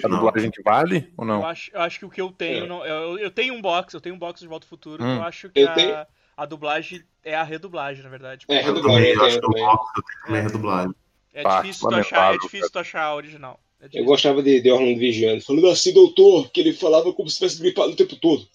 a 0.03 0.07
dublagem 0.09 0.51
que 0.51 0.61
vale 0.61 1.07
ou 1.17 1.23
Eu 1.23 1.27
não? 1.27 1.45
acho, 1.45 1.71
eu 1.73 1.79
acho 1.81 1.99
que 1.99 2.05
o 2.05 2.09
que 2.09 2.19
eu 2.19 2.31
tenho. 2.31 2.65
É. 2.65 2.67
não- 2.67 2.85
eu, 2.85 3.17
eu 3.17 3.31
tenho 3.31 3.53
um 3.53 3.61
box, 3.61 3.93
eu 3.93 4.01
tenho 4.01 4.13
um 4.15 4.19
box 4.19 4.41
de 4.41 4.47
Volta 4.47 4.65
ao 4.65 4.69
Futuro. 4.69 5.01
Hum. 5.01 5.15
Eu 5.15 5.23
acho 5.23 5.49
que 5.49 5.59
Eu 5.61 5.69
a, 5.69 5.73
tenho- 5.73 6.05
a 6.35 6.45
dublagem 6.45 7.01
é 7.23 7.33
a 7.33 7.43
redublagem, 7.43 8.03
na 8.03 8.09
verdade. 8.09 8.45
É, 8.49 8.59
Eu 8.59 8.65
redublagem 8.65 9.13
também, 9.15 9.15
eu 9.15 9.23
eu 9.23 9.29
tenho 9.29 9.41
também. 9.41 9.63
Eu 9.63 9.69
tenho 9.77 10.25
também 10.25 10.41
redublagem. 10.41 10.95
É 11.33 11.41
Pá, 11.43 11.61
difícil, 11.61 11.87
tu 11.89 11.95
achar, 11.95 12.35
é 12.35 12.37
difícil 12.39 12.69
tu 12.69 12.77
achar 12.79 13.03
a 13.05 13.15
original. 13.15 13.59
É 13.81 13.87
Eu 13.93 14.03
gostava 14.05 14.43
de, 14.43 14.61
de 14.61 14.69
Orlando 14.69 14.99
Vigiano. 14.99 15.41
Falando 15.41 15.67
assim, 15.69 15.93
doutor, 15.93 16.49
que 16.51 16.59
ele 16.59 16.73
falava 16.73 17.11
como 17.13 17.27
se 17.29 17.37
tivesse 17.37 17.59
gripado 17.59 17.91
o 17.93 17.95
tempo 17.95 18.15
todo. 18.17 18.45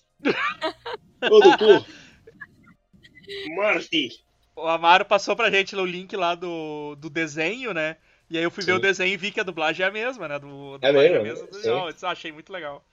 Ô, 1.31 1.41
doutor. 1.41 1.87
Marty. 3.57 4.21
O 4.57 4.67
Amaro 4.67 5.05
passou 5.05 5.37
pra 5.37 5.51
gente 5.51 5.77
o 5.77 5.85
link 5.85 6.17
lá 6.17 6.35
do, 6.35 6.97
do 6.97 7.09
desenho, 7.09 7.73
né? 7.73 7.97
E 8.31 8.37
aí 8.37 8.45
eu 8.45 8.51
fui 8.51 8.65
ver 8.65 8.73
Sim. 8.73 8.79
o 8.79 8.81
desenho 8.81 9.15
e 9.15 9.17
vi 9.17 9.31
que 9.31 9.41
a 9.41 9.45
dublagem 9.45 9.85
é 9.85 9.89
a 9.89 9.93
mesma, 9.93 10.29
né? 10.29 10.39
Do, 10.39 10.79
É 10.83 10.93
mesmo? 10.93 11.17
a 11.17 11.23
mesma 11.23 11.47
do 11.47 11.55
original. 11.55 11.89
Eu 11.91 12.09
achei 12.09 12.33
muito 12.33 12.53
legal. 12.53 12.85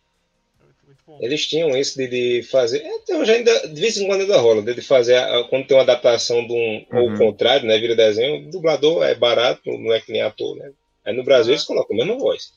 Muito. 0.86 1.24
Eles 1.24 1.48
tinham 1.48 1.76
isso 1.76 1.98
de, 1.98 2.08
de 2.08 2.44
fazer. 2.44 2.80
é, 2.82 2.96
Até 2.98 3.18
hoje 3.18 3.32
ainda, 3.32 3.68
de 3.68 3.82
vez 3.82 3.98
em 3.98 4.06
quando 4.08 4.22
ainda 4.22 4.38
rola, 4.38 4.62
de 4.62 4.82
fazer 4.82 5.16
a- 5.18 5.44
quando 5.50 5.66
tem 5.66 5.76
uma 5.76 5.84
adaptação 5.84 6.46
de 6.46 6.54
um. 6.54 6.86
Ou 6.96 7.08
Uhum. 7.08 7.14
o 7.14 7.18
contrário, 7.18 7.66
né? 7.68 7.78
Vira 7.80 7.96
desenho, 7.96 8.48
o 8.48 8.52
dublador 8.52 9.04
é 9.04 9.16
barato, 9.16 9.72
não 9.80 9.92
é 9.92 10.00
que 10.00 10.12
nem 10.12 10.22
ator, 10.22 10.56
né? 10.56 10.72
Aí 11.04 11.16
no 11.16 11.24
Brasil 11.24 11.54
eles 11.54 11.64
colocam 11.64 11.96
a 11.96 12.00
mesma 12.06 12.18
voz. 12.20 12.54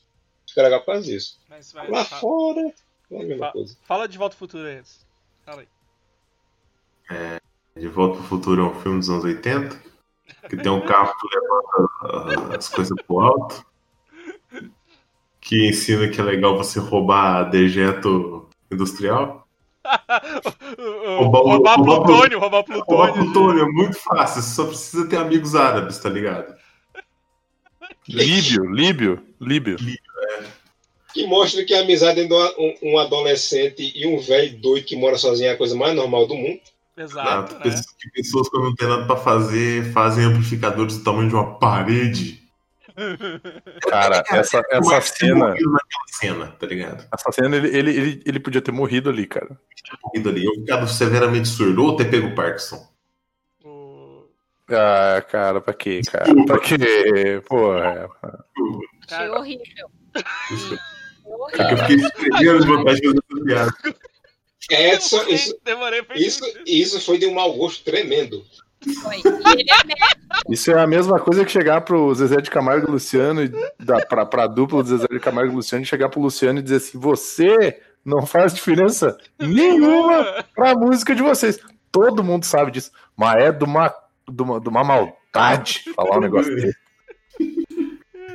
Fica 0.47 0.61
legal 0.63 0.79
por 0.81 0.87
causa 0.87 1.03
disso. 1.03 1.39
Mas 1.49 1.71
vai, 1.71 1.89
Lá 1.89 2.05
fora, 2.05 2.71
é 3.11 3.15
a 3.21 3.25
mesma 3.25 3.45
fa- 3.47 3.51
coisa. 3.53 3.77
fala 3.87 4.07
de 4.07 4.17
Volta 4.17 4.35
ao 4.35 4.39
Futuro 4.39 4.65
aí. 4.67 4.81
Fala 5.45 5.61
aí. 5.61 5.67
De 7.75 7.87
Volta 7.87 8.17
pro 8.17 8.27
Futuro 8.27 8.61
é 8.61 8.65
um 8.65 8.79
filme 8.81 8.99
dos 8.99 9.09
anos 9.09 9.23
80. 9.23 9.89
Que 10.49 10.55
tem 10.57 10.71
um 10.71 10.81
carro 10.85 11.13
que 11.17 11.27
levanta 11.35 11.91
ah, 12.51 12.55
as 12.57 12.69
coisas 12.69 12.95
pro 13.07 13.19
alto. 13.19 13.65
Que 15.41 15.67
ensina 15.69 16.07
que 16.09 16.19
é 16.19 16.23
legal 16.23 16.55
você 16.57 16.79
roubar 16.79 17.49
dejeto 17.49 18.47
industrial. 18.71 19.47
roubar, 21.17 21.39
roubar 21.41 21.79
o- 21.79 21.83
plutônio, 21.83 22.39
roubar 22.39 22.63
Roubar 22.63 22.63
plutônio. 22.63 23.13
plutônio 23.13 23.63
é 23.63 23.67
muito 23.71 23.97
fácil, 23.97 24.41
você 24.41 24.49
só 24.55 24.65
precisa 24.67 25.07
ter 25.09 25.17
amigos 25.17 25.55
árabes, 25.55 25.97
tá 25.97 26.09
ligado? 26.09 26.53
Líbio, 28.07 28.65
Líbio, 28.71 29.23
Líbio. 29.39 29.77
Que 31.13 31.25
mostra 31.25 31.63
que 31.65 31.73
a 31.73 31.81
amizade 31.81 32.21
entre 32.21 32.35
um, 32.35 32.75
um 32.93 32.99
adolescente 32.99 33.91
e 33.95 34.05
um 34.07 34.19
velho 34.19 34.57
doido 34.59 34.85
que 34.85 34.95
mora 34.95 35.17
sozinho 35.17 35.49
é 35.49 35.53
a 35.53 35.57
coisa 35.57 35.75
mais 35.75 35.95
normal 35.95 36.27
do 36.27 36.35
mundo. 36.35 36.59
Exato, 36.95 37.55
né? 37.55 37.61
Pessoas- 37.63 37.85
Que 37.99 38.09
pessoas 38.11 38.49
quando 38.49 38.63
não 38.65 38.75
tem 38.75 38.87
nada 38.87 39.05
pra 39.05 39.15
fazer 39.15 39.91
fazem 39.93 40.25
amplificadores 40.25 40.97
do 40.97 41.03
tamanho 41.03 41.29
de 41.29 41.35
uma 41.35 41.57
parede. 41.57 42.39
Cara, 43.89 44.21
essa, 44.29 44.61
essa 44.69 45.01
que 45.01 45.07
cena. 45.17 45.55
cena, 46.19 46.47
tá 46.59 46.67
ligado? 46.67 47.07
Essa 47.13 47.31
cena 47.31 47.55
ele, 47.55 47.69
ele, 47.69 47.91
ele, 47.91 48.23
ele 48.25 48.39
podia 48.41 48.61
ter 48.61 48.73
morrido 48.73 49.09
ali, 49.09 49.25
cara. 49.25 49.57
Morrido 50.03 50.29
ali. 50.29 50.43
Eu 50.45 50.53
ficado 50.55 50.87
severamente 50.87 51.47
surdo 51.47 51.81
ou 51.83 51.95
ter 51.95 52.09
pego 52.11 52.27
o 52.27 52.35
Parkinson. 52.35 52.85
Ah, 54.71 55.21
cara, 55.27 55.61
pra 55.61 55.73
quê, 55.73 56.01
cara? 56.11 56.25
Pra 56.45 56.59
quê? 56.59 57.41
Porra. 57.47 58.09
Achei 58.21 58.79
Cara, 59.07 59.39
horrível. 59.39 59.89
Isso. 61.39 61.61
Horrível. 61.61 61.69
Eu 61.69 61.77
fiquei 61.77 61.95
escrevendo 61.95 62.59
de 62.61 62.67
vontade 62.67 63.01
de 63.01 63.07
fazer 63.07 63.19
essa 63.31 63.43
piada. 63.45 63.73
Edson, 64.71 65.23
demorei- 65.65 66.03
isso, 66.15 66.45
isso, 66.45 66.63
isso 66.65 67.01
foi 67.01 67.17
de 67.17 67.25
um 67.25 67.33
mau 67.33 67.53
gosto 67.53 67.83
tremendo. 67.83 68.43
É. 68.85 70.53
Isso 70.53 70.71
é 70.71 70.79
a 70.79 70.87
mesma 70.87 71.19
coisa 71.19 71.43
que 71.43 71.51
chegar 71.51 71.81
pro 71.81 72.13
Zezé 72.13 72.37
de 72.37 72.49
Camargo 72.49 72.87
e 72.87 72.91
Luciano, 72.91 73.43
e 73.43 73.51
da, 73.79 74.05
pra, 74.05 74.25
pra 74.25 74.47
dupla 74.47 74.81
do 74.83 74.89
Zezé 74.89 75.07
de 75.11 75.19
Camargo 75.19 75.51
e 75.51 75.55
Luciano, 75.55 75.83
e 75.83 75.87
chegar 75.87 76.07
pro 76.09 76.21
Luciano 76.21 76.59
e 76.59 76.61
dizer 76.61 76.77
assim: 76.77 76.97
você 76.99 77.81
não 78.05 78.25
faz 78.25 78.53
diferença 78.53 79.17
nenhuma 79.39 80.45
pra 80.55 80.75
música 80.75 81.13
de 81.15 81.21
vocês. 81.21 81.59
Todo 81.91 82.23
mundo 82.23 82.45
sabe 82.45 82.71
disso, 82.71 82.91
mas 83.17 83.43
é 83.43 83.51
de 83.51 83.63
uma, 83.65 83.93
de 84.29 84.41
uma, 84.43 84.61
de 84.61 84.69
uma 84.69 84.83
maldade 84.83 85.83
falar 85.95 86.17
um 86.17 86.21
negócio 86.21 86.55
desse. 86.55 86.77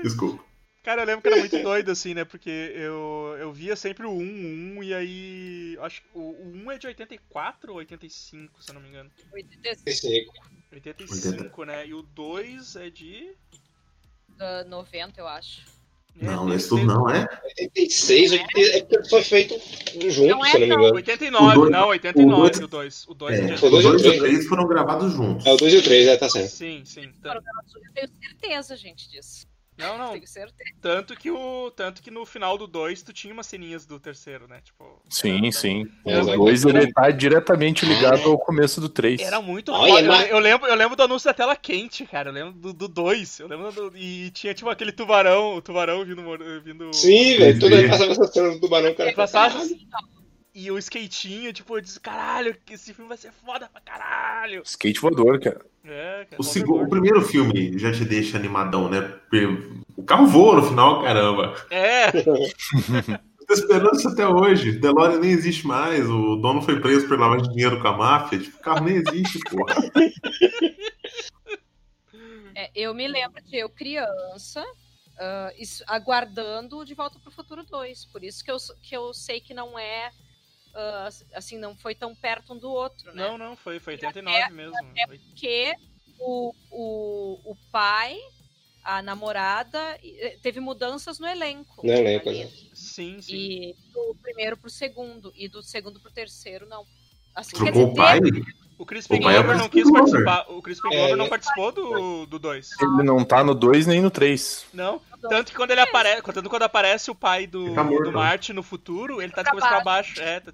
Desculpa. 0.02 0.43
Cara, 0.84 1.00
eu 1.00 1.06
lembro 1.06 1.22
que 1.22 1.28
era 1.28 1.38
muito 1.38 1.58
doido, 1.62 1.90
assim, 1.90 2.12
né? 2.12 2.26
Porque 2.26 2.50
eu, 2.50 3.34
eu 3.40 3.50
via 3.52 3.74
sempre 3.74 4.06
o 4.06 4.10
1, 4.10 4.76
1, 4.76 4.82
e 4.82 4.92
aí. 4.94 5.78
Acho 5.80 6.02
que 6.02 6.08
o, 6.12 6.20
o 6.20 6.52
1 6.66 6.70
é 6.72 6.78
de 6.78 6.86
84 6.86 7.72
ou 7.72 7.78
85, 7.78 8.62
se 8.62 8.70
eu 8.70 8.74
não 8.74 8.82
me 8.82 8.90
engano. 8.90 9.10
85, 9.32 10.32
85, 10.70 11.64
né? 11.64 11.86
E 11.86 11.94
o 11.94 12.02
2 12.02 12.76
é 12.76 12.90
de. 12.90 13.32
uh, 14.38 14.68
90, 14.68 15.18
eu 15.22 15.26
acho. 15.26 15.62
é, 16.20 16.24
Não, 16.26 16.44
não 16.44 16.52
é 16.52 16.56
isso 16.56 16.68
tudo 16.68 16.84
não, 16.84 17.08
é? 17.08 17.26
86, 17.60 18.32
é 18.34 18.38
porque 18.82 19.08
foi 19.08 19.22
feito 19.22 19.54
junto, 20.10 20.28
Não 20.28 20.44
é 20.44 20.50
se 20.50 20.58
não 20.58 20.66
me 20.66 20.66
não. 20.66 20.78
engano. 20.80 20.94
89, 20.96 21.44
O 21.46 21.54
dois- 21.60 21.70
não, 21.72 21.88
89 21.88 22.34
o 22.36 22.36
dois- 22.36 22.60
o 22.62 22.68
2. 22.68 23.04
O 23.08 23.14
2 23.14 23.40
É, 23.40 23.44
é, 23.44 23.54
e 23.54 24.18
o 24.18 24.18
três 24.18 24.46
foram 24.46 24.66
gravados 24.68 25.14
juntos. 25.14 25.46
É 25.46 25.50
o 25.52 25.56
2 25.56 25.72
e 25.72 25.76
o 25.78 25.82
3, 25.82 26.06
é, 26.08 26.16
tá 26.18 26.28
certo. 26.28 26.50
Sim, 26.50 26.82
sim. 26.84 27.10
Foram 27.22 27.40
Tan- 27.40 27.42
gravados 27.42 27.72
juntos, 27.72 27.88
Eu 27.96 28.06
tenho 28.08 28.20
certeza, 28.20 28.76
gente, 28.76 29.08
disso. 29.10 29.46
Não, 29.76 29.98
não. 29.98 30.12
Tenho 30.12 30.26
certeza. 30.26 30.70
Tanto 30.80 31.16
que, 31.16 31.30
o, 31.30 31.70
tanto 31.74 32.00
que 32.02 32.10
no 32.10 32.24
final 32.24 32.56
do 32.56 32.66
2 32.66 33.02
tu 33.02 33.12
tinha 33.12 33.34
umas 33.34 33.46
ceninhas 33.46 33.84
do 33.84 33.98
terceiro, 33.98 34.46
né? 34.46 34.60
Tipo. 34.62 35.02
Sim, 35.08 35.38
era- 35.42 35.52
sim. 35.52 35.86
É, 36.06 36.20
O 36.22 36.26
mas- 36.26 36.36
2 36.36 36.64
ele 36.66 36.92
tá 36.92 37.10
diretamente 37.10 37.84
ligado 37.84 38.30
ao 38.30 38.38
começo 38.38 38.80
do 38.80 38.88
3. 38.88 39.20
Era 39.20 39.40
muito 39.42 39.72
Olha, 39.72 39.92
foda. 39.92 40.02
Eu, 40.02 40.12
mas- 40.12 40.30
eu 40.30 40.38
lembro, 40.38 40.66
eu 40.68 40.74
lembro 40.76 40.96
do 40.96 41.02
anúncio 41.02 41.26
da 41.28 41.34
tela 41.34 41.56
quente, 41.56 42.06
cara. 42.06 42.30
Eu 42.30 42.34
lembro 42.34 42.72
do 42.72 42.86
2. 42.88 43.40
Eu 43.40 43.48
lembro 43.48 43.72
do, 43.72 43.96
E 43.96 44.30
tinha 44.30 44.54
tipo 44.54 44.70
aquele 44.70 44.92
tubarão, 44.92 45.56
o 45.56 45.62
tubarão 45.62 46.04
vindo. 46.04 46.22
mor- 46.22 46.38
vindo... 46.62 46.92
Sim, 46.92 47.36
velho. 47.38 47.58
Toda 47.58 47.76
vez 47.76 47.90
passava 47.90 48.12
essa 48.12 48.26
cena 48.28 48.50
do 48.50 48.60
tubarão, 48.60 48.94
cara. 48.94 49.12
Passagem. 49.12 49.60
Assim, 49.60 49.86
ó, 49.92 50.13
E 50.54 50.70
o 50.70 50.78
skatinho, 50.78 51.52
tipo, 51.52 51.76
eu 51.76 51.80
disse, 51.80 51.98
caralho, 51.98 52.56
que 52.64 52.74
esse 52.74 52.94
filme 52.94 53.08
vai 53.08 53.18
ser 53.18 53.32
foda 53.44 53.68
pra 53.68 53.80
caralho. 53.80 54.62
Skate 54.64 55.00
voador, 55.00 55.40
cara. 55.40 55.66
É, 55.84 56.26
cara. 56.30 56.40
O, 56.40 56.44
segundo, 56.44 56.84
o 56.84 56.88
primeiro 56.88 57.20
filme 57.22 57.76
já 57.76 57.90
te 57.92 58.04
deixa 58.04 58.36
animadão, 58.38 58.88
né? 58.88 59.18
O 59.96 60.04
carro 60.04 60.26
voa 60.26 60.56
no 60.60 60.68
final, 60.68 61.02
caramba. 61.02 61.54
É, 61.70 62.06
Tô 63.46 63.52
esperando 63.52 63.96
isso 63.96 64.08
até 64.08 64.26
hoje. 64.26 64.78
DeLorean 64.78 65.18
nem 65.18 65.30
existe 65.32 65.66
mais. 65.66 66.08
O 66.08 66.36
dono 66.36 66.62
foi 66.62 66.80
preso 66.80 67.06
por 67.06 67.42
de 67.42 67.48
dinheiro 67.50 67.80
com 67.82 67.88
a 67.88 67.96
máfia. 67.96 68.38
Tipo, 68.38 68.56
o 68.56 68.60
carro 68.60 68.84
nem 68.84 68.96
existe, 68.96 69.38
porra. 69.50 69.74
é, 72.54 72.70
eu 72.74 72.94
me 72.94 73.06
lembro 73.06 73.42
de 73.42 73.56
eu 73.56 73.68
criança. 73.68 74.64
ah, 75.18 75.52
isso- 75.58 75.84
aguardando 75.86 76.84
De 76.84 76.94
Volta 76.94 77.18
para 77.18 77.28
o 77.28 77.32
Futuro 77.32 77.64
2. 77.64 78.06
Por 78.06 78.24
isso 78.24 78.42
que 78.44 78.50
eu, 78.50 78.56
que 78.82 78.96
eu 78.96 79.12
sei 79.12 79.40
que 79.40 79.52
não 79.52 79.78
é. 79.78 80.10
Ah, 80.74 81.08
assim, 81.34 81.58
não 81.58 81.76
foi 81.76 81.94
tão 81.94 82.14
perto 82.14 82.52
um 82.54 82.58
do 82.58 82.70
outro, 82.70 83.14
né? 83.14 83.28
não, 83.28 83.38
não, 83.38 83.56
foi, 83.56 83.78
foi 83.78 83.94
89 83.94 84.50
mesmo. 84.52 84.74
Foi- 85.06 85.18
porque 85.18 85.74
o, 86.18 86.52
o, 86.70 87.52
o 87.52 87.56
pai, 87.70 88.18
a 88.82 89.00
namorada, 89.02 89.78
eh, 90.02 90.38
teve 90.42 90.60
mudanças 90.60 91.18
no 91.18 91.26
elenco. 91.26 91.86
No 91.86 91.92
elenco, 91.92 92.30
né? 92.30 92.48
Sim, 92.74 93.20
sim. 93.20 93.34
E 93.34 93.76
do 93.92 94.16
primeiro 94.20 94.56
pro 94.56 94.70
segundo, 94.70 95.32
e 95.36 95.48
do 95.48 95.62
segundo 95.62 96.00
pro 96.00 96.12
terceiro, 96.12 96.66
não. 96.66 96.84
Assim, 97.34 97.56
Trocou 97.56 97.72
quer 97.72 97.78
o 97.82 97.88
dizer, 97.88 97.96
pai? 97.96 98.20
teve- 98.20 98.63
Crispin 98.94 99.16
é 99.16 99.18
Glover 99.18 99.58
não 99.58 99.68
quis 99.68 99.90
participou, 99.90 100.24
participar. 100.24 100.52
O 100.56 100.62
Crispin 100.62 100.88
É, 100.88 100.96
Glover 100.96 101.16
não 101.16 101.24
ele- 101.24 101.30
participou 101.30 101.72
do 101.72 102.38
2. 102.38 102.70
Ele 102.80 103.02
não 103.02 103.24
tá 103.24 103.42
no 103.42 103.54
2 103.54 103.86
nem 103.86 104.00
no 104.00 104.10
3. 104.10 104.66
Não. 104.72 105.00
Tanto 105.28 105.50
que 105.50 105.56
quando 105.56 105.70
ele 105.72 105.80
aparece. 105.80 106.22
Tanto 106.22 106.48
quando 106.50 106.62
aparece 106.62 107.10
o 107.10 107.14
pai 107.14 107.46
do, 107.46 107.74
tá 107.74 107.82
do? 107.82 108.12
Marte 108.12 108.52
no 108.52 108.62
futuro, 108.62 109.20
ele 109.22 109.32
tá 109.32 109.42
de 109.42 109.50
Pra 109.50 109.60
cabeça 109.60 109.68
pra 109.68 109.84
baixo. 109.84 110.20
É, 110.20 110.40
tá... 110.40 110.52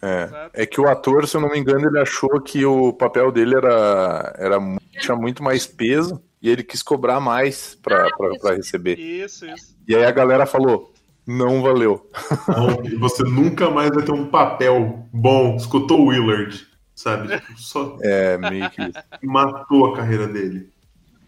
É. 0.00 0.62
É 0.62 0.66
que 0.66 0.80
o 0.80 0.88
ator, 0.88 1.26
se 1.26 1.36
eu 1.36 1.40
não 1.40 1.50
me 1.50 1.58
engano, 1.58 1.88
ele 1.88 1.98
achou 1.98 2.40
que 2.40 2.64
o 2.64 2.92
papel 2.92 3.32
dele 3.32 3.56
era, 3.56 4.32
era 4.38 4.58
tinha 5.00 5.16
muito 5.16 5.42
mais 5.42 5.66
peso 5.66 6.22
e 6.40 6.48
ele 6.48 6.62
quis 6.62 6.82
cobrar 6.82 7.18
mais 7.20 7.74
pra, 7.82 8.08
pra, 8.16 8.30
pra 8.40 8.54
receber. 8.54 8.98
Isso, 8.98 9.44
isso. 9.46 9.76
E 9.88 9.94
aí 9.96 10.04
a 10.04 10.10
galera 10.12 10.46
falou: 10.46 10.92
não 11.26 11.60
valeu. 11.62 12.08
Não, 12.46 12.98
você 13.00 13.24
nunca 13.24 13.68
mais 13.70 13.90
vai 13.90 14.04
ter 14.04 14.12
um 14.12 14.26
papel 14.26 15.04
bom. 15.12 15.56
Escutou 15.56 16.00
o 16.00 16.06
Willard, 16.06 16.64
sabe? 16.98 17.38
Tipo, 17.40 17.58
só 17.58 17.96
É, 18.02 18.36
meio 18.38 18.68
que 18.70 18.80
matou 19.22 19.86
a 19.86 19.96
carreira 19.96 20.26
dele. 20.26 20.72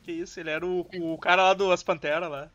Que 0.02 0.12
isso, 0.12 0.40
ele 0.40 0.50
era 0.50 0.66
o, 0.66 0.80
o 0.80 1.18
cara 1.18 1.42
lá 1.44 1.54
do 1.54 1.70
As 1.70 1.82
Panteras 1.82 2.30
lá. 2.30 2.50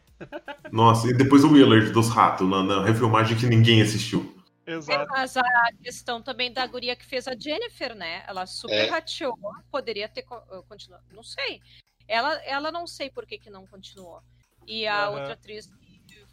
Nossa, 0.71 1.07
e 1.09 1.13
depois 1.13 1.43
o 1.43 1.51
Willard 1.51 1.91
dos 1.91 2.09
Ratos, 2.09 2.47
na, 2.49 2.63
na 2.63 2.83
refilmagem 2.83 3.37
que 3.37 3.45
ninguém 3.45 3.81
assistiu. 3.81 4.35
Exato. 4.65 5.07
Mas 5.11 5.37
a 5.37 5.43
questão 5.83 6.21
também 6.21 6.51
da 6.51 6.65
guria 6.65 6.95
que 6.95 7.05
fez 7.05 7.27
a 7.27 7.35
Jennifer, 7.37 7.93
né? 7.95 8.23
Ela 8.27 8.45
super 8.45 8.73
É. 8.73 8.89
rateou, 8.89 9.37
poderia 9.71 10.09
ter 10.09 10.25
uh, 10.31 10.63
continuado. 10.67 11.03
Não 11.13 11.21
sei. 11.23 11.61
Ela, 12.07 12.33
ela 12.45 12.71
não 12.71 12.87
sei 12.87 13.09
por 13.09 13.25
que, 13.25 13.37
que 13.37 13.49
não 13.49 13.67
continuou. 13.67 14.21
E 14.65 14.87
a 14.87 15.03
Aham. 15.05 15.17
outra 15.17 15.33
atriz 15.33 15.69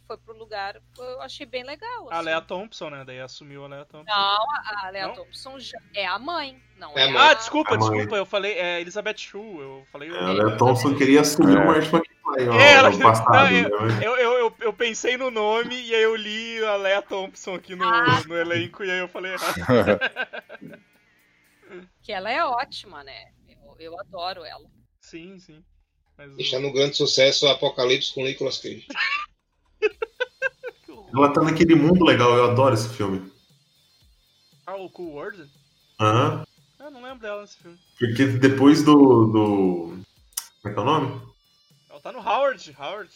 foi 0.07 0.17
pro 0.17 0.37
lugar, 0.37 0.81
eu 0.97 1.21
achei 1.21 1.45
bem 1.45 1.63
legal. 1.63 2.09
A 2.11 2.15
assim. 2.17 2.25
Lea 2.25 2.41
Thompson, 2.41 2.89
né? 2.89 3.03
Daí 3.05 3.19
assumiu 3.19 3.65
a 3.65 3.67
Lea 3.67 3.85
Thompson. 3.85 4.11
Não, 4.13 4.45
a 4.85 4.89
Lea 4.91 5.07
Não? 5.07 5.15
Thompson 5.15 5.59
já 5.59 5.77
é 5.93 6.05
a 6.05 6.19
mãe, 6.19 6.61
não 6.77 6.97
É 6.97 7.01
é, 7.01 7.03
a 7.05 7.11
mãe. 7.11 7.21
Ah, 7.21 7.33
desculpa, 7.33 7.75
A 7.75 7.77
mãe. 7.77 7.89
desculpa, 7.89 8.15
eu 8.17 8.25
falei 8.25 8.53
é, 8.53 8.81
Elizabeth 8.81 9.17
Shue, 9.17 9.59
eu 9.59 9.87
falei 9.91 10.11
o- 10.11 10.17
A 10.17 10.31
Lea 10.31 10.57
Thompson 10.57 10.95
queria 10.95 11.21
assumir 11.21 11.57
É. 11.57 11.59
o 11.61 11.65
Martin 11.65 11.95
McFly 11.95 12.49
ó, 12.49 12.53
É, 12.59 12.73
ela- 12.73 12.89
no 12.89 12.99
passado. 12.99 13.51
não, 13.51 13.85
né? 13.87 13.99
Eu, 14.05 14.15
eu, 14.17 14.33
eu, 14.39 14.55
eu 14.59 14.73
pensei 14.73 15.17
no 15.17 15.31
nome 15.31 15.75
e 15.81 15.93
aí 15.95 16.03
eu 16.03 16.15
li 16.15 16.63
a 16.65 16.75
Lea 16.75 17.01
Thompson 17.01 17.55
aqui 17.55 17.75
no, 17.75 17.83
Ah. 17.85 18.21
no 18.27 18.35
elenco 18.37 18.83
e 18.83 18.91
aí 18.91 18.99
eu 18.99 19.07
falei 19.07 19.33
errado. 19.33 19.55
Que 22.03 22.11
ela 22.11 22.29
é 22.29 22.43
ótima, 22.43 23.03
né? 23.03 23.31
Eu, 23.47 23.75
eu 23.79 23.99
adoro 23.99 24.43
ela. 24.43 24.65
Sim, 24.99 25.39
sim. 25.39 25.63
Mas 26.17 26.31
o- 26.31 26.35
Deixando 26.35 26.67
um 26.67 26.73
grande 26.73 26.95
sucesso 26.95 27.47
Apocalipse 27.47 28.13
com 28.13 28.21
Nicolas 28.23 28.59
Cage. 28.59 28.85
Ela 31.15 31.29
tá 31.31 31.41
naquele 31.41 31.75
mundo 31.75 32.03
legal, 32.03 32.35
eu 32.35 32.51
adoro 32.51 32.73
esse 32.73 32.89
filme. 32.89 33.31
Ah, 34.65 34.75
o 34.75 34.89
Cool 34.89 35.13
World? 35.13 35.49
Aham. 35.99 36.43
Eu 36.79 36.91
não 36.91 37.01
lembro 37.03 37.19
dela 37.19 37.41
nesse 37.41 37.57
filme. 37.57 37.77
Porque 37.99 38.25
depois 38.25 38.83
do, 38.83 39.27
do. 39.27 39.97
Como 40.61 40.65
é 40.65 40.73
que 40.73 40.79
é 40.79 40.81
o 40.81 40.85
nome? 40.85 41.21
Ela 41.89 41.99
tá 42.01 42.11
no 42.11 42.19
Howard, 42.19 42.75
Howard. 42.79 43.09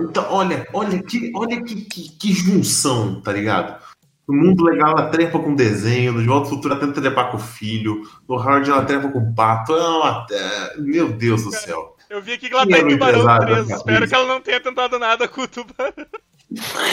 Então, 0.00 0.26
olha, 0.32 0.66
olha 0.72 1.02
que, 1.02 1.30
olha 1.34 1.62
que, 1.62 1.82
que, 1.82 2.08
que 2.10 2.32
junção, 2.32 3.20
tá 3.20 3.32
ligado? 3.32 3.80
No 4.26 4.34
mundo 4.36 4.64
legal 4.64 4.90
ela 4.90 5.08
trepa 5.10 5.38
com 5.38 5.54
desenho, 5.54 6.12
no 6.12 6.20
De 6.20 6.26
Volta 6.26 6.46
ao 6.48 6.50
Futuro 6.56 6.74
ela 6.74 6.84
tenta 6.84 7.00
trepar 7.00 7.30
com 7.30 7.36
o 7.36 7.40
filho, 7.40 8.02
no 8.28 8.36
Hard 8.36 8.66
ela 8.68 8.84
trepa 8.84 9.08
com 9.08 9.18
o 9.18 9.34
pato. 9.34 9.72
É 9.72 9.88
uma- 9.88 10.26
é- 10.30 10.76
Meu 10.78 11.12
Deus 11.12 11.44
do 11.44 11.50
céu. 11.52 11.96
Eu 12.10 12.20
vi 12.20 12.32
aqui 12.32 12.48
que 12.48 12.54
ela 12.54 12.66
tá 12.66 12.78
em 12.78 12.88
Tubarão 12.88 13.38
3. 13.38 13.68
da 13.68 13.76
Espero 13.76 14.08
que 14.08 14.14
ela 14.14 14.26
não 14.26 14.40
tenha 14.42 14.60
tentado 14.60 14.98
nada 14.98 15.28
com 15.28 15.42
o 15.42 15.48
Tubarão. 15.48 15.94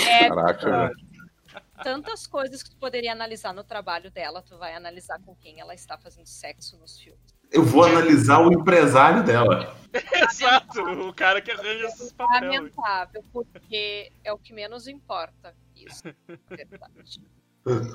É, 0.08 0.30
Caraca, 0.30 0.70
velho. 0.70 0.96
tantas 1.84 2.28
coisas 2.28 2.62
que 2.62 2.70
tu 2.70 2.78
poderia 2.78 3.12
analisar 3.12 3.52
no 3.52 3.64
trabalho 3.64 4.12
dela, 4.12 4.44
tu 4.44 4.56
vai 4.60 4.76
analisar 4.76 5.20
com 5.26 5.36
quem 5.36 5.60
ela 5.60 5.74
está 5.74 5.98
fazendo 5.98 6.28
sexo 6.28 6.78
nos 6.78 7.00
filmes. 7.00 7.20
Eu 7.52 7.64
vou 7.64 7.84
analisar 7.84 8.40
o 8.40 8.52
empresário 8.54 9.24
dela. 9.24 9.76
Exato, 10.30 10.82
o 10.84 11.12
cara 11.14 11.42
que 11.42 11.50
arranja 11.50 11.88
esses 11.88 12.14
papéis. 12.14 12.44
Lamentável, 12.44 13.24
porque 13.34 14.12
é 14.24 14.32
o 14.32 14.38
que 14.38 14.54
menos 14.54 14.88
importa. 14.88 15.56
Isso, 15.76 16.08
é 16.52 16.66
verdade. 16.66 17.22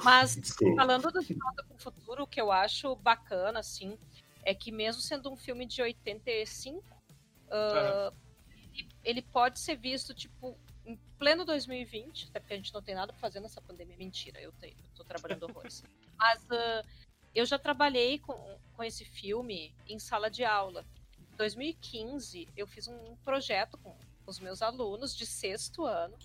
Mas 0.03 0.35
Desculpa. 0.37 0.77
falando 0.77 1.11
do 1.13 1.21
De 1.21 1.35
Volta 1.35 1.63
para 1.63 1.77
o 1.77 1.79
Futuro, 1.79 2.25
o 2.25 2.27
que 2.27 2.41
eu 2.41 2.51
acho 2.51 2.97
bacana, 2.97 3.61
assim, 3.61 3.97
é 4.45 4.55
que 4.55 4.73
mesmo 4.73 5.01
sendo 5.01 5.31
um 5.33 5.37
filme 5.37 5.65
de 5.67 5.81
85, 5.81 6.83
ele, 7.53 8.89
ele 9.05 9.23
pode 9.23 9.61
ser 9.61 9.77
visto, 9.77 10.15
tipo, 10.15 10.57
em 10.85 10.97
pleno 11.19 11.45
2020, 11.45 12.29
até 12.29 12.41
porque 12.41 12.55
a 12.55 12.57
gente 12.57 12.73
não 12.73 12.83
tem 12.83 12.95
nada 12.95 13.13
pra 13.13 13.21
fazer 13.21 13.41
nessa 13.41 13.61
pandemia. 13.61 13.97
Mentira, 13.97 14.41
eu, 14.41 14.53
tenho, 14.53 14.77
eu 14.77 14.95
tô 14.95 15.05
trabalhando 15.05 15.45
horrores. 15.45 15.85
Mas 16.19 16.45
ah, 16.51 16.85
eu 17.35 17.47
já 17.47 17.59
trabalhei 17.59 18.19
com, 18.19 18.59
com 18.75 18.83
esse 18.83 19.05
filme 19.05 19.75
em 19.89 19.99
sala 19.99 20.31
de 20.31 20.45
aula. 20.45 20.85
Em 21.33 21.37
2015, 21.37 22.49
eu 22.57 22.67
fiz 22.67 22.89
um 22.89 23.17
projeto 23.25 23.79
com 23.79 23.97
os 24.27 24.39
meus 24.39 24.63
alunos 24.63 25.15
de 25.15 25.27
sexto 25.27 25.85
ano, 25.85 26.17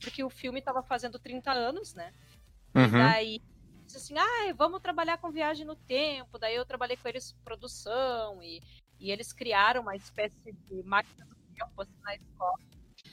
porque 0.00 0.24
o 0.24 0.30
filme 0.30 0.58
estava 0.58 0.82
fazendo 0.82 1.18
30 1.18 1.52
anos, 1.52 1.94
né? 1.94 2.12
Uhum. 2.74 2.90
Daí, 2.90 3.40
disse 3.84 3.98
assim, 3.98 4.18
ah, 4.18 4.52
vamos 4.56 4.80
trabalhar 4.80 5.18
com 5.18 5.30
viagem 5.30 5.64
no 5.64 5.76
tempo. 5.76 6.38
Daí 6.38 6.54
eu 6.54 6.64
trabalhei 6.64 6.96
com 6.96 7.08
eles 7.08 7.32
em 7.32 7.44
produção 7.44 8.42
e, 8.42 8.60
e 8.98 9.10
eles 9.10 9.32
criaram 9.32 9.82
uma 9.82 9.96
espécie 9.96 10.52
de 10.52 10.82
máquina 10.82 11.24
do 11.26 11.34
tempo 11.54 11.82
assim, 11.82 11.98
na 12.00 12.14
escola. 12.14 12.58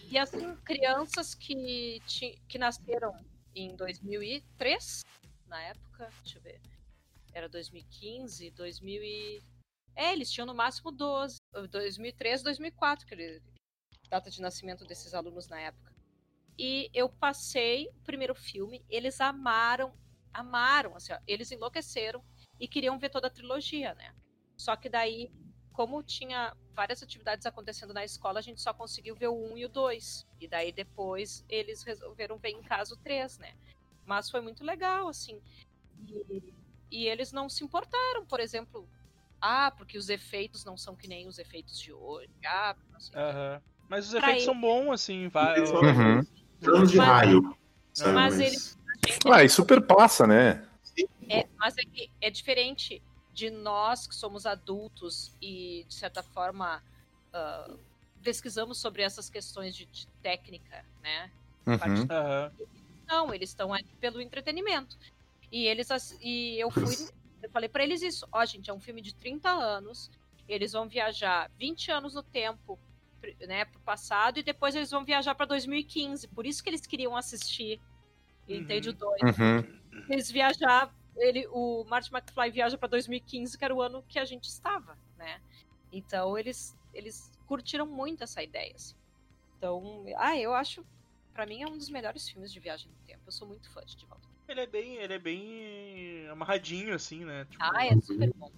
E 0.09 0.17
assim, 0.17 0.55
crianças 0.57 1.33
que, 1.35 2.01
que 2.47 2.57
nasceram 2.57 3.13
em 3.55 3.75
2003, 3.75 5.01
na 5.47 5.61
época, 5.61 6.09
deixa 6.23 6.37
eu 6.37 6.41
ver, 6.41 6.61
era 7.33 7.49
2015, 7.49 8.53
É, 9.95 10.13
eles 10.13 10.31
tinham 10.31 10.45
no 10.45 10.55
máximo 10.55 10.91
12. 10.91 11.37
2003, 11.69 12.43
2004, 12.43 13.05
que 13.05 13.13
ele, 13.13 13.41
data 14.09 14.29
de 14.29 14.41
nascimento 14.41 14.85
desses 14.85 15.13
alunos 15.13 15.47
na 15.47 15.59
época. 15.59 15.93
E 16.57 16.89
eu 16.93 17.09
passei 17.09 17.87
o 17.87 18.03
primeiro 18.03 18.35
filme, 18.35 18.85
eles 18.89 19.19
amaram, 19.19 19.93
amaram, 20.33 20.95
assim, 20.95 21.13
ó, 21.13 21.19
eles 21.25 21.51
enlouqueceram 21.51 22.23
e 22.59 22.67
queriam 22.67 22.99
ver 22.99 23.09
toda 23.09 23.27
a 23.27 23.31
trilogia, 23.31 23.95
né? 23.95 24.13
Só 24.57 24.75
que 24.75 24.89
daí, 24.89 25.31
como 25.81 26.03
tinha 26.03 26.55
várias 26.75 27.01
atividades 27.01 27.43
acontecendo 27.47 27.91
na 27.91 28.05
escola, 28.05 28.37
a 28.37 28.41
gente 28.41 28.61
só 28.61 28.71
conseguiu 28.71 29.15
ver 29.15 29.29
o 29.29 29.33
1 29.53 29.57
e 29.57 29.65
o 29.65 29.69
2. 29.69 30.27
E 30.39 30.47
daí 30.47 30.71
depois 30.71 31.43
eles 31.49 31.81
resolveram 31.81 32.37
ver 32.37 32.49
em 32.49 32.61
casa 32.61 32.93
o 32.93 32.97
3, 32.97 33.39
né? 33.39 33.53
Mas 34.05 34.29
foi 34.29 34.41
muito 34.41 34.63
legal, 34.63 35.07
assim. 35.07 35.41
E, 36.07 36.53
e 36.91 37.07
eles 37.07 37.31
não 37.31 37.49
se 37.49 37.63
importaram, 37.63 38.23
por 38.27 38.39
exemplo, 38.39 38.87
ah, 39.41 39.71
porque 39.75 39.97
os 39.97 40.07
efeitos 40.07 40.63
não 40.63 40.77
são 40.77 40.95
que 40.95 41.07
nem 41.07 41.27
os 41.27 41.39
efeitos 41.39 41.79
de 41.79 41.91
hoje. 41.91 42.29
Ah, 42.45 42.75
não 42.93 42.99
sei. 42.99 43.19
Aham. 43.19 43.61
Mas 43.89 44.05
os 44.05 44.11
Pra 44.11 44.19
efeitos 44.19 44.43
ele- 44.43 44.45
são 44.53 44.61
bons, 44.61 44.91
assim, 44.91 45.27
vai. 45.29 45.65
São- 45.65 45.81
Uhum. 45.81 46.23
Planos 46.59 46.91
de 46.91 46.97
Mas- 46.97 47.07
raio. 47.07 47.41
mas 48.13 48.37
Mas- 48.37 48.77
Ah, 49.25 49.43
e 49.43 49.49
super 49.49 49.81
passa, 49.81 50.27
né? 50.27 50.63
É, 51.27 51.47
mas 51.57 51.75
é, 51.75 51.81
que 51.81 52.11
é 52.21 52.29
diferente 52.29 53.01
de 53.33 53.49
nós 53.49 54.07
que 54.07 54.15
somos 54.15 54.45
adultos 54.45 55.35
e, 55.41 55.85
de 55.87 55.93
certa 55.93 56.21
forma, 56.23 56.83
ah, 57.33 57.77
pesquisamos 58.21 58.79
sobre 58.79 59.01
essas 59.01 59.29
questões 59.29 59.75
de, 59.75 59.85
de 59.85 60.07
técnica, 60.21 60.85
né? 61.01 61.31
Uhum. 61.67 62.07
Aham. 62.09 62.51
Não, 63.07 63.33
eles 63.33 63.49
estão 63.49 63.73
ali 63.73 63.95
pelo 63.99 64.21
entretenimento. 64.21 64.97
E 65.51 65.65
eles 65.65 65.89
e 66.21 66.57
eu 66.59 66.71
fui, 66.71 66.95
eu 67.41 67.49
falei 67.51 67.69
pra 67.69 67.83
eles 67.83 68.01
isso, 68.01 68.27
ó, 68.31 68.45
gente, 68.45 68.69
é 68.69 68.73
um 68.73 68.79
filme 68.79 69.01
de 69.01 69.13
30 69.15 69.49
anos, 69.49 70.09
eles 70.47 70.71
vão 70.71 70.87
viajar 70.87 71.49
20 71.57 71.91
anos 71.91 72.13
no 72.13 72.23
tempo, 72.23 72.79
né, 73.47 73.65
pro 73.65 73.79
passado 73.81 74.39
e 74.39 74.43
depois 74.43 74.75
eles 74.75 74.89
vão 74.91 75.03
viajar 75.03 75.35
pra 75.35 75.45
2015. 75.45 76.27
Por 76.29 76.45
isso 76.45 76.63
que 76.63 76.69
eles 76.69 76.85
queriam 76.87 77.15
assistir 77.15 77.81
Uhum. 78.47 78.57
entende 78.57 78.89
o 78.89 78.93
2. 78.93 79.21
Uhum. 79.21 79.79
Eles 80.09 80.29
viajar, 80.31 80.93
ele, 81.17 81.47
o 81.51 81.83
Marty 81.85 82.13
McFly 82.13 82.51
viaja 82.51 82.77
pra 82.77 82.87
2015, 82.87 83.57
que 83.57 83.65
era 83.65 83.73
o 83.75 83.81
ano 83.81 84.03
que 84.07 84.19
a 84.19 84.25
gente 84.25 84.45
estava, 84.45 84.97
né? 85.17 85.39
Então 85.91 86.37
eles 86.37 86.75
eles 86.93 87.31
curtiram 87.47 87.85
muito 87.85 88.23
essa 88.23 88.43
ideia, 88.43 88.73
assim. 88.75 88.95
Então, 89.57 90.05
ah, 90.17 90.37
eu 90.37 90.53
acho 90.53 90.83
Pra 91.33 91.45
mim 91.45 91.61
é 91.61 91.67
um 91.67 91.77
dos 91.77 91.89
melhores 91.89 92.27
filmes 92.27 92.51
de 92.51 92.59
viagem 92.59 92.89
no 92.89 93.07
tempo. 93.07 93.21
Eu 93.25 93.31
sou 93.31 93.47
muito 93.47 93.69
fã 93.71 93.81
de 93.85 93.95
De 93.95 94.05
Volta. 94.05 94.27
Ele 94.47 94.61
é 94.61 94.67
bem, 94.67 94.95
ele 94.95 95.13
é 95.13 95.19
bem 95.19 96.27
amarradinho, 96.29 96.93
assim, 96.93 97.23
né? 97.23 97.45
Tipo, 97.49 97.63
Ah, 97.63 97.85
é 97.85 97.95
super 98.01 98.33
bom. 98.35 98.51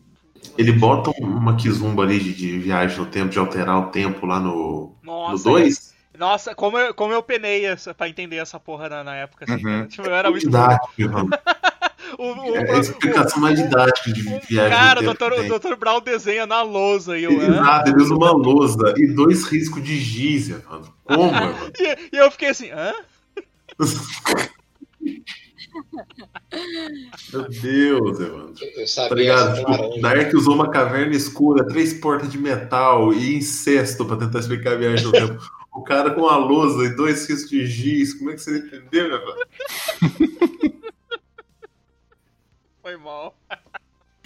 Ele 0.58 0.72
bota 0.72 1.12
uma 1.22 1.56
kizumba 1.56 2.04
ali 2.04 2.20
de, 2.20 2.34
de 2.34 2.58
viagem 2.60 2.98
no 2.98 3.06
tempo, 3.06 3.30
de 3.30 3.38
alterar 3.38 3.78
o 3.80 3.92
tempo 3.92 4.26
lá 4.26 4.40
no 4.40 4.96
Nossa, 5.04 5.44
2. 5.44 5.94
Nossa, 6.18 6.56
como 6.56 6.78
eu, 6.78 6.94
como 6.94 7.14
eu 7.14 7.22
penei 7.22 7.66
essa, 7.66 7.94
pra 7.94 8.10
entender 8.10 8.38
essa 8.38 8.60
porra 8.60 8.90
na, 8.90 9.04
na 9.04 9.16
época, 9.16 9.46
assim, 9.46 9.54
Uhum. 9.56 9.62
cara. 9.64 9.88
Tipo, 9.88 10.08
eu 10.08 10.16
era 10.16 10.32
muito. 10.32 10.46
Didático. 10.46 10.90
O, 12.18 12.34
o, 12.34 12.56
É 12.56 12.72
a 12.72 12.80
explicação 12.80 13.40
mais 13.42 13.58
didática 13.58 14.12
de 14.12 14.22
viagem 14.22 14.70
cara, 14.70 15.02
o. 15.02 15.14
Dr. 15.14 15.34
o. 15.34 15.60
Dr. 15.60 15.76
Brown 15.76 16.02
desenha 16.02 16.46
na 16.46 16.62
lousa 16.62 17.18
e 17.18 17.24
eu. 17.24 17.32
Exato, 17.32 17.90
ele 17.90 18.02
usa 18.02 18.14
uma 18.16 18.32
lousa 18.32 18.94
e 18.98 19.08
dois 19.08 19.44
riscos 19.46 19.84
de 19.84 19.98
giz, 20.00 20.50
Evandro. 20.50 20.94
Como, 21.04 21.30
Evandro? 21.36 21.72
E, 21.80 22.16
e 22.16 22.18
eu 22.20 22.32
fiquei 22.32 22.50
assim, 22.50 22.70
hã? 22.72 22.94
Meu 27.34 27.50
Deus, 27.50 28.20
Evandro. 28.20 28.54
Eu 28.64 28.82
Tá 28.82 28.88
sabia 28.88 29.16
ligado? 29.16 29.52
essa 29.58 29.66
Tipo. 29.66 30.02
Dark 30.02 30.34
usou 30.34 30.54
uma 30.54 30.70
caverna 30.70 31.16
escura, 31.16 31.68
três 31.68 31.94
portas 31.94 32.32
de 32.32 32.38
metal 32.38 33.12
e 33.14 33.36
incesto 33.36 34.06
pra 34.06 34.18
tentar 34.18 34.40
explicar 34.40 34.74
a 34.74 34.78
viagem 34.78 35.06
no 35.06 35.12
tempo. 35.12 35.42
O 35.74 35.82
cara 35.84 36.12
com 36.12 36.28
a 36.28 36.38
lousa 36.38 36.86
e 36.86 36.96
dois 36.96 37.28
riscos 37.28 37.50
de 37.50 37.66
giz, 37.66 38.14
como 38.14 38.30
é 38.30 38.34
que 38.34 38.42
você 38.42 38.58
entendeu, 38.60 39.08
Evandro? 39.08 39.48
Foi 42.94 42.98
mal. 42.98 43.36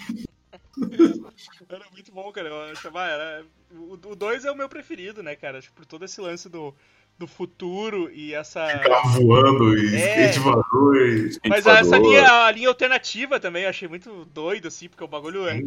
era 1.68 1.84
muito 1.90 2.12
bom, 2.12 2.30
cara. 2.32 2.48
Eu 2.48 2.72
achava, 2.72 3.04
era... 3.06 3.44
O 3.70 3.96
2 3.96 4.44
é 4.44 4.50
o 4.50 4.56
meu 4.56 4.68
preferido, 4.68 5.22
né, 5.22 5.34
cara? 5.34 5.60
Tipo, 5.60 5.76
por 5.76 5.86
todo 5.86 6.04
esse 6.04 6.20
lance 6.20 6.48
do, 6.48 6.74
do 7.18 7.26
futuro 7.26 8.10
e 8.10 8.34
essa. 8.34 8.66
Carro 8.80 9.22
voando 9.22 9.76
e 9.76 9.96
É. 9.96 10.26
skate 10.26 10.38
voador 10.40 10.96
e... 10.96 11.48
Mas 11.48 11.66
essa 11.66 11.98
linha, 11.98 12.44
a 12.44 12.50
linha 12.50 12.68
alternativa 12.68 13.40
também 13.40 13.64
eu 13.64 13.70
achei 13.70 13.88
muito 13.88 14.24
doido, 14.26 14.68
assim, 14.68 14.88
porque 14.88 15.04
o 15.04 15.08
bagulho 15.08 15.48
é. 15.48 15.60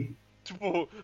Tipo. 0.43 0.89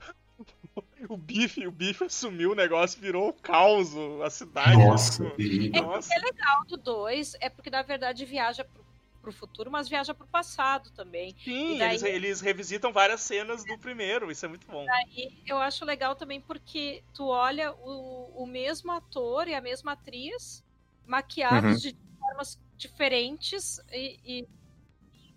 O 1.10 1.18
bife, 1.18 1.66
o 1.66 1.72
bife 1.72 2.04
assumiu 2.04 2.52
o 2.52 2.56
negócio, 2.56 3.02
virou 3.02 3.30
o 3.30 3.34
caos, 3.34 3.90
a 4.24 4.30
cidade. 4.30 4.78
Nossa, 4.78 5.28
tipo, 5.32 5.82
nossa. 5.82 6.10
O 6.14 6.22
legal 6.24 6.66
do 6.68 6.78
2 6.78 7.36
é 7.40 7.50
porque, 7.50 7.72
na 7.72 7.82
verdade, 7.82 8.24
viaja 8.26 8.64
pro, 8.64 8.84
pro 9.28 9.32
futuro, 9.34 9.70
mas 9.70 9.90
viaja 9.90 10.14
pro 10.14 10.26
passado 10.28 10.90
também. 10.92 11.36
Sim, 11.44 11.78
daí- 11.78 11.90
eles, 11.92 12.04
eles 12.04 12.42
revisitam 12.42 12.94
várias 12.94 13.20
cenas 13.22 13.66
do 13.66 13.78
primeiro, 13.78 14.32
isso 14.32 14.46
é 14.46 14.50
muito 14.50 14.66
bom. 14.68 14.86
E 15.12 15.30
eu 15.46 15.58
acho 15.58 15.84
legal 15.84 16.16
também 16.16 16.40
porque 16.40 17.04
tu 17.14 17.26
olha 17.28 17.74
o, 17.74 18.44
o 18.44 18.48
mesmo 18.48 18.92
ator 18.92 19.48
e 19.50 19.54
a 19.54 19.60
mesma 19.60 19.92
atriz 19.94 20.64
maquiados 21.06 21.82
de 21.82 21.96
formas 22.20 22.58
diferentes 22.78 23.80
e, 23.92 24.18
e 24.24 24.40
em 24.40 24.48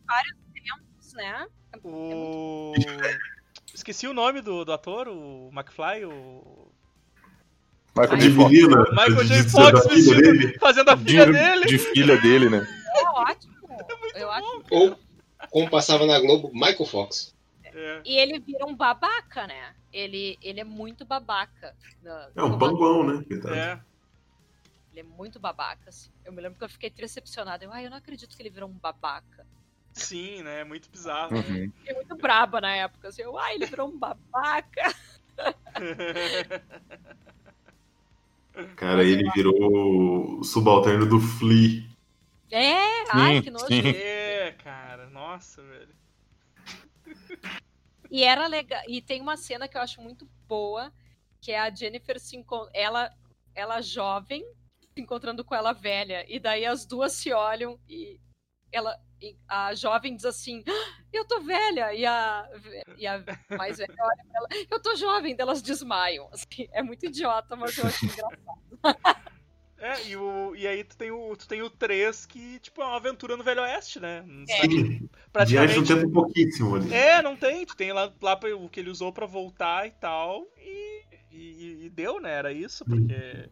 vários 0.06 0.36
tempos, 0.54 1.12
né? 1.14 1.46
O. 1.82 2.72
Esqueci 3.74 4.06
o 4.06 4.12
nome 4.14 4.40
do, 4.40 4.64
do 4.64 4.72
ator, 4.72 5.08
o 5.08 5.50
McFly, 5.52 6.04
o. 6.04 6.68
Michael 7.96 8.18
J. 8.18 8.30
Fox. 8.34 8.50
Michael 8.90 9.24
J. 9.24 9.42
Fox 9.50 9.86
vestido, 9.86 10.58
fazendo 10.60 10.88
a 10.90 10.96
filha 10.96 11.26
De, 11.26 11.32
dele. 11.32 11.66
de 11.66 11.78
filha 11.78 12.16
dele, 12.20 12.48
né? 12.48 12.66
É 12.96 13.08
ótimo. 13.10 13.59
Eu 14.14 14.30
acho. 14.30 14.64
Ou, 14.70 14.96
como 15.50 15.70
passava 15.70 16.06
na 16.06 16.18
Globo, 16.20 16.50
Michael 16.52 16.86
Fox. 16.86 17.34
É. 17.64 18.00
E 18.04 18.16
ele 18.18 18.38
vira 18.40 18.66
um 18.66 18.74
babaca, 18.74 19.46
né? 19.46 19.74
Ele, 19.92 20.38
ele 20.42 20.60
é 20.60 20.64
muito 20.64 21.04
babaca. 21.04 21.74
na- 22.02 22.28
É 22.36 22.42
um 22.42 22.50
como 22.50 22.58
panguão, 22.58 23.02
né? 23.04 23.24
É. 23.54 23.78
Ele 24.92 25.00
é 25.00 25.04
muito 25.04 25.38
babaca, 25.38 25.88
assim. 25.88 26.10
Eu 26.24 26.32
me 26.32 26.42
lembro 26.42 26.58
que 26.58 26.64
eu 26.64 26.68
fiquei 26.68 26.90
decepcionada. 26.90 27.64
Eu, 27.64 27.72
ai, 27.72 27.86
eu 27.86 27.90
não 27.90 27.96
acredito 27.98 28.36
que 28.36 28.42
ele 28.42 28.50
virou 28.50 28.68
um 28.68 28.72
babaca. 28.72 29.46
Sim, 29.92 30.42
né? 30.42 30.60
É 30.60 30.64
muito 30.64 30.90
bizarro. 30.90 31.32
né? 31.32 31.38
Uhum. 31.40 31.72
Fiquei 31.78 31.94
muito 31.94 32.16
braba 32.16 32.60
na 32.60 32.74
época, 32.74 33.08
assim. 33.08 33.22
Eu, 33.22 33.38
ai, 33.38 33.54
ele 33.54 33.66
virou 33.66 33.88
um 33.88 33.96
babaca. 33.98 34.94
Cara, 38.76 39.04
ele 39.04 39.30
virou 39.30 40.40
o 40.40 40.44
subalterno 40.44 41.06
do 41.06 41.20
Flea. 41.20 41.84
É, 42.50 43.04
ai, 43.10 43.36
Sim, 43.36 43.42
que 43.42 43.50
nojo. 43.50 43.66
sim. 43.66 43.88
é, 43.88 44.52
cara, 44.52 45.08
nossa, 45.08 45.62
velho. 45.62 45.94
E 48.10 48.24
era 48.24 48.46
legal. 48.48 48.82
E 48.88 49.00
tem 49.00 49.20
uma 49.20 49.36
cena 49.36 49.68
que 49.68 49.76
eu 49.76 49.80
acho 49.80 50.00
muito 50.02 50.28
boa, 50.48 50.92
que 51.40 51.52
é 51.52 51.60
a 51.60 51.72
Jennifer 51.72 52.18
se 52.18 52.36
encon... 52.36 52.68
ela, 52.74 53.14
ela 53.54 53.80
jovem 53.80 54.44
se 54.92 55.00
encontrando 55.00 55.44
com 55.44 55.54
ela 55.54 55.72
velha. 55.72 56.24
E 56.28 56.40
daí 56.40 56.66
as 56.66 56.84
duas 56.84 57.12
se 57.12 57.32
olham 57.32 57.78
e 57.88 58.20
ela. 58.72 58.98
e 59.22 59.36
a 59.46 59.74
jovem 59.74 60.16
diz 60.16 60.24
assim, 60.24 60.64
"Ah, 60.68 61.02
eu 61.12 61.24
tô 61.24 61.40
velha, 61.40 61.94
e 61.94 62.04
a, 62.04 62.48
e 62.96 63.06
a 63.06 63.22
mais 63.56 63.78
velha 63.78 63.94
olha 64.00 64.24
pra 64.28 64.38
ela, 64.38 64.66
eu 64.68 64.82
tô 64.82 64.96
jovem, 64.96 65.36
daí 65.36 65.44
elas 65.44 65.62
desmaiam. 65.62 66.28
assim. 66.32 66.68
é 66.72 66.82
muito 66.82 67.06
idiota, 67.06 67.54
mas 67.54 67.78
eu 67.78 67.86
acho 67.86 68.04
engraçado. 68.06 68.40
É, 69.80 70.08
e, 70.08 70.16
o, 70.16 70.54
e 70.54 70.66
aí 70.66 70.84
tu 70.84 70.94
tem, 70.96 71.10
o, 71.10 71.34
tu 71.34 71.48
tem 71.48 71.62
o 71.62 71.70
3, 71.70 72.26
que, 72.26 72.58
tipo, 72.60 72.82
é 72.82 72.84
uma 72.84 72.96
aventura 72.96 73.34
no 73.34 73.42
Velho 73.42 73.62
Oeste, 73.62 73.98
né? 73.98 74.22
É. 74.46 74.62
Sim, 74.62 74.68
viagem 74.68 75.08
Praticamente. 75.32 75.78
no 75.80 75.86
tempo 75.86 76.12
pouquíssimo 76.12 76.76
ali. 76.76 76.92
É, 76.92 77.22
não 77.22 77.34
tem. 77.34 77.64
Tu 77.64 77.74
tem 77.74 77.90
lá, 77.92 78.12
lá 78.20 78.36
pra- 78.36 78.54
o 78.54 78.68
que 78.68 78.78
ele 78.78 78.90
usou 78.90 79.10
pra 79.10 79.24
voltar 79.24 79.86
e 79.86 79.90
tal. 79.92 80.46
E, 80.58 81.04
e, 81.32 81.86
e 81.86 81.90
deu, 81.90 82.20
né? 82.20 82.30
Era 82.30 82.52
isso, 82.52 82.84
porque 82.84 83.48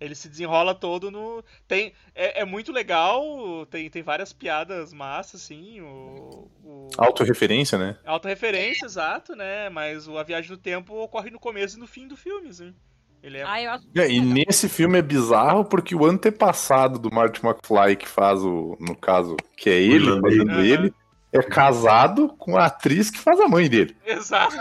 ele 0.00 0.14
se 0.14 0.28
desenrola 0.28 0.74
todo 0.74 1.10
no. 1.10 1.44
Tem, 1.66 1.92
é, 2.14 2.40
é 2.40 2.44
muito 2.44 2.72
legal, 2.72 3.66
tem, 3.66 3.88
tem 3.90 4.02
várias 4.02 4.32
piadas 4.32 4.92
massas, 4.92 5.42
assim. 5.42 5.80
O, 5.80 6.50
o... 6.64 6.88
Autorreferência, 6.98 7.78
né? 7.78 7.98
Autorreferência, 8.04 8.84
exato, 8.86 9.34
né? 9.34 9.68
Mas 9.68 10.08
o, 10.08 10.16
a 10.18 10.22
viagem 10.22 10.50
no 10.50 10.56
tempo 10.56 10.94
ocorre 10.94 11.30
no 11.30 11.38
começo 11.38 11.76
e 11.76 11.80
no 11.80 11.86
fim 11.86 12.06
do 12.08 12.16
filme, 12.16 12.48
assim. 12.48 12.74
Ele 13.22 13.38
é. 13.38 13.42
Ah, 13.44 13.60
eu 13.62 13.70
acho 13.72 13.84
É, 13.96 14.10
e 14.10 14.20
nesse 14.20 14.68
filme 14.68 14.98
é 14.98 15.02
bizarro 15.02 15.64
porque 15.64 15.94
o 15.94 16.06
antepassado 16.06 16.98
do 16.98 17.12
Marty 17.12 17.40
McFly, 17.44 17.96
que 17.96 18.08
faz 18.08 18.42
o, 18.42 18.76
no 18.80 18.94
caso, 18.96 19.36
que 19.56 19.68
é 19.68 19.80
ele, 19.80 20.20
fazendo 20.20 20.50
Aham. 20.52 20.64
ele, 20.64 20.94
é 21.32 21.42
casado 21.42 22.28
com 22.38 22.56
a 22.56 22.66
atriz 22.66 23.10
que 23.10 23.18
faz 23.18 23.38
a 23.40 23.48
mãe 23.48 23.68
dele. 23.68 23.96
Exato. 24.06 24.56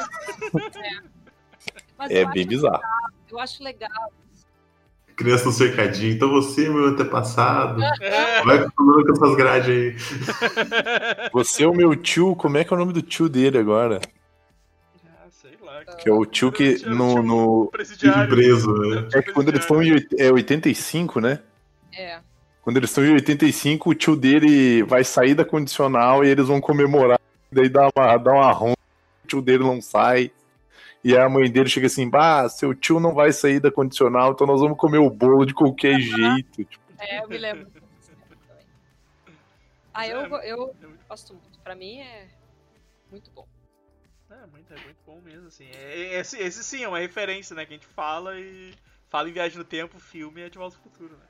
É 2.10 2.24
eu 2.24 2.30
bem 2.30 2.46
bizarro. 2.48 2.82
eu 3.32 3.40
acho 3.40 3.64
legal. 3.64 4.12
Criança 5.16 5.46
no 5.46 5.52
cercadinho. 5.52 6.14
Então 6.14 6.30
você, 6.30 6.70
meu 6.70 6.86
antepassado, 6.88 7.82
É. 8.02 8.44
vai 8.44 8.58
acostumando 8.60 9.04
com 9.06 9.12
essas 9.14 9.36
grades 9.36 9.70
aí. 9.70 9.96
Você 11.34 11.64
é 11.64 11.68
o 11.68 11.74
meu 11.76 11.96
tio, 11.96 12.36
como 12.36 12.58
é 12.58 12.64
que 12.64 12.72
é 12.72 12.76
o 12.76 12.80
nome 12.80 12.94
do 12.94 13.02
tio 13.02 13.28
dele 13.28 13.58
agora? 13.58 14.00
Que 15.96 16.10
é 16.10 16.14
o 16.14 16.26
tio 16.26 16.52
que 16.52 16.84
no. 16.86 17.22
no- 17.24 17.68
preso, 17.72 18.74
né? 18.74 19.08
É 19.14 19.22
que 19.22 19.32
quando 19.32 19.50
eles 19.50 19.62
estão 19.62 19.82
em 19.82 19.94
oit- 19.94 20.16
é 20.22 20.32
85, 20.32 21.20
né? 21.22 21.40
É. 21.94 22.20
Quando 22.62 22.78
eles 22.78 22.90
estão 22.90 23.06
em 23.06 23.14
85, 23.14 23.90
o 23.92 23.96
tio 23.96 24.16
dele 24.16 24.84
vai 24.84 25.04
sair 25.04 25.34
da 25.34 25.46
condicional 25.46 26.26
e 26.26 26.28
eles 26.28 26.48
vão 26.48 26.60
comemorar. 26.60 27.20
Daí 27.52 27.70
dá 27.70 27.90
uma, 27.96 28.18
dá 28.18 28.32
uma 28.34 28.52
ronda, 28.52 28.76
o 29.24 29.28
tio 29.28 29.42
dele 29.42 29.64
não 29.64 29.82
sai. 29.82 30.32
E 31.04 31.16
a 31.16 31.30
mãe 31.30 31.50
dele 31.50 31.70
chega 31.70 31.88
assim: 31.88 32.10
Bah, 32.10 32.50
seu 32.50 32.74
tio 32.76 33.00
não 33.00 33.14
vai 33.14 33.32
sair 33.32 33.62
da 33.62 33.72
condicional, 33.72 34.34
então 34.34 34.46
nós 34.46 34.60
vamos 34.60 34.78
comer 34.78 34.98
o 34.98 35.10
bolo 35.10 35.46
de 35.46 35.54
qualquer 35.54 35.98
jeito. 36.02 36.66
Tipo, 36.66 36.84
É, 37.00 37.24
eu 37.24 37.28
me 37.30 37.38
lembro. 37.38 37.68
Ah, 39.94 40.08
eu, 40.08 40.30
go- 40.30 40.38
eu 40.38 40.76
gosto 41.10 41.34
muito. 41.34 41.60
Pra 41.64 41.74
mim 41.76 42.00
é 42.02 42.28
muito 43.10 43.32
bom. 43.32 43.48
É, 44.30 44.46
muito, 44.48 44.74
é 44.74 44.80
muito 44.84 44.98
bom 45.06 45.22
mesmo, 45.22 45.48
assim. 45.48 45.66
É- 45.74 46.16
é- 46.16 46.20
esse, 46.20 46.38
esse 46.38 46.64
sim 46.64 46.84
é 46.84 46.88
uma 46.88 47.00
referência, 47.00 47.56
né? 47.56 47.66
Que 47.66 47.74
a 47.74 47.78
gente 47.78 47.88
fala 47.88 48.38
e. 48.40 48.74
Fala 49.10 49.30
em 49.30 49.34
Viagem 49.34 49.58
no 49.58 49.64
Tempo, 49.64 49.98
filme 50.00 50.42
é 50.42 50.50
de 50.50 50.58
volta 50.58 50.76
ao 50.76 50.84
futuro, 50.84 51.16
né? 51.16 51.26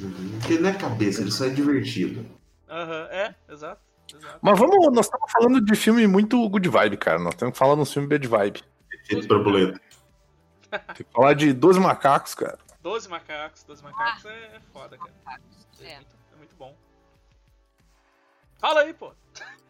Uhum. 0.00 0.38
Porque 0.40 0.54
ele 0.54 0.62
não 0.62 0.70
é 0.70 0.74
cabeça, 0.74 1.20
ele 1.20 1.30
só 1.30 1.44
é 1.44 1.50
divertido. 1.50 2.24
Aham, 2.66 3.08
é, 3.10 3.34
exato. 3.50 3.82
exato. 4.14 4.38
Mas 4.40 4.58
vamos, 4.58 4.90
nós 4.94 5.04
estamos 5.04 5.30
falando 5.30 5.60
de 5.60 5.74
filme 5.76 6.06
muito 6.06 6.48
good 6.48 6.66
vibe, 6.70 6.96
cara. 6.96 7.18
Nós 7.18 7.34
temos 7.34 7.52
que 7.52 7.58
falar 7.58 7.74
de 7.74 7.82
um 7.82 7.84
filme 7.84 8.08
bad 8.08 8.26
vibe. 8.26 8.62
Efeito 8.90 9.28
borboleta. 9.28 9.78
Tem 10.96 11.04
que 11.06 11.12
falar 11.12 11.34
de 11.34 11.52
12 11.52 11.78
macacos, 11.78 12.34
cara. 12.34 12.58
12 12.80 13.06
macacos, 13.10 13.62
12 13.64 13.82
macacos 13.82 14.24
é, 14.24 14.56
é 14.56 14.60
foda, 14.72 14.96
cara. 14.96 15.12
É, 15.82 15.84
É. 15.92 15.96
muito, 15.96 16.16
é 16.32 16.36
muito 16.36 16.56
bom. 16.56 16.74
Fala 18.58 18.80
aí, 18.80 18.94
pô. 18.94 19.12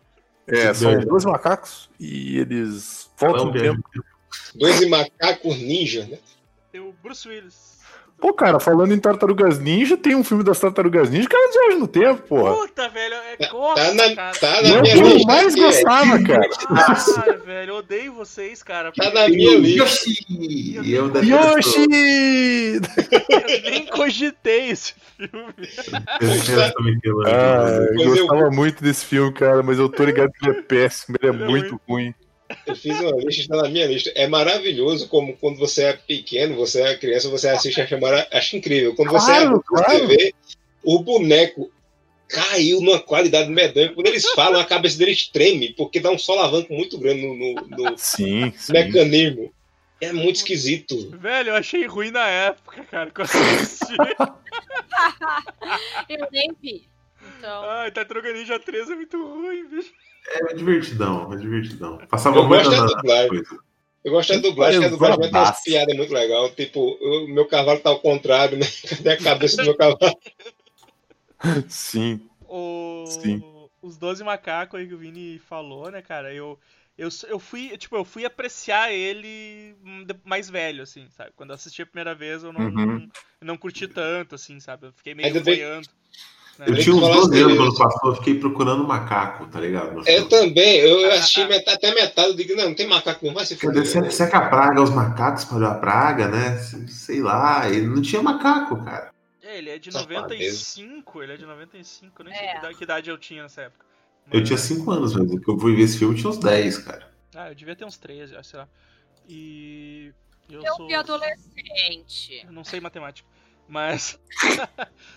É, 0.46 0.72
são 0.74 0.92
Doido. 0.92 1.08
12 1.08 1.26
macacos 1.26 1.90
e 1.98 2.38
eles 2.38 3.10
voltam 3.16 3.46
Não, 3.46 3.52
no 3.52 3.60
tempo. 3.60 3.82
12 4.54 4.86
macacos 4.88 5.56
ninja, 5.58 6.06
né? 6.06 6.18
Tem 6.70 6.80
o 6.80 6.92
Bruce 7.02 7.28
Willis. 7.28 7.71
Pô, 8.22 8.32
cara, 8.32 8.60
falando 8.60 8.94
em 8.94 8.98
Tartarugas 9.00 9.58
Ninja, 9.58 9.96
tem 9.96 10.14
um 10.14 10.22
filme 10.22 10.44
das 10.44 10.58
Tartarugas 10.60 11.10
Ninja 11.10 11.28
que 11.28 11.34
elas 11.34 11.52
viajam 11.54 11.80
no 11.80 11.88
tempo, 11.88 12.22
porra. 12.22 12.54
Puta, 12.54 12.88
velho, 12.88 13.14
é 13.38 13.46
gosto, 13.48 13.74
Tá 13.84 13.94
na, 13.94 14.14
cara. 14.14 14.38
tá 14.38 14.62
na 14.62 14.68
é 14.68 14.78
o 14.78 14.82
minha 14.82 14.96
eu 14.96 15.02
lista. 15.08 15.26
mais 15.26 15.46
aqui, 15.48 15.54
velho. 15.60 15.66
gostava, 15.72 16.22
cara. 16.22 16.48
Cara, 17.22 17.38
velho, 17.44 17.70
eu 17.72 17.76
odeio 17.78 18.12
vocês, 18.14 18.62
cara. 18.62 18.92
Tá 18.92 19.10
na 19.12 19.28
minha 19.28 19.58
lista. 19.58 19.82
Yoshi! 19.82 20.92
Eu 20.92 21.08
detesto. 21.10 21.34
Yoshi! 21.34 22.80
Eu 23.64 23.70
nem 23.72 23.86
cogitei 23.86 24.70
esse 24.70 24.94
filme. 25.16 25.54
Eu. 27.02 27.22
Ah, 27.26 27.66
eu 27.90 28.00
eu- 28.00 28.08
gostava 28.26 28.50
muito 28.50 28.82
desse 28.84 29.04
filme, 29.04 29.32
cara, 29.32 29.62
mas 29.64 29.78
eu 29.80 29.88
tô 29.88 30.04
ligado 30.04 30.30
que 30.30 30.48
ele 30.48 30.58
é 30.58 30.62
péssimo, 30.62 31.16
ele 31.20 31.28
é 31.30 31.34
Ele 31.34 31.42
é 31.42 31.46
muito 31.48 31.70
muito- 31.70 31.80
ruim. 31.88 32.14
Eu 32.66 32.76
fiz 32.76 32.98
uma 33.00 33.16
lista, 33.16 33.40
está 33.42 33.56
na 33.56 33.68
minha 33.68 33.86
lista. 33.86 34.10
É 34.14 34.26
maravilhoso 34.26 35.08
como 35.08 35.36
quando 35.36 35.58
você 35.58 35.84
é 35.84 35.92
pequeno, 35.94 36.56
você 36.56 36.82
é 36.82 36.96
criança, 36.96 37.28
você 37.28 37.48
assiste 37.48 37.78
e 37.78 37.82
acha, 37.82 37.98
mara- 37.98 38.28
acha 38.32 38.56
incrível. 38.56 38.94
Quando 38.94 39.10
você 39.10 39.30
é 39.30 39.34
Claro, 39.36 39.48
adulto, 39.50 39.66
você 39.70 39.84
claro. 39.84 40.08
vê 40.08 40.34
o 40.82 40.98
boneco 41.00 41.70
caiu 42.28 42.80
numa 42.80 42.98
qualidade 42.98 43.50
medonha. 43.50 43.92
Quando 43.92 44.06
eles 44.06 44.26
falam, 44.30 44.58
a 44.60 44.64
cabeça 44.64 44.96
deles 44.98 45.28
treme, 45.28 45.72
porque 45.74 46.00
dá 46.00 46.10
um 46.10 46.18
solavanco 46.18 46.72
muito 46.72 46.98
grande 46.98 47.22
no, 47.26 47.34
no- 47.34 47.54
no 47.90 47.98
Sim, 47.98 48.52
sim. 48.56 48.72
mecanismo. 48.72 49.52
É 50.00 50.12
muito 50.12 50.36
esquisito. 50.36 51.10
Velho, 51.18 51.50
eu 51.50 51.54
achei 51.54 51.86
ruim 51.86 52.10
na 52.10 52.26
época, 52.26 52.82
cara, 52.84 53.10
que 53.10 53.20
eu 53.20 53.24
assisti. 53.24 53.94
Eu 56.08 56.28
nem 56.32 56.52
vi. 56.60 56.88
Então, 57.38 57.62
Ai, 57.64 57.90
Tartaruga 57.90 58.32
Ninja 58.32 58.58
3 58.58 58.90
é 58.90 58.94
muito 58.94 59.16
ruim, 59.24 59.66
bicho. 59.68 59.92
É 60.26 60.54
divertidão, 60.54 61.32
é 61.32 61.36
divertidão. 61.36 61.98
Passava 62.08 62.36
Eu 62.36 62.46
muito 62.46 62.64
gosto 62.64 62.76
da 62.80 62.86
dublagem. 62.86 63.42
Eu 64.04 64.12
gosto 64.12 64.32
da 64.34 64.38
dublagem, 64.40 64.80
que 64.80 64.86
a 64.86 64.90
dublagem 64.90 65.18
vai 65.18 65.30
ter 65.30 65.36
umas 65.36 65.62
piadas 65.62 65.96
muito 65.96 66.12
legal. 66.12 66.50
Tipo, 66.54 66.80
o 67.00 67.28
meu 67.28 67.46
cavalo 67.46 67.80
tá 67.80 67.90
ao 67.90 68.00
contrário, 68.00 68.58
né? 68.58 68.66
Cadê 68.88 69.10
a 69.10 69.16
cabeça 69.16 69.56
do 69.58 69.64
meu 69.64 69.76
cavalo? 69.76 69.98
Sim. 71.68 72.28
O... 72.48 73.04
Sim. 73.06 73.42
Os 73.80 73.98
12 73.98 74.22
macacos 74.22 74.78
aí 74.78 74.86
que 74.86 74.94
o 74.94 74.98
Vini 74.98 75.40
falou, 75.40 75.90
né, 75.90 76.00
cara? 76.02 76.32
Eu, 76.32 76.56
eu, 76.96 77.08
eu 77.28 77.38
fui, 77.40 77.76
tipo, 77.76 77.96
eu 77.96 78.04
fui 78.04 78.24
apreciar 78.24 78.92
ele 78.92 79.74
mais 80.24 80.48
velho, 80.48 80.84
assim, 80.84 81.08
sabe? 81.10 81.32
Quando 81.34 81.50
eu 81.50 81.56
assisti 81.56 81.82
a 81.82 81.86
primeira 81.86 82.14
vez, 82.14 82.44
eu 82.44 82.52
não, 82.52 82.60
Uhum. 82.60 83.08
eu 83.40 83.46
não 83.46 83.56
curti 83.56 83.88
tanto, 83.88 84.36
assim, 84.36 84.60
sabe? 84.60 84.86
Eu 84.86 84.92
fiquei 84.92 85.14
meio 85.16 85.42
bem- 85.42 85.58
né? 85.64 85.80
Eu 86.58 86.66
Tem 86.66 86.74
tinha 86.84 86.94
uns 86.94 87.00
falar 87.00 87.14
12 87.14 87.40
anos 87.42 87.56
quando 87.56 87.76
passou, 87.78 88.10
eu 88.10 88.16
fiquei 88.16 88.38
procurando 88.38 88.86
macaco, 88.86 89.46
tá 89.46 89.58
ligado? 89.58 89.92
No 89.94 90.06
Eu 90.06 90.28
também, 90.28 90.76
eu 90.78 91.10
assisti 91.12 91.44
metade, 91.46 91.76
até 91.76 91.94
metade, 91.94 92.28
eu 92.28 92.34
digo, 92.36 92.54
não, 92.54 92.66
não 92.66 92.74
tem 92.74 92.86
macaco 92.86 93.26
não, 93.26 93.34
vai 93.34 93.44
se 93.46 93.56
fuder. 93.56 93.84
Será, 93.86 94.10
será 94.10 94.30
que 94.30 94.36
a 94.36 94.48
praga, 94.48 94.80
os 94.82 94.90
macacos 94.90 95.42
espalhou 95.42 95.68
a 95.70 95.74
praga, 95.74 96.28
né? 96.28 96.58
Sei 96.88 97.20
lá, 97.22 97.68
e 97.68 97.80
não 97.80 98.00
tinha 98.02 98.22
macaco, 98.22 98.84
cara. 98.84 99.10
É, 99.42 99.58
ele 99.58 99.70
é 99.70 99.78
de 99.78 99.90
Safadeza. 99.90 100.20
95, 100.22 101.22
ele 101.22 101.32
é 101.32 101.36
de 101.36 101.46
95, 101.46 102.20
eu 102.20 102.24
nem 102.26 102.34
sei 102.34 102.44
É. 102.46 102.52
que 102.52 102.58
idade, 102.58 102.74
que 102.76 102.84
idade 102.84 103.10
eu 103.10 103.18
tinha 103.18 103.42
nessa 103.42 103.62
época. 103.62 103.84
Eu 104.30 104.38
Mas- 104.40 104.48
tinha 104.48 104.58
5 104.58 104.90
anos, 104.90 105.14
mas 105.14 105.30
eu 105.32 105.58
fui 105.58 105.74
ver 105.74 105.82
esse 105.82 105.98
filme, 105.98 106.14
eu 106.14 106.18
tinha 106.18 106.30
uns 106.30 106.38
10, 106.38 106.78
cara. 106.78 107.08
Ah, 107.34 107.48
eu 107.48 107.54
devia 107.54 107.74
ter 107.74 107.84
uns 107.84 107.96
13, 107.96 108.36
acho, 108.36 108.50
sei 108.50 108.58
lá. 108.60 108.68
E. 109.28 110.12
Eu, 110.50 110.62
eu 110.62 110.74
sou. 110.76 110.86
fui 110.86 110.94
adolescente. 110.94 112.42
Eu 112.46 112.52
não 112.52 112.62
sei 112.62 112.78
matemática. 112.80 113.26
Mas. 113.68 114.18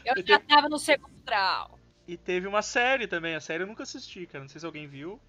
Eu 0.05 0.13
já 0.25 0.39
tava 0.39 0.69
no 0.69 0.77
segundo 0.79 1.11
grau. 1.25 1.77
E 2.07 2.15
teve 2.17 2.47
uma 2.47 2.61
série 2.61 3.07
também. 3.07 3.35
A 3.35 3.39
série 3.41 3.63
eu 3.63 3.67
nunca 3.67 3.83
assisti, 3.83 4.25
cara. 4.27 4.43
Não 4.43 4.49
sei 4.49 4.59
se 4.59 4.65
alguém 4.65 4.87
viu. 4.87 5.19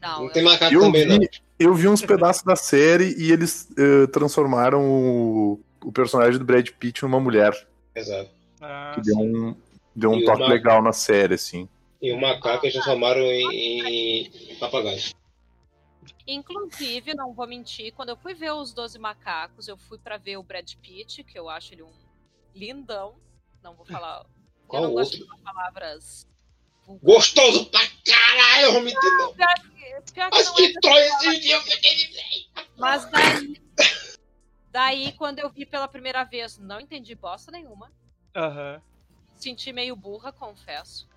Não, 0.00 0.18
Não 0.20 0.24
eu- 0.26 0.32
tem 0.32 0.42
macaco 0.42 0.72
Eu 0.72 0.80
também, 0.82 1.04
não. 1.06 1.18
vi, 1.18 1.28
eu 1.58 1.74
vi 1.74 1.88
uns 1.88 2.00
pedaços 2.00 2.42
da 2.42 2.56
série 2.56 3.14
e 3.18 3.30
eles 3.32 3.68
eh, 3.76 4.06
transformaram 4.06 4.80
o, 4.88 5.60
o 5.84 5.92
personagem 5.92 6.38
do 6.38 6.44
Brad 6.44 6.66
Pitt 6.70 7.02
numa 7.02 7.20
mulher. 7.20 7.52
Exato. 7.94 8.30
Ah, 8.62 8.92
Que 8.94 9.02
deu 9.02 9.16
sim. 9.16 9.22
um, 9.36 9.56
deu 9.94 10.10
um 10.12 10.18
E 10.20 10.24
toque 10.24 10.40
uma- 10.42 10.48
legal 10.48 10.80
na 10.80 10.92
série, 10.92 11.34
assim. 11.34 11.68
E 12.00 12.12
o 12.12 12.18
macaco 12.20 12.64
eles 12.64 12.72
transformaram 12.72 13.20
em, 13.20 14.26
em 14.52 14.54
papagaio. 14.58 14.98
Inclusive, 16.26 17.14
não 17.14 17.32
vou 17.34 17.46
mentir, 17.46 17.92
quando 17.92 18.10
eu 18.10 18.16
fui 18.16 18.32
ver 18.34 18.52
os 18.52 18.72
12 18.72 18.98
macacos, 18.98 19.68
eu 19.68 19.76
fui 19.76 19.98
pra 19.98 20.16
ver 20.16 20.36
o 20.36 20.42
Brad 20.42 20.72
Pitt, 20.80 21.24
que 21.24 21.38
eu 21.38 21.48
acho 21.48 21.74
ele 21.74 21.82
um 21.82 21.90
lindão. 22.54 23.16
Não 23.62 23.74
vou 23.74 23.84
falar. 23.84 24.24
Qual 24.66 24.82
eu 24.82 24.88
não 24.88 24.94
gosto 24.94 25.14
outro? 25.14 25.36
de 25.36 25.42
falar 25.42 25.54
palavras. 25.54 26.26
Gostoso 27.02 27.66
pra 27.66 27.80
caralho, 28.04 28.84
de 28.84 28.94
não. 28.94 29.34
Pior 29.34 29.54
que, 29.54 30.12
pior 30.12 30.30
é 30.32 31.54
eu 31.54 31.62
fiquei 31.62 31.96
de. 31.96 32.50
Mas 32.76 33.08
daí. 33.10 33.60
Daí, 34.70 35.12
quando 35.12 35.40
eu 35.40 35.50
vi 35.50 35.66
pela 35.66 35.88
primeira 35.88 36.24
vez, 36.24 36.58
não 36.58 36.80
entendi 36.80 37.14
bosta 37.14 37.50
nenhuma. 37.50 37.92
Aham. 38.34 38.80
Senti 39.36 39.72
meio 39.72 39.96
burra, 39.96 40.32
confesso. 40.32 41.08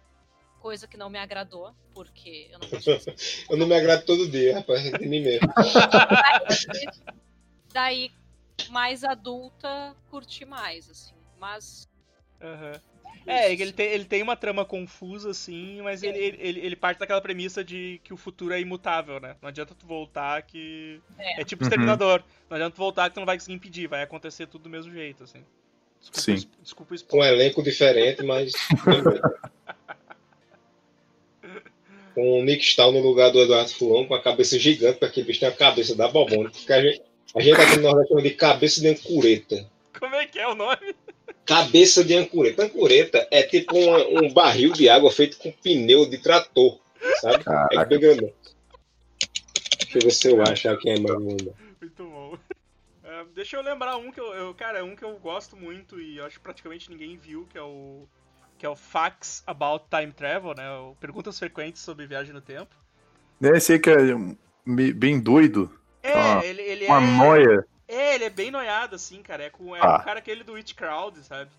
Coisa 0.60 0.88
que 0.88 0.98
não 0.98 1.10
me 1.10 1.20
agradou, 1.20 1.76
porque 1.94 2.50
eu 2.52 2.60
não 2.60 2.70
gosto 2.70 3.12
de 3.12 3.46
Eu 3.50 3.58
não 3.58 3.68
me 3.68 3.76
agrado 3.76 4.06
todo 4.06 4.30
dia, 4.30 4.56
rapaz, 4.56 4.82
de 4.82 5.08
mim 5.08 5.22
mesmo. 5.22 5.48
Daí, 7.72 8.12
mais 8.70 9.04
adulta, 9.04 9.96
curti 10.10 10.46
mais, 10.46 10.90
assim. 10.90 11.14
Mas. 11.44 11.90
Aham. 12.42 12.80
É, 13.26 13.52
ele 13.54 13.72
tem, 13.72 13.86
ele 13.92 14.04
tem 14.06 14.22
uma 14.22 14.36
trama 14.36 14.66
confusa, 14.66 15.30
assim, 15.32 15.82
mas 15.82 16.04
ele, 16.04 16.18
ele, 16.40 16.60
ele 16.60 16.76
parte 16.76 17.00
daquela 17.00 17.22
premissa 17.22 17.64
de 17.64 18.02
que 18.04 18.14
o 18.14 18.18
futuro 18.18 18.54
é 18.54 18.60
imutável, 18.60 19.18
né? 19.20 19.36
Não 19.42 19.48
adianta 19.50 19.74
tu 19.74 19.86
voltar 19.86 20.42
que. 20.42 21.02
É. 21.18 21.42
É, 21.42 21.46
tipo 21.46 21.64
Uhum. 21.64 21.68
Exterminador. 21.70 22.22
Não 22.50 22.56
adianta 22.56 22.76
tu 22.76 22.80
voltar 22.80 23.10
que 23.10 23.16
tu 23.16 23.20
não 23.20 23.26
vai 23.26 23.38
conseguir 23.38 23.56
impedir, 23.56 23.88
vai 23.88 24.04
acontecer 24.04 24.48
tudo 24.48 24.64
do 24.64 24.70
mesmo 24.70 24.92
jeito, 24.92 25.24
assim. 25.24 25.44
Desculpa, 26.02 26.22
Sim. 26.22 26.32
o 26.32 26.36
es- 26.36 26.48
Desculpa 26.62 26.96
Com 27.08 27.20
um 27.20 27.24
elenco 27.24 27.64
diferente, 27.64 28.24
mas. 28.24 28.52
com 32.14 32.40
o 32.42 32.44
Nick 32.44 32.64
Stahl 32.64 32.92
no 32.92 33.00
lugar 33.00 33.32
do 33.32 33.40
Eduardo 33.42 33.72
Fulon, 33.74 34.06
com 34.06 34.14
a 34.16 34.22
cabeça 34.22 34.60
gigante, 34.60 34.94
porque 35.00 35.06
aquele 35.06 35.28
bicho 35.28 35.40
tem 35.40 35.50
a 35.50 35.52
cabeça 35.52 35.96
da 35.96 36.08
bobona. 36.08 36.50
Porque 36.52 36.72
a 36.74 36.82
gente, 36.82 37.02
a 37.36 37.42
gente 37.42 37.60
aqui 37.60 37.76
no 37.78 37.82
Nordeste 37.84 38.10
chama 38.10 38.22
de 38.22 38.32
cabeça 38.32 38.82
de 38.82 38.88
ancureta. 38.90 39.70
Como 40.00 40.14
é 40.16 40.26
que 40.28 40.40
é 40.40 40.48
o 40.48 40.56
nome? 40.56 40.94
Cabeça 41.46 42.04
de 42.04 42.16
ancureta. 42.16 42.64
Ancureta 42.64 43.28
é 43.32 43.44
tipo 43.44 43.78
uma- 43.78 44.06
um 44.22 44.34
barril 44.34 44.72
de 44.74 44.88
água 44.88 45.12
feito 45.12 45.38
com 45.38 45.52
pneu 45.52 46.10
de 46.10 46.18
trator, 46.18 46.80
sabe? 47.20 47.36
É 47.42 47.44
Caraca. 47.44 47.86
bem 47.86 48.00
grandão. 48.00 48.32
Deixa 49.80 49.98
eu 49.98 50.02
ver 50.02 50.12
se 50.12 50.28
eu 50.30 50.42
acho 50.42 50.70
aqui 50.70 50.90
a 50.90 50.96
imagem. 50.96 51.20
Muito 51.82 52.04
bom. 52.06 52.38
Ah, 53.04 53.26
deixa 53.36 53.58
eu 53.58 53.62
lembrar 53.62 53.98
um 53.98 54.12
que 54.12 54.20
eu, 54.20 54.34
eu- 54.34 54.54
Cara, 54.54 54.80
é 54.80 54.84
um 54.84 54.96
que 54.96 55.04
eu 55.04 55.16
gosto 55.20 55.56
muito 55.58 56.00
e 56.00 56.20
acho 56.22 56.38
que 56.38 56.44
praticamente 56.44 56.90
ninguém 56.90 57.18
viu, 57.18 57.46
que 57.52 57.58
é 57.58 57.62
o. 57.62 58.08
Que 58.58 58.66
é 58.66 58.70
o 58.70 58.76
Facts 58.76 59.44
About 59.46 59.86
Time 59.90 60.14
Travel, 60.14 60.54
né? 60.56 60.70
O 60.78 60.96
Perguntas 61.00 61.38
frequentes 61.38 61.82
sobre 61.82 62.08
viagem 62.08 62.34
no 62.34 62.40
tempo. 62.42 62.74
Esse 63.42 63.74
aí 63.74 63.80
que 63.80 63.90
é 63.90 64.94
bem 64.94 65.20
doido, 65.20 65.70
É, 66.02 66.14
Ah, 66.14 66.42
ele, 66.46 66.62
ele 66.62 66.86
uma 66.86 66.98
é. 66.98 67.18
noia. 67.18 67.66
É, 67.88 68.16
ele 68.16 68.24
é 68.26 68.30
bem 68.30 68.50
noiado, 68.52 68.96
assim, 68.96 69.22
cara. 69.22 69.44
É 69.44 69.50
com 69.50 69.76
é 69.76 69.80
Tá. 69.80 69.98
o 69.98 70.04
cara 70.04 70.20
aquele 70.20 70.44
do 70.44 70.56
It 70.56 70.74
Crowd, 70.76 71.22
sabe? 71.24 71.52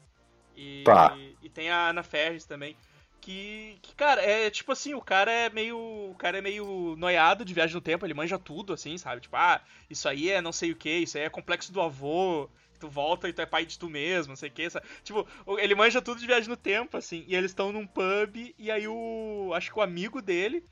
E, 0.56 0.82
Tá. 0.84 1.16
e 1.42 1.48
tem 1.48 1.70
a 1.70 1.88
Ana 1.88 2.02
Ferris 2.02 2.44
também. 2.44 2.76
Que, 3.20 3.78
que, 3.80 3.94
cara, 3.94 4.20
é 4.22 4.50
tipo 4.50 4.70
assim, 4.72 4.92
o 4.94 5.00
cara 5.00 5.32
é 5.32 5.48
meio. 5.48 5.78
O 5.78 6.14
cara 6.18 6.38
é 6.38 6.42
meio 6.42 6.94
noiado 6.98 7.42
de 7.44 7.54
viagem 7.54 7.74
no 7.74 7.80
tempo, 7.80 8.04
ele 8.04 8.12
manja 8.12 8.38
tudo, 8.38 8.72
assim, 8.74 8.98
sabe? 8.98 9.22
Tipo, 9.22 9.36
ah, 9.36 9.62
isso 9.88 10.06
aí 10.08 10.30
é 10.30 10.42
não 10.42 10.52
sei 10.52 10.72
o 10.72 10.76
que, 10.76 10.90
isso 10.90 11.16
aí 11.16 11.24
é 11.24 11.30
complexo 11.30 11.72
do 11.72 11.80
avô, 11.80 12.50
tu 12.78 12.86
volta 12.86 13.26
e 13.26 13.32
tu 13.32 13.40
é 13.40 13.46
pai 13.46 13.64
de 13.64 13.78
tu 13.78 13.88
mesmo, 13.88 14.32
não 14.32 14.36
sei 14.36 14.50
o 14.50 14.52
que, 14.52 14.68
sabe? 14.68 14.86
Tipo, 15.02 15.26
ele 15.58 15.74
manja 15.74 16.02
tudo 16.02 16.20
de 16.20 16.26
viagem 16.26 16.50
no 16.50 16.56
tempo, 16.56 16.98
assim, 16.98 17.24
e 17.26 17.34
eles 17.34 17.50
estão 17.52 17.72
num 17.72 17.86
pub, 17.86 18.54
e 18.58 18.70
aí 18.70 18.86
o. 18.86 19.52
Acho 19.54 19.72
que 19.72 19.78
o 19.78 19.82
amigo 19.82 20.20
dele 20.20 20.62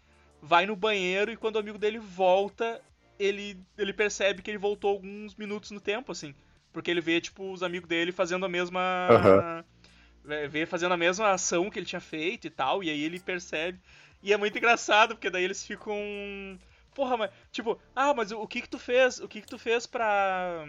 vai 0.43 0.67
no 0.67 0.77
banheiro, 0.77 1.33
e 1.33 1.37
quando 1.39 1.57
o 1.57 1.61
amigo 1.61 1.79
dele 1.79 1.99
volta, 1.99 2.83
ele, 3.25 3.59
ele 3.79 3.93
percebe 3.93 4.43
que 4.43 4.51
ele 4.51 4.59
voltou 4.59 4.91
alguns 4.91 5.35
minutos 5.37 5.71
no 5.71 5.81
tempo, 5.81 6.13
assim. 6.13 6.35
Porque 6.73 6.91
ele 6.91 7.01
vê, 7.01 7.21
tipo, 7.21 7.53
os 7.53 7.63
amigos 7.63 7.89
dele 7.89 8.13
fazendo 8.13 8.47
a 8.47 8.49
mesma. 8.49 8.81
Vê- 10.25 10.49
Vê 10.49 10.67
fazendo 10.67 10.93
a 10.95 10.97
mesma 10.97 11.31
ação 11.33 11.71
que 11.71 11.79
ele 11.79 11.87
tinha 11.87 12.01
feito 12.01 12.47
e 12.47 12.51
tal, 12.51 12.83
e 12.83 12.91
aí 12.91 13.03
ele 13.03 13.21
percebe. 13.21 13.81
E 14.23 14.33
é 14.33 14.37
muito 14.37 14.57
engraçado, 14.57 15.15
porque 15.15 15.31
daí 15.31 15.45
eles 15.45 15.65
ficam. 15.67 15.97
Porra, 16.95 17.17
mas. 17.17 17.31
Tipo, 17.51 17.79
ah, 17.95 18.13
mas 18.13 18.33
o 18.33 18.47
que 18.47 18.61
que 18.63 18.69
tu 18.69 18.79
fez? 18.79 19.19
O 19.19 19.29
que 19.29 19.41
que 19.41 19.47
tu 19.47 19.59
fez 19.59 19.87
pra. 19.87 20.65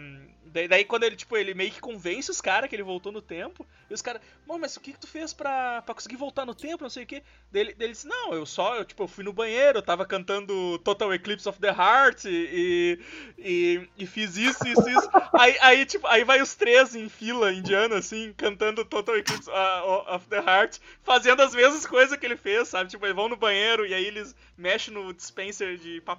Daí, 0.46 0.68
daí 0.68 0.84
quando 0.84 1.04
ele, 1.04 1.16
tipo, 1.16 1.36
ele 1.36 1.52
meio 1.52 1.70
que 1.70 1.80
convence 1.80 2.30
os 2.30 2.40
caras 2.40 2.68
que 2.68 2.76
ele 2.76 2.82
voltou 2.82 3.10
no 3.10 3.20
tempo, 3.20 3.66
e 3.90 3.94
os 3.94 4.00
caras, 4.00 4.22
mas 4.46 4.76
o 4.76 4.80
que 4.80 4.92
que 4.92 4.98
tu 4.98 5.06
fez 5.06 5.32
pra, 5.32 5.82
pra 5.82 5.94
conseguir 5.94 6.16
voltar 6.16 6.46
no 6.46 6.54
tempo, 6.54 6.84
não 6.84 6.90
sei 6.90 7.04
o 7.04 7.06
que. 7.06 7.22
Daí 7.50 7.62
ele, 7.62 7.74
daí 7.74 7.86
ele 7.86 7.92
disse, 7.92 8.06
não, 8.06 8.32
eu 8.32 8.46
só, 8.46 8.76
eu, 8.76 8.84
tipo, 8.84 9.02
eu 9.02 9.08
fui 9.08 9.24
no 9.24 9.32
banheiro, 9.32 9.78
eu 9.78 9.82
tava 9.82 10.06
cantando 10.06 10.78
Total 10.78 11.12
Eclipse 11.12 11.48
of 11.48 11.58
the 11.60 11.68
Heart 11.68 12.24
e, 12.26 12.98
e, 13.38 13.88
e 13.98 14.06
fiz 14.06 14.36
isso, 14.36 14.66
isso, 14.66 14.88
isso. 14.88 15.10
aí, 15.38 15.56
aí, 15.60 15.86
tipo, 15.86 16.06
aí 16.06 16.24
vai 16.24 16.40
os 16.40 16.54
três 16.54 16.94
em 16.94 17.08
fila 17.08 17.52
indiana, 17.52 17.96
assim, 17.98 18.32
cantando 18.36 18.84
Total 18.84 19.16
Eclipse 19.16 19.50
uh, 19.50 20.14
of 20.14 20.26
the 20.28 20.38
Heart, 20.38 20.78
fazendo 21.02 21.42
as 21.42 21.54
mesmas 21.54 21.84
coisas 21.84 22.16
que 22.16 22.24
ele 22.24 22.36
fez, 22.36 22.68
sabe? 22.68 22.90
Tipo, 22.90 23.04
eles 23.04 23.16
vão 23.16 23.28
no 23.28 23.36
banheiro 23.36 23.84
e 23.84 23.92
aí 23.92 24.04
eles 24.04 24.34
mexem 24.56 24.94
no 24.94 25.12
dispenser 25.12 25.76
de 25.76 26.00
papel 26.00 26.13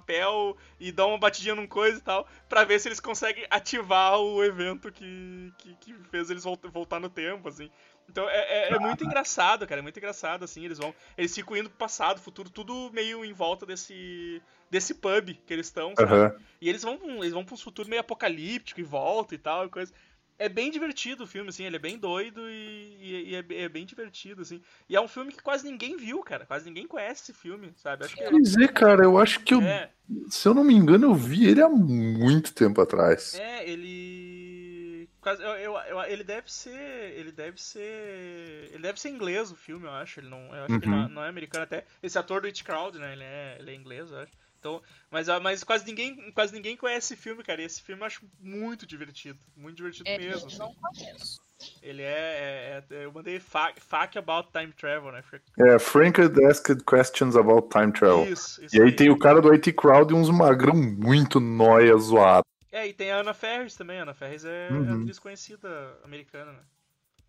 e 0.78 0.92
dão 0.92 1.10
uma 1.10 1.18
batidinha 1.18 1.54
num 1.54 1.66
coisa 1.66 1.98
e 1.98 2.02
tal, 2.02 2.26
pra 2.48 2.64
ver 2.64 2.78
se 2.80 2.88
eles 2.88 3.00
conseguem 3.00 3.46
ativar 3.50 4.18
o 4.20 4.42
evento 4.44 4.90
que, 4.92 5.52
que, 5.58 5.74
que 5.76 5.94
fez 6.10 6.30
eles 6.30 6.44
volt- 6.44 6.64
voltar 6.72 7.00
no 7.00 7.08
tempo, 7.10 7.48
assim. 7.48 7.70
Então 8.08 8.28
é, 8.28 8.36
é- 8.36 8.72
é 8.74 8.78
muito 8.78 9.02
engraçado, 9.04 9.66
cara, 9.66 9.80
é 9.80 9.82
muito 9.82 9.98
engraçado, 9.98 10.44
assim, 10.44 10.64
eles 10.64 10.78
vão. 10.78 10.94
Eles 11.18 11.34
ficam 11.34 11.56
indo 11.56 11.68
pro 11.68 11.78
passado, 11.78 12.20
futuro, 12.20 12.48
tudo 12.50 12.90
meio 12.92 13.24
em 13.24 13.32
volta 13.32 13.66
desse. 13.66 14.40
desse 14.70 14.94
pub 14.94 15.30
que 15.46 15.52
eles 15.52 15.66
estão, 15.66 15.94
sabe? 15.96 16.12
Aham. 16.12 16.34
E 16.60 16.68
eles 16.68 16.82
vão, 16.82 16.98
eles 17.18 17.32
vão 17.32 17.44
pra 17.44 17.54
um 17.54 17.58
futuro 17.58 17.88
meio 17.88 18.00
apocalíptico 18.00 18.80
e 18.80 18.84
volta 18.84 19.34
e 19.34 19.38
tal, 19.38 19.66
e 19.66 19.68
coisa. 19.68 19.92
É 20.38 20.48
bem 20.48 20.70
divertido 20.70 21.24
o 21.24 21.26
filme, 21.26 21.48
assim, 21.48 21.64
ele 21.64 21.76
é 21.76 21.78
bem 21.78 21.96
doido 21.98 22.40
e, 22.48 22.96
e- 23.00 23.30
e 23.30 23.34
é, 23.36 23.62
é 23.64 23.68
bem 23.68 23.86
divertido, 23.86 24.42
assim. 24.42 24.60
E 24.88 24.94
é 24.94 25.00
um 25.00 25.08
filme 25.08 25.32
que 25.32 25.42
quase 25.42 25.64
ninguém 25.70 25.96
viu, 25.96 26.22
cara. 26.22 26.44
Quase 26.44 26.66
ninguém 26.66 26.86
conhece 26.86 27.22
esse 27.22 27.32
filme, 27.32 27.72
sabe? 27.76 28.04
Acho 28.04 28.14
que 28.16 28.22
é, 28.22 28.30
Pois 28.30 28.56
é, 28.56 28.68
cara, 28.68 29.04
eu 29.04 29.16
acho 29.18 29.40
que 29.40 29.54
eu, 29.54 29.62
é, 29.62 29.90
se 30.28 30.46
eu 30.46 30.52
não 30.54 30.62
me 30.62 30.74
engano, 30.74 31.06
eu 31.06 31.14
vi 31.14 31.48
ele 31.48 31.62
há 31.62 31.68
muito 31.68 32.52
tempo 32.52 32.80
atrás. 32.80 33.34
é, 33.38 33.68
ele. 33.68 35.08
quase- 35.20 35.42
eu- 35.42 35.48
eu- 35.56 35.76
eu- 35.78 36.02
ele 36.04 36.22
deve 36.22 36.52
ser. 36.52 37.14
Ele 37.16 37.32
deve 37.32 37.60
ser. 37.60 38.70
Ele 38.72 38.82
deve 38.82 39.00
ser 39.00 39.08
inglês 39.08 39.50
o 39.50 39.56
filme, 39.56 39.86
eu 39.86 39.90
acho. 39.92 40.20
Ele 40.20 40.28
não, 40.28 40.54
eu 40.54 40.64
acho 40.64 40.78
que 40.78 40.84
ele 40.86 40.94
Uhum. 40.94 41.02
não, 41.02 41.08
não 41.08 41.24
é 41.24 41.28
americano 41.28 41.64
até. 41.64 41.84
Esse 42.02 42.18
ator 42.18 42.40
do 42.42 42.46
It 42.46 42.62
Crowd, 42.62 42.98
né? 42.98 43.12
Ele 43.12 43.24
é, 43.24 43.56
ele 43.58 43.70
é 43.70 43.74
inglês, 43.74 44.10
eu 44.10 44.18
acho. 44.18 44.32
Então, 44.58 44.82
mas, 45.10 45.28
ah, 45.28 45.38
mas 45.38 45.62
quase 45.62 45.84
ninguém, 45.84 46.30
quase 46.32 46.52
ninguém 46.52 46.76
conhece 46.76 47.12
esse 47.14 47.22
filme, 47.22 47.42
cara. 47.42 47.62
E 47.62 47.64
esse 47.64 47.82
filme 47.82 48.02
eu 48.02 48.06
acho 48.06 48.24
muito 48.40 48.86
divertido, 48.86 49.38
muito 49.56 49.76
divertido 49.76 50.08
É, 50.08 50.18
mesmo. 50.18 50.42
eu 50.42 50.46
assim. 50.46 50.58
não 50.58 50.74
conheço. 50.74 51.40
Ele 51.82 52.02
é, 52.02 52.82
é- 52.90 52.94
é- 52.96 53.04
eu 53.04 53.12
mandei 53.12 53.38
fac 53.40 54.18
about 54.18 54.50
time 54.52 54.72
travel, 54.72 55.12
né? 55.12 55.22
É, 55.58 55.78
Frank 55.78 56.20
Asked 56.50 56.84
Questions 56.84 57.34
About 57.36 57.68
Time 57.70 57.92
Travel. 57.92 58.30
Isso, 58.30 58.62
isso 58.64 58.76
E 58.76 58.82
aí 58.82 58.94
tem 58.94 59.08
o 59.10 59.18
cara 59.18 59.40
do 59.40 59.50
IT 59.54 59.72
Crowd 59.72 60.12
e 60.12 60.16
uns 60.16 60.28
magrão 60.30 60.74
muito 60.74 61.40
nóia 61.40 61.96
zoado. 61.96 62.44
É, 62.70 62.86
e 62.86 62.92
tem 62.92 63.10
a 63.10 63.16
Ana 63.20 63.32
Ferris 63.32 63.74
também. 63.74 63.98
A 63.98 64.02
Ana 64.02 64.12
Ferris 64.14 64.44
é, 64.44 64.68
é 64.68 64.72
Uhum. 64.72 65.00
atriz 65.00 65.18
conhecida 65.18 65.98
americana, 66.04 66.52
né? 66.52 66.62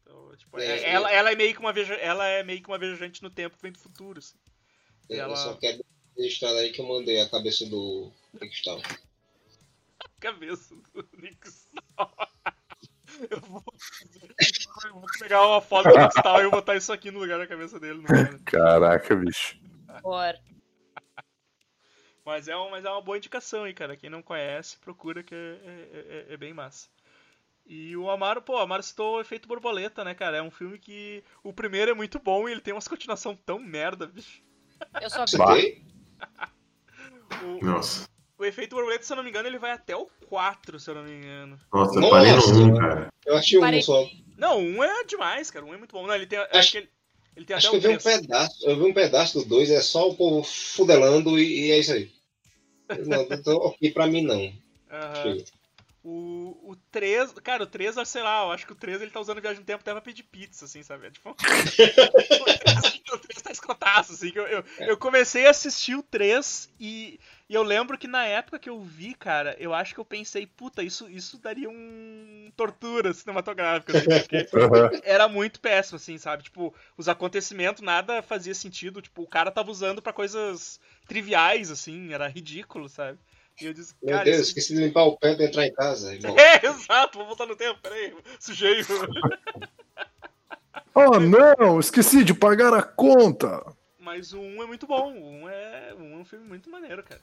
Então, 0.02 0.36
tipo, 0.36 0.60
É, 0.60 0.66
é- 0.66 0.80
é. 0.84 0.90
ela, 0.92 1.12
ela 1.12 1.32
é 1.32 1.36
meio 1.36 1.54
que 1.54 1.60
uma 1.62 1.72
viaja, 1.72 1.94
ela 1.96 2.26
é 2.28 2.44
meio 2.44 2.62
que 2.62 2.68
uma 2.68 2.78
viajante 2.78 3.24
no 3.24 3.30
tempo 3.30 3.56
que 3.56 3.62
vem 3.64 3.72
do 3.72 3.80
futuro, 3.80 4.20
assim. 4.20 4.38
Eu 5.10 5.22
Ela- 5.22 5.36
só 5.38 5.54
quero 5.56 5.82
registrar 6.18 6.52
aí 6.52 6.72
que 6.72 6.82
eu 6.82 6.86
mandei 6.86 7.22
a 7.22 7.30
cabeça 7.30 7.66
do 7.66 8.12
Cristal. 8.40 8.82
Cabeça 10.20 10.76
do 10.94 11.08
Nixon. 11.18 11.68
Eu 13.32 13.40
vou, 13.42 13.64
eu 14.86 14.94
vou 14.94 15.06
pegar 15.20 15.48
uma 15.48 15.62
foto 15.62 15.90
do 15.90 15.98
Nixon 15.98 16.40
e 16.40 16.44
eu 16.44 16.52
botar 16.52 16.76
isso 16.76 16.92
aqui 16.92 17.10
no 17.10 17.20
lugar 17.20 17.40
da 17.40 17.48
cabeça 17.48 17.80
dele. 17.80 18.04
Não 18.08 18.16
é? 18.16 18.40
Caraca, 18.46 19.16
bicho. 19.16 19.60
Por... 20.02 20.36
Mas, 22.26 22.48
é 22.48 22.58
um, 22.58 22.70
mas 22.70 22.84
é 22.84 22.90
uma 22.90 23.02
boa 23.02 23.18
indicação 23.18 23.64
aí, 23.64 23.74
cara. 23.74 23.96
Quem 23.96 24.10
não 24.10 24.22
conhece, 24.22 24.78
procura 24.80 25.24
que 25.24 25.34
é, 25.34 25.38
é- 25.38 26.28
é- 26.30 26.34
é 26.34 26.38
bem 26.38 26.54
massa. 26.54 26.90
E 27.66 27.96
o 27.96 28.10
Amaro, 28.10 28.42
pô, 28.42 28.56
o 28.56 28.60
Amaro 28.60 28.84
citou 28.84 29.16
o 29.16 29.22
Efeito 29.22 29.48
Borboleta, 29.48 30.04
né, 30.04 30.14
cara? 30.14 30.38
É 30.38 30.42
um 30.42 30.52
filme 30.52 30.78
que 30.78 31.24
o 31.44 31.54
primeiro 31.54 31.92
é 31.92 31.94
muito 31.94 32.20
bom 32.20 32.48
e 32.48 32.52
ele 32.52 32.62
tem 32.62 32.74
umas 32.74 32.88
continuação 32.88 33.36
tão 33.36 33.60
merda, 33.60 34.06
bicho. 34.08 34.42
Eu 35.02 35.10
só 35.10 35.26
tem? 35.26 35.87
O, 37.44 37.64
Nossa. 37.66 38.08
o 38.38 38.46
Efeito 38.46 38.76
Borboleta, 38.76 39.04
se 39.04 39.12
eu 39.14 39.18
não 39.18 39.24
me 39.24 39.30
engano, 39.30 39.48
ele 39.48 39.60
vai 39.60 39.72
até 39.72 39.96
o 39.96 40.08
4, 40.28 40.80
se 40.80 40.90
eu 40.90 40.96
não 40.96 41.04
me 41.04 41.12
engano. 41.18 41.60
Nossa, 41.74 41.96
eu 41.96 42.02
Nossa. 42.02 42.16
parei 42.16 42.32
no 42.34 42.74
1, 42.74 42.78
cara. 42.78 43.14
Eu 43.26 43.36
achei 43.38 43.58
um 43.58 43.62
Parei. 43.62 43.82
só. 43.82 44.08
Não, 44.38 44.60
um 44.60 44.84
é 44.84 45.04
demais, 45.04 45.50
cara. 45.52 45.66
Um 45.66 45.74
é 45.74 45.78
muito 45.78 45.92
bom. 45.94 46.06
Não, 46.08 46.16
ele 46.16 46.26
tem, 46.28 46.40
acho 46.40 46.58
Acho- 46.58 46.72
que 46.72 46.78
ele, 46.80 46.90
ele 47.36 47.46
tem 47.46 47.56
Acho 47.56 47.68
até 47.68 47.80
que 47.80 47.86
eu 47.86 47.90
o 47.90 47.92
vi 47.94 47.98
um 47.98 48.00
3. 48.02 48.22
pedaço. 48.22 48.70
Eu 48.70 48.76
vi 48.78 48.84
um 48.84 48.94
pedaço 48.94 49.40
do 49.40 49.46
2, 49.46 49.70
é 49.72 49.82
só 49.82 50.10
o 50.10 50.16
povo 50.16 50.44
fudelando 50.44 51.40
e, 51.40 51.68
e 51.68 51.72
é 51.72 51.80
isso 51.80 51.94
aí. 51.94 52.12
Não, 53.06 53.22
então, 53.24 53.68
aqui 53.68 53.92
pra 53.92 54.08
mim 54.08 54.22
não. 54.22 54.54
Aham. 54.92 55.16
Chega. 55.24 55.46
O, 56.48 56.72
o 56.72 56.76
3, 56.92 57.34
cara, 57.44 57.64
o 57.64 57.68
3, 57.68 57.96
sei 58.06 58.24
lá, 58.24 58.44
eu 58.46 58.52
acho 58.52 58.66
que 58.66 58.72
o 58.72 58.76
3 58.76 59.02
ele 59.02 59.12
tá 59.12 59.20
usando 59.20 59.42
viagem 59.42 59.60
no 59.60 59.66
tempo 59.66 59.82
até 59.82 59.92
pra 59.92 60.02
pedir 60.02 60.24
pizza, 60.24 60.64
assim, 60.64 60.82
sabe? 60.82 61.08
É 61.08 61.12
tipo. 61.12 61.36
o 63.14 63.18
3 63.18 63.42
tá 63.42 63.52
escrotaço, 63.52 64.14
assim. 64.14 64.32
Que 64.32 64.40
eu, 64.40 64.48
eu, 64.48 64.64
eu 64.80 64.98
comecei 64.98 65.46
a 65.46 65.50
assistir 65.50 65.96
o 65.96 66.04
3 66.04 66.74
e, 66.80 67.20
e 67.50 67.54
eu 67.54 67.64
lembro 67.64 67.98
que 67.98 68.08
na 68.08 68.26
época 68.26 68.60
que 68.60 68.70
eu 68.70 68.80
vi, 68.80 69.14
cara, 69.14 69.56
eu 69.60 69.74
acho 69.74 69.94
que 69.94 70.00
eu 70.00 70.06
pensei, 70.06 70.48
puta, 70.48 70.82
isso, 70.82 71.10
isso 71.10 71.38
daria 71.38 71.70
um 71.70 72.52
tortura 72.56 73.14
cinematográfica, 73.14 73.92
assim, 73.92 74.06
porque 74.20 74.48
Aham. 74.58 74.90
era 75.04 75.28
muito 75.28 75.60
péssimo, 75.60 75.98
assim, 75.98 76.18
sabe? 76.18 76.44
Tipo, 76.44 76.74
os 76.98 77.10
acontecimentos, 77.10 77.82
nada 77.82 78.22
fazia 78.22 78.56
sentido. 78.56 79.02
Tipo, 79.02 79.24
o 79.24 79.28
cara 79.28 79.52
tava 79.52 79.70
usando 79.70 80.02
pra 80.02 80.14
coisas 80.14 80.80
triviais, 81.08 81.70
assim, 81.70 82.14
era 82.14 82.28
ridículo, 82.28 82.88
sabe? 82.88 83.20
E 83.62 83.66
eu 83.66 83.74
disse, 83.74 83.94
Meu 84.02 84.14
cara, 84.14 84.24
Deus, 84.26 84.38
isso- 84.38 84.48
esqueci 84.50 84.76
de 84.76 84.82
limpar 84.82 85.04
o 85.06 85.18
pé 85.18 85.36
pra 85.36 85.46
entrar 85.46 85.66
em 85.66 85.74
casa, 85.74 86.14
irmão. 86.14 86.36
é, 86.40 86.66
exato, 86.66 87.18
vou 87.18 87.28
voltar 87.28 87.46
no 87.46 87.56
tempo, 87.56 87.80
peraí, 87.82 88.16
sujei. 88.40 88.82
Oh, 90.94 91.20
não, 91.20 91.80
esqueci 91.80 92.24
de 92.24 92.34
pagar 92.34 92.74
a 92.74 92.82
conta. 92.82 93.64
Mas 94.00 94.32
o 94.34 94.40
1 94.40 94.64
é 94.64 94.66
muito 94.68 94.88
bom, 94.88 95.12
o 95.14 95.44
1 95.44 95.50
é, 95.50 95.94
o 95.94 96.02
1 96.02 96.14
é 96.14 96.18
um 96.18 96.26
filme 96.26 96.48
muito 96.48 96.70
maneiro, 96.70 97.04
cara. 97.04 97.22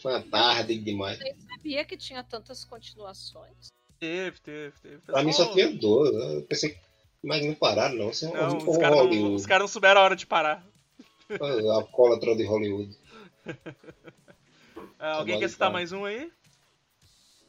Foi 0.00 0.12
uma 0.12 0.22
tarde 0.22 0.78
demais. 0.78 1.18
nem 1.18 1.34
sabia 1.40 1.84
que 1.84 1.96
tinha 1.96 2.24
tantas 2.24 2.64
continuações. 2.64 3.68
Teve, 4.00 4.40
teve, 4.40 4.72
teve. 4.80 4.98
Pra 4.98 5.22
mim 5.22 5.32
só 5.32 5.52
tinha 5.52 5.70
dois. 5.70 6.14
né? 6.14 6.36
Eu 6.36 6.42
pensei 6.42 6.70
que. 6.70 6.78
Mas 7.22 7.44
não 7.44 7.54
pararam, 7.54 7.94
não. 7.94 8.10
Isso 8.10 8.26
é 8.26 8.32
Não, 8.32 8.54
um 8.58 8.70
os 8.70 8.78
caras 8.78 8.98
não, 8.98 9.42
caras 9.46 9.60
não 9.62 9.68
souberam 9.68 10.00
a 10.00 10.04
hora 10.04 10.16
de 10.16 10.26
parar. 10.26 10.64
A 11.40 11.74
alcoólatra 11.74 12.34
de 12.36 12.44
Hollywood. 12.44 12.96
Ah, 14.98 15.16
alguém 15.16 15.38
quer 15.38 15.48
citar 15.50 15.70
mais 15.70 15.92
um 15.92 16.04
aí? 16.04 16.30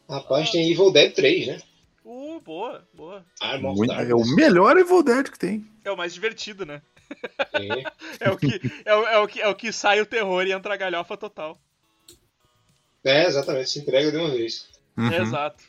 Rapaz, 0.09 0.51
tem 0.51 0.69
Evil 0.71 0.91
Dead 0.91 1.13
3, 1.13 1.47
né? 1.47 1.61
Uh, 2.03 2.39
boa, 2.41 2.87
boa. 2.93 3.25
Muito- 3.61 3.93
é 3.93 4.13
o 4.13 4.25
melhor 4.35 4.77
Evil 4.77 5.01
Dead 5.01 5.29
que 5.29 5.39
tem. 5.39 5.65
É 5.83 5.89
o 5.91 5.95
mais 5.97 6.13
divertido, 6.13 6.65
né? 6.65 6.81
É. 7.53 7.83
É 8.19 8.29
o 8.29 8.37
que, 8.37 8.59
é 8.83 8.95
o, 8.95 9.07
é 9.07 9.17
o 9.19 9.27
que, 9.27 9.41
é 9.41 9.47
o 9.47 9.55
que 9.55 9.71
sai 9.71 10.01
o 10.01 10.05
terror 10.05 10.45
e 10.45 10.51
entra 10.51 10.73
a 10.73 10.77
galhofa 10.77 11.15
total. 11.15 11.59
É, 13.03 13.25
exatamente, 13.25 13.69
se 13.69 13.79
entrega 13.79 14.11
de 14.11 14.17
uma 14.17 14.31
vez. 14.31 14.67
Uhum. 14.97 15.13
Exato. 15.13 15.63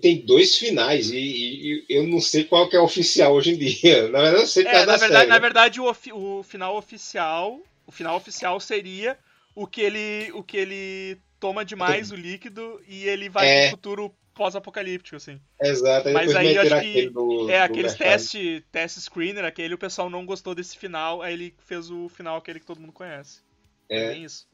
Tem 0.00 0.24
dois 0.24 0.56
finais 0.56 1.10
e, 1.10 1.16
e- 1.18 1.84
e 1.88 1.96
eu 1.96 2.06
não 2.06 2.20
sei 2.20 2.44
qual 2.44 2.68
que 2.68 2.76
é 2.76 2.80
o 2.80 2.84
oficial 2.84 3.34
hoje 3.34 3.52
em 3.52 3.58
dia. 3.58 4.08
Na 4.08 4.20
verdade, 4.22 4.42
eu 4.42 4.46
sei 4.48 4.64
que 4.64 4.70
É, 4.70 4.76
é 4.76 4.78
na 4.80 4.92
da 4.92 4.96
verdade, 4.96 5.12
série. 5.18 5.26
na 5.30 5.38
verdade 5.38 5.80
o, 5.80 5.84
ofi- 5.88 6.12
o 6.12 6.42
final 6.42 6.76
oficial, 6.76 7.60
o 7.86 7.92
final 7.92 8.16
oficial 8.16 8.58
seria 8.60 9.18
o 9.56 9.66
que 9.66 9.80
ele, 9.80 10.30
o 10.34 10.42
que 10.44 10.56
ele 10.56 11.18
toma 11.40 11.64
demais 11.64 12.12
o 12.12 12.14
líquido 12.16 12.80
e 12.86 13.04
ele 13.08 13.28
vai 13.28 13.48
É. 13.48 13.60
pro 13.62 13.70
futuro 13.72 14.14
pós-apocalíptico, 14.34 15.16
assim. 15.16 15.40
Exato, 15.60 16.10
Mas 16.10 16.36
aí 16.36 16.56
acho 16.58 16.80
que 16.82 17.08
do, 17.08 17.50
É, 17.50 17.58
do 17.58 17.64
aqueles 17.64 17.92
mercado. 17.92 18.08
teste, 18.10 18.64
teste 18.70 19.00
screener, 19.00 19.44
aquele 19.46 19.72
o 19.74 19.78
pessoal 19.78 20.10
não 20.10 20.26
gostou 20.26 20.54
desse 20.54 20.76
final, 20.76 21.22
aí 21.22 21.32
ele 21.32 21.54
fez 21.66 21.90
o 21.90 22.08
final 22.10 22.36
aquele 22.36 22.60
que 22.60 22.66
todo 22.66 22.78
mundo 22.80 22.92
conhece. 22.92 23.40
É, 23.88 23.98
É. 24.04 24.08
bem 24.12 24.24
isso. 24.24 24.46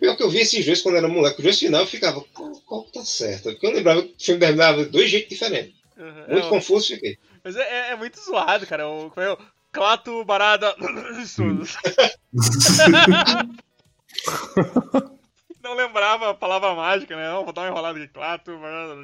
Pior 0.00 0.16
que 0.16 0.24
eu 0.24 0.28
vi 0.30 0.40
esses 0.40 0.66
dois 0.66 0.82
quando 0.82 0.96
era 0.96 1.06
moleque. 1.06 1.36
Os 1.38 1.44
dois 1.44 1.58
final 1.60 1.82
eu 1.82 1.86
ficava, 1.86 2.20
qual, 2.66 2.84
que 2.84 2.92
tá 2.92 3.04
certo? 3.04 3.44
Porque 3.52 3.64
eu 3.64 3.70
lembrava 3.72 4.02
que 4.02 4.08
o 4.08 4.14
filme 4.18 4.40
terminava 4.40 4.84
de 4.84 4.90
dois 4.90 5.08
jeitos 5.08 5.28
diferentes. 5.28 5.74
Uhum. 5.96 6.12
Muito 6.28 6.46
É, 6.46 6.48
confuso 6.48 6.88
fiquei. 6.88 7.16
Mas 7.44 7.54
é, 7.54 7.90
é- 7.90 7.96
muito 7.96 8.18
zoado, 8.20 8.66
cara. 8.66 8.88
O, 8.88 9.10
como 9.10 9.24
é 9.24 9.32
o- 9.32 9.38
Clato 9.70 10.24
Barada. 10.24 10.74
Isso. 11.22 11.42
Não 15.62 15.74
lembrava 15.74 16.30
a 16.30 16.34
palavra 16.34 16.74
mágica, 16.74 17.16
né? 17.16 17.28
Não, 17.30 17.42
vou 17.42 17.52
dar 17.52 17.62
uma 17.62 17.68
enrolada. 17.68 18.08
Clato 18.08 18.56
Barada. 18.58 18.94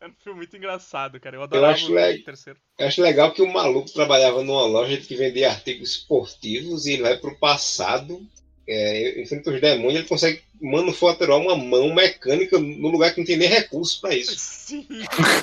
É 0.00 0.06
um 0.06 0.12
filme 0.22 0.38
muito 0.40 0.54
engraçado, 0.54 1.18
cara. 1.18 1.36
Eu 1.36 1.42
adorava 1.42 1.72
acho 1.72 1.90
o 1.90 1.94
legal. 1.94 2.24
terceiro. 2.24 2.58
Eu 2.78 2.86
acho 2.86 3.00
legal 3.00 3.32
que 3.32 3.40
o 3.40 3.50
maluco 3.50 3.90
trabalhava 3.90 4.44
numa 4.44 4.66
loja 4.66 4.98
que 4.98 5.16
vendia 5.16 5.48
artigos 5.48 5.92
esportivos 5.92 6.84
e 6.84 6.92
ele 6.92 7.02
vai 7.02 7.16
pro 7.16 7.38
passado, 7.38 8.20
é, 8.68 9.22
enfrenta 9.22 9.50
os 9.50 9.60
demônios, 9.60 10.00
ele 10.00 10.08
consegue 10.08 10.42
manufaturar 10.60 11.38
uma 11.38 11.56
mão 11.56 11.94
mecânica 11.94 12.58
no 12.58 12.88
lugar 12.90 13.14
que 13.14 13.20
não 13.20 13.26
tem 13.26 13.38
nem 13.38 13.48
recurso 13.48 13.98
pra 14.02 14.14
isso. 14.14 14.34
Sim. 14.36 14.86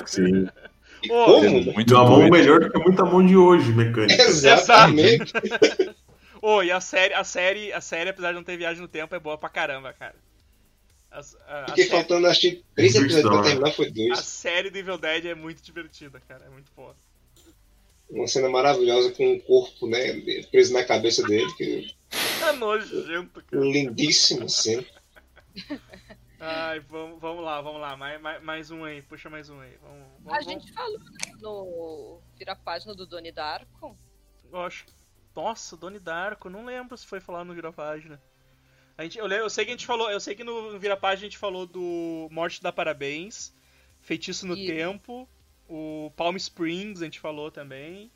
Sim. 0.06 0.46
E 1.02 1.10
Ô, 1.10 1.24
como? 1.24 1.44
é 1.44 1.50
né? 1.50 1.72
muito 1.72 1.94
uma 1.96 2.08
mão 2.08 2.28
melhor 2.30 2.60
do 2.60 2.70
que 2.70 2.78
muita 2.78 3.04
mão 3.04 3.26
de 3.26 3.36
hoje, 3.36 3.72
mecânica. 3.72 4.22
Exatamente. 4.22 5.32
Ô, 6.42 6.62
e 6.62 6.70
a 6.72 6.80
série, 6.80 7.14
a 7.14 7.22
série, 7.24 7.72
a 7.72 7.80
série, 7.80 8.10
apesar 8.10 8.30
de 8.32 8.34
não 8.36 8.44
ter 8.44 8.56
viagem 8.58 8.82
no 8.82 8.88
tempo, 8.88 9.14
é 9.14 9.18
boa 9.20 9.38
pra 9.38 9.48
caramba, 9.48 9.92
cara. 9.92 10.16
As- 11.10 11.36
a, 11.46 11.62
a 11.62 11.68
Fiquei 11.68 11.84
série, 11.84 11.96
faltando, 11.96 12.26
acho 12.26 12.40
que 12.40 12.64
três 12.74 12.94
episódios 12.96 13.28
pra 13.30 13.36
né? 13.36 13.42
terminar, 13.44 13.72
foi 13.72 13.86
a 13.86 13.90
dois. 13.90 14.18
série 14.26 14.68
do 14.70 14.76
Evil 14.76 14.98
Dead 14.98 15.26
é 15.26 15.34
muito 15.36 15.62
divertida, 15.62 16.20
cara. 16.26 16.44
É 16.44 16.48
muito 16.50 16.70
boa. 16.74 16.96
Uma 18.10 18.26
cena 18.26 18.48
maravilhosa 18.50 19.12
com 19.12 19.32
o 19.34 19.40
corpo, 19.40 19.86
né, 19.86 20.20
preso 20.50 20.72
na 20.74 20.84
cabeça 20.84 21.22
dele, 21.22 21.50
que 21.54 21.94
É 22.42 22.52
nojento, 22.52 23.42
cara. 23.44 23.62
lindíssimo 23.64 24.48
cena. 24.50 24.84
Ai, 26.40 26.80
vamos, 26.80 27.20
vamos 27.20 27.44
lá, 27.44 27.60
vamos 27.60 27.80
lá. 27.80 27.96
Mais, 27.96 28.20
mais, 28.20 28.42
mais 28.42 28.70
um 28.70 28.84
aí, 28.84 29.00
puxa 29.02 29.30
mais 29.30 29.48
um 29.48 29.60
aí. 29.60 29.76
Vamos, 29.80 30.06
vamos, 30.24 30.38
A 30.38 30.42
gente 30.42 30.72
falou 30.72 30.98
né, 30.98 31.32
no 31.40 32.20
Vira 32.36 32.56
Página 32.56 32.94
do 32.94 33.06
Doni 33.06 33.30
Darko. 33.30 33.96
Eu 34.50 34.60
acho. 34.60 34.84
Nossa, 35.34 35.76
Doni 35.76 35.98
Darko, 35.98 36.50
não 36.50 36.64
lembro 36.64 36.96
se 36.96 37.06
foi 37.06 37.20
falar 37.20 37.44
no 37.44 37.54
Vira 37.54 37.72
Página. 37.72 38.20
A 38.96 39.02
gente, 39.02 39.18
eu, 39.18 39.26
eu 39.26 39.50
sei 39.50 39.64
que 39.64 39.70
a 39.70 39.74
gente 39.74 39.86
falou, 39.86 40.10
eu 40.10 40.20
sei 40.20 40.34
que 40.34 40.44
no 40.44 40.78
Vira 40.78 40.96
Página 40.96 41.26
a 41.26 41.30
gente 41.30 41.38
falou 41.38 41.66
do 41.66 42.28
Morte 42.30 42.62
dá 42.62 42.70
Parabéns, 42.70 43.54
Feitiço 44.00 44.46
no 44.46 44.54
Isso. 44.54 44.66
Tempo, 44.66 45.28
o 45.68 46.12
Palm 46.16 46.36
Springs 46.36 47.00
a 47.00 47.04
gente 47.04 47.20
falou 47.20 47.50
também. 47.50 48.10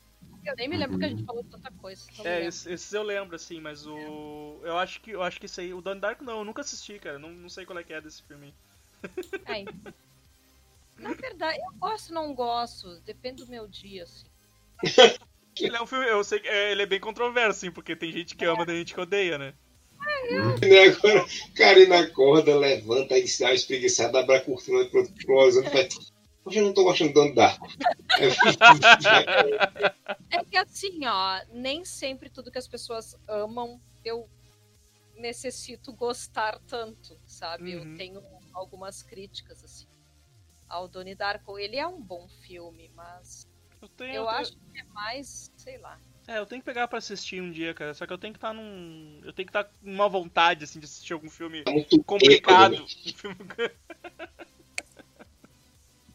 Eu 0.45 0.55
nem 0.55 0.67
me 0.67 0.77
lembro 0.77 0.97
que 0.99 1.05
a 1.05 1.09
gente 1.09 1.23
falou 1.23 1.43
tanta 1.43 1.71
coisa. 1.71 2.07
É, 2.23 2.45
esses, 2.45 2.67
esses 2.67 2.93
eu 2.93 3.03
lembro 3.03 3.35
assim, 3.35 3.59
mas 3.59 3.85
o 3.85 4.59
eu 4.63 4.77
acho 4.77 5.01
que 5.01 5.11
eu 5.11 5.23
acho 5.23 5.39
que 5.39 5.45
esse 5.45 5.61
aí, 5.61 5.73
o 5.73 5.81
Donnie 5.81 5.99
Darko 5.99 6.23
não, 6.23 6.39
eu 6.39 6.45
nunca 6.45 6.61
assisti, 6.61 6.99
cara. 6.99 7.17
Não, 7.17 7.31
não 7.31 7.49
sei 7.49 7.65
qual 7.65 7.79
é 7.79 7.83
que 7.83 7.93
é 7.93 7.99
desse 7.99 8.21
filme. 8.23 8.53
É, 9.45 9.59
então. 9.59 9.93
Na 10.97 11.13
verdade, 11.13 11.59
eu 11.59 11.71
gosto 11.79 12.13
não 12.13 12.33
gosto. 12.33 12.99
Depende 13.01 13.43
do 13.43 13.51
meu 13.51 13.67
dia, 13.67 14.03
assim. 14.03 14.25
Ele 15.59 15.75
é 15.75 15.81
um 15.81 15.87
filme, 15.87 16.05
eu 16.07 16.23
sei 16.23 16.39
que 16.39 16.47
é, 16.47 16.71
ele 16.71 16.83
é 16.83 16.85
bem 16.85 16.99
controverso, 16.99 17.57
assim, 17.59 17.71
porque 17.71 17.95
tem 17.95 18.11
gente 18.11 18.35
que 18.35 18.45
ama, 18.45 18.65
tem 18.65 18.77
gente 18.77 18.93
que 18.93 18.99
odeia, 18.99 19.37
né? 19.37 19.53
E 20.61 20.77
agora, 20.79 21.25
Karina 21.55 21.99
acorda, 21.99 22.57
levanta 22.57 23.17
e 23.17 23.27
sai 23.27 23.55
espreguiçada, 23.55 24.19
abre 24.19 24.35
a 24.35 24.41
cortina 24.41 24.85
pro, 24.85 25.07
pro 25.25 25.49
e 25.49 25.69
faz. 25.69 26.11
Hoje 26.45 26.59
eu 26.59 26.65
não 26.65 26.73
tô 26.73 26.83
gostando 26.83 27.13
do 27.13 27.33
Darko. 27.33 27.67
É 30.29 30.43
que 30.43 30.57
assim, 30.57 31.05
ó, 31.05 31.41
nem 31.51 31.85
sempre 31.85 32.29
tudo 32.29 32.51
que 32.51 32.57
as 32.57 32.67
pessoas 32.67 33.15
amam 33.27 33.79
eu 34.03 34.29
necessito 35.15 35.93
gostar 35.93 36.59
tanto, 36.67 37.17
sabe? 37.25 37.75
Uhum. 37.75 37.91
Eu 37.91 37.97
tenho 37.97 38.23
algumas 38.53 39.01
críticas, 39.01 39.63
assim. 39.63 39.87
Ao 40.67 40.87
Donnie 40.87 41.15
Darko, 41.15 41.57
ele 41.57 41.77
é 41.77 41.87
um 41.87 42.01
bom 42.01 42.27
filme, 42.27 42.91
mas 42.93 43.46
Eu 43.81 43.89
tenho, 43.89 44.13
eu 44.15 44.25
tenho- 44.25 44.29
acho 44.39 44.51
que 44.51 44.79
é 44.79 44.83
mais, 44.93 45.51
sei 45.55 45.77
lá. 45.77 45.99
É, 46.27 46.37
eu 46.39 46.45
tenho 46.45 46.61
que 46.61 46.65
pegar 46.65 46.87
pra 46.87 46.97
assistir 46.97 47.41
um 47.41 47.49
dia, 47.51 47.73
cara. 47.73 47.93
Só 47.93 48.05
que 48.05 48.11
eu 48.11 48.17
tenho 48.17 48.33
que 48.33 48.37
estar 48.37 48.53
num. 48.53 49.21
Eu 49.23 49.31
tenho 49.31 49.45
que 49.45 49.49
estar 49.57 49.63
com 49.63 49.75
uma 49.81 50.09
vontade, 50.09 50.65
assim, 50.65 50.79
de 50.79 50.85
assistir 50.85 51.13
algum 51.13 51.29
filme 51.29 51.63
Tá 51.63 51.71
muito 51.71 52.03
complicado. 52.03 52.71
bêbado, 52.71 52.83
Um 52.83 53.13
filme... 53.13 53.37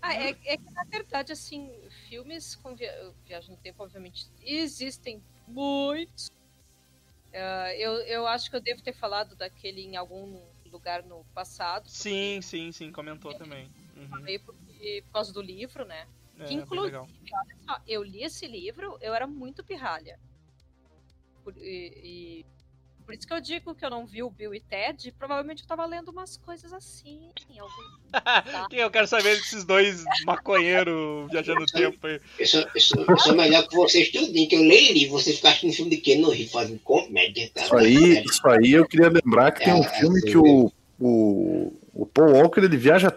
Ah, 0.05 0.15
é, 0.15 0.31
é 0.31 0.57
que 0.57 0.71
na 0.73 0.83
verdade, 0.91 1.31
assim, 1.33 1.73
filmes 2.09 2.57
com 2.57 2.75
via... 2.75 2.93
viagem 3.25 3.53
no 3.55 3.57
tempo, 3.57 3.85
obviamente, 3.85 4.29
existem 4.41 5.23
muitos. 5.47 6.29
Ah, 7.33 7.73
eu, 7.77 7.93
eu 8.03 8.27
acho 8.27 8.51
que 8.51 8.57
eu 8.57 8.61
devo 8.61 8.83
ter 8.83 8.93
falado 8.93 9.37
daquele 9.37 9.81
em 9.81 9.95
algum 9.97 10.45
lugar 10.67 11.05
no 11.05 11.25
passado. 11.33 11.89
Sim, 11.89 12.43
sim, 12.43 12.73
sim, 12.73 12.91
comentou 12.91 13.33
também. 13.33 13.71
Uhum. 13.97 14.09
Falei 14.09 14.39
porque, 14.41 15.03
por 15.07 15.13
causa 15.13 15.33
do 15.33 15.41
livro, 15.41 15.85
né? 15.85 16.07
É, 16.43 16.47
que 16.49 16.55
inclusive, 16.55 16.97
olha 16.97 17.09
só, 17.67 17.79
eu 17.87 18.03
li 18.03 18.23
esse 18.23 18.47
livro, 18.47 18.99
eu 19.01 19.15
era 19.15 19.27
muito 19.27 19.65
pirralha. 19.65 20.19
Por, 21.45 21.55
e, 21.59 21.93
e- 22.05 22.47
por 23.05 23.15
isso 23.15 23.27
que 23.27 23.35
eu 23.35 23.41
digo 23.41 23.75
que 23.75 23.85
eu 23.85 23.91
não 23.91 24.07
vi 24.07 24.23
o 24.23 24.31
Bill 24.31 24.55
e 24.55 24.61
Ted, 24.61 25.13
provavelmente 25.19 25.63
eu 25.63 25.67
tava 25.69 25.85
lendo 25.85 26.11
umas 26.13 26.37
coisas 26.37 26.73
assim. 26.73 27.31
Algum... 27.59 27.73
Quem 28.71 28.79
eu 28.79 28.91
quero 28.93 29.09
saber 29.09 29.37
desses 29.37 29.65
dois 29.65 30.05
maconheiros 30.25 31.29
viajando 31.31 31.61
no 31.61 31.67
tempo 31.67 32.07
aí. 32.07 32.21
Eu 32.39 32.47
sou, 32.47 32.61
eu 32.75 32.81
sou, 32.81 33.05
eu 33.05 33.19
sou 33.19 33.35
melhor 33.35 33.67
que 33.67 33.75
vocês 33.75 34.09
tudinho, 34.11 34.49
que 34.49 34.55
eu 34.55 34.63
leio 34.63 34.93
livro, 34.93 35.19
vocês 35.19 35.37
ficam 35.37 35.51
assistindo 35.51 35.73
filme 35.75 35.91
de 35.91 35.97
quê 35.97 36.17
no 36.17 36.31
Rio, 36.31 36.49
fazendo 36.49 36.79
comédia, 36.81 37.51
tá? 37.53 37.63
Isso 37.65 37.77
aí, 37.77 38.23
isso 38.25 38.49
aí 38.49 38.71
eu 38.73 38.87
queria 38.87 39.09
lembrar 39.09 39.51
que 39.51 39.65
tem 39.65 39.75
um 39.75 39.83
É, 39.83 40.01
filme 40.01 40.19
assim 40.19 40.27
que 40.31 40.37
o, 40.39 40.73
o, 41.01 41.73
o 41.93 42.07
Paul 42.07 42.33
Walker 42.35 42.61
ele 42.61 42.77
viaja 42.77 43.11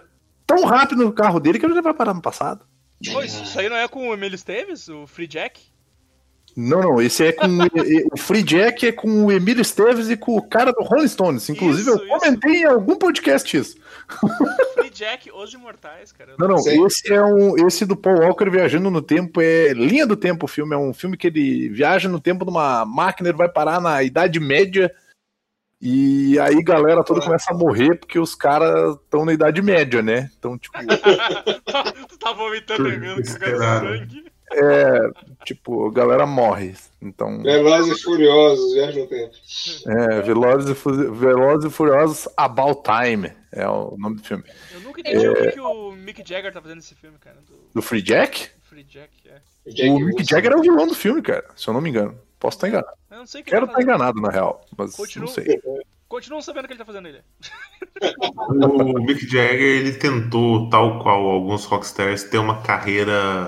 tão 0.47 0.63
rápido 0.65 1.03
no 1.05 1.13
carro 1.13 1.39
dele 1.39 1.59
que 1.59 1.65
ele 1.65 1.75
já 1.75 1.81
vai 1.81 1.93
parar 1.93 2.13
no 2.15 2.21
passado. 2.23 2.65
Pô, 3.11 3.21
isso, 3.21 3.43
isso 3.43 3.59
aí 3.59 3.69
não 3.69 3.75
é 3.75 3.87
com 3.87 4.09
o 4.09 4.13
Emílio 4.13 4.35
Esteves, 4.35 4.87
o 4.87 5.05
Free 5.07 5.27
Jack? 5.27 5.61
Não, 6.57 6.79
não, 6.81 7.01
esse 7.01 7.25
é 7.25 7.31
com 7.33 7.47
o- 7.47 8.17
Free 8.17 8.41
Jack 8.41 8.87
é 8.87 8.91
com 8.93 9.25
o 9.25 9.31
Emílio 9.31 9.61
Esteves 9.61 10.09
e 10.09 10.15
com 10.15 10.37
o 10.37 10.41
cara 10.41 10.71
do 10.71 10.81
Rolling 10.83 11.07
Stones. 11.09 11.49
Inclusive, 11.49 11.89
Isso, 11.89 11.99
eu 11.99 12.07
comentei 12.07 12.61
em 12.61 12.63
algum 12.63 12.95
podcast 12.95 13.57
isso. 13.57 13.75
Free 14.75 14.89
Jack, 14.89 15.29
Os 15.33 15.53
Imortais, 15.53 16.13
cara. 16.13 16.35
Não, 16.39 16.47
não, 16.47 16.85
esse 16.87 17.11
é 17.11 17.21
um. 17.21 17.67
Esse 17.67 17.85
do 17.85 17.97
Paul 17.97 18.21
Walker 18.21 18.49
viajando 18.49 18.89
no 18.89 19.01
tempo 19.01 19.41
é 19.41 19.73
Linha 19.73 20.07
do 20.07 20.15
Tempo 20.15 20.45
o 20.45 20.47
filme. 20.49 20.73
É 20.73 20.77
um 20.77 20.93
filme 20.93 21.17
que 21.17 21.27
ele 21.27 21.67
viaja 21.67 22.07
no 22.07 22.21
tempo 22.21 22.45
de 22.45 22.51
uma 22.51 22.85
máquina, 22.85 23.27
ele 23.27 23.37
vai 23.37 23.49
parar 23.49 23.81
na 23.81 24.01
Idade 24.01 24.39
Média. 24.39 24.89
E 25.81 26.39
aí 26.39 26.63
galera 26.63 27.03
toda 27.03 27.21
começa 27.21 27.51
a 27.53 27.57
morrer 27.57 27.95
porque 27.99 28.17
os 28.17 28.33
caras 28.33 28.95
estão 28.95 29.25
na 29.25 29.33
Idade 29.33 29.61
Média, 29.61 30.01
né? 30.01 30.31
Então, 30.39 30.57
tipo, 30.57 30.77
tu 32.07 32.17
tá 32.17 32.31
vomitando 32.33 32.87
e 32.87 32.97
vendo 32.97 33.15
com 33.15 33.21
cara 33.21 33.21
Esperado. 33.21 34.05
de 34.07 34.15
sangue. 34.15 34.31
tipo, 35.43 35.87
a 35.87 35.91
galera 35.91 36.25
morre. 36.25 36.75
Então, 37.01 37.41
Velozes 37.43 37.99
e 37.99 38.01
Furiosos, 38.03 38.73
viagem 38.73 39.03
no 39.03 39.09
tempo. 39.09 39.33
é, 39.87 40.21
Velozes 40.21 40.69
e, 40.69 40.75
Fu- 40.75 41.13
Velozes 41.13 41.71
e 41.71 41.73
Furiosos 41.73 42.27
About 42.37 42.81
Time 42.83 43.31
é 43.51 43.67
o 43.67 43.95
nome 43.97 44.15
do 44.15 44.23
filme. 44.23 44.43
Eu 44.73 44.79
nunca 44.79 45.01
entendi 45.01 45.27
o 45.27 45.35
que, 45.35 45.51
que 45.51 45.59
o 45.59 45.91
Mick 45.91 46.23
Jagger 46.27 46.51
tá 46.53 46.61
fazendo 46.61 46.77
nesse 46.77 46.95
filme, 46.95 47.17
cara. 47.19 47.37
Do 47.47 47.53
Do 47.75 47.81
Free 47.81 48.01
Jack? 48.01 48.49
Free 48.63 48.83
Jack, 48.83 49.09
é. 49.27 49.69
Jack 49.71 49.89
o 49.89 49.93
Mick 49.99 50.05
Wilson. 50.17 50.23
Jagger 50.35 50.51
é 50.53 50.55
o 50.55 50.61
vilão 50.61 50.87
do 50.87 50.95
filme, 50.95 51.21
cara, 51.21 51.45
se 51.55 51.67
eu 51.67 51.73
não 51.73 51.81
me 51.81 51.89
engano. 51.89 52.17
Posso 52.39 52.57
estar 52.57 52.67
enganado. 52.67 52.93
Eu 53.11 53.17
não 53.19 53.25
sei 53.27 53.41
o 53.41 53.43
que 53.43 53.49
Quero 53.51 53.65
ele 53.65 53.73
tá 53.73 53.79
estar 53.79 53.85
fazendo. 53.93 53.95
enganado, 53.97 54.21
na 54.21 54.29
real, 54.29 54.65
mas 54.77 54.95
Continua. 54.95 55.27
não 55.27 55.33
sei. 55.33 55.61
Continuam 56.07 56.41
sabendo 56.41 56.65
o 56.65 56.67
que 56.67 56.73
ele 56.73 56.79
tá 56.79 56.85
fazendo 56.85 57.07
ele. 57.07 57.21
O 58.49 58.99
Mick 59.01 59.25
Jagger, 59.27 59.61
ele 59.61 59.93
tentou, 59.93 60.69
tal 60.69 61.01
qual 61.01 61.25
alguns 61.25 61.65
rockstars, 61.65 62.23
ter 62.25 62.37
uma 62.37 62.61
carreira 62.61 63.47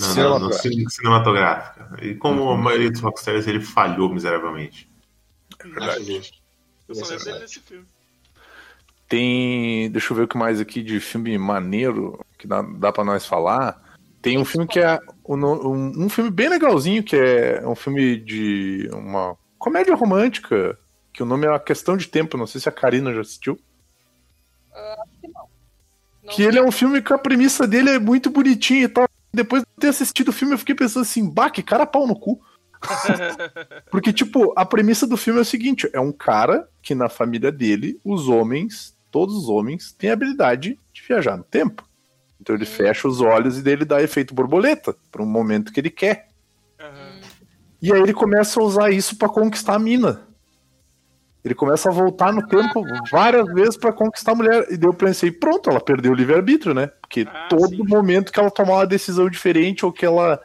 na- 0.00 0.14
na- 0.14 0.38
no 0.38 0.52
Cinematográfica. 0.52 0.62
cine- 0.68 0.90
cinematográfica. 0.90 1.96
E 2.04 2.14
como 2.14 2.48
a 2.50 2.56
maioria 2.56 2.90
dos 2.90 3.00
rockstars, 3.00 3.46
ele 3.46 3.60
falhou 3.60 4.08
miseravelmente. 4.12 4.88
Acho 5.76 6.04
justo. 6.04 6.38
Eu 6.88 6.94
só 6.94 7.00
é 7.04 7.08
lembro 7.08 7.18
dele 7.18 7.24
verdade. 7.24 7.40
nesse 7.42 7.60
filme. 7.60 7.86
Tem. 9.08 9.90
Deixa 9.90 10.12
eu 10.12 10.16
ver 10.16 10.22
o 10.24 10.28
que 10.28 10.36
mais 10.38 10.60
aqui 10.60 10.82
de 10.82 10.98
filme 11.00 11.36
maneiro 11.38 12.24
que 12.38 12.46
dá, 12.46 12.62
dá 12.62 12.92
pra 12.92 13.04
nós 13.04 13.26
falar. 13.26 13.80
Tem 14.20 14.38
um 14.38 14.44
filme 14.44 14.66
que 14.66 14.78
é. 14.80 14.98
Um, 15.24 16.04
um 16.04 16.08
filme 16.08 16.30
bem 16.30 16.48
legalzinho, 16.48 17.02
que 17.02 17.16
é 17.16 17.66
um 17.66 17.74
filme 17.74 18.16
de. 18.16 18.88
uma 18.92 19.36
comédia 19.58 19.94
romântica. 19.94 20.78
Que 21.12 21.22
o 21.22 21.26
nome 21.26 21.46
é 21.46 21.54
A 21.54 21.58
Questão 21.58 21.96
de 21.96 22.08
Tempo. 22.08 22.38
Não 22.38 22.46
sei 22.46 22.60
se 22.60 22.68
a 22.68 22.72
Karina 22.72 23.12
já 23.12 23.20
assistiu. 23.20 23.58
Não 26.22 26.32
Que 26.32 26.42
ele 26.42 26.58
é 26.58 26.62
um 26.62 26.72
filme 26.72 27.02
que 27.02 27.12
a 27.12 27.18
premissa 27.18 27.66
dele 27.66 27.90
é 27.90 27.98
muito 27.98 28.30
bonitinha 28.30 28.84
e 28.84 28.88
tal. 28.88 29.06
Depois 29.32 29.62
de 29.62 29.68
ter 29.78 29.88
assistido 29.88 30.28
o 30.28 30.32
filme, 30.32 30.54
eu 30.54 30.58
fiquei 30.58 30.74
pensando 30.74 31.02
assim, 31.02 31.28
bah, 31.28 31.50
que 31.50 31.62
cara 31.62 31.86
pau 31.86 32.06
no 32.06 32.18
cu. 32.18 32.40
Porque, 33.90 34.12
tipo, 34.12 34.52
a 34.56 34.64
premissa 34.64 35.06
do 35.06 35.16
filme 35.16 35.38
é 35.38 35.42
o 35.42 35.46
seguinte: 35.46 35.88
é 35.92 36.00
um 36.00 36.12
cara 36.12 36.68
que 36.82 36.94
na 36.94 37.08
família 37.08 37.52
dele, 37.52 38.00
os 38.04 38.28
homens, 38.28 38.96
todos 39.10 39.36
os 39.36 39.48
homens, 39.48 39.92
têm 39.92 40.10
a 40.10 40.14
habilidade 40.14 40.78
de 40.92 41.02
viajar 41.02 41.36
no 41.36 41.44
tempo. 41.44 41.84
Então 42.42 42.56
ele 42.56 42.66
fecha 42.66 43.06
os 43.06 43.20
olhos 43.20 43.56
e 43.56 43.62
daí 43.62 43.74
ele 43.74 43.84
dá 43.84 44.02
efeito 44.02 44.34
borboleta 44.34 44.96
para 45.12 45.22
um 45.22 45.26
momento 45.26 45.72
que 45.72 45.78
ele 45.78 45.90
quer. 45.90 46.26
Aham. 46.80 47.12
E 47.80 47.92
aí 47.92 48.00
ele 48.00 48.12
começa 48.12 48.58
a 48.58 48.64
usar 48.64 48.90
isso 48.90 49.16
pra 49.16 49.28
conquistar 49.28 49.76
a 49.76 49.78
mina. 49.78 50.26
Ele 51.44 51.54
começa 51.54 51.88
a 51.88 51.92
voltar 51.92 52.32
no 52.32 52.44
tempo 52.46 52.84
várias 53.10 53.46
vezes 53.52 53.76
pra 53.76 53.92
conquistar 53.92 54.32
a 54.32 54.34
mulher. 54.34 54.66
E 54.70 54.76
daí 54.76 54.88
eu 54.88 54.94
pensei, 54.94 55.30
pronto, 55.30 55.70
ela 55.70 55.80
perdeu 55.80 56.10
o 56.10 56.14
livre-arbítrio, 56.14 56.74
né? 56.74 56.88
Porque 57.00 57.26
Ah, 57.28 57.46
todo 57.48 57.68
sim. 57.68 57.86
momento 57.86 58.32
que 58.32 58.40
ela 58.40 58.50
tomar 58.50 58.74
uma 58.74 58.86
decisão 58.86 59.30
diferente 59.30 59.86
ou 59.86 59.92
que 59.92 60.04
ela 60.04 60.40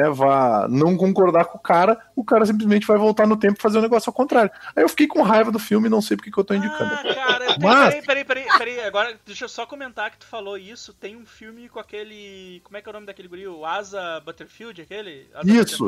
né, 0.00 0.08
vá 0.10 0.66
não 0.68 0.96
concordar 0.96 1.46
com 1.46 1.58
o 1.58 1.60
cara, 1.60 1.98
o 2.14 2.24
cara 2.24 2.44
simplesmente 2.46 2.86
vai 2.86 2.98
voltar 2.98 3.26
no 3.26 3.36
tempo 3.36 3.54
e 3.58 3.62
fazer 3.62 3.78
o 3.78 3.82
negócio 3.82 4.10
ao 4.10 4.14
contrário. 4.14 4.50
Aí 4.74 4.82
eu 4.84 4.88
fiquei 4.88 5.06
com 5.06 5.22
raiva 5.22 5.50
do 5.50 5.58
filme 5.58 5.86
e 5.86 5.90
não 5.90 6.00
sei 6.02 6.16
porque 6.16 6.30
que 6.30 6.38
eu 6.38 6.44
tô 6.44 6.54
indicando. 6.54 6.94
Ah, 6.94 7.14
cara, 7.14 7.46
tem, 7.46 7.56
Mas- 7.62 7.94
peraí, 7.94 8.02
peraí, 8.04 8.24
peraí, 8.24 8.58
peraí, 8.58 8.80
agora 8.80 9.18
deixa 9.24 9.44
eu 9.44 9.48
só 9.48 9.64
comentar 9.66 10.10
que 10.10 10.18
tu 10.18 10.26
falou 10.26 10.56
isso, 10.58 10.92
tem 10.94 11.16
um 11.16 11.24
filme 11.26 11.68
com 11.68 11.80
aquele, 11.80 12.60
como 12.64 12.76
é 12.76 12.82
que 12.82 12.88
é 12.88 12.90
o 12.90 12.92
nome 12.92 13.06
daquele 13.06 13.28
guri? 13.28 13.46
O 13.48 13.64
Asa 13.64 14.20
Butterfield, 14.24 14.82
aquele? 14.82 15.28
Asa 15.34 15.50
Isso. 15.50 15.86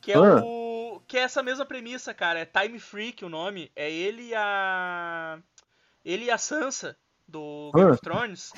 Que 0.00 0.12
é 0.12 0.16
Ah. 0.16 0.40
o, 0.42 1.00
que 1.06 1.16
é 1.16 1.20
essa 1.20 1.42
mesma 1.42 1.64
premissa, 1.64 2.12
cara, 2.12 2.40
é 2.40 2.44
Time 2.44 2.78
Freak 2.78 3.24
o 3.24 3.28
nome, 3.28 3.70
é 3.76 3.90
ele 3.90 4.28
e 4.30 4.34
a, 4.34 5.38
ele 6.04 6.24
e 6.24 6.30
a 6.30 6.38
Sansa, 6.38 6.96
do 7.28 7.70
Game 7.74 7.88
Ah. 7.90 7.92
of 7.92 8.00
Thrones, 8.02 8.52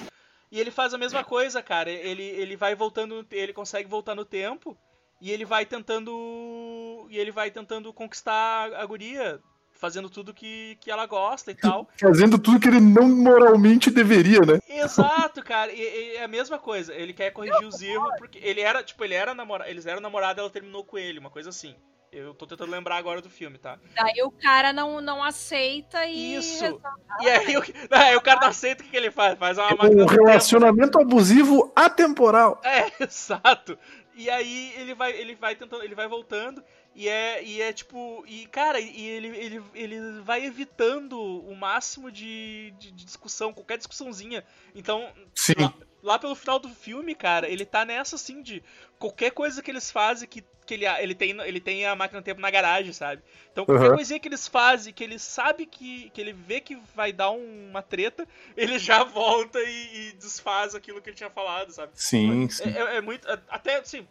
e 0.54 0.60
ele 0.60 0.70
faz 0.70 0.94
a 0.94 0.98
mesma 0.98 1.24
coisa, 1.24 1.60
cara, 1.60 1.90
ele, 1.90 2.22
ele 2.22 2.56
vai 2.56 2.76
voltando, 2.76 3.26
ele 3.32 3.52
consegue 3.52 3.88
voltar 3.88 4.14
no 4.14 4.24
tempo, 4.24 4.78
e 5.20 5.32
ele 5.32 5.44
vai 5.44 5.66
tentando, 5.66 7.08
e 7.10 7.18
ele 7.18 7.32
vai 7.32 7.50
tentando 7.50 7.92
conquistar 7.92 8.72
a 8.72 8.86
guria, 8.86 9.40
fazendo 9.72 10.08
tudo 10.08 10.32
que, 10.32 10.78
que 10.80 10.92
ela 10.92 11.06
gosta 11.06 11.50
e 11.50 11.56
tal. 11.56 11.88
Fazendo 12.00 12.38
tudo 12.38 12.60
que 12.60 12.68
ele 12.68 12.78
não 12.78 13.08
moralmente 13.08 13.90
deveria, 13.90 14.42
né? 14.42 14.60
Exato, 14.68 15.42
cara. 15.42 15.72
E 15.72 16.14
é 16.14 16.22
a 16.22 16.28
mesma 16.28 16.56
coisa. 16.56 16.94
Ele 16.94 17.12
quer 17.12 17.32
corrigir 17.32 17.66
os 17.66 17.82
erros 17.82 18.14
porque 18.16 18.38
ele 18.38 18.60
era, 18.60 18.80
tipo, 18.84 19.02
ele 19.02 19.14
era 19.14 19.34
namorado, 19.34 19.68
eles 19.68 19.86
eram 19.86 20.00
namorados, 20.00 20.38
ela 20.38 20.50
terminou 20.50 20.84
com 20.84 20.96
ele, 20.96 21.18
uma 21.18 21.30
coisa 21.30 21.50
assim. 21.50 21.74
Eu 22.14 22.32
tô 22.32 22.46
tentando 22.46 22.70
lembrar 22.70 22.96
agora 22.96 23.20
do 23.20 23.28
filme, 23.28 23.58
tá? 23.58 23.78
Daí 23.94 24.22
o 24.22 24.30
cara 24.30 24.72
não, 24.72 25.00
não 25.00 25.22
aceita 25.22 26.06
e. 26.06 26.36
Isso. 26.36 26.62
resolve. 26.62 26.82
E 27.20 27.28
aí, 27.28 27.56
o, 27.56 27.62
aí 27.90 28.16
o 28.16 28.20
cara 28.20 28.40
não 28.40 28.48
aceita 28.48 28.82
o 28.82 28.84
que, 28.84 28.90
que 28.92 28.96
ele 28.96 29.10
faz? 29.10 29.36
Faz 29.38 29.58
uma 29.58 29.70
máquina 29.70 30.02
Um 30.02 30.06
do 30.06 30.06
tempo. 30.06 30.24
relacionamento 30.24 31.00
abusivo 31.00 31.72
atemporal. 31.74 32.60
É, 32.64 32.90
exato. 33.02 33.78
E 34.14 34.30
aí 34.30 34.72
ele 34.76 34.94
vai, 34.94 35.12
ele 35.12 35.34
vai 35.34 35.56
tentando, 35.56 35.82
ele 35.82 35.94
vai 35.94 36.06
voltando 36.06 36.62
e 36.94 37.08
é, 37.08 37.42
e 37.42 37.60
é 37.60 37.72
tipo, 37.72 38.24
e 38.26 38.46
cara, 38.46 38.78
e 38.78 39.04
ele, 39.08 39.28
ele, 39.36 39.62
ele 39.74 40.20
vai 40.22 40.44
evitando 40.44 41.20
o 41.20 41.54
máximo 41.56 42.10
de, 42.10 42.72
de, 42.78 42.92
de 42.92 43.04
discussão, 43.04 43.52
qualquer 43.52 43.76
discussãozinha. 43.76 44.44
Então, 44.74 45.08
Sim. 45.34 45.54
lá, 45.58 45.74
lá 46.04 46.18
pelo 46.18 46.34
final 46.34 46.58
do 46.58 46.68
filme, 46.68 47.14
cara, 47.14 47.48
ele 47.48 47.64
tá 47.64 47.84
nessa 47.84 48.14
assim 48.16 48.42
de 48.42 48.62
qualquer 48.98 49.30
coisa 49.32 49.62
que 49.62 49.70
eles 49.70 49.90
fazem 49.90 50.28
que, 50.28 50.44
que 50.66 50.74
ele, 50.74 50.86
ele, 50.86 51.14
tem, 51.14 51.30
ele 51.40 51.60
tem 51.60 51.86
a 51.86 51.96
máquina 51.96 52.20
do 52.20 52.24
tempo 52.24 52.40
na 52.40 52.50
garagem, 52.50 52.92
sabe? 52.92 53.22
Então 53.50 53.64
qualquer 53.64 53.88
Uhum. 53.88 53.96
coisinha 53.96 54.20
que 54.20 54.28
eles 54.28 54.46
fazem, 54.46 54.92
que 54.92 55.02
ele 55.02 55.18
sabe 55.18 55.66
que, 55.66 56.10
que 56.10 56.20
ele 56.20 56.32
vê 56.32 56.60
que 56.60 56.76
vai 56.94 57.12
dar 57.12 57.30
um- 57.30 57.70
uma 57.70 57.82
treta, 57.82 58.28
ele 58.56 58.78
já 58.78 59.02
volta 59.02 59.58
e, 59.60 60.08
e 60.10 60.12
desfaz 60.12 60.74
aquilo 60.74 61.00
que 61.00 61.08
ele 61.10 61.16
tinha 61.16 61.30
falado, 61.30 61.72
sabe? 61.72 61.92
Sim, 61.94 62.48
sim. 62.50 62.64
É, 62.64 62.68
é- 62.82 62.96
é 62.96 63.00
muito. 63.00 63.26
é- 63.28 63.40
Até 63.48 63.76
assim, 63.76 64.06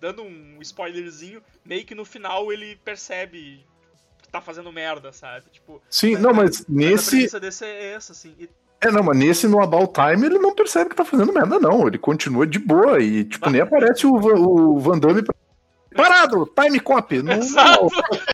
dando 0.00 0.22
um 0.22 0.58
spoilerzinho, 0.62 1.42
meio 1.64 1.84
que 1.84 1.94
no 1.94 2.04
final 2.04 2.50
ele 2.52 2.76
percebe 2.76 3.64
que 4.22 4.28
tá 4.30 4.40
fazendo 4.40 4.72
merda, 4.72 5.12
sabe? 5.12 5.50
Tipo. 5.50 5.82
Sim, 5.90 6.16
não, 6.16 6.32
mas 6.32 6.62
a 6.62 6.64
nesse. 6.68 7.10
premissa 7.10 7.38
desse 7.40 7.64
é 7.66 7.92
essa, 7.92 8.12
assim. 8.12 8.34
E- 8.38 8.48
É, 8.82 8.90
não, 8.90 9.02
mas 9.02 9.16
nesse 9.16 9.46
no 9.46 9.62
About 9.62 9.92
Time 9.92 10.26
ele 10.26 10.38
não 10.38 10.54
percebe 10.54 10.90
que 10.90 10.96
tá 10.96 11.04
fazendo 11.04 11.32
merda, 11.32 11.58
não. 11.58 11.86
Ele 11.86 11.98
continua 11.98 12.46
de 12.46 12.58
boa 12.58 12.98
e, 13.00 13.24
tipo, 13.24 13.50
nem 13.50 13.60
aparece 13.60 14.06
o, 14.06 14.18
Va- 14.18 14.34
o 14.38 14.78
Van 14.78 14.98
Damme. 14.98 15.22
pra- 15.22 15.34
Parado! 15.94 16.48
Time 16.58 16.78
cop! 16.78 17.20
Não, 17.20 17.32
Exato! 17.34 17.88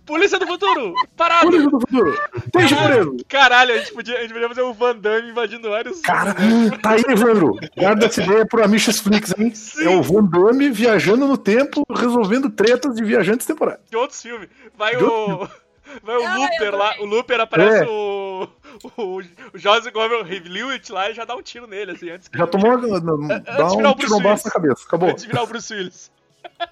Polícia 0.04 0.38
do 0.38 0.46
futuro! 0.46 0.92
Parado! 1.16 1.46
Polícia 1.46 1.70
do 1.70 1.80
futuro! 1.80 2.14
Esteja 2.44 2.76
preso! 2.84 3.16
Caralho, 3.26 3.74
a 3.74 3.78
gente, 3.78 3.92
podia, 3.94 4.18
a 4.18 4.20
gente 4.20 4.32
podia 4.34 4.48
fazer 4.48 4.60
o 4.60 4.74
Van 4.74 4.94
Damme 4.94 5.30
invadindo 5.30 5.70
vários. 5.70 6.00
Cara, 6.02 6.34
tá 6.82 6.90
aí, 6.90 7.02
Evandro. 7.08 7.56
Guarda 7.76 8.06
essa 8.06 8.22
ideia 8.22 8.44
pro 8.46 8.62
Amiches 8.62 9.00
Flix, 9.00 9.32
hein? 9.38 9.52
É 9.80 9.88
o 9.88 10.02
Van 10.02 10.22
Damme 10.24 10.68
viajando 10.70 11.26
no 11.26 11.38
tempo, 11.38 11.82
resolvendo 11.90 12.50
tretas 12.50 12.94
de 12.94 13.02
viajantes 13.02 13.46
temporais. 13.46 13.78
de 13.90 13.96
outros 13.96 14.20
filmes. 14.20 14.48
Vai 14.76 14.94
De 14.94 15.02
o. 15.02 15.48
Vai 16.02 16.16
o 16.18 16.26
Ah, 16.26 16.36
Looper 16.36 16.74
lá. 16.76 16.94
O 17.00 17.06
Looper 17.06 17.40
aparece 17.40 17.84
É. 17.84 17.86
o. 17.88 18.25
O, 18.96 19.18
o 19.18 19.58
Joseph 19.58 19.92
Gordon-Levitt 19.92 20.92
lá 20.92 21.10
e 21.10 21.14
já 21.14 21.24
dá 21.24 21.34
um 21.36 21.42
tiro 21.42 21.66
nele, 21.66 21.92
assim, 21.92 22.10
antes 22.10 22.28
que. 22.28 22.36
Já 22.36 22.46
tomou 22.46 22.76
uma, 22.76 23.38
dá 23.40 23.52
antes 23.58 23.70
de 23.72 23.76
virar 23.76 23.90
um 23.90 23.94
tirombaço 23.96 24.46
na 24.46 24.52
cabeça. 24.52 24.84
Acabou. 24.86 25.10
Antes 25.10 25.22
de 25.24 25.28
virar 25.30 25.42
o 25.42 25.46
Bruce 25.46 25.72
Willis. 25.74 26.10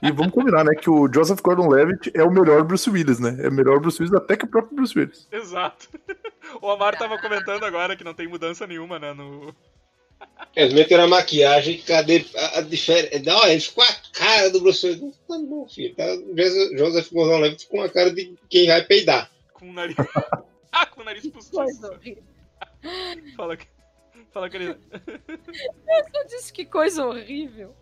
E 0.00 0.10
vamos 0.12 0.32
combinar, 0.32 0.64
né? 0.64 0.74
Que 0.74 0.88
o 0.88 1.12
Joseph 1.12 1.40
Gordon-Levitt 1.40 2.10
é 2.14 2.22
o 2.22 2.30
melhor 2.30 2.62
Bruce 2.62 2.88
Willis, 2.88 3.18
né? 3.18 3.36
É 3.40 3.48
o 3.48 3.52
melhor 3.52 3.80
Bruce 3.80 4.00
Willis 4.00 4.14
até 4.16 4.36
que 4.36 4.44
o 4.44 4.48
próprio 4.48 4.76
Bruce 4.76 4.98
Willis. 4.98 5.28
Exato. 5.30 5.88
O 6.60 6.70
Amaro 6.70 6.96
tava 6.98 7.18
comentando 7.18 7.64
agora 7.64 7.96
que 7.96 8.04
não 8.04 8.12
tem 8.12 8.28
mudança 8.28 8.66
nenhuma, 8.66 8.98
né? 8.98 9.14
No... 9.14 9.52
Eles 10.54 10.74
meteram 10.74 11.04
a 11.04 11.08
maquiagem, 11.08 11.78
cadê 11.86 12.24
a, 12.36 12.58
a 12.58 12.60
diferença? 12.60 13.18
Não, 13.24 13.46
ele 13.46 13.60
ficou 13.60 13.82
a 13.82 13.88
cara 14.12 14.50
do 14.50 14.60
Bruce 14.60 14.86
Willis. 14.86 15.00
Não 15.00 15.10
tá 15.10 15.46
bom, 15.46 15.66
filho. 15.66 15.94
Tá, 15.96 16.04
Joseph- 16.36 16.78
Joseph 16.78 17.10
Gordon-Levitt 17.12 17.66
com 17.66 17.82
a 17.82 17.88
cara 17.88 18.12
de 18.12 18.34
quem 18.50 18.66
vai 18.66 18.82
peidar. 18.82 19.30
Com 19.54 19.70
o 19.70 19.72
nariz. 19.72 19.96
ah, 20.74 20.86
com 20.86 21.00
o 21.00 21.04
nariz 21.04 21.26
postiço. 21.28 21.56
Coisa 21.56 21.92
horrível. 21.92 22.22
Fala, 23.36 23.56
Fala, 24.32 24.50
querida. 24.50 24.78
Eu 25.06 26.04
só 26.12 26.24
disse 26.28 26.52
que 26.52 26.64
coisa 26.64 27.06
horrível. 27.06 27.74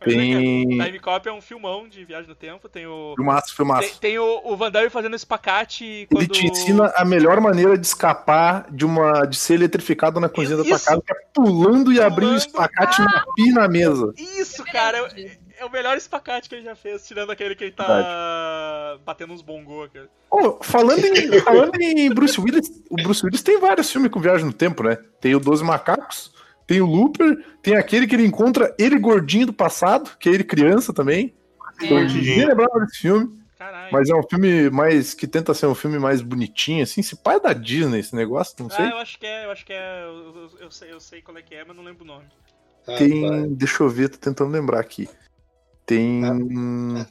Tem. 0.00 0.68
Time 0.68 1.00
Cop 1.00 1.28
é 1.28 1.32
um 1.32 1.40
filmão 1.40 1.88
de 1.88 2.04
viagem 2.04 2.28
no 2.28 2.34
tempo. 2.34 2.68
Tem 2.68 2.86
o. 2.86 3.14
Filmaço, 3.16 3.48
Tem, 3.48 3.56
filmaço. 3.56 4.00
tem 4.00 4.18
o, 4.18 4.40
o 4.44 4.56
Van 4.56 4.70
Damme 4.70 4.90
fazendo 4.90 5.16
espacate 5.16 6.06
quando. 6.10 6.22
Ele 6.22 6.30
te 6.30 6.46
ensina 6.46 6.92
a 6.96 7.04
melhor 7.04 7.40
maneira 7.40 7.76
de 7.76 7.86
escapar 7.86 8.66
de 8.70 8.84
uma 8.86 9.24
de 9.26 9.36
ser 9.36 9.54
eletrificado 9.54 10.20
na 10.20 10.28
cozinha 10.28 10.56
da 10.56 10.64
tua 10.64 10.76
Isso. 10.76 10.84
casa, 10.84 11.02
que 11.04 11.12
é 11.12 11.16
pulando 11.34 11.92
e 11.92 12.00
abrindo 12.00 12.36
o 12.36 12.40
Pulando. 12.40 12.46
espacate 12.46 13.02
na 13.02 13.24
pia 13.34 13.52
na 13.52 13.68
mesa. 13.68 14.12
Isso, 14.16 14.64
cara, 14.64 14.98
é, 15.16 15.38
é 15.60 15.64
o 15.64 15.70
melhor 15.70 15.96
espacate 15.96 16.48
que 16.48 16.54
ele 16.54 16.64
já 16.64 16.74
fez, 16.76 17.06
tirando 17.06 17.30
aquele 17.30 17.54
que 17.54 17.64
ele 17.64 17.72
tá 17.72 18.98
batendo 19.04 19.32
uns 19.32 19.42
bongô, 19.42 19.88
cara. 19.92 20.08
Ô, 20.30 20.62
falando, 20.62 21.04
em, 21.04 21.40
falando 21.42 21.80
em 21.80 22.10
Bruce 22.12 22.40
Willis, 22.40 22.70
o 22.90 22.96
Bruce 22.96 23.24
Willis 23.24 23.42
tem 23.42 23.58
vários 23.60 23.90
filmes 23.90 24.10
com 24.10 24.20
viagem 24.20 24.46
no 24.46 24.52
tempo, 24.52 24.82
né? 24.82 24.96
Tem 25.20 25.34
o 25.34 25.40
Doze 25.40 25.64
Macacos, 25.64 26.32
tem 26.66 26.80
o 26.80 26.86
Looper, 26.86 27.44
tem 27.62 27.76
aquele 27.76 28.06
que 28.06 28.14
ele 28.14 28.26
encontra 28.26 28.74
ele 28.78 28.98
gordinho 28.98 29.46
do 29.46 29.52
passado, 29.52 30.10
que 30.18 30.28
é 30.28 30.32
ele 30.32 30.44
criança 30.44 30.92
também. 30.92 31.34
Eu 31.80 32.04
nem 32.08 32.44
lembrava 32.46 32.80
desse 32.80 32.98
filme, 32.98 33.38
Caralho. 33.56 33.92
mas 33.92 34.08
é 34.10 34.14
um 34.14 34.22
filme 34.28 34.68
mais 34.68 35.14
que 35.14 35.26
tenta 35.28 35.54
ser 35.54 35.66
um 35.66 35.74
filme 35.74 35.98
mais 35.98 36.20
bonitinho, 36.20 36.82
assim. 36.82 37.02
Se 37.02 37.14
pai 37.16 37.36
é 37.36 37.40
da 37.40 37.52
Disney 37.52 38.00
esse 38.00 38.14
negócio, 38.16 38.56
não 38.58 38.68
sei. 38.68 38.84
Ah, 38.84 38.90
eu 38.90 38.98
acho 38.98 39.18
que 39.18 39.26
é, 39.26 39.44
eu 39.44 39.50
acho 39.52 39.64
que 39.64 39.72
é. 39.72 40.02
Eu, 40.04 40.10
eu- 40.36 40.50
eu 40.62 40.70
sei, 40.70 40.92
eu 40.92 40.98
sei 41.00 41.22
qual 41.22 41.36
é 41.38 41.42
que 41.42 41.54
é, 41.54 41.64
mas 41.64 41.76
não 41.76 41.84
lembro 41.84 42.02
o 42.04 42.06
nome. 42.06 42.24
Tem. 42.96 43.54
Deixa 43.54 43.82
eu 43.82 43.88
ver, 43.88 44.08
tô 44.08 44.18
tentando 44.18 44.50
lembrar 44.50 44.80
aqui. 44.80 45.08
Tem. 45.88 46.20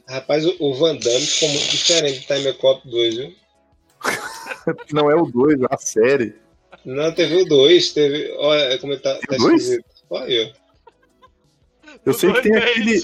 rapaz, 0.08 0.46
o, 0.46 0.72
Van 0.74 0.94
Damme 0.96 1.20
ficou 1.26 1.48
muito 1.48 1.68
diferente 1.68 2.20
do 2.20 2.26
Time 2.34 2.52
Cop 2.54 2.88
2, 2.88 3.16
viu? 3.16 3.34
Não 4.92 5.10
é 5.10 5.16
o 5.16 5.26
2, 5.26 5.60
é 5.62 5.66
a 5.68 5.76
série. 5.76 6.36
Não, 6.84 7.12
teve 7.12 7.42
o 7.42 7.44
2, 7.44 7.92
teve. 7.92 8.32
Olha 8.38 8.78
como 8.78 8.92
ele 8.92 9.00
tá, 9.02 9.18
tá 9.26 9.36
esquisito. 9.36 9.84
Olha 10.08 10.54
ó. 10.54 11.92
Eu 12.06 12.14
sei 12.14 12.32
que 12.32 12.42
tem 12.42 12.54
aquele. 12.56 13.02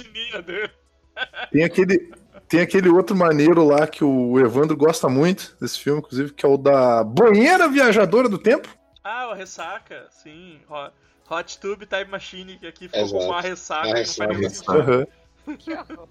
Tem 1.50 1.64
aquele, 1.64 2.12
tem 2.48 2.60
aquele 2.60 2.88
outro 2.88 3.16
maneiro 3.16 3.64
lá 3.66 3.84
que 3.86 4.04
o 4.04 4.38
Evandro 4.38 4.76
gosta 4.76 5.08
muito 5.08 5.56
desse 5.60 5.80
filme, 5.80 5.98
inclusive, 5.98 6.32
que 6.32 6.46
é 6.46 6.48
o 6.48 6.56
da 6.56 7.02
Banheira 7.02 7.68
Viajadora 7.68 8.28
do 8.28 8.38
Tempo. 8.38 8.68
Ah, 9.02 9.30
o 9.30 9.34
Ressaca, 9.34 10.06
sim. 10.10 10.60
Ho- 10.70 10.90
Hot 11.34 11.58
Tube 11.58 11.84
Time 11.86 12.04
Machine, 12.04 12.58
que 12.58 12.66
aqui 12.66 12.86
ficou 12.86 13.00
Exato. 13.00 13.18
como 13.18 13.32
uma 13.32 13.40
ressaca, 13.40 13.88
A 13.90 13.94
que 13.94 13.98
não 13.98 14.06
faz 14.06 14.18
nenhum 14.30 14.40
ressaca. 14.40 15.08
Que 15.58 15.72
horror. 15.72 16.08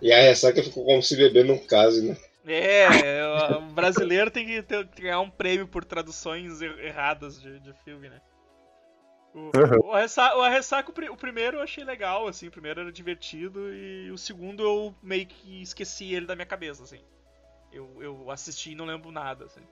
E 0.00 0.12
a 0.12 0.20
ressaca 0.20 0.62
ficou 0.62 0.84
como 0.84 1.02
se 1.02 1.16
beber 1.16 1.44
num 1.44 1.58
caso, 1.58 2.02
né? 2.04 2.16
É, 2.46 3.20
o 3.56 3.72
brasileiro 3.72 4.30
tem 4.30 4.46
que 4.46 4.62
ter- 4.62 4.84
ganhar 5.00 5.20
um 5.20 5.30
prêmio 5.30 5.66
por 5.66 5.84
traduções 5.84 6.62
er- 6.62 6.78
erradas 6.78 7.40
de, 7.40 7.58
de 7.60 7.72
filme, 7.84 8.08
né? 8.08 8.20
O, 9.34 9.50
Aham. 9.54 9.78
o, 9.80 9.92
Ressaca, 10.48 10.90
o, 10.90 11.12
o 11.12 11.16
primeiro 11.16 11.58
eu 11.58 11.62
achei 11.62 11.84
legal, 11.84 12.26
assim, 12.28 12.48
o 12.48 12.50
primeiro 12.50 12.80
era 12.80 12.92
divertido 12.92 13.72
e 13.74 14.10
o 14.10 14.16
segundo 14.16 14.62
eu 14.62 14.94
meio 15.02 15.26
que 15.26 15.60
esqueci 15.60 16.14
ele 16.14 16.24
da 16.26 16.34
minha 16.36 16.46
cabeça, 16.46 16.84
assim. 16.84 17.00
Eu, 17.72 18.00
eu 18.00 18.30
assisti 18.30 18.70
e 18.72 18.74
não 18.74 18.86
lembro 18.86 19.10
nada, 19.10 19.44
assim, 19.44 19.62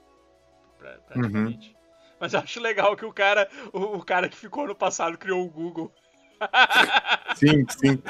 pra- 0.79 0.99
praticamente. 1.07 1.77
Mas 2.21 2.35
eu 2.35 2.41
acho 2.41 2.61
legal 2.61 2.97
que 2.97 3.05
o 3.05 3.13
cara, 3.13 3.49
o, 3.73 3.97
o 3.99 4.05
cara 4.05 4.29
que 4.29 4.37
ficou 4.37 4.67
no 4.67 4.75
passado 4.75 5.17
criou 5.17 5.45
o 5.45 5.51
Google. 5.51 5.93
Sim, 7.37 7.67
sim. 7.69 8.03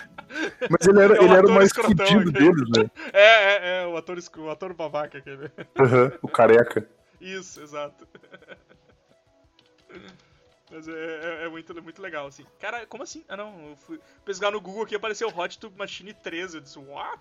Mas 0.71 0.87
ele 0.87 1.01
era, 1.01 1.15
É 1.17 1.25
ele 1.25 1.35
era 1.35 1.47
o 1.47 1.53
mais 1.53 1.73
fudido 1.73 2.03
aqui. 2.03 2.33
deles, 2.33 2.69
né? 2.71 2.91
É, 3.13 3.23
é, 3.23 3.83
é, 3.83 3.87
o 3.87 3.97
ator, 3.97 4.19
o 4.39 4.51
ator 4.51 4.75
babaca 4.75 5.19
aquele. 5.19 5.51
Aham, 5.79 6.13
o 6.23 6.29
careca. 6.29 6.89
Isso, 7.21 7.61
exato. 7.63 8.07
Mas 10.71 10.89
é, 10.89 10.93
é- 10.93 11.45
é 11.45 11.49
muito, 11.49 11.83
muito 11.83 12.03
legal, 12.03 12.27
assim. 12.27 12.45
Cara, 12.59 12.85
como 12.87 13.03
assim? 13.03 13.25
Ah, 13.29 13.37
não. 13.37 13.71
Eu 13.71 13.77
fui 13.77 14.01
pesquisar 14.25 14.51
no 14.51 14.61
Google 14.61 14.83
aqui 14.83 14.97
apareceu 14.97 15.29
Hot 15.29 15.59
Tube 15.59 15.79
Machine 15.79 16.13
13. 16.15 16.57
Eu 16.57 16.61
disse, 16.61 16.79
what? 16.79 17.21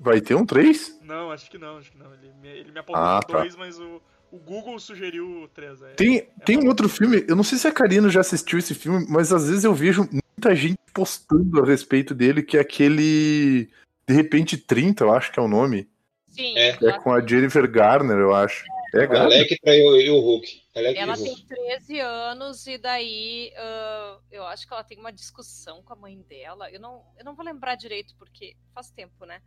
Vai 0.00 0.20
ter 0.20 0.34
um 0.34 0.44
3? 0.44 0.98
Não, 1.02 1.30
acho 1.30 1.50
que 1.50 1.58
não, 1.58 1.78
acho 1.78 1.92
que 1.92 1.98
não. 1.98 2.12
Ele 2.14 2.32
me, 2.40 2.48
ele 2.48 2.72
me 2.72 2.78
apontou 2.80 3.02
Ah, 3.02 3.20
tá. 3.22 3.38
2, 3.40 3.54
mas 3.56 3.78
o, 3.78 4.02
o 4.30 4.38
Google 4.38 4.78
sugeriu 4.78 5.42
o 5.42 5.48
3. 5.48 5.82
É, 5.82 5.94
Tem, 5.94 6.18
é 6.18 6.28
tem 6.44 6.58
um 6.58 6.68
outro 6.68 6.88
filme, 6.88 7.24
eu 7.28 7.36
não 7.36 7.44
sei 7.44 7.58
se 7.58 7.66
a 7.66 7.72
Karina 7.72 8.08
já 8.08 8.20
assistiu 8.20 8.58
esse 8.58 8.74
filme, 8.74 9.04
mas 9.08 9.32
às 9.32 9.48
vezes 9.48 9.64
eu 9.64 9.74
vejo 9.74 10.08
muita 10.10 10.54
gente 10.54 10.78
postando 10.92 11.62
a 11.62 11.66
respeito 11.66 12.14
dele, 12.14 12.42
que 12.42 12.56
é 12.56 12.60
aquele. 12.60 13.68
De 14.06 14.14
repente 14.14 14.56
30, 14.56 15.04
eu 15.04 15.12
acho 15.12 15.30
que 15.32 15.38
é 15.38 15.42
o 15.42 15.48
nome. 15.48 15.88
Sim, 16.28 16.56
É. 16.56 16.70
É 16.82 16.98
com 16.98 17.12
a 17.12 17.24
Jennifer 17.24 17.68
Garner, 17.70 18.16
eu 18.18 18.34
acho. 18.34 18.64
É, 18.94 19.04
A 19.04 19.06
Garner? 19.06 19.38
Alec 19.38 19.56
traiu 19.60 20.00
e 20.00 20.10
o 20.10 20.18
Hulk. 20.20 20.62
Alec 20.74 20.96
e 20.96 21.00
o 21.00 21.02
Ela 21.02 21.14
Hulk. 21.14 21.46
tem 21.46 21.46
13 21.46 22.00
anos 22.00 22.66
e 22.66 22.78
daí 22.78 23.52
ah, 23.56 24.18
eu 24.32 24.44
acho 24.46 24.66
que 24.66 24.72
ela 24.72 24.82
tem 24.82 24.98
uma 24.98 25.12
discussão 25.12 25.82
com 25.82 25.92
a 25.92 25.96
mãe 25.96 26.20
dela. 26.28 26.70
Eu 26.70 26.80
não, 26.80 27.02
eu 27.18 27.24
não 27.24 27.34
vou 27.34 27.44
lembrar 27.44 27.74
direito 27.76 28.14
porque 28.18 28.56
faz 28.74 28.90
tempo, 28.90 29.24
né? 29.24 29.40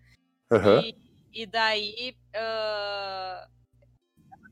Aham. 0.51 0.81
E, 0.81 0.95
e 1.41 1.45
daí 1.45 2.15
ah, 2.35 3.47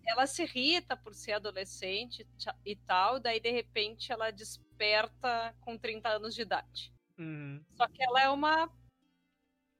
ela 0.05 0.25
se 0.27 0.43
irrita 0.43 0.95
por 0.97 1.13
ser 1.13 1.33
adolescente 1.33 2.27
e 2.65 2.75
tal, 2.75 3.19
daí 3.19 3.39
de 3.39 3.51
repente 3.51 4.11
ela 4.11 4.31
desperta 4.31 5.55
com 5.61 5.77
30 5.77 6.09
anos 6.09 6.33
de 6.35 6.41
idade. 6.41 6.93
Uhum. 7.17 7.63
Só 7.75 7.87
que 7.87 8.03
ela 8.03 8.21
é 8.21 8.29
uma 8.29 8.69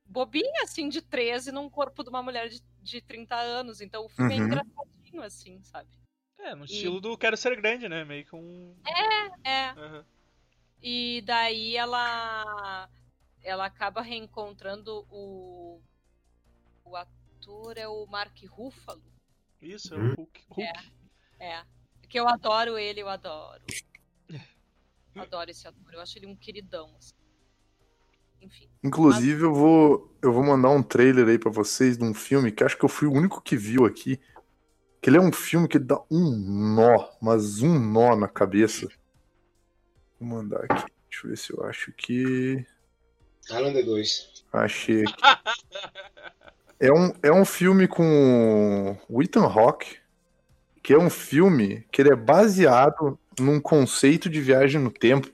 bobinha 0.06 0.64
assim 0.64 0.89
de 0.89 1.02
13 1.02 1.52
num 1.52 1.69
corpo 1.69 2.03
de 2.03 2.10
uma 2.10 2.22
mulher 2.22 2.49
de, 2.49 2.61
de 2.81 3.02
30 3.02 3.35
anos, 3.35 3.81
então 3.81 4.06
o 4.06 4.10
filme 4.10 4.34
é 4.34 4.38
Uhum. 4.38 4.45
engraçadinho 4.45 5.23
assim, 5.23 5.61
sabe? 5.64 5.89
É, 6.39 6.56
no 6.56 6.64
E- 6.64 6.65
estilo 6.65 6.99
do 6.99 7.18
Quero 7.18 7.38
Ser 7.38 7.56
Grande, 7.56 7.88
né? 7.88 8.03
Meio 8.03 8.26
que 8.26 8.35
um. 8.35 8.76
É, 9.43 9.69
Aham. 9.69 10.06
E 10.81 11.22
daí 11.26 11.76
ela 11.77 12.89
ela 13.43 13.65
acaba 13.65 14.02
reencontrando 14.02 15.06
o 15.10 15.80
o 16.84 16.95
ator 16.95 17.77
é 17.77 17.88
o 17.88 18.06
Mark 18.07 18.35
Ruffalo. 18.49 19.03
Isso, 19.62 19.94
é 19.94 19.98
Hum. 19.98 20.12
o 20.12 20.16
Hulk. 20.16 20.42
Hulk. 20.50 20.92
É. 21.40 21.64
Que 22.10 22.20
eu 22.20 22.28
adoro 22.28 22.78
ele, 22.78 23.02
eu 23.02 23.10
adoro. 23.10 23.62
Adoro 25.16 25.52
esse 25.52 25.68
ator, 25.68 25.94
eu 25.94 26.00
acho 26.02 26.18
ele 26.18 26.26
um 26.28 26.36
queridão. 26.36 26.94
assim. 26.98 27.14
Enfim. 28.42 28.70
Inclusive, 28.84 29.44
eu 29.44 29.54
vou, 29.54 30.16
eu 30.22 30.34
vou 30.34 30.44
mandar 30.44 30.70
um 30.70 30.82
trailer 30.82 31.28
aí 31.28 31.38
pra 31.38 31.52
vocês 31.52 31.98
de 31.98 32.04
um 32.04 32.14
filme 32.14 32.52
que 32.52 32.64
acho 32.64 32.78
que 32.78 32.84
eu 32.86 32.90
fui 32.90 33.08
o 33.08 33.14
único 33.14 33.42
que 33.42 33.56
viu 33.56 33.86
aqui. 33.86 34.20
Que 35.02 35.10
ele 35.10 35.18
é 35.18 35.22
um 35.22 35.32
filme 35.32 35.68
que 35.68 35.78
dá 35.80 36.00
um 36.10 36.32
nó, 36.76 37.10
mas 37.22 37.62
um 37.62 37.78
nó 37.80 38.16
na 38.16 38.28
cabeça. 38.28 38.88
Vou 40.20 40.30
mandar 40.30 40.64
aqui. 40.66 40.92
Deixa 41.10 41.26
eu 41.26 41.30
ver 41.30 41.38
se 41.38 41.54
eu 41.54 41.64
acho 41.66 41.92
que. 41.94 42.66
Highlander 43.50 43.84
2. 43.86 44.46
Achei 44.54 45.04
aqui. 45.04 45.14
É 46.82 46.91
um, 46.91 47.14
é 47.22 47.32
um 47.32 47.45
filme 47.45 47.88
com 47.88 48.98
o 49.08 49.22
Ethan 49.22 49.45
Hawke, 49.45 49.98
que 50.82 50.91
é 50.91 50.98
um 50.98 51.12
filme 51.12 51.86
que 51.91 52.02
ele 52.02 52.12
é 52.12 52.16
baseado 52.16 53.20
num 53.40 53.62
conceito 53.62 54.28
de 54.28 54.41
viagem 54.41 54.82
no 54.82 54.90
tempo 54.90 55.30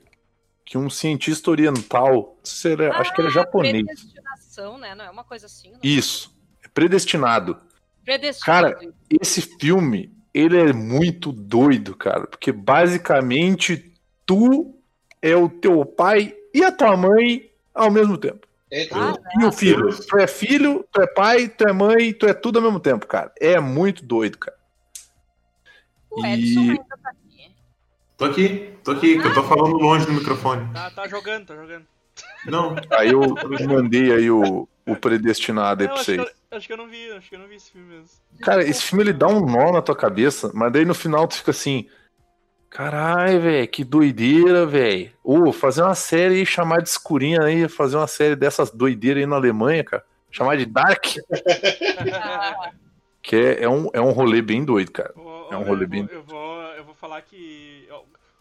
que 0.62 0.76
um 0.76 0.90
cientista 0.90 1.50
oriental, 1.50 2.36
se 2.44 2.68
ele 2.68 2.84
é- 2.84 2.90
acho 2.90 3.14
que 3.14 3.22
ele 3.22 3.28
é 3.28 3.30
japonês. 3.30 3.82
Predestinação, 3.82 4.76
né? 4.76 4.94
Não 4.94 5.06
é 5.06 5.10
uma 5.10 5.24
coisa 5.24 5.46
assim. 5.46 5.72
Não? 5.72 5.78
Isso, 5.82 6.36
é 6.62 6.68
predestinado. 6.68 7.56
Predestinado. 8.04 8.74
Cara, 8.74 8.92
esse 9.08 9.40
filme, 9.58 10.12
ele 10.34 10.58
é 10.58 10.72
muito 10.74 11.32
doido, 11.32 11.96
cara, 11.96 12.26
porque 12.26 12.52
basicamente 12.52 13.94
tu 14.26 14.74
é 15.22 15.34
o 15.34 15.48
teu 15.48 15.82
pai 15.86 16.36
e 16.52 16.62
a 16.62 16.70
tua 16.70 16.94
mãe 16.94 17.50
ao 17.74 17.90
mesmo 17.90 18.18
tempo. 18.18 18.47
É, 18.70 18.88
Ah, 18.92 19.14
E 19.40 19.44
o 19.44 19.52
filho, 19.52 19.88
tu 20.06 20.18
é 20.18 20.26
filho, 20.26 20.86
tu 20.92 21.00
é 21.00 21.06
pai, 21.06 21.48
tu 21.48 21.64
é 21.66 21.72
mãe, 21.72 22.12
tu 22.12 22.26
é 22.26 22.34
tudo 22.34 22.58
ao 22.58 22.62
mesmo 22.64 22.78
tempo, 22.80 23.06
cara. 23.06 23.32
É 23.40 23.58
muito 23.60 24.04
doido, 24.04 24.38
cara. 24.38 24.56
o 26.10 26.24
Edson 26.24 26.60
e- 26.60 26.70
ainda 26.70 26.84
tá 27.02 27.10
aqui. 27.10 27.52
Tô 28.16 28.24
aqui, 28.24 28.74
tô 28.84 28.90
aqui, 28.92 29.20
que 29.20 29.26
eu 29.28 29.34
tô 29.34 29.42
falando 29.44 29.76
longe 29.78 30.04
do 30.06 30.12
microfone. 30.12 30.70
Tá, 30.74 30.90
tá 30.90 31.06
jogando, 31.08 31.46
tá 31.46 31.54
jogando. 31.56 31.86
Não, 32.46 32.74
Aí 32.90 33.10
eu 33.12 33.20
mandei 33.68 34.12
aí 34.12 34.28
o, 34.30 34.68
o 34.86 34.96
predestinado 34.96 35.82
aí 35.82 35.86
Não, 35.88 35.94
pra 35.94 36.00
acho, 36.02 36.10
que 36.12 36.16
vocês. 36.18 36.34
eu, 36.50 36.56
acho 36.58 36.66
que 36.66 36.72
eu 36.72 36.76
não 36.76 36.88
vi, 36.88 37.12
acho 37.12 37.28
que 37.28 37.34
eu 37.36 37.38
não 37.38 37.46
vi 37.48 37.54
esse 37.54 37.70
filme 37.70 37.86
mesmo. 37.88 38.08
Cara, 38.42 38.64
esse 38.64 38.82
filme 38.82 39.04
ele 39.04 39.12
dá 39.12 39.28
um 39.28 39.46
nó 39.46 39.70
na 39.72 39.80
tua 39.80 39.94
cabeça, 39.94 40.50
mas 40.52 40.72
daí 40.72 40.84
no 40.84 40.94
final 40.94 41.28
tu 41.28 41.36
fica 41.36 41.52
assim. 41.52 41.88
Caralho, 42.70 43.40
velho, 43.40 43.68
que 43.68 43.82
doideira, 43.82 44.66
velho. 44.66 45.10
Ô, 45.24 45.52
fazer 45.52 45.82
uma 45.82 45.94
série 45.94 46.36
aí, 46.36 46.46
chamar 46.46 46.82
de 46.82 46.88
escurinha 46.88 47.42
aí, 47.42 47.68
fazer 47.68 47.96
uma 47.96 48.06
série 48.06 48.36
dessas 48.36 48.70
doideiras 48.70 49.22
aí 49.22 49.26
na 49.26 49.36
Alemanha, 49.36 49.82
cara. 49.82 50.04
Chamar 50.30 50.56
de 50.56 50.66
Dark. 50.66 51.04
Que 53.20 53.36
é, 53.36 53.64
é 53.64 53.68
um, 53.68 53.90
é 53.92 54.00
um 54.00 54.10
rolê 54.12 54.40
bem 54.40 54.64
doido, 54.64 54.90
cara. 54.90 55.12
É 55.50 55.56
um 55.56 55.60
eu 55.60 55.66
rolê 55.66 55.80
vou- 55.80 55.88
bem- 55.88 56.08
Eu 56.10 56.22
vou, 56.22 56.62
eu 56.78 56.84
vou 56.84 56.94
falar 56.94 57.20
que. 57.20 57.86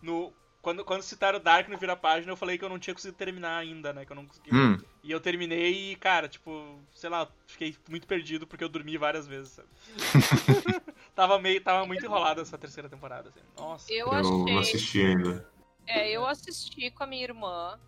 No, 0.01 0.31
quando, 0.68 0.84
quando 0.84 1.02
citaram 1.02 1.39
Dark 1.39 1.69
no 1.69 1.77
Vira 1.77 1.95
Página, 1.95 2.30
eu 2.30 2.35
falei 2.35 2.57
que 2.57 2.65
eu 2.65 2.68
não 2.68 2.77
tinha 2.77 2.94
conseguido 2.94 3.18
terminar 3.18 3.56
ainda, 3.57 3.94
né? 3.94 4.06
Que 4.06 4.11
eu 4.11 4.18
não 4.18 4.26
consegui. 4.26 4.53
Hum, 4.53 4.77
E 5.02 5.10
eu 5.10 5.22
terminei 5.22 5.94
e, 5.94 5.95
cara, 5.95 6.27
tipo, 6.27 6.77
sei 6.94 7.10
lá, 7.10 7.26
fiquei 7.45 7.73
muito 7.88 8.06
perdido 8.06 8.45
porque 8.45 8.65
eu 8.65 8.68
dormi 8.68 8.98
várias 8.98 9.26
vezes, 9.26 9.53
sabe? 9.53 9.69
tava, 11.15 11.39
meio, 11.39 11.64
tava 11.64 11.85
muito 11.85 12.03
enrolada 12.03 12.41
essa 12.41 12.57
terceira 12.57 12.89
temporada, 12.89 13.30
assim. 13.30 13.39
Nossa. 13.56 13.94
eu 13.94 14.07
eu 14.11 14.22
não 14.22 14.60
achei. 14.60 14.76
assisti 14.76 15.06
ainda. 15.06 15.49
É, 15.88 16.11
eu 16.11 16.27
assisti 16.27 16.91
com 16.91 17.06
a 17.06 17.07
minha 17.07 17.23
irmã. 17.23 17.80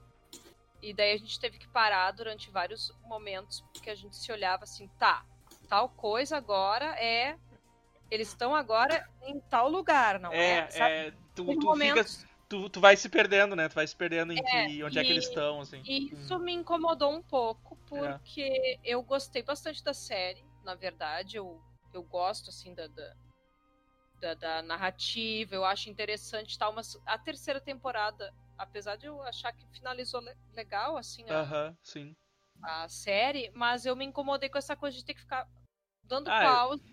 E 0.82 0.94
daí 0.94 1.12
a 1.12 1.18
gente 1.18 1.38
teve 1.38 1.58
que 1.58 1.68
parar 1.68 2.10
durante 2.12 2.50
vários 2.50 2.94
momentos, 3.04 3.60
porque 3.74 3.90
a 3.90 3.96
gente 3.96 4.16
se 4.16 4.32
olhava 4.32 4.64
assim, 4.64 4.88
tá, 4.98 5.26
tal 5.68 5.90
coisa 5.90 6.38
agora 6.38 6.86
é. 6.98 7.36
Eles 8.10 8.30
estão 8.30 8.56
agora 8.56 9.06
em 9.24 9.38
tal 9.50 9.70
lugar, 9.70 10.18
não 10.18 10.32
é? 10.32 10.60
É, 10.60 10.70
Sabe? 10.72 10.92
é. 10.92 11.12
Tu, 11.36 11.44
tu, 11.44 11.46
fica, 11.46 11.66
momentos- 11.66 12.29
tu, 12.50 12.70
tu 12.70 12.80
vai 12.82 12.98
se 12.98 13.10
perdendo, 13.10 13.56
né? 13.56 13.70
Tu 13.70 13.76
vai 13.76 13.88
se 13.88 13.96
perdendo 13.96 14.34
em 14.34 14.44
É, 14.44 14.44
que, 14.44 14.84
onde 14.84 15.00
é 15.00 15.04
que 15.06 15.12
e- 15.12 15.14
eles 15.14 15.26
estão, 15.26 15.62
assim. 15.62 15.86
E 15.86 16.10
isso 16.14 16.38
me 16.40 16.54
incomodou 16.54 17.12
um 17.12 17.22
pouco, 17.24 17.78
É. 17.94 18.20
porque 18.20 18.80
eu 18.84 19.02
gostei 19.04 19.42
bastante 19.44 19.84
da 19.84 19.94
série, 19.94 20.44
na 20.64 20.76
verdade. 20.76 21.38
Eu, 21.38 21.62
eu 21.94 22.04
gosto, 22.04 22.50
assim, 22.50 22.74
da, 22.76 22.88
da, 22.88 23.16
da- 24.20 24.34
da 24.34 24.62
narrativa, 24.62 25.56
eu 25.56 25.66
acho 25.66 25.90
interessante 25.90 26.54
e 26.54 26.58
tal, 26.60 26.74
mas 26.74 26.98
a 27.06 27.18
terceira 27.18 27.60
temporada, 27.62 28.34
apesar 28.58 28.96
de 28.98 29.08
eu 29.08 29.22
achar 29.24 29.54
que 29.54 29.66
finalizou 29.72 30.22
le- 30.22 30.36
legal, 30.54 30.98
assim, 30.98 31.30
a, 31.32 31.42
Aham, 31.42 31.78
sim. 31.82 32.16
a 32.62 32.88
série, 32.90 33.52
mas 33.54 33.86
eu 33.86 33.96
me 33.96 34.06
incomodei 34.06 34.50
com 34.50 34.58
essa 34.58 34.76
coisa 34.76 34.98
de 34.98 35.04
ter 35.06 35.14
que 35.14 35.22
ficar 35.22 35.48
dando 36.04 36.32
Ah, 36.32 36.44
é. 36.46 36.50
pausa. 36.52 36.84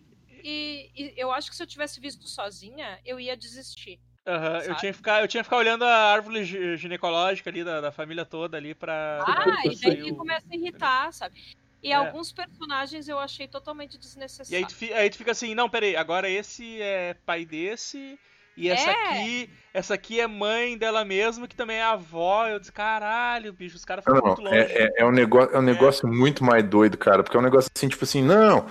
E, 0.45 0.91
e 0.95 1.15
eu 1.17 1.33
acho 1.33 1.51
que 1.51 1.57
se 1.57 1.63
eu 1.63 1.67
tivesse 1.67 2.01
visto 2.01 2.27
sozinha, 2.29 3.01
eu 3.05 3.19
ia 3.19 3.37
desistir. 3.37 4.01
Aham, 4.27 4.59
eu 4.65 4.75
tinha 4.77 4.91
que 4.93 4.97
ficar, 4.97 5.21
eu 5.23 5.29
tinha 5.29 5.43
que 5.43 5.45
ficar 5.45 5.57
olhando 5.59 5.85
a 5.85 6.13
árvore 6.13 6.45
gi- 6.45 6.77
ginecológica 6.77 7.49
ali 7.49 7.63
da, 7.63 7.81
da 7.81 7.93
família 7.93 8.25
toda 8.25 8.57
ali 8.57 8.75
pra. 8.75 9.25
Ah, 9.27 9.63
e 9.65 9.77
daí 9.77 10.03
o- 10.03 10.17
começa 10.17 10.47
a 10.51 10.57
irritar, 10.57 11.13
sabe? 11.13 11.41
E 11.81 11.93
É. 11.93 11.95
alguns 11.95 12.33
personagens 12.33 13.07
eu 13.07 13.19
achei 13.21 13.47
totalmente 13.47 13.93
E 13.95 13.97
aí 13.97 14.01
desnecessários. 14.01 14.73
tu, 14.73 14.85
aí 14.95 15.11
tu 15.11 15.17
fica 15.19 15.31
assim, 15.31 15.55
não, 15.55 15.69
peraí, 15.69 15.95
agora 15.95 16.29
esse 16.29 16.83
é 16.83 17.15
pai 17.25 17.45
desse, 17.45 18.19
e 18.57 18.69
essa 18.69 18.91
É. 18.91 18.95
aqui, 18.95 19.51
essa 19.73 19.95
aqui 19.95 20.19
é 20.19 20.27
mãe 20.27 20.77
dela 20.77 21.05
mesma, 21.05 21.47
que 21.47 21.55
também 21.55 21.77
é 21.77 21.85
avó. 21.85 22.49
Eu 22.49 22.59
disse, 22.59 22.73
caralho, 22.73 23.53
bicho, 23.53 23.77
os 23.77 23.85
caras 23.85 24.05
foram 24.05 24.19
não, 24.21 24.27
muito 24.29 24.43
longe. 24.43 24.57
é, 24.73 24.83
é, 24.87 24.93
é 25.03 25.05
um 25.05 25.13
negócio, 25.13 25.55
é 25.55 25.59
um 25.59 25.63
negócio 25.63 26.09
muito 26.09 26.43
mais 26.43 26.65
doido, 26.69 26.99
cara. 26.99 27.23
Porque 27.23 27.37
é 27.37 27.41
um 27.41 27.45
negócio 27.45 27.71
assim, 27.77 27.89
tipo 27.89 28.03
assim, 28.03 28.23
não. 28.23 28.67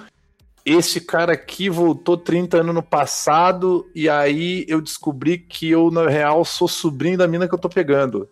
Esse 0.66 1.00
cara 1.00 1.34
aqui 1.34 1.70
voltou 1.70 2.18
30 2.18 2.62
anos 2.62 2.74
no 2.74 2.82
passado 2.84 3.90
e 3.94 4.10
aí 4.10 4.66
eu 4.68 4.82
descobri 4.82 5.38
que 5.38 5.70
eu, 5.70 5.92
na 5.92 6.10
real, 6.10 6.44
sou 6.44 6.68
sobrinho 6.68 7.18
da 7.18 7.28
mina 7.28 7.48
que 7.48 7.54
eu 7.54 7.60
tô 7.60 7.70
pegando. 7.70 8.28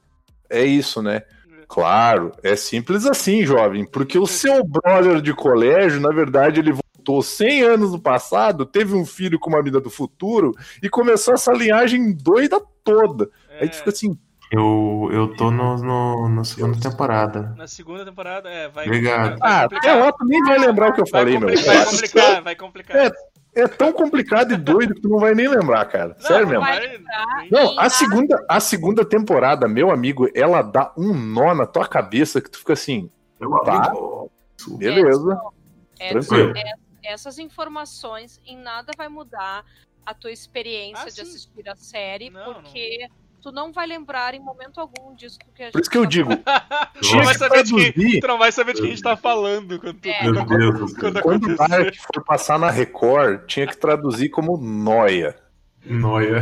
É 0.49 0.63
isso, 0.65 1.01
né? 1.01 1.23
Claro, 1.67 2.31
é 2.43 2.55
simples 2.55 3.05
assim, 3.05 3.45
jovem. 3.45 3.85
Porque 3.85 4.17
o 4.19 4.27
seu 4.27 4.63
brother 4.63 5.21
de 5.21 5.33
colégio, 5.33 5.99
na 6.01 6.09
verdade, 6.09 6.59
ele 6.59 6.71
voltou 6.73 7.21
100 7.21 7.63
anos 7.63 7.91
no 7.91 7.99
passado, 7.99 8.65
teve 8.65 8.93
um 8.95 9.05
filho 9.05 9.39
com 9.39 9.49
uma 9.49 9.61
mina 9.63 9.79
do 9.79 9.89
futuro 9.89 10.53
e 10.81 10.89
começou 10.89 11.33
essa 11.33 11.51
linhagem 11.53 12.13
doida 12.13 12.61
toda. 12.83 13.29
Aí 13.59 13.69
tu 13.69 13.75
É, 13.75 13.77
fica 13.77 13.89
assim, 13.89 14.17
Eu, 14.53 15.09
eu 15.11 15.35
tô 15.35 15.49
no, 15.49 15.77
no- 15.77 16.29
na 16.29 16.43
segunda 16.43 16.79
temporada. 16.79 17.53
na 17.57 17.65
segunda 17.67 18.05
temporada, 18.05 18.47
é, 18.49 18.67
vai. 18.69 18.85
Obrigado. 18.85 19.39
vai 19.39 19.51
ah, 19.51 19.63
complicar. 19.63 19.89
até 19.91 20.03
lá 20.05 20.11
tu 20.11 20.25
nem 20.25 20.43
vai 20.43 20.59
lembrar 20.59 20.89
o 20.89 20.93
que 20.93 21.01
eu 21.01 21.05
Vai, 21.05 21.21
falei, 21.21 21.39
meu. 21.39 21.49
vai 21.63 21.85
complicar, 21.85 22.41
vai 22.43 22.55
complicar. 22.55 22.97
É, 22.97 23.11
É 23.55 23.67
tão 23.67 23.91
complicado 23.93 24.51
e 24.53 24.57
doido 24.57 24.93
que 24.95 25.01
tu 25.01 25.09
não 25.09 25.19
vai 25.19 25.33
nem 25.35 25.47
lembrar, 25.47 25.85
cara. 25.85 26.09
Não, 26.19 26.21
Sério 26.27 26.45
não 26.47 26.61
mesmo. 26.61 26.65
vai. 26.65 27.47
Não, 27.51 27.79
a 27.79 27.89
segunda, 27.89 28.45
a 28.49 28.59
segunda 28.59 29.03
temporada, 29.05 29.67
meu 29.67 29.89
amigo, 29.91 30.27
ela 30.35 30.61
dá 30.61 30.91
um 30.97 31.13
nó 31.13 31.53
na 31.55 31.65
tua 31.67 31.87
cabeça 31.87 32.39
que 32.41 32.49
tu 32.49 32.59
fica 32.59 32.73
assim, 32.73 33.09
Eu 33.39 33.49
Tá. 33.59 33.85
amigo. 33.89 34.31
beleza, 34.77 35.39
Edson, 35.99 36.19
tranquilo. 36.35 36.53
é- 36.57 36.73
essas 37.13 37.37
informações 37.39 38.39
em 38.45 38.57
nada 38.57 38.91
vai 38.97 39.07
mudar 39.09 39.63
a 40.05 40.13
tua 40.13 40.31
experiência 40.31 41.05
Ah, 41.07 41.11
de 41.11 41.21
assistir 41.21 41.67
a 41.69 41.75
série, 41.75 42.29
Não, 42.29 42.53
porque 42.55 43.07
tu 43.43 43.51
não 43.51 43.73
vai 43.73 43.85
lembrar 43.85 44.33
em 44.33 44.39
momento 44.39 44.79
algum 44.79 45.13
disso 45.13 45.37
que 45.53 45.63
a 45.63 45.71
Por 45.71 45.81
isso 45.81 45.89
que 45.89 45.97
eu 45.97 46.03
tá 46.03 46.09
digo, 46.09 46.29
Tu 47.01 47.15
não, 47.15 47.23
vai 47.25 47.35
saber 47.35 47.63
de 47.63 47.91
quem, 47.91 48.19
tu 48.21 48.27
não 48.27 48.37
vai 48.37 48.51
saber 48.53 48.73
de 48.73 48.79
quem 48.81 48.91
a 48.91 48.93
gente 48.93 49.03
tá 49.03 49.17
falando 49.17 49.77
quando, 49.79 49.99
tu- 49.99 50.07
É. 50.07 50.23
Meu 50.23 50.45
Deus 50.45 50.93
quando 50.93 51.21
quando 51.21 51.43
o. 51.49 51.55
Dark 51.57 51.93
for 51.97 52.23
passar 52.23 52.57
na 52.57 52.69
Record, 52.71 53.45
tinha 53.45 53.67
que 53.67 53.75
traduzir 53.75 54.29
como 54.29 54.55
noia. 54.57 55.37
Noia. 55.85 56.41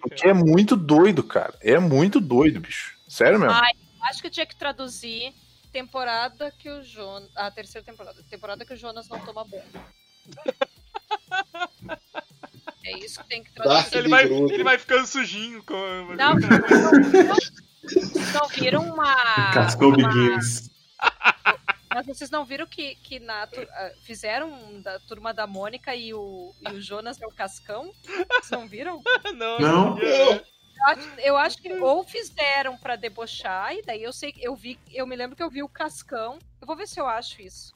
Porque 0.00 0.28
é 0.28 0.32
muito 0.32 0.76
doido, 0.76 1.24
cara. 1.24 1.54
É 1.60 1.78
muito 1.80 2.20
doido, 2.20 2.60
bicho. 2.60 2.96
Sério 3.08 3.40
mesmo. 3.40 3.54
Ai, 3.54 3.72
acho 4.02 4.20
que 4.20 4.28
eu 4.28 4.30
tinha 4.30 4.46
que 4.46 4.54
traduzir 4.56 5.32
temporada 5.72 6.52
que 6.56 6.70
o 6.70 6.82
Jonas. 6.84 7.28
A 7.36 7.50
terceira 7.50 7.84
temporada. 7.84 8.22
Temporada 8.30 8.64
que 8.64 8.74
o 8.74 8.76
Jonas 8.76 9.08
não 9.08 9.18
toma 9.18 9.44
banho. 9.44 9.64
É 12.84 12.98
isso 12.98 13.22
que 13.22 13.28
tem 13.28 13.42
que 13.44 13.52
traduzir. 13.52 13.96
Ele 13.98 14.08
vai, 14.08 14.24
ele 14.24 14.64
vai 14.64 14.78
ficando 14.78 15.06
sujinho. 15.06 15.62
Com... 15.62 15.74
Não, 16.16 16.34
não, 16.34 17.40
vocês 17.82 18.32
não 18.32 18.48
viram 18.48 18.82
uma. 18.82 19.52
Cascou 19.52 19.88
uma- 19.96 20.08
Begins. 20.08 20.70
Mas 21.94 22.06
vocês 22.06 22.30
não 22.30 22.44
viram 22.44 22.66
que, 22.66 22.94
que 22.96 23.20
na, 23.20 23.42
ah, 23.44 23.90
fizeram 24.02 24.80
da 24.80 24.98
turma 25.00 25.34
da 25.34 25.46
Mônica 25.46 25.94
e 25.94 26.14
o, 26.14 26.54
e 26.60 26.72
o 26.72 26.80
Jonas 26.80 27.20
é 27.20 27.26
o 27.26 27.30
Cascão? 27.30 27.92
Vocês 28.04 28.50
não 28.50 28.66
viram? 28.66 29.02
não, 29.36 29.58
Não. 29.58 29.98
eu- 29.98 30.32
Eu 30.82 30.86
acho, 30.88 31.08
eu 31.20 31.36
acho 31.36 31.58
que 31.58 31.72
ou 31.74 32.02
fizeram 32.02 32.76
pra 32.78 32.96
debochar, 32.96 33.72
e 33.74 33.82
daí 33.82 34.02
eu 34.02 34.12
sei 34.12 34.32
que 34.32 34.42
eu 34.42 34.56
vi, 34.56 34.76
eu 34.90 35.06
me 35.06 35.14
lembro 35.14 35.36
que 35.36 35.42
eu 35.42 35.50
vi 35.50 35.62
o 35.62 35.68
Cascão. 35.68 36.38
Eu 36.60 36.66
vou 36.66 36.74
ver 36.74 36.88
se 36.88 36.98
eu 36.98 37.06
acho 37.06 37.40
isso. 37.42 37.72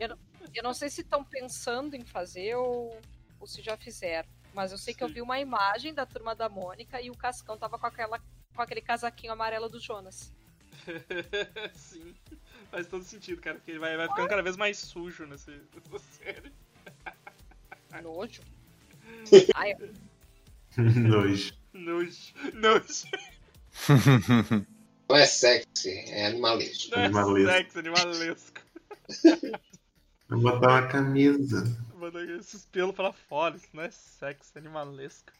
Eu 0.00 0.08
não, 0.10 0.18
eu 0.54 0.62
não 0.62 0.72
sei 0.72 0.88
se 0.88 1.00
estão 1.02 1.22
pensando 1.24 1.94
em 1.94 2.04
fazer 2.06 2.54
ou, 2.54 2.96
ou 3.42 3.46
se 3.46 3.60
já 3.60 3.76
fizeram. 3.76 4.28
Mas 4.54 4.70
eu 4.70 4.78
sei 4.78 4.94
que 4.94 5.02
eu 5.02 5.08
vi 5.08 5.20
uma 5.20 5.40
imagem 5.40 5.92
da 5.92 6.06
turma 6.06 6.34
da 6.34 6.48
Mônica 6.48 7.00
e 7.00 7.10
o 7.10 7.16
Cascão 7.16 7.58
tava 7.58 7.78
com, 7.78 7.86
aquela, 7.86 8.20
com 8.54 8.62
aquele 8.62 8.80
casaquinho 8.80 9.32
amarelo 9.32 9.68
do 9.68 9.80
Jonas. 9.80 10.32
Sim. 11.74 12.14
Faz 12.70 12.86
todo 12.86 13.04
sentido, 13.04 13.40
cara, 13.40 13.56
porque 13.56 13.72
ele 13.72 13.80
vai, 13.80 13.96
vai 13.96 14.08
ficando 14.08 14.28
cada 14.28 14.42
vez 14.42 14.56
mais 14.56 14.78
sujo 14.78 15.26
nessa, 15.26 15.50
nessa 15.50 15.98
série. 15.98 16.52
Nojo. 18.02 18.42
Ai, 19.56 19.74
Nojo. 20.76 21.54
Nojo. 21.72 22.34
Nojo. 22.54 23.06
Não 25.08 25.16
é 25.16 25.26
sexy, 25.26 25.90
é 25.90 26.26
animalesco. 26.26 26.90
Não 26.92 27.02
é 27.02 27.06
Animalesco. 27.06 27.52
sexo, 27.52 27.78
animalesco. 27.80 28.60
Vou 30.32 30.52
botar 30.52 30.68
uma 30.68 30.86
camisa. 30.88 31.64
Manda 31.96 32.22
esses 32.36 32.64
pelos 32.66 32.94
pra 32.94 33.12
fora, 33.12 33.56
isso 33.56 33.68
não 33.72 33.82
é 33.84 33.90
sexo, 33.90 34.50
é 34.54 34.58
animalesco. 34.58 35.30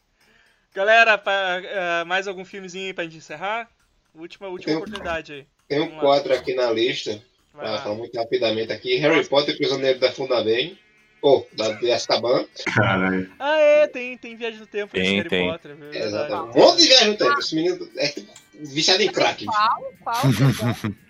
Galera, 0.73 1.17
pra, 1.17 1.61
eh, 1.63 2.03
mais 2.05 2.27
algum 2.27 2.45
filmezinho 2.45 2.87
aí 2.87 2.93
pra 2.93 3.03
gente 3.03 3.17
encerrar? 3.17 3.69
Última, 4.15 4.47
última 4.47 4.73
Eu- 4.73 4.77
oportunidade 4.79 5.33
aí. 5.33 5.47
Tem 5.67 5.79
um 5.81 5.99
quadro 5.99 6.33
aqui 6.33 6.53
na 6.53 6.71
lista, 6.71 7.21
Vai 7.53 7.69
lá. 7.69 7.81
falar 7.81 7.95
muito 7.95 8.15
rapidamente 8.17 8.71
aqui. 8.71 8.95
Harry 8.97 9.25
Potter, 9.27 9.55
Prisioneiro 9.57 9.99
da 9.99 10.11
Fundabem. 10.11 10.77
Ou, 11.23 11.47
da 11.53 11.71
de 11.71 11.89
Azkaban. 11.91 12.45
Caralho. 12.65 13.31
Ah, 13.39 13.57
é, 13.57 13.87
tem, 13.87 14.17
tem 14.17 14.35
Viagem 14.35 14.59
no 14.59 14.67
Tempo 14.67 14.95
nesse 14.95 15.07
Tem, 15.07 15.17
Harry 15.17 15.29
tem. 15.29 15.49
Potter, 15.49 15.77
é. 15.93 15.97
Exatamente. 16.03 16.57
Um 16.57 16.61
monte 16.61 16.77
de 16.81 16.87
viagem 16.87 17.07
no 17.07 17.17
tempo. 17.17 17.39
Esse 17.39 17.55
menino 17.55 17.89
é 17.97 18.13
viciado 18.59 19.01
em 19.03 19.09
crack. 19.11 19.45
qual? 19.45 19.93
Qual? 20.03 20.23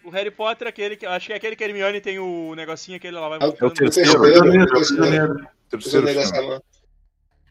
O 0.06 0.10
Harry 0.12 0.30
Potter, 0.32 0.68
aquele 0.68 0.96
que. 0.96 1.06
Acho 1.06 1.28
que 1.28 1.34
é 1.34 1.36
aquele 1.38 1.56
que 1.56 1.64
a 1.64 1.68
Hermione 1.68 2.00
tem 2.00 2.20
o 2.20 2.54
negocinho 2.56 3.00
que 3.00 3.08
ele 3.08 3.18
lá 3.18 3.28
vai 3.28 3.40
É 3.42 3.46
o- 3.46 3.58
É 3.60 3.66
o 3.66 3.72
terceiro, 3.72 4.12
terceiro 5.70 6.06
da 6.06 6.12
filme. 6.12 6.24
Azkaban. 6.24 6.62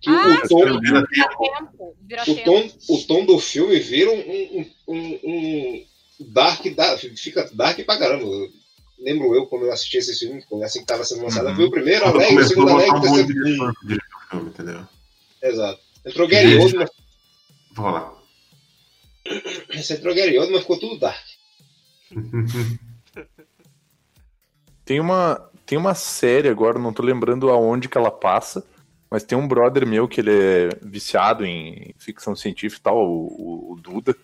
Que 0.00 0.10
Ah, 0.10 0.42
o, 0.44 0.48
tom, 0.48 0.80
Vira 0.80 1.06
tempo. 1.06 1.96
Vira 2.02 2.22
o, 2.26 2.36
tom, 2.44 2.70
o 2.88 2.98
tom 3.06 3.24
do 3.26 3.38
filme 3.40 3.78
vira 3.80 4.10
um, 4.10 4.18
um, 4.20 4.70
um, 4.88 5.20
um 5.24 5.86
dark, 6.32 6.64
dark, 6.74 7.00
fica 7.16 7.48
dark 7.54 7.78
pra 7.84 7.98
caramba. 7.98 8.24
Lembro 9.02 9.34
eu 9.34 9.46
quando 9.46 9.66
eu 9.66 9.72
assisti 9.72 9.96
esse 9.98 10.16
filme, 10.18 10.42
quando 10.48 10.62
assim 10.62 10.80
que 10.80 10.86
tava 10.86 11.04
sendo 11.04 11.22
lançado, 11.22 11.48
Uhum. 11.48 11.56
vi 11.56 11.64
o 11.64 11.70
primeiro 11.70 12.02
Quando 12.02 12.14
alegre, 12.16 12.36
o 12.42 12.44
segundo 12.46 12.68
a 12.68 12.72
alegre, 12.74 12.92
botar 12.92 13.10
o 13.10 13.14
terceiro. 13.14 13.72
filme, 14.30 14.48
entendeu? 14.48 14.86
Exato. 15.42 15.80
Entrou 16.06 16.28
Gary 16.28 16.56
Oldman, 16.56 16.86
Vou 17.74 17.90
lá. 17.90 18.14
esse 19.70 19.94
entrou 19.94 20.14
Gary 20.14 20.38
Oldman, 20.38 20.60
ficou 20.60 20.78
tudo 20.78 20.98
dark. 20.98 21.24
Tem 24.84 24.98
uma, 25.00 25.48
tem 25.64 25.78
uma 25.78 25.94
série 25.94 26.48
agora, 26.48 26.78
não 26.78 26.92
tô 26.92 27.02
lembrando 27.02 27.48
aonde 27.50 27.88
que 27.88 27.96
ela 27.96 28.10
passa, 28.10 28.64
mas 29.10 29.22
tem 29.22 29.38
um 29.38 29.46
brother 29.46 29.86
meu 29.86 30.08
que 30.08 30.20
ele 30.20 30.32
é 30.32 30.68
viciado 30.82 31.44
em 31.46 31.94
ficção 31.98 32.34
científica 32.34 32.80
e 32.80 32.82
tal, 32.82 32.98
o- 32.98 33.72
o 33.72 33.80
Duda, 33.80 34.14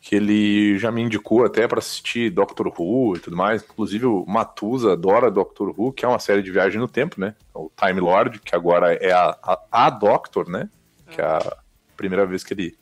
que 0.00 0.16
ele 0.16 0.78
já 0.78 0.90
me 0.90 1.02
indicou 1.02 1.44
até 1.44 1.68
pra 1.68 1.78
assistir 1.78 2.30
Doctor 2.30 2.68
Who 2.68 3.16
e 3.16 3.20
tudo 3.20 3.36
mais. 3.36 3.62
Inclusive 3.62 4.06
o 4.06 4.24
Matusa 4.26 4.92
adora 4.94 5.30
Doctor 5.30 5.74
Who, 5.78 5.92
que 5.92 6.04
é 6.04 6.08
uma 6.08 6.18
série 6.18 6.42
de 6.42 6.50
viagem 6.50 6.80
no 6.80 6.88
tempo, 6.88 7.20
né? 7.20 7.34
O 7.54 7.70
Time 7.78 8.00
Lord, 8.00 8.40
que 8.40 8.54
agora 8.54 8.94
é 8.94 9.12
a, 9.12 9.36
a, 9.42 9.60
a 9.70 9.90
Doctor, 9.90 10.48
né? 10.48 10.70
Que 11.10 11.20
é 11.20 11.24
a 11.24 11.56
primeira 11.96 12.24
vez 12.24 12.42
que 12.42 12.54
ele, 12.54 12.78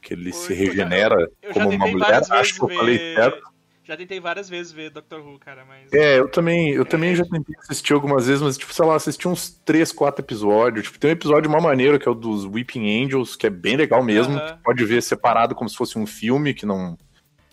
que 0.00 0.12
ele 0.12 0.30
se 0.32 0.52
Oi, 0.52 0.58
já- 0.58 0.64
regenera 0.64 1.16
já 1.42 1.52
como 1.54 1.70
uma 1.70 1.86
mulher. 1.86 2.20
Acho 2.30 2.54
que 2.54 2.62
eu 2.64 2.68
falei 2.68 3.14
certo. 3.14 3.51
Já 3.84 3.96
tentei 3.96 4.20
várias 4.20 4.48
vezes 4.48 4.70
ver 4.70 4.90
Doctor 4.90 5.20
Who, 5.20 5.38
cara, 5.40 5.64
mas. 5.64 5.92
É, 5.92 6.18
eu 6.20 6.28
também, 6.28 6.70
eu 6.72 6.84
também 6.84 7.16
já 7.16 7.24
tentei 7.24 7.54
assistir 7.58 7.92
algumas 7.92 8.26
vezes, 8.26 8.40
mas, 8.40 8.56
tipo, 8.56 8.72
sei 8.72 8.84
lá, 8.84 8.94
assisti 8.94 9.26
uns 9.26 9.50
3, 9.64 9.90
4 9.90 10.24
episódios. 10.24 10.84
Tipo, 10.86 10.98
tem 11.00 11.10
um 11.10 11.14
episódio 11.14 11.48
uma 11.50 11.60
maneira, 11.60 11.98
que 11.98 12.06
é 12.06 12.10
o 12.10 12.14
dos 12.14 12.44
Weeping 12.44 13.04
Angels, 13.04 13.34
que 13.34 13.46
é 13.46 13.50
bem 13.50 13.76
legal 13.76 14.02
mesmo. 14.02 14.34
Aham. 14.38 14.56
que 14.56 14.62
pode 14.62 14.84
ver 14.84 15.02
separado 15.02 15.54
como 15.54 15.68
se 15.68 15.76
fosse 15.76 15.98
um 15.98 16.06
filme, 16.06 16.54
que 16.54 16.64
não, 16.64 16.96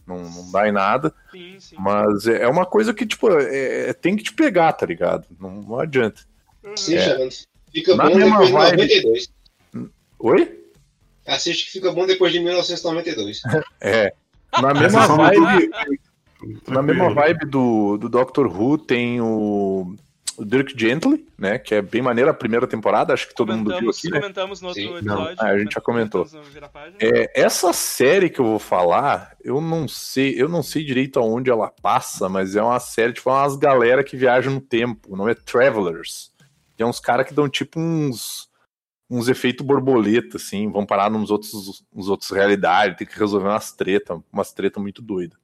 não, 0.06 0.18
não 0.30 0.52
dá 0.52 0.68
em 0.70 0.72
nada. 0.72 1.12
Sim, 1.32 1.56
sim. 1.60 1.76
Mas 1.80 2.28
é 2.28 2.44
é 2.44 2.48
uma 2.48 2.66
coisa 2.66 2.94
que, 2.94 3.08
tipo, 3.08 3.32
é- 3.32 3.90
é- 3.90 3.94
tem 3.94 4.16
que 4.16 4.24
te 4.24 4.34
pegar, 4.34 4.72
tá 4.74 4.86
ligado? 4.86 5.26
Não, 5.40 5.50
não 5.62 5.80
adianta. 5.80 6.22
Sim, 6.76 6.96
É. 6.96 7.28
Fica 7.72 7.96
Na 7.96 8.10
bom 8.10 8.16
mesma 8.16 8.30
depois 8.32 8.48
de 8.48 8.54
vibe. 8.54 8.78
92. 8.78 9.30
Oi? 10.20 10.60
Assiste 11.26 11.66
que 11.66 11.72
fica 11.72 11.92
bom 11.92 12.06
depois 12.06 12.32
de 12.32 12.40
1992. 12.40 13.42
É. 13.82 14.14
Na 14.62 14.74
mesma 14.74 15.06
só 15.06 15.16
vibe. 15.16 15.70
Na 16.68 16.82
mesma 16.82 17.14
vibe 17.14 17.46
do, 17.46 17.98
do 17.98 18.10
Doctor 18.10 18.48
Who 18.48 18.78
tem 18.78 19.20
o, 19.20 19.96
o 20.38 20.46
Dirk 20.46 20.74
Gently, 20.78 21.28
né? 21.38 21.60
Que 21.60 21.76
é 21.76 21.82
bem 21.82 22.02
maneiro 22.02 22.30
a 22.30 22.34
primeira 22.34 22.66
temporada, 22.66 23.14
acho 23.14 23.28
que 23.28 23.36
todo 23.36 23.56
mundo 23.56 23.78
viu 23.78 23.90
aqui, 23.90 24.10
né? 24.10 24.20
comentamos 24.20 24.62
no 24.62 24.70
outro 24.70 24.82
Sim. 24.82 24.96
episódio. 24.96 25.36
Ah, 25.40 25.48
a 25.48 25.60
gente 25.60 25.74
já 25.74 25.82
comentou. 25.82 26.26
É, 27.00 27.42
essa 27.42 27.74
série 27.74 28.30
que 28.30 28.40
eu 28.40 28.46
vou 28.46 28.60
falar, 28.60 29.36
eu 29.44 29.60
não 29.60 29.88
sei, 29.88 30.42
eu 30.42 30.48
não 30.48 30.64
sei 30.64 30.84
direito 30.84 31.20
aonde 31.20 31.50
ela 31.50 31.70
passa, 31.70 32.30
mas 32.30 32.56
é 32.56 32.62
uma 32.62 32.80
série, 32.80 33.14
tipo, 33.14 33.30
umas 33.30 33.56
galera 33.56 34.04
que 34.04 34.16
viajam 34.16 34.54
no 34.54 34.62
tempo. 34.62 35.14
O 35.14 35.18
nome 35.18 35.32
é 35.32 35.36
Travelers. 35.36 36.32
Tem 36.78 36.88
uns 36.88 37.00
caras 37.00 37.28
que 37.28 37.34
dão 37.34 37.50
tipo 37.50 37.80
uns 37.80 38.48
uns 39.10 39.28
efeitos 39.28 39.66
borboleta, 39.66 40.38
assim, 40.38 40.70
vão 40.70 40.86
parar 40.86 41.10
nos 41.10 41.32
outros, 41.32 41.84
nos 41.92 42.08
outros 42.08 42.30
realidades, 42.30 42.96
tem 42.96 43.08
que 43.08 43.18
resolver 43.18 43.48
umas 43.48 43.72
treta, 43.72 44.22
umas 44.32 44.54
treta 44.54 44.80
muito 44.80 45.02
doidas. 45.02 45.38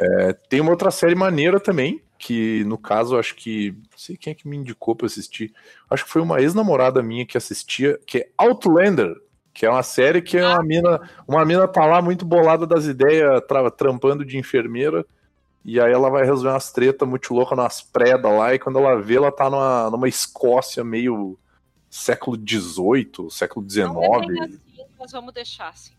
É, 0.00 0.32
tem 0.32 0.60
uma 0.60 0.70
outra 0.70 0.90
série 0.90 1.14
maneira 1.14 1.60
também, 1.60 2.02
que 2.18 2.64
no 2.64 2.78
caso 2.78 3.18
acho 3.18 3.34
que. 3.34 3.72
Não 3.72 3.98
sei 3.98 4.16
quem 4.16 4.30
é 4.30 4.34
que 4.34 4.48
me 4.48 4.56
indicou 4.56 4.96
pra 4.96 5.06
assistir. 5.06 5.52
Acho 5.90 6.04
que 6.04 6.10
foi 6.10 6.22
uma 6.22 6.40
ex-namorada 6.40 7.02
minha 7.02 7.26
que 7.26 7.36
assistia, 7.36 7.98
que 8.06 8.18
é 8.18 8.28
Outlander, 8.38 9.14
que 9.52 9.66
é 9.66 9.70
uma 9.70 9.82
série 9.82 10.22
que 10.22 10.38
é 10.38 10.46
uma 10.46 10.62
mina. 10.62 11.00
Uma 11.28 11.44
mina 11.44 11.68
tá 11.68 11.84
lá 11.84 12.00
muito 12.00 12.24
bolada 12.24 12.66
das 12.66 12.86
ideias, 12.86 13.42
tra- 13.46 13.70
trampando 13.70 14.24
de 14.24 14.38
enfermeira. 14.38 15.04
E 15.62 15.78
aí 15.78 15.92
ela 15.92 16.08
vai 16.08 16.24
resolver 16.24 16.48
umas 16.48 16.72
tretas 16.72 17.06
muito 17.06 17.34
loucas 17.34 17.58
nas 17.58 17.82
predas 17.82 18.32
lá, 18.32 18.54
e 18.54 18.58
quando 18.58 18.78
ela 18.78 18.98
vê, 18.98 19.16
ela 19.16 19.30
tá 19.30 19.50
numa, 19.50 19.90
numa 19.90 20.08
Escócia 20.08 20.82
meio 20.82 21.38
século 21.90 22.34
XVIII, 22.38 23.30
século 23.30 23.68
XIX. 23.68 23.90
assim, 24.40 24.58
mas 24.98 25.12
vamos 25.12 25.34
deixar 25.34 25.68
assim. 25.68 25.92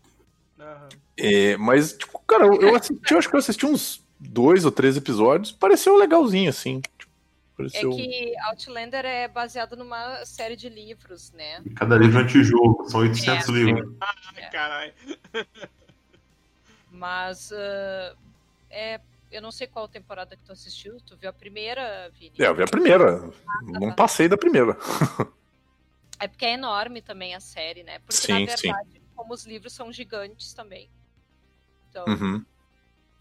Aham. 0.62 0.88
É, 1.16 1.56
mas, 1.56 1.92
tipo, 1.92 2.18
cara, 2.20 2.46
eu, 2.46 2.60
eu 2.60 2.76
assisti, 2.76 3.12
eu 3.12 3.18
acho 3.18 3.28
que 3.28 3.34
eu 3.34 3.40
assisti 3.40 3.66
uns 3.66 4.02
dois 4.18 4.64
ou 4.64 4.70
três 4.70 4.96
episódios, 4.96 5.50
pareceu 5.52 5.96
legalzinho, 5.96 6.48
assim. 6.48 6.80
Tipo, 6.80 7.12
É 7.12 7.56
pareceu... 7.56 7.90
que 7.90 8.34
Outlander 8.44 9.04
é 9.04 9.28
baseado 9.28 9.76
numa 9.76 10.24
série 10.24 10.56
de 10.56 10.68
livros, 10.68 11.32
né? 11.32 11.62
Cada 11.76 11.96
livro 11.96 12.20
é 12.20 12.22
um 12.22 12.26
tijolo, 12.26 12.88
são 12.88 13.00
800 13.00 13.48
É. 13.48 13.52
livros. 13.52 13.96
Ai, 14.00 14.50
caralho. 14.50 14.94
Mas 16.90 17.50
ah, 17.52 18.14
é, 18.70 19.00
eu 19.30 19.40
não 19.40 19.50
sei 19.50 19.66
qual 19.66 19.88
temporada 19.88 20.36
que 20.36 20.44
tu 20.44 20.52
assistiu. 20.52 20.98
Tu 21.00 21.16
viu 21.16 21.30
a 21.30 21.32
primeira, 21.32 22.10
Vini? 22.18 22.34
É, 22.38 22.46
eu 22.46 22.54
vi 22.54 22.62
a 22.62 22.66
primeira. 22.66 23.30
Não 23.62 23.92
passei 23.94 24.28
da 24.28 24.36
primeira. 24.36 24.76
É 26.20 26.28
porque 26.28 26.44
é 26.44 26.52
enorme 26.52 27.00
também 27.00 27.34
a 27.34 27.40
série, 27.40 27.82
né? 27.82 27.98
Porque 28.00 28.12
Sim, 28.12 28.44
na 28.44 28.56
sim. 28.56 28.70
Como 29.22 29.34
os 29.34 29.44
livros 29.46 29.72
são 29.72 29.92
gigantes 29.92 30.52
também. 30.52 30.90
Então, 31.88 32.04
Uhum. 32.06 32.44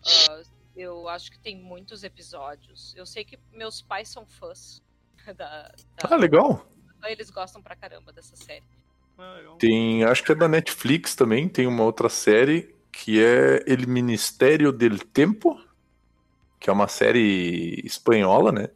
ah, 0.06 0.41
eu 0.76 1.07
acho 1.07 1.32
que 1.32 1.38
tem 1.40 1.56
muitos 1.61 2.03
episódios. 2.03 2.94
Eu 2.95 3.06
sei 3.06 3.23
que 3.23 3.38
meus 3.52 3.82
pais 3.82 4.10
são 4.10 4.26
fãs 4.26 4.82
da, 5.28 5.34
da- 5.36 5.72
Ah, 6.03 6.15
legal. 6.15 6.65
Eles 7.06 7.30
gostam 7.30 7.61
pra 7.61 7.76
caramba 7.76 8.11
dessa 8.11 8.36
série. 8.36 8.64
Ah. 9.18 9.56
Tem, 9.60 10.03
acho 10.03 10.23
que 10.23 10.32
é 10.32 10.36
da 10.36 10.48
Netflix 10.48 11.15
também, 11.15 11.48
tem 11.48 11.68
uma 11.68 11.84
outra 11.84 12.10
série 12.10 12.76
que 12.91 13.23
é 13.23 13.64
El 13.72 13.88
Ministério 13.88 14.72
del 14.72 14.98
Tempo, 14.99 15.60
que 16.60 16.69
é 16.69 16.73
uma 16.73 16.88
série 16.88 17.80
espanhola, 17.86 18.52
né? 18.52 18.69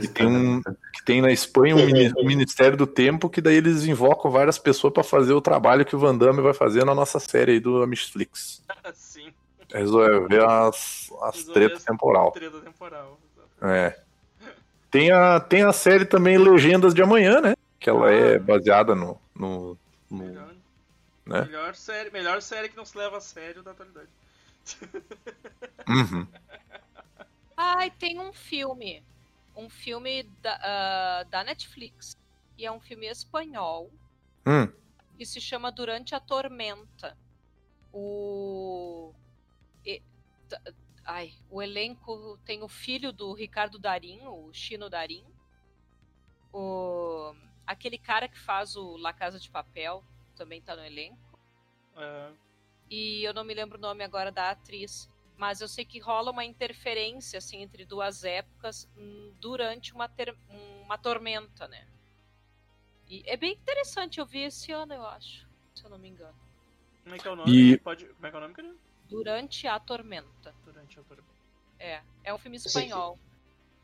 Que 0.00 0.08
tem, 0.08 0.26
um, 0.26 0.62
que 0.62 1.04
tem 1.04 1.20
na 1.20 1.30
Espanha 1.30 1.76
um 1.76 1.84
mini- 1.84 2.12
um 2.16 2.24
Ministério 2.24 2.74
do 2.76 2.86
Tempo, 2.86 3.28
que 3.28 3.40
daí 3.42 3.56
eles 3.56 3.84
invocam 3.84 4.30
várias 4.30 4.58
pessoas 4.58 4.92
pra 4.94 5.02
fazer 5.04 5.34
o 5.34 5.42
trabalho 5.42 5.84
que 5.84 5.94
o 5.94 5.98
Van 5.98 6.16
Damme 6.16 6.40
vai 6.40 6.54
fazer 6.54 6.84
na 6.86 6.94
nossa 6.94 7.20
série 7.20 7.52
aí 7.52 7.60
do 7.60 7.86
Netflix. 7.86 8.64
Sim. 8.94 9.30
Resolver 9.70 10.42
as, 10.42 11.10
as 11.22 11.44
tretas 11.44 11.78
as 11.80 11.84
temporal. 11.84 12.32
Treta 12.32 12.60
temporal. 12.60 13.20
É. 13.60 13.98
Tem 14.90 15.10
a, 15.12 15.38
tem 15.38 15.62
a 15.62 15.72
série 15.74 16.06
também 16.06 16.38
Legendas 16.38 16.94
de 16.94 17.02
Amanhã, 17.02 17.42
né? 17.42 17.54
Que 17.78 17.90
ela 17.90 18.10
é 18.10 18.38
baseada 18.38 18.94
no. 18.94 19.20
no, 19.38 19.76
no- 20.10 20.24
Melhor, 20.24 20.48
né? 21.26 21.42
melhor, 21.42 21.74
série, 21.74 22.10
melhor 22.10 22.40
série 22.40 22.70
que 22.70 22.76
não 22.76 22.86
se 22.86 22.96
leva 22.96 23.18
a 23.18 23.20
sério 23.20 23.62
da 23.62 23.72
atualidade. 23.72 24.08
Uhum. 25.86 26.26
Ai, 27.54 27.90
tem 27.98 28.18
um 28.18 28.32
filme. 28.32 29.02
Um 29.58 29.68
filme 29.68 30.22
da, 30.40 30.58
ah, 30.62 31.22
da 31.24 31.42
Netflix. 31.42 32.16
E 32.56 32.64
é 32.64 32.70
um 32.72 32.80
filme 32.80 33.06
espanhol. 33.06 33.90
Hum. 34.46 34.72
que 35.18 35.26
se 35.26 35.40
chama 35.40 35.70
Durante 35.72 36.14
a 36.14 36.20
Tormenta. 36.20 37.18
O. 37.92 39.12
e- 39.84 40.02
Ai, 41.04 41.32
o 41.50 41.60
elenco 41.60 42.38
tem 42.44 42.62
o 42.62 42.68
filho 42.68 43.12
do 43.12 43.32
Ricardo 43.32 43.78
Darim, 43.78 44.20
o 44.26 44.52
Chino 44.52 44.88
Darim. 44.88 45.24
O... 46.52 47.34
Aquele 47.66 47.98
cara 47.98 48.28
que 48.28 48.38
faz 48.38 48.76
o 48.76 48.96
La 48.96 49.12
Casa 49.12 49.38
de 49.40 49.50
Papel 49.50 50.04
também 50.36 50.62
tá 50.62 50.76
no 50.76 50.84
elenco. 50.84 51.38
É, 51.96 52.30
E 52.90 53.22
eu 53.24 53.34
não 53.34 53.42
me 53.44 53.52
lembro 53.54 53.76
o 53.76 53.80
nome 53.80 54.04
agora 54.04 54.30
da 54.30 54.50
atriz. 54.50 55.10
Mas 55.38 55.62
eu 55.62 55.68
sei 55.68 55.86
que 55.86 56.00
rola 56.00 56.32
uma 56.32 56.44
interferência 56.44 57.38
assim, 57.38 57.62
entre 57.62 57.86
duas 57.86 58.24
épocas 58.24 58.86
hum, 58.96 59.32
durante 59.40 59.94
uma, 59.94 60.08
ter- 60.08 60.36
uma 60.84 60.98
tormenta, 60.98 61.68
né? 61.68 61.86
E 63.08 63.22
é 63.26 63.36
bem 63.36 63.52
interessante, 63.54 64.20
eu 64.20 64.26
vi 64.26 64.40
esse 64.40 64.70
ano, 64.70 64.92
eu 64.94 65.04
acho, 65.06 65.48
se 65.74 65.84
eu 65.84 65.90
não 65.90 65.98
me 65.98 66.08
engano. 66.08 66.38
como 67.02 67.14
é 67.14 67.18
que 67.18 67.28
é 67.28 67.30
o 67.30 67.36
nome? 67.36 67.72
E- 67.72 67.78
Pode... 67.78 68.06
Como 68.06 68.26
é 68.26 68.30
que 68.30 68.36
é 68.36 68.38
o 68.38 68.42
nome, 68.42 68.54
querido? 68.54 68.78
Durante 69.08 69.66
a 69.66 69.80
tormenta. 69.80 70.54
Durante 70.64 71.00
a 71.00 71.02
tormenta. 71.04 71.38
É, 71.78 72.02
é 72.24 72.34
um 72.34 72.38
filme 72.38 72.56
espanhol. 72.56 73.18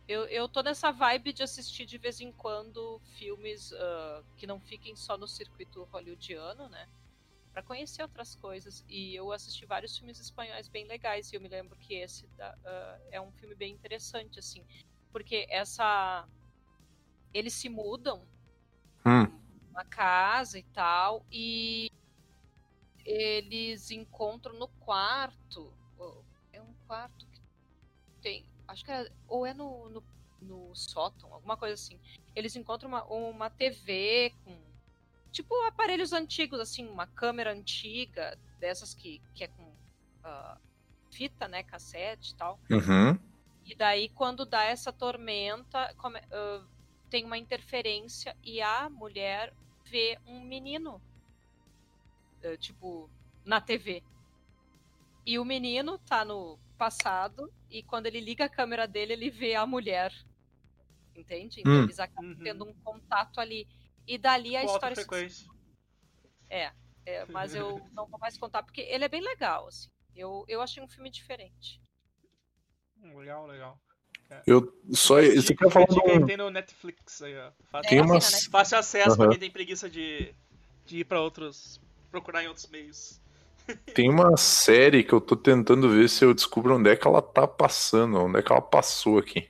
Eu, 0.06 0.26
eu 0.26 0.48
tô 0.48 0.62
nessa 0.62 0.90
vibe 0.92 1.32
de 1.32 1.42
assistir 1.42 1.86
de 1.86 1.98
vez 1.98 2.20
em 2.20 2.32
quando 2.32 3.00
filmes 3.16 3.72
ah, 3.72 4.22
que 4.36 4.46
não 4.46 4.60
fiquem 4.60 4.94
só 4.96 5.16
no 5.16 5.26
circuito 5.28 5.84
hollywoodiano, 5.84 6.68
né? 6.68 6.88
Pra 7.54 7.62
conhecer 7.62 8.02
outras 8.02 8.34
coisas. 8.34 8.84
E 8.88 9.14
eu 9.14 9.30
assisti 9.30 9.64
vários 9.64 9.96
filmes 9.96 10.18
espanhóis 10.18 10.66
bem 10.66 10.88
legais. 10.88 11.32
E 11.32 11.36
eu 11.36 11.40
me 11.40 11.48
lembro 11.48 11.76
que 11.78 11.94
esse 11.94 12.26
da- 12.36 12.58
ah, 12.64 12.98
é 13.12 13.20
um 13.20 13.30
filme 13.30 13.54
bem 13.54 13.72
interessante, 13.72 14.40
assim. 14.40 14.66
Porque 15.12 15.46
essa. 15.48 16.28
Eles 17.32 17.54
se 17.54 17.68
mudam 17.68 18.26
Hum. 19.06 19.26
uma 19.70 19.84
casa 19.84 20.58
e 20.58 20.64
tal, 20.64 21.24
e 21.30 21.88
eles 23.04 23.92
encontram 23.92 24.58
no 24.58 24.66
quarto. 24.66 25.72
É 26.52 26.60
um 26.60 26.74
quarto 26.88 27.24
que 27.28 27.40
tem. 28.20 28.44
Acho 28.66 28.84
que 28.84 28.90
é. 28.90 29.08
Ou 29.28 29.46
é 29.46 29.54
no, 29.54 29.88
no, 29.90 30.04
no 30.42 30.74
sótão, 30.74 31.32
alguma 31.32 31.56
coisa 31.56 31.74
assim. 31.74 32.00
Eles 32.34 32.56
encontram 32.56 32.88
uma, 32.88 33.04
uma 33.04 33.48
TV 33.48 34.34
com. 34.44 34.73
Tipo 35.34 35.52
aparelhos 35.66 36.12
antigos, 36.12 36.60
assim, 36.60 36.86
uma 36.86 37.08
câmera 37.08 37.52
antiga, 37.52 38.38
dessas 38.60 38.94
que, 38.94 39.20
que 39.34 39.42
é 39.42 39.48
com 39.48 39.74
ah, 40.22 40.56
fita, 41.10 41.48
né? 41.48 41.64
Cassete 41.64 42.32
e 42.32 42.36
tal. 42.36 42.60
Uhum. 42.70 43.18
E 43.64 43.74
daí, 43.74 44.08
quando 44.10 44.46
dá 44.46 44.62
essa 44.62 44.92
tormenta, 44.92 45.92
come- 45.96 46.22
ah, 46.30 46.64
tem 47.10 47.24
uma 47.24 47.36
interferência 47.36 48.36
e 48.44 48.62
a 48.62 48.88
mulher 48.88 49.52
vê 49.84 50.16
um 50.24 50.40
menino, 50.40 51.02
ah, 52.44 52.56
tipo, 52.56 53.10
na 53.44 53.60
TV. 53.60 54.04
E 55.26 55.36
o 55.36 55.44
menino 55.44 55.98
tá 55.98 56.24
no 56.24 56.60
passado 56.78 57.52
e 57.68 57.82
quando 57.82 58.06
ele 58.06 58.20
liga 58.20 58.44
a 58.44 58.48
câmera 58.48 58.86
dele, 58.86 59.14
ele 59.14 59.30
vê 59.30 59.56
a 59.56 59.66
mulher. 59.66 60.12
Entende? 61.16 61.60
Então 61.60 61.72
Hum. 61.72 61.82
eles 61.82 61.98
acabam 61.98 62.36
tendo 62.40 62.64
um 62.64 62.74
contato 62.84 63.40
ali. 63.40 63.66
E 64.06 64.18
dali 64.18 64.56
a 64.56 64.60
Com 64.62 64.66
história 64.66 64.94
se 64.96 65.02
frequência. 65.02 65.46
é, 66.50 66.70
é, 67.06 67.24
mas 67.26 67.54
eu 67.54 67.80
não 67.92 68.06
vou 68.06 68.18
mais 68.18 68.36
contar 68.38 68.62
porque 68.62 68.80
ele 68.82 69.04
é 69.04 69.08
bem 69.08 69.22
legal, 69.22 69.66
assim. 69.68 69.88
Eu, 70.14 70.44
eu 70.48 70.60
achei 70.62 70.82
um 70.82 70.88
filme 70.88 71.10
diferente. 71.10 71.80
Legal, 73.02 73.46
legal. 73.46 73.78
Eu 74.46 74.72
só. 74.92 75.20
Você 75.20 75.42
Dica- 75.42 75.64
quer 75.66 75.70
falar 75.72 75.86
de 75.86 75.94
dica 75.94 76.10
aí 76.10 76.16
um. 76.18 76.26
tem 76.26 76.36
no 76.36 76.50
Netflix 76.50 77.22
aí, 77.22 77.36
ó. 77.36 77.50
Fácil, 77.70 77.90
Tem 77.90 77.98
É, 77.98 78.02
umas. 78.02 78.24
assim, 78.34 78.50
fácil 78.50 78.78
acesso 78.78 79.16
pra 79.16 79.24
Aham. 79.24 79.30
quem 79.30 79.38
tem 79.38 79.50
preguiça 79.50 79.88
de, 79.88 80.34
de 80.86 80.98
ir 80.98 81.04
pra 81.04 81.20
outros. 81.20 81.80
procurar 82.10 82.42
em 82.42 82.48
outros 82.48 82.66
meios. 82.68 83.20
Tem 83.94 84.10
uma 84.10 84.36
série 84.36 85.02
que 85.04 85.12
eu 85.12 85.20
tô 85.20 85.36
tentando 85.36 85.88
ver 85.88 86.08
se 86.08 86.24
eu 86.24 86.34
descubro 86.34 86.76
onde 86.76 86.90
é 86.90 86.96
que 86.96 87.06
ela 87.06 87.22
tá 87.22 87.46
passando, 87.46 88.18
onde 88.18 88.38
é 88.38 88.42
que 88.42 88.52
ela 88.52 88.60
passou 88.60 89.18
aqui. 89.18 89.48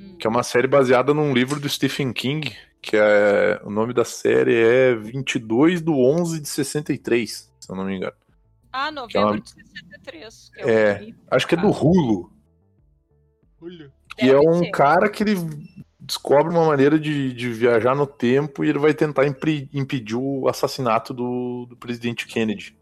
Hum. 0.00 0.16
Que 0.18 0.26
é 0.26 0.30
uma 0.30 0.42
série 0.42 0.66
baseada 0.66 1.12
num 1.12 1.32
livro 1.34 1.60
do 1.60 1.68
Stephen 1.68 2.12
King, 2.12 2.56
que 2.80 2.96
é. 2.96 3.60
O 3.64 3.70
nome 3.70 3.92
da 3.92 4.04
série 4.04 4.54
é 4.54 4.94
22 4.94 5.80
do 5.82 5.96
11 5.98 6.40
de 6.40 6.48
63, 6.48 7.52
se 7.60 7.70
eu 7.70 7.76
não 7.76 7.84
me 7.84 7.96
engano. 7.96 8.12
Ah, 8.72 8.84
Que 9.08 9.16
é 9.18 9.20
novembro 9.20 9.28
uma- 9.34 9.40
de 9.40 9.50
63. 9.50 10.50
Que 10.54 10.60
É, 10.62 10.94
vi. 10.94 11.14
Acho 11.30 11.46
que 11.46 11.54
é 11.54 11.58
do 11.58 11.68
Hulu. 11.70 12.32
Olha. 13.60 13.92
Que 14.16 14.26
Deve 14.26 14.36
é 14.36 14.40
um 14.48 14.60
ser. 14.60 14.70
cara 14.70 15.08
que 15.08 15.22
ele 15.22 15.34
descobre 15.98 16.52
uma 16.52 16.66
maneira 16.66 16.98
de, 16.98 17.32
de 17.32 17.48
viajar 17.52 17.94
no 17.94 18.06
tempo 18.06 18.64
e 18.64 18.68
ele 18.68 18.78
vai 18.78 18.92
tentar 18.94 19.26
impri- 19.26 19.68
impedir 19.72 20.16
o 20.16 20.48
assassinato 20.48 21.12
do, 21.14 21.66
do 21.68 21.76
presidente 21.76 22.26
Kennedy. 22.26 22.76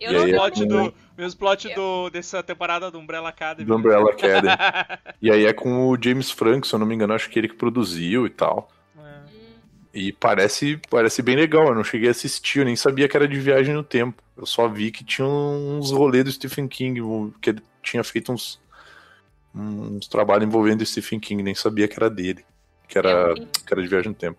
Eu 0.00 0.12
E 0.28 0.32
não, 0.32 0.42
aí, 0.44 0.66
não- 0.66 0.86
do, 0.88 0.94
mesmo 1.16 1.38
plot 1.38 1.72
do, 1.74 2.10
dessa 2.10 2.42
temporada 2.42 2.90
do 2.90 2.98
Umbrella 2.98 3.28
Academy. 3.28 3.66
Do 3.66 3.76
Umbrella 3.76 4.10
Academy. 4.10 4.48
E 5.20 5.30
aí 5.30 5.46
é 5.46 5.52
com 5.52 5.88
o 5.88 5.96
James 6.00 6.30
Franco, 6.30 6.66
se 6.66 6.74
eu 6.74 6.78
não 6.78 6.86
me 6.86 6.94
engano, 6.94 7.14
acho 7.14 7.30
que 7.30 7.38
ele 7.38 7.48
que 7.48 7.54
produziu 7.54 8.26
e 8.26 8.30
tal. 8.30 8.70
É. 8.98 9.20
E 9.94 10.12
parece, 10.12 10.78
parece 10.90 11.22
bem 11.22 11.34
legal. 11.34 11.68
Eu 11.68 11.74
não 11.74 11.82
cheguei 11.82 12.08
a 12.08 12.10
assistir, 12.10 12.60
eu 12.60 12.64
nem 12.66 12.76
sabia 12.76 13.08
que 13.08 13.16
era 13.16 13.26
de 13.26 13.38
viagem 13.40 13.74
no 13.74 13.82
tempo. 13.82 14.22
Eu 14.36 14.44
só 14.44 14.68
vi 14.68 14.90
que 14.90 15.02
tinha 15.02 15.26
uns 15.26 15.90
rolês 15.90 16.24
do 16.24 16.32
Stephen 16.32 16.68
King, 16.68 17.00
que 17.40 17.50
ele 17.50 17.62
tinha 17.82 18.04
feito 18.04 18.30
uns, 18.30 18.60
uns 19.54 20.06
trabalhos 20.06 20.46
envolvendo 20.46 20.82
o 20.82 20.86
Stephen 20.86 21.18
King, 21.18 21.42
nem 21.42 21.54
sabia 21.54 21.88
que 21.88 21.96
era 21.96 22.10
dele. 22.10 22.44
Que 22.86 22.98
era, 22.98 23.32
É 23.32 23.34
que 23.34 23.72
era 23.72 23.82
de 23.82 23.88
viagem 23.88 24.10
no 24.10 24.14
tempo. 24.14 24.38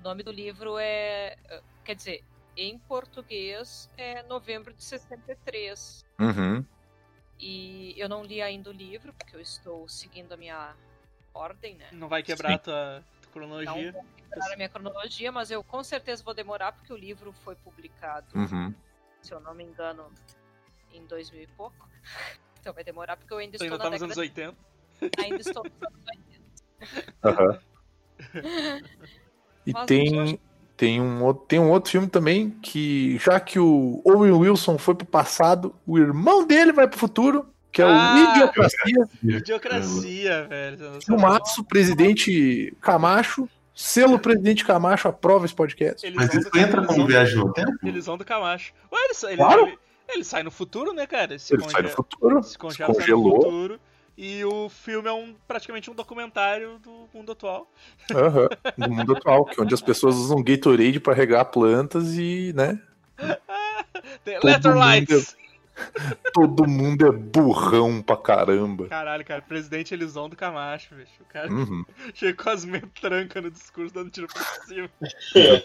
O 0.00 0.02
nome 0.02 0.22
do 0.22 0.30
livro 0.30 0.78
é. 0.78 1.36
Quer 1.84 1.96
dizer, 1.96 2.24
em 2.56 2.78
português 2.78 3.88
é 3.96 4.22
novembro 4.24 4.72
de 4.74 4.82
63. 4.84 6.04
Uhum. 6.20 6.64
E 7.38 7.94
eu 7.98 8.08
não 8.08 8.22
li 8.24 8.40
ainda 8.40 8.70
o 8.70 8.72
livro, 8.72 9.12
porque 9.14 9.34
eu 9.36 9.40
estou 9.40 9.88
seguindo 9.88 10.32
a 10.32 10.36
minha 10.36 10.76
ordem, 11.34 11.76
né? 11.76 11.88
Não 11.92 12.08
vai 12.08 12.22
quebrar 12.22 12.50
Sim. 12.50 12.54
a 12.54 12.58
tua 12.58 13.04
Não 13.24 13.32
cronologia. 13.32 13.92
vou 13.92 14.04
quebrar 14.16 14.52
a 14.52 14.56
minha 14.56 14.68
cronologia, 14.68 15.32
mas 15.32 15.50
eu 15.50 15.64
com 15.64 15.82
certeza 15.82 16.22
vou 16.22 16.34
demorar, 16.34 16.72
porque 16.72 16.92
o 16.92 16.96
livro 16.96 17.32
foi 17.32 17.56
publicado, 17.56 18.26
Uhum. 18.38 18.72
se 19.22 19.32
eu 19.32 19.40
não 19.40 19.54
me 19.54 19.64
engano, 19.64 20.12
em 20.92 21.04
2000 21.06 21.42
e 21.42 21.46
pouco. 21.48 21.88
Então 22.62 22.72
vai 22.72 22.84
demorar, 22.84 23.16
porque 23.16 23.34
eu 23.34 23.38
ainda 23.38 23.58
Tu 23.58 23.64
estou 23.64 23.74
ainda 23.74 23.78
na 23.78 23.84
tá 23.84 23.90
nos 23.90 24.00
década... 24.00 24.04
anos 24.04 24.18
80. 25.10 25.20
Ainda 25.20 25.40
estou 25.40 25.64
nos 25.64 25.82
anos 25.82 26.04
80. 26.06 27.12
Aham. 27.24 27.60
E 29.66 29.72
Mas 29.72 29.86
tem, 29.86 30.40
tem, 30.76 31.00
um, 31.00 31.22
outro- 31.24 31.44
tem 31.46 31.58
um 31.58 31.70
outro 31.70 31.90
filme 31.90 32.06
também 32.08 32.50
que, 32.62 33.18
já 33.18 33.38
que 33.38 33.58
o 33.58 34.00
Owen 34.04 34.32
Wilson 34.32 34.78
foi 34.78 34.94
pro 34.94 35.06
passado, 35.06 35.74
o 35.86 35.98
irmão 35.98 36.46
dele 36.46 36.72
vai 36.72 36.88
pro 36.88 36.98
futuro, 36.98 37.46
que 37.70 37.80
é 37.80 37.84
o 37.86 37.88
Ah! 37.88 38.32
Idiocracia. 38.34 39.08
Idiocracia, 39.22 40.46
velho. 40.48 41.00
Filmaço, 41.04 41.64
presidente 41.64 42.74
Camacho. 42.80 43.48
Selo 43.74 44.18
presidente 44.18 44.64
Camacho 44.64 45.08
aprova 45.08 45.46
esse 45.46 45.54
podcast. 45.54 46.04
Eles 46.06 46.16
Mas 46.16 46.28
vão 46.28 46.40
isso 46.40 46.50
do- 46.50 46.58
entra 46.58 46.84
como 46.86 47.06
viagem 47.06 47.36
no 47.36 47.52
tempo? 47.52 47.72
Eles 47.82 48.04
vão 48.06 48.18
do 48.18 48.24
Camacho. 48.24 48.72
Ué, 48.92 48.98
ele, 49.28 49.36
Claro. 49.36 49.66
ele, 49.66 49.78
ele 50.08 50.24
sai 50.24 50.42
no 50.42 50.50
futuro, 50.50 50.92
né, 50.92 51.06
cara? 51.06 51.38
Se 51.38 51.54
Ele 51.54 51.62
sai 51.70 51.82
do 51.82 51.88
futuro, 51.88 52.42
Se 52.42 52.50
se 52.50 52.58
congela, 52.58 52.88
no 52.92 52.94
congelou. 52.98 53.42
futuro. 53.42 53.80
E 54.16 54.44
o 54.44 54.68
filme 54.68 55.08
é 55.08 55.12
um, 55.12 55.34
praticamente 55.48 55.90
um 55.90 55.94
documentário 55.94 56.78
do 56.78 57.08
mundo 57.14 57.32
atual. 57.32 57.70
Aham, 58.14 58.48
no 58.76 58.90
mundo 58.90 59.16
atual, 59.16 59.44
que 59.46 59.58
é 59.58 59.62
onde 59.62 59.74
as 59.74 59.80
pessoas 59.80 60.16
usam 60.16 60.42
Gatorade 60.42 61.00
pra 61.00 61.14
regar 61.14 61.46
plantas 61.46 62.14
e, 62.16 62.52
né? 62.54 62.80
Tem 64.24 64.38
Todo 64.38 64.48
Electrolytes! 64.48 65.36
Todo 66.34 66.68
mundo 66.68 67.06
é 67.06 67.10
burrão 67.10 68.02
pra 68.02 68.16
caramba. 68.16 68.88
Caralho, 68.88 69.24
cara, 69.24 69.40
presidente 69.40 69.94
Elizondo 69.94 70.36
Camacho, 70.36 70.94
bicho. 70.94 71.22
O 71.22 71.24
cara 71.24 71.50
Uhum. 71.50 71.84
chega 72.14 72.42
com 72.42 72.50
as 72.50 72.64
metrancas 72.64 73.42
no 73.42 73.50
discurso, 73.50 73.94
dando 73.94 74.10
tiro 74.10 74.26
pra 74.28 74.42
cima. 74.66 74.90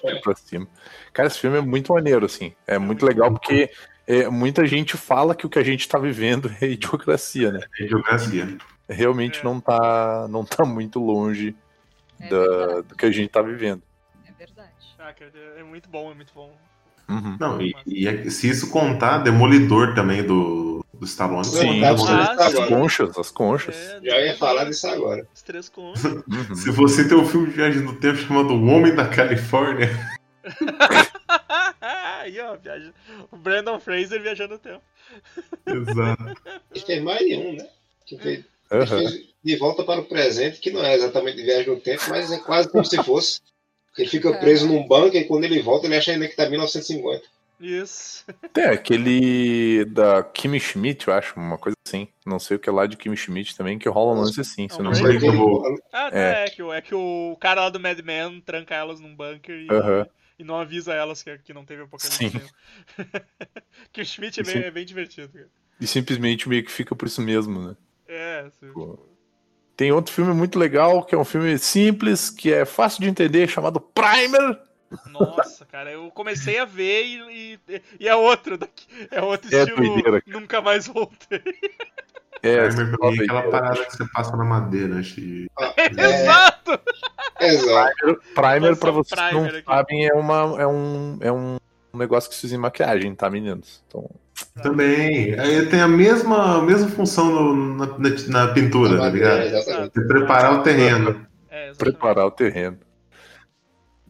Vai 0.01 0.15
pra 0.21 0.35
cima. 0.35 0.67
Cara, 1.11 1.27
esse 1.27 1.39
filme 1.39 1.57
é 1.57 1.61
muito 1.61 1.93
maneiro, 1.93 2.25
assim. 2.25 2.55
É 2.65 2.77
muito 2.77 3.05
legal 3.05 3.31
porque 3.31 3.69
é, 4.07 4.29
muita 4.29 4.65
gente 4.65 4.95
fala 4.97 5.35
que 5.35 5.45
o 5.45 5.49
que 5.49 5.59
a 5.59 5.63
gente 5.63 5.87
tá 5.87 5.99
vivendo 5.99 6.49
é 6.61 6.65
idiocracia, 6.67 7.51
né? 7.51 7.59
Idiocracia. 7.79 8.57
Realmente 8.89 9.41
É. 9.41 9.43
não, 9.43 9.59
tá, 9.59 10.27
não 10.29 10.45
tá 10.45 10.63
muito 10.65 10.97
longe 10.99 11.53
É 12.19 12.29
da- 12.29 12.81
do 12.81 12.95
que 12.95 13.05
a 13.05 13.11
gente 13.11 13.29
tá 13.29 13.41
vivendo. 13.41 13.83
É 14.25 14.31
verdade. 14.31 14.69
Ah, 14.97 15.13
é 15.57 15.63
muito 15.63 15.89
bom, 15.89 16.11
é 16.11 16.15
muito 16.15 16.31
bom. 16.33 16.51
Uhum. 17.09 17.37
Não, 17.39 17.61
e, 17.61 17.73
e 17.85 18.07
é- 18.07 18.29
se 18.29 18.49
isso 18.49 18.69
contar, 18.69 19.19
Demolidor 19.19 19.93
também 19.93 20.23
do, 20.23 20.83
do 20.93 21.05
Stallone. 21.05 21.45
Sim, 21.45 21.83
As 21.85 22.01
agora. 22.01 22.67
conchas, 22.67 23.17
as 23.17 23.29
conchas. 23.31 23.75
É, 23.75 23.99
Já 24.03 24.19
ia 24.21 24.35
falar 24.37 24.63
disso 24.65 24.87
agora. 24.87 25.25
Os 25.33 25.41
três 25.41 25.69
com 25.69 25.93
Uhum. 25.93 26.55
Se 26.55 26.69
você 26.71 27.07
tem 27.07 27.17
um 27.17 27.25
filme 27.25 27.47
de 27.47 27.53
viagem 27.53 27.81
no 27.81 27.95
tempo 27.95 28.17
chamado 28.17 28.53
O 28.53 28.65
Homem 28.67 28.93
da 28.95 29.07
Califórnia, 29.07 29.89
Aí, 32.27 32.39
ó, 32.41 32.55
viaja. 32.57 32.93
O 33.31 33.37
Brandon 33.37 33.79
Fraser 33.79 34.21
viajando 34.21 34.53
no 34.55 34.59
tempo. 34.59 34.83
exato. 35.65 36.23
Ele 36.75 36.85
fez 36.85 37.01
mais 37.01 37.19
de 37.19 37.35
um, 37.35 37.53
né? 37.53 37.67
Fez, 38.21 38.43
fez 38.89 39.27
De 39.43 39.55
Volta 39.57 39.83
para 39.83 40.01
o 40.01 40.05
Presente, 40.05 40.59
que 40.59 40.71
não 40.71 40.83
é 40.83 40.95
exatamente 40.95 41.37
de 41.37 41.43
viagem 41.43 41.67
no 41.73 41.79
tempo, 41.79 42.03
mas 42.09 42.31
é 42.31 42.37
quase 42.39 42.69
como 42.69 42.83
se 42.85 43.01
fosse. 43.03 43.41
Ele 43.97 44.07
fica 44.09 44.31
preso 44.37 44.67
num 44.67 44.85
banco 44.87 45.15
e 45.17 45.23
quando 45.25 45.45
ele 45.45 45.61
volta, 45.61 45.87
ele 45.87 45.95
acha 45.95 46.11
ainda 46.11 46.27
que 46.27 46.35
tá 46.35 46.45
em 46.45 46.51
1950. 46.51 47.23
Isso. 47.59 48.23
Tem 48.53 48.65
aquele 48.65 49.83
da 49.85 50.21
Kimi 50.21 50.59
Schmidt, 50.59 51.07
eu 51.07 51.13
acho, 51.13 51.35
uma 51.39 51.57
coisa 51.57 51.75
assim. 51.87 52.07
Não 52.25 52.37
sei 52.37 52.57
o 52.57 52.59
que 52.59 52.69
é 52.69 52.71
lá 52.71 52.85
de 52.85 52.95
Kimi 52.95 53.17
Schmidt 53.17 53.55
também, 53.57 53.79
que 53.79 53.89
rola 53.89 54.13
um 54.13 54.21
lance 54.21 54.39
assim, 54.39 54.69
se 54.69 54.77
não 54.81 54.91
Não, 54.91 55.01
me 55.01 55.15
engano. 55.15 55.75
Ah, 55.91 56.11
não, 56.11 56.17
É. 56.19 56.43
é. 56.45 56.49
que, 56.49 56.61
o- 56.61 56.71
é 56.73 56.81
que 56.81 56.93
o 56.93 57.35
cara 57.41 57.61
lá 57.61 57.69
do 57.69 57.79
Mad 57.79 57.99
Men 58.01 58.39
tranca 58.41 58.75
elas 58.75 58.99
num 58.99 59.15
bunker 59.15 59.55
e, 59.55 59.67
Aham. 59.71 60.05
E 60.37 60.43
não 60.43 60.55
avisa 60.59 60.93
elas 60.93 61.23
que, 61.23 61.37
que 61.39 61.53
não 61.53 61.65
teve 61.65 61.83
apocalipse 61.83 62.29
Sim. 62.29 62.31
nenhum. 62.37 62.49
que 63.91 64.01
o 64.01 64.05
Schmidt 64.05 64.39
é 64.39 64.43
bem, 64.43 64.53
Sim. 64.53 64.59
é 64.59 64.71
bem 64.71 64.85
divertido, 64.85 65.29
cara. 65.29 65.49
E 65.79 65.87
simplesmente 65.87 66.49
meio 66.49 66.63
que 66.63 66.71
fica 66.71 66.95
por 66.95 67.07
isso 67.07 67.21
mesmo, 67.21 67.59
né? 67.67 67.75
É, 68.07 68.39
assim, 68.47 68.71
Pô. 68.71 68.97
Tem 69.75 69.91
outro 69.91 70.11
filme 70.13 70.33
muito 70.33 70.57
legal, 70.57 71.03
que 71.05 71.13
é 71.13 71.17
um 71.17 71.25
filme 71.25 71.57
simples, 71.59 72.31
que 72.31 72.51
é 72.51 72.65
fácil 72.65 73.01
de 73.01 73.09
entender, 73.09 73.47
chamado 73.47 73.79
Primer. 73.79 74.59
Nossa, 75.11 75.65
cara, 75.65 75.91
eu 75.91 76.09
comecei 76.11 76.57
a 76.57 76.65
ver 76.65 77.03
e, 77.05 77.59
e, 77.67 77.81
e 77.99 78.07
é 78.07 78.15
outro 78.15 78.57
daqui. 78.57 78.87
É 79.11 79.21
outro 79.21 79.53
É 79.53 79.59
estilo. 79.59 79.77
doideira, 79.77 80.23
nunca 80.25 80.61
mais 80.61 80.87
voltei. 80.87 81.43
É, 82.43 82.67
Primer 82.69 82.97
pra 82.97 83.11
mim 83.11 83.17
é 83.19 83.23
aquela 83.23 83.43
parada 83.49 83.85
que 83.85 83.95
você 83.97 84.05
passa 84.13 84.37
na 84.37 84.43
madeira, 84.45 84.99
acho 84.99 85.15
que. 85.15 85.47
É, 85.77 86.21
Exato! 86.21 86.79
exato. 87.39 88.21
Primer, 88.35 88.75
pra 88.77 88.91
Lançou 88.91 88.93
vocês 88.93 89.19
que 89.19 89.27
Primer 89.27 89.33
não 89.51 89.59
aqui. 89.59 89.63
sabem, 89.65 90.07
é, 90.07 90.13
uma, 90.13 90.61
é, 90.61 90.67
um, 90.67 91.17
é 91.21 91.31
um 91.31 91.57
negócio 91.93 92.29
que 92.29 92.35
se 92.35 92.45
usa 92.45 92.55
em 92.55 92.59
maquiagem, 92.59 93.13
tá, 93.15 93.29
meninos? 93.29 93.83
Então, 93.87 94.09
Também. 94.61 95.39
Aí 95.39 95.65
tem 95.67 95.81
a 95.81 95.87
mesma, 95.87 96.57
a 96.57 96.61
mesma 96.61 96.87
função 96.89 97.25
no- 97.29 97.75
na, 97.77 97.85
na- 97.97 98.45
na 98.47 98.53
pintura, 98.53 98.97
tá 98.97 99.09
ligado? 99.09 99.41
Exatamente. 99.41 99.93
Você 99.93 100.07
preparar 100.07 100.53
o 100.53 100.63
terreno. 100.63 101.27
É, 101.49 101.71
preparar 101.73 102.25
o 102.25 102.31
terreno. 102.31 102.77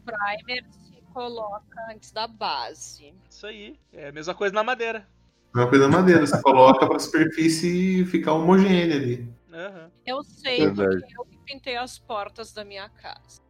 primer 0.04 0.64
se 0.70 1.02
coloca 1.12 1.62
antes 1.92 2.12
da 2.12 2.26
base. 2.26 3.12
Isso 3.30 3.46
aí. 3.46 3.76
É 3.92 4.08
a 4.08 4.12
mesma 4.12 4.34
coisa 4.34 4.54
na 4.54 4.62
madeira. 4.62 5.06
É 5.54 5.58
uma 5.58 5.68
coisa 5.68 5.88
madeira, 5.88 6.26
você 6.26 6.40
coloca 6.42 6.86
pra 6.86 6.98
superfície 6.98 8.04
ficar 8.06 8.34
homogênea 8.34 8.96
ali. 8.96 9.28
Aham. 9.52 9.90
Eu 10.06 10.22
sei 10.22 10.58
Verdade. 10.58 11.00
porque 11.00 11.18
eu 11.18 11.24
que 11.24 11.38
pintei 11.44 11.76
as 11.76 11.98
portas 11.98 12.52
da 12.52 12.64
minha 12.64 12.88
casa. 12.88 13.40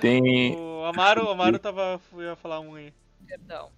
Tem. 0.00 0.56
O 0.56 0.84
Amaro, 0.84 1.26
o 1.26 1.30
Amaro 1.30 1.58
tava. 1.58 2.00
Ia 2.18 2.36
falar 2.36 2.60
um 2.60 2.74
aí. 2.74 2.92
Perdão. 3.26 3.70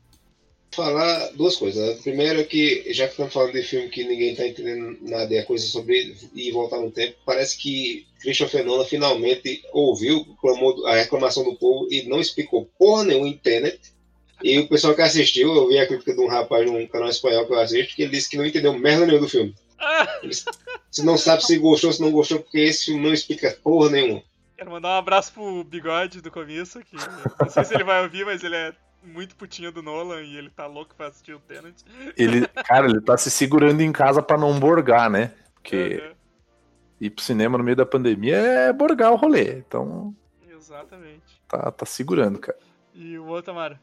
falar 0.72 1.32
duas 1.32 1.56
coisas. 1.56 1.98
A 1.98 2.02
primeira 2.02 2.40
é 2.40 2.44
que, 2.44 2.92
já 2.92 3.06
que 3.06 3.12
estamos 3.12 3.32
falando 3.32 3.52
de 3.52 3.62
filme 3.62 3.88
que 3.88 4.05
ninguém 4.05 4.32
está 4.32 4.46
entendendo 4.46 4.98
nada 5.02 5.32
e 5.32 5.38
é 5.38 5.42
coisa 5.42 5.66
sobre 5.66 6.16
ir 6.34 6.48
e 6.48 6.52
voltar 6.52 6.78
no 6.80 6.90
tempo, 6.90 7.16
parece 7.24 7.56
que 7.59 8.06
Christopher 8.20 8.64
Nolan 8.64 8.84
finalmente 8.84 9.62
ouviu 9.72 10.24
clamou, 10.40 10.86
a 10.86 10.96
reclamação 10.96 11.44
do 11.44 11.56
povo 11.56 11.88
e 11.90 12.02
não 12.05 12.20
explicou 12.20 12.70
porra 12.78 13.05
nenhuma 13.05 13.28
em 13.28 13.36
Tenet. 13.36 13.80
E 14.43 14.59
o 14.60 14.69
pessoal 14.69 14.94
que 14.94 15.02
assistiu, 15.02 15.52
eu 15.55 15.69
vi 15.69 15.78
a 15.78 15.86
crítica 15.86 16.15
de 16.15 16.20
um 16.20 16.28
rapaz 16.28 16.65
num 16.70 16.86
canal 16.86 17.09
espanhol 17.09 17.47
que 17.47 17.52
eu 17.52 17.59
assisto, 17.60 17.94
que 17.97 18.02
ele 18.02 18.12
disse 18.12 18.31
que 18.31 18.36
não 18.36 18.47
entendeu 18.47 18.73
merda 18.78 19.05
nenhuma 19.06 19.24
do 19.24 19.28
filme. 19.31 19.55
Ah, 19.78 20.06
Se 20.90 21.05
não 21.05 21.16
sabe 21.16 21.44
se 21.44 21.59
gostou, 21.59 21.93
se 21.93 22.01
não 22.01 22.10
gostou, 22.10 22.40
porque 22.40 22.59
esse 22.59 22.86
filme 22.86 23.01
não 23.02 23.12
explica 23.12 23.56
porra 23.62 23.90
nenhuma. 23.90 24.23
quero 24.56 24.70
mandar 24.70 24.89
um 24.89 24.98
abraço 24.98 25.32
pro 25.32 25.65
Bigode 25.65 26.20
do 26.20 26.31
começo, 26.31 26.81
que 26.81 26.97
não 27.40 27.51
sei 27.51 27.65
se 27.65 27.74
ele 27.74 27.85
vai 27.85 28.02
ouvir, 28.02 28.24
mas 28.24 28.43
ele 28.43 28.56
é 28.56 28.73
muito 29.02 29.36
putinho 29.36 29.70
do 29.70 29.82
Nolan 29.82 30.23
e 30.23 30.36
ele 30.36 30.51
tá 30.51 30.66
louco 30.66 30.94
pra 30.97 31.06
assistir 31.06 31.32
o 31.35 31.39
Tenet. 31.40 31.85
Ele, 32.16 32.47
cara, 32.65 32.86
ele 32.89 33.01
tá 33.01 33.16
se 33.16 33.31
segurando 33.31 33.81
em 33.81 33.93
casa 33.93 34.23
pra 34.23 34.36
não 34.39 34.59
borgar, 34.59 35.09
né? 35.10 35.32
Porque 35.55 36.01
Aham, 36.02 36.15
ir 37.01 37.10
pro 37.10 37.24
cinema 37.24 37.56
no 37.59 37.62
meio 37.65 37.77
da 37.77 37.86
pandemia 37.86 38.36
é 38.36 38.73
borgar 38.73 39.12
o 39.12 39.16
rolê. 39.16 39.59
Então, 39.59 40.15
Exatamente. 40.51 41.40
tá, 41.48 41.70
tá 41.70 41.86
segurando, 41.86 42.39
cara. 42.39 42.59
E 42.94 43.16
o 43.19 43.27
outro, 43.27 43.52
Amaro? 43.52 43.78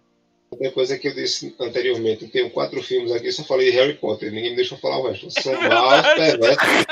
Outra 0.55 0.71
coisa 0.71 0.97
que 0.97 1.07
eu 1.07 1.13
disse 1.13 1.53
anteriormente, 1.59 2.23
eu 2.23 2.31
tenho 2.31 2.49
quatro 2.49 2.81
filmes 2.81 3.11
aqui, 3.11 3.29
só 3.31 3.43
falei 3.43 3.71
de 3.71 3.77
Harry 3.77 3.95
Potter, 3.95 4.31
ninguém 4.31 4.51
me 4.51 4.55
deixou 4.55 4.77
falar 4.77 4.99
o 4.99 5.07
resto. 5.09 5.29
São 5.29 5.51
maus, 5.61 6.01
perversos. 6.15 6.85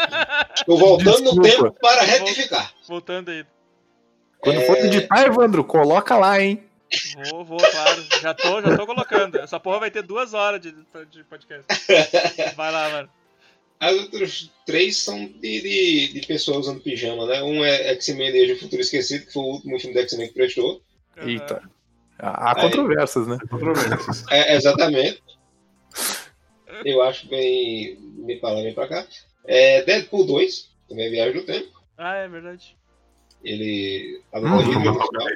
Estou 0.58 0.78
voltando 0.78 1.34
no 1.36 1.42
Desculpa. 1.42 1.70
tempo 1.72 1.80
para 1.82 2.02
retificar. 2.04 2.74
Voltando 2.88 3.30
aí. 3.32 3.46
Quando 4.40 4.60
É. 4.60 4.66
for 4.66 4.78
editar, 4.78 5.26
Evandro, 5.26 5.64
coloca 5.64 6.18
lá, 6.18 6.42
hein? 6.42 6.62
Vou, 7.32 7.46
vou, 7.46 7.58
claro. 7.58 8.06
Já 8.22 8.34
tô, 8.34 8.62
já 8.62 8.78
tô 8.78 8.86
colocando. 8.86 9.40
Essa 9.40 9.60
porra 9.60 9.80
vai 9.80 9.90
ter 9.92 10.04
duas 10.04 10.34
horas 10.34 10.60
de, 10.62 10.72
de 11.10 11.24
podcast. 11.24 11.66
Vai 12.56 12.72
lá, 12.72 12.90
mano. 12.90 13.10
As 13.80 13.94
outras 13.98 14.52
três 14.66 14.98
são 14.98 15.26
de, 15.26 15.62
de, 15.62 16.14
de 16.14 16.28
pessoas 16.28 16.68
usando 16.68 16.82
pijama, 16.82 17.26
né? 17.26 17.42
Um 17.42 17.64
é 17.66 17.90
X-Men 17.94 18.30
Age 18.30 18.54
do 18.54 18.60
Futuro 18.60 18.82
Esquecido, 18.82 19.26
que 19.26 19.34
foi 19.34 19.42
o 19.44 19.48
último 19.48 19.80
filme 19.80 19.96
do 19.96 20.02
X-Men 20.02 20.28
que 20.28 20.34
prestou. 20.36 20.82
Eita. 21.18 21.64
Há 22.20 22.56
controvérsias, 22.56 23.28
né? 23.28 23.38
Controvérsias. 23.50 24.26
É, 24.32 24.56
exatamente. 24.56 25.22
Eu 26.86 27.02
acho 27.02 27.28
bem. 27.28 27.98
Me 28.00 28.40
lá, 28.42 28.54
bem 28.56 28.74
pra 28.74 28.88
cá. 28.88 29.06
É 29.46 29.82
Deadpool 29.84 30.26
2, 30.26 30.70
também 30.88 31.08
é 31.08 31.10
Viagem 31.10 31.34
do 31.42 31.46
Tempo. 31.46 31.84
Ah, 31.98 32.16
é 32.16 32.28
verdade. 32.28 32.78
Ele 33.44 34.22
Hum, 34.34 34.54
horrível 34.54 34.94
no 34.94 35.08
final. 35.08 35.28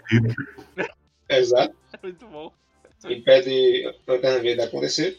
Exato. 1.30 1.76
Muito 2.02 2.26
bom. 2.28 2.52
impede 3.10 3.86
a 3.86 4.12
Lanterna 4.12 4.40
Verde 4.40 4.62
de 4.62 4.68
acontecer. 4.68 5.18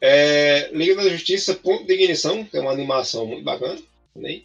É, 0.00 0.70
Liga 0.72 0.96
da 0.96 1.08
Justiça, 1.08 1.54
Ponto 1.54 1.86
de 1.86 1.94
Ignição, 1.94 2.44
que 2.44 2.56
é 2.56 2.60
uma 2.60 2.72
animação 2.72 3.24
muito 3.24 3.44
bacana, 3.44 3.80
também, 4.12 4.44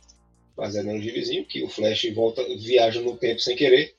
baseada 0.56 0.94
no 0.94 1.02
gibizinho, 1.02 1.45
que 1.45 1.64
o 1.64 1.69
Flash 1.69 2.14
volta, 2.14 2.44
viaja 2.60 3.02
no 3.02 3.18
tempo 3.18 3.40
sem 3.40 3.56
querer, 3.56 3.95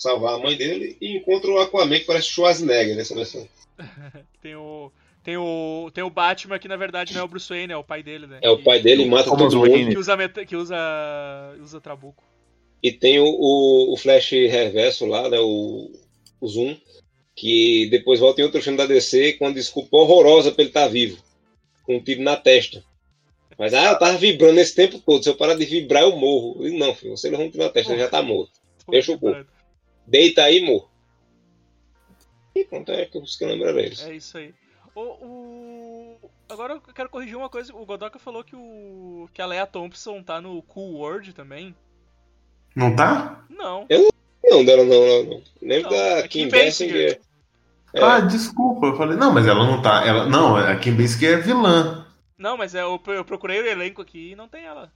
salvar 0.00 0.34
a 0.34 0.38
mãe 0.38 0.56
dele, 0.56 0.96
e 1.00 1.18
encontra 1.18 1.50
o 1.50 1.58
Aquaman, 1.58 1.98
que 1.98 2.06
parece 2.06 2.28
Schwarzenegger 2.28 2.96
nessa 2.96 3.14
versão. 3.14 3.46
Tem 4.42 4.56
o. 4.56 4.90
Tem 5.22 5.36
o. 5.36 5.90
Tem 5.92 6.02
o 6.02 6.08
Batman 6.08 6.58
que 6.58 6.66
na 6.66 6.76
verdade 6.76 7.12
não 7.12 7.20
é 7.20 7.24
o 7.24 7.28
Bruce 7.28 7.48
Wayne, 7.48 7.74
é 7.74 7.76
o 7.76 7.84
pai 7.84 8.02
dele, 8.02 8.26
né? 8.26 8.38
É 8.40 8.48
o 8.48 8.62
pai 8.62 8.80
dele, 8.80 9.04
mata 9.04 9.24
Thomas 9.28 9.52
todo 9.52 9.68
mundo. 9.68 9.90
Que 9.90 9.98
usa, 9.98 10.16
meta- 10.16 10.46
que 10.46 10.56
usa. 10.56 10.76
usa 11.60 11.80
trabuco. 11.80 12.24
E 12.82 12.90
tem 12.90 13.20
o, 13.20 13.26
o, 13.26 13.92
o 13.92 13.96
Flash 13.98 14.30
reverso 14.30 15.04
lá, 15.04 15.28
né? 15.28 15.38
O, 15.38 15.92
o 16.40 16.48
Zoom, 16.48 16.74
que 17.36 17.86
depois 17.90 18.18
volta 18.18 18.40
em 18.40 18.44
outro 18.44 18.62
filme 18.62 18.78
da 18.78 18.86
DC 18.86 19.34
com 19.34 19.44
uma 19.44 19.52
desculpa 19.52 19.98
horrorosa 19.98 20.50
pra 20.50 20.62
ele 20.62 20.70
estar 20.70 20.88
vivo. 20.88 21.22
Com 21.82 21.96
um 21.96 22.02
tiro 22.02 22.22
na 22.22 22.36
testa. 22.36 22.82
Mas, 23.58 23.74
ah, 23.74 23.90
eu 23.90 23.98
tava 23.98 24.16
vibrando 24.16 24.58
esse 24.58 24.74
tempo 24.74 24.98
todo. 24.98 25.22
Se 25.22 25.28
eu 25.28 25.36
parar 25.36 25.54
de 25.54 25.66
vibrar, 25.66 26.04
eu 26.04 26.16
morro. 26.16 26.62
Digo, 26.62 26.78
não, 26.78 26.94
filho, 26.94 27.14
você 27.14 27.28
levou 27.28 27.44
um 27.44 27.50
tiro 27.50 27.62
na 27.62 27.68
testa, 27.68 27.92
ele 27.92 28.00
já 28.00 28.08
tá 28.08 28.22
morto. 28.22 28.52
Deixa 28.88 29.12
o 29.12 29.18
corpo. 29.18 29.46
Deita 30.10 30.42
aí, 30.42 30.60
morro. 30.66 30.90
E 32.54 32.64
pronto, 32.64 32.90
é 32.90 33.06
que 33.06 33.16
eu 33.16 33.22
lembro 33.48 33.68
era 33.68 33.80
eles. 33.80 34.02
É 34.02 34.12
isso 34.14 34.36
aí. 34.36 34.52
O, 34.94 35.00
o- 35.00 36.30
Agora 36.48 36.74
eu 36.74 36.80
quero 36.80 37.08
corrigir 37.08 37.36
uma 37.36 37.48
coisa. 37.48 37.72
O 37.74 37.86
Godoka 37.86 38.18
falou 38.18 38.42
que 38.42 38.56
o. 38.56 39.28
que 39.32 39.40
a 39.40 39.46
Leia 39.46 39.66
Thompson 39.68 40.20
tá 40.20 40.40
no 40.40 40.60
Cool 40.62 40.94
World 40.96 41.32
também. 41.32 41.76
Não 42.74 42.94
tá? 42.94 43.44
Não. 43.48 43.86
Não, 44.44 44.64
dela 44.64 44.84
não, 44.84 45.06
não, 45.06 45.24
não. 45.24 45.42
Lembro 45.62 45.90
Não, 45.90 45.96
da 45.96 46.18
é 46.18 46.22
Kim 46.28 46.48
Kim 46.48 46.48
Basinger. 46.48 47.20
É. 47.94 48.02
Ah, 48.02 48.18
desculpa. 48.20 48.86
Eu 48.86 48.96
falei, 48.96 49.16
não, 49.16 49.32
mas 49.32 49.46
ela 49.46 49.64
não 49.64 49.80
tá. 49.80 50.04
Ela, 50.04 50.26
não, 50.26 50.56
a 50.56 50.76
Kim 50.76 50.96
Basinger 50.96 51.38
é 51.38 51.40
vilã. 51.40 52.06
Não, 52.36 52.56
mas 52.56 52.74
é, 52.74 52.82
eu, 52.82 53.00
eu 53.06 53.24
procurei 53.24 53.60
o 53.60 53.66
elenco 53.66 54.02
aqui 54.02 54.32
e 54.32 54.36
não 54.36 54.48
tem 54.48 54.64
ela. 54.64 54.92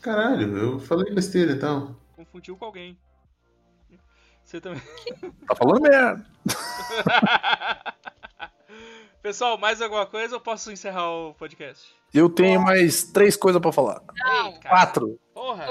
Caralho, 0.00 0.56
eu 0.56 0.80
falei 0.80 1.12
besteira 1.12 1.52
então. 1.52 1.96
Confundiu 2.14 2.56
com 2.56 2.64
alguém. 2.64 2.96
Você 4.46 4.60
também. 4.60 4.80
Tá 5.48 5.56
falando 5.56 5.82
merda. 5.82 6.24
Pessoal, 9.20 9.58
mais 9.58 9.82
alguma 9.82 10.06
coisa 10.06 10.36
ou 10.36 10.40
posso 10.40 10.70
encerrar 10.70 11.10
o 11.10 11.34
podcast? 11.34 11.84
Eu 12.14 12.30
tenho 12.30 12.62
mais 12.62 13.02
três 13.02 13.36
coisas 13.36 13.60
pra 13.60 13.72
falar. 13.72 14.00
Não, 14.16 14.52
Ei. 14.52 14.60
Quatro. 14.60 15.18
Porra. 15.34 15.66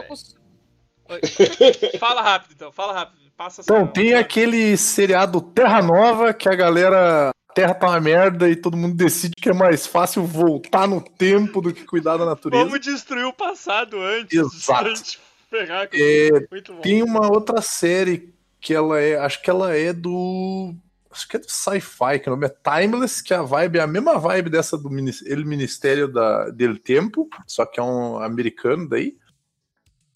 Fala 1.97 2.21
rápido 2.21 2.51
então, 2.53 2.69
fala 2.69 2.91
rápido. 2.91 3.31
Passa 3.37 3.61
Então, 3.61 3.87
tem 3.87 4.13
aquele 4.13 4.75
seriado 4.75 5.39
Terra 5.39 5.81
Nova 5.81 6.33
que 6.33 6.49
a 6.49 6.55
galera. 6.55 7.29
A 7.29 7.53
Terra 7.53 7.73
tá 7.73 7.87
uma 7.87 8.01
merda 8.01 8.49
e 8.49 8.57
todo 8.57 8.75
mundo 8.75 8.95
decide 8.95 9.35
que 9.37 9.49
é 9.49 9.53
mais 9.53 9.87
fácil 9.87 10.25
voltar 10.25 10.85
no 10.85 10.99
tempo 10.99 11.61
do 11.61 11.73
que 11.73 11.85
cuidar 11.85 12.17
da 12.17 12.25
natureza. 12.25 12.65
Vamos 12.65 12.81
destruir 12.81 13.25
o 13.25 13.31
passado 13.31 14.01
antes. 14.01 14.37
Exato. 14.37 14.83
pra 14.83 14.95
gente 14.95 15.19
Ferrar 15.49 15.89
com 15.89 15.95
É, 15.95 16.47
Muito 16.51 16.73
bom. 16.73 16.81
Tem 16.81 17.01
uma 17.01 17.31
outra 17.31 17.61
série 17.61 18.35
que 18.65 18.73
ela 18.73 18.99
é. 18.99 19.15
Acho 19.15 19.39
que 19.43 19.49
ela 19.49 19.75
é 19.77 19.93
do. 19.93 20.73
Acho 21.11 21.27
que 21.27 21.37
é 21.37 21.39
do 21.39 21.49
sci-fi, 21.49 22.19
que 22.19 22.27
o 22.27 22.31
nome 22.31 22.47
é 22.47 22.49
Timeless, 22.49 23.21
que 23.21 23.33
a 23.33 23.43
vibe 23.43 23.77
é 23.77 23.81
a 23.81 23.87
mesma 23.87 24.17
vibe 24.17 24.49
dessa 24.49 24.75
do 24.75 24.89
minis- 24.89 25.23
El 25.25 25.45
Ministério 25.45 26.07
da, 26.11 26.49
del 26.49 26.77
Tempo, 26.79 27.29
só 27.47 27.63
que 27.65 27.79
é 27.79 27.83
um 27.83 28.17
americano 28.17 28.89
daí. 28.89 29.15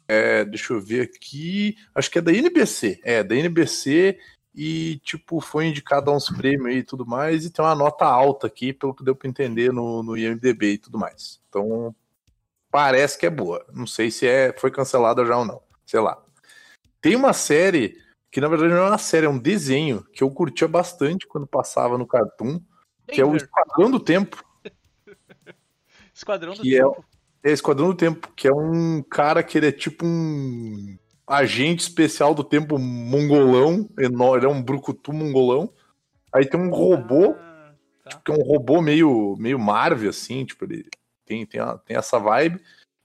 É, 0.07 0.43
deixa 0.43 0.73
eu 0.73 0.81
ver 0.81 1.01
aqui. 1.01 1.77
Acho 1.93 2.09
que 2.09 2.17
é 2.17 2.21
da 2.21 2.33
NBC. 2.33 2.99
É, 3.03 3.23
da 3.23 3.35
NBC. 3.35 4.17
E, 4.53 4.99
tipo, 5.03 5.39
foi 5.39 5.67
indicado 5.67 6.09
a 6.09 6.15
uns 6.15 6.27
prêmios 6.27 6.75
e 6.75 6.83
tudo 6.83 7.05
mais. 7.05 7.45
E 7.45 7.51
tem 7.51 7.63
uma 7.63 7.75
nota 7.75 8.05
alta 8.05 8.47
aqui, 8.47 8.73
pelo 8.73 8.95
que 8.95 9.03
deu 9.03 9.15
pra 9.15 9.29
entender 9.29 9.71
no, 9.71 10.01
no 10.01 10.17
IMDB 10.17 10.73
e 10.73 10.77
tudo 10.79 10.97
mais. 10.97 11.39
Então, 11.47 11.95
parece 12.71 13.17
que 13.17 13.27
é 13.27 13.29
boa. 13.29 13.63
Não 13.71 13.85
sei 13.85 14.09
se 14.09 14.27
é, 14.27 14.51
foi 14.57 14.71
cancelada 14.71 15.23
já 15.23 15.37
ou 15.37 15.45
não. 15.45 15.61
Sei 15.85 15.99
lá. 15.99 16.21
Tem 16.99 17.15
uma 17.15 17.31
série 17.31 17.95
que 18.31 18.39
na 18.41 18.47
verdade 18.47 18.73
não 18.73 18.81
é 18.85 18.89
uma 18.89 18.97
série, 18.97 19.25
é 19.25 19.29
um 19.29 19.37
desenho 19.39 20.03
que 20.13 20.23
eu 20.23 20.29
curtia 20.31 20.67
bastante 20.67 21.27
quando 21.27 21.47
passava 21.47 21.97
no 21.97 22.05
Cartoon, 22.07 22.59
que 23.07 23.19
é 23.21 23.25
o. 23.25 23.35
Esquadrão 23.35 23.89
do 23.91 23.99
Tempo. 23.99 24.43
Esquadrão 26.13 26.53
do 26.53 26.61
que 26.61 26.75
é- 26.75 26.81
Tempo. 26.83 27.05
É 27.41 27.51
Esquadrão 27.51 27.87
do 27.89 27.95
Tempo, 27.95 28.29
que 28.35 28.47
é 28.47 28.53
um 28.53 29.01
cara 29.01 29.41
que 29.41 29.57
ele 29.57 29.67
é 29.67 29.71
tipo 29.71 30.05
um 30.05 30.97
agente 31.25 31.83
especial 31.83 32.33
do 32.35 32.43
tempo 32.43 32.77
mongolão, 32.77 33.87
enorme, 33.97 34.37
ele 34.39 34.45
é 34.45 34.49
um 34.49 34.61
brucutu 34.61 35.13
mongolão. 35.13 35.71
Aí 36.33 36.45
tem 36.45 36.59
um 36.59 36.69
robô, 36.71 37.35
Ah, 37.39 37.71
tá. 38.03 38.21
que 38.25 38.31
é 38.31 38.33
um 38.35 38.41
robô 38.43 38.81
meio, 38.81 39.35
meio 39.39 39.57
Marvel, 39.59 40.09
assim, 40.09 40.43
tipo, 40.43 40.65
ele 40.65 40.85
tem, 41.25 41.45
tem, 41.45 41.61
a- 41.61 41.77
tem 41.77 41.95
essa 41.95 42.19
vibe. 42.19 42.59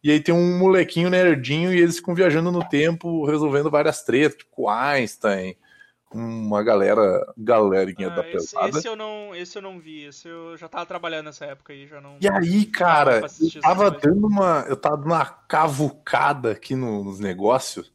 E 0.05 0.11
aí 0.11 0.21
tem 0.21 0.35
um 0.35 0.59
molequinho 0.59 1.09
nerdinho 1.09 1.73
e 1.73 1.81
eles 1.81 1.97
ficam 1.97 2.15
viajando 2.15 2.53
no 2.53 2.63
tempo, 2.69 3.25
resolvendo 3.25 3.71
várias 3.71 4.03
tretas, 4.03 4.37
tipo 4.37 4.69
Einstein, 4.69 5.57
uma 6.13 6.63
galera, 6.63 7.25
galerinha 7.39 8.11
da 8.11 8.21
Ah, 8.21 8.29
esse, 8.29 8.53
pesada. 8.55 8.79
esse 8.79 8.87
eu 8.87 8.95
não, 8.95 9.35
esse 9.35 9.57
eu 9.57 9.63
não 9.63 9.81
vi. 9.81 10.05
Esse 10.05 10.29
eu 10.29 10.57
já 10.59 10.69
tava 10.69 10.85
trabalhando 10.85 11.25
nessa 11.27 11.47
época 11.47 11.73
aí, 11.73 11.87
já 11.87 12.03
não. 12.03 12.19
E 12.21 12.29
aí, 12.29 12.67
cara, 12.67 13.23
eu 13.41 13.61
tava 13.63 13.91
dando 13.91 14.27
uma. 14.27 14.65
Eu 14.69 14.77
tava 14.77 14.97
dando 14.99 15.07
uma 15.07 15.25
cavucada 15.25 16.53
aqui 16.53 16.77
no- 16.77 17.03
nos 17.03 17.19
negócios. 17.19 17.91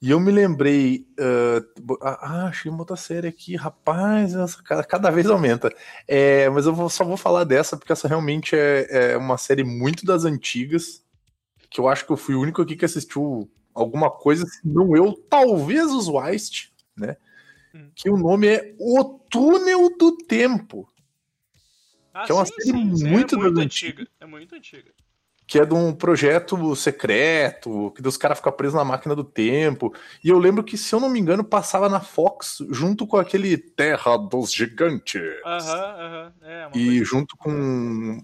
E 0.00 0.10
eu 0.10 0.18
me 0.18 0.32
lembrei. 0.32 1.06
ah, 1.20 1.62
bo- 1.80 1.98
ah, 2.02 2.46
achei 2.48 2.70
uma 2.70 2.80
outra 2.80 2.96
série 2.96 3.28
aqui, 3.28 3.54
rapaz. 3.54 4.34
Essa 4.34 4.60
cada, 4.62 4.82
cada 4.82 5.10
vez 5.10 5.28
aumenta. 5.28 5.70
É, 6.08 6.48
mas 6.48 6.66
eu 6.66 6.74
vou- 6.74 6.88
só 6.88 7.04
vou 7.04 7.16
falar 7.16 7.44
dessa, 7.44 7.76
porque 7.76 7.92
essa 7.92 8.08
realmente 8.08 8.56
é, 8.56 9.12
é 9.12 9.16
uma 9.16 9.36
série 9.36 9.62
muito 9.62 10.04
das 10.04 10.24
antigas. 10.24 11.01
Que 11.72 11.80
eu 11.80 11.88
acho 11.88 12.04
que 12.04 12.12
eu 12.12 12.16
fui 12.16 12.34
o 12.34 12.40
único 12.40 12.60
aqui 12.60 12.76
que 12.76 12.84
assistiu 12.84 13.50
alguma 13.74 14.10
coisa, 14.10 14.46
se 14.46 14.60
não 14.64 14.96
eu, 14.96 15.14
talvez 15.28 15.90
os 15.90 16.08
Weist, 16.08 16.72
né? 16.96 17.16
Hum. 17.74 17.90
Que 17.94 18.10
o 18.10 18.16
nome 18.16 18.46
é 18.46 18.74
O 18.78 19.04
Túnel 19.30 19.96
do 19.96 20.16
Tempo. 20.18 20.88
Ah, 22.12 22.24
que 22.24 22.32
é 22.32 22.34
uma 22.34 22.44
sim, 22.44 22.52
série 22.52 22.96
sim, 22.96 23.08
muito 23.08 23.34
é 23.36 23.38
muito 23.38 23.60
antiga. 23.60 24.06
É 24.20 24.26
muito 24.26 24.54
antiga. 24.54 24.92
Que 25.46 25.58
é 25.58 25.66
de 25.66 25.74
um 25.74 25.92
projeto 25.92 26.74
secreto, 26.76 27.92
que 27.94 28.06
os 28.06 28.16
caras 28.16 28.38
ficam 28.38 28.52
presos 28.52 28.74
na 28.74 28.84
máquina 28.84 29.14
do 29.14 29.24
tempo. 29.24 29.92
E 30.24 30.28
eu 30.30 30.38
lembro 30.38 30.64
que, 30.64 30.78
se 30.78 30.94
eu 30.94 31.00
não 31.00 31.08
me 31.08 31.20
engano, 31.20 31.44
passava 31.44 31.88
na 31.88 32.00
Fox 32.00 32.58
junto 32.70 33.06
com 33.06 33.16
aquele 33.18 33.56
Terra 33.58 34.16
dos 34.16 34.52
Gigantes. 34.52 35.20
Aham, 35.44 35.94
aham. 35.98 36.32
É, 36.42 36.66
uma 36.68 36.76
E 36.76 36.86
coisa- 36.86 37.04
junto 37.04 37.36
com 37.36 38.22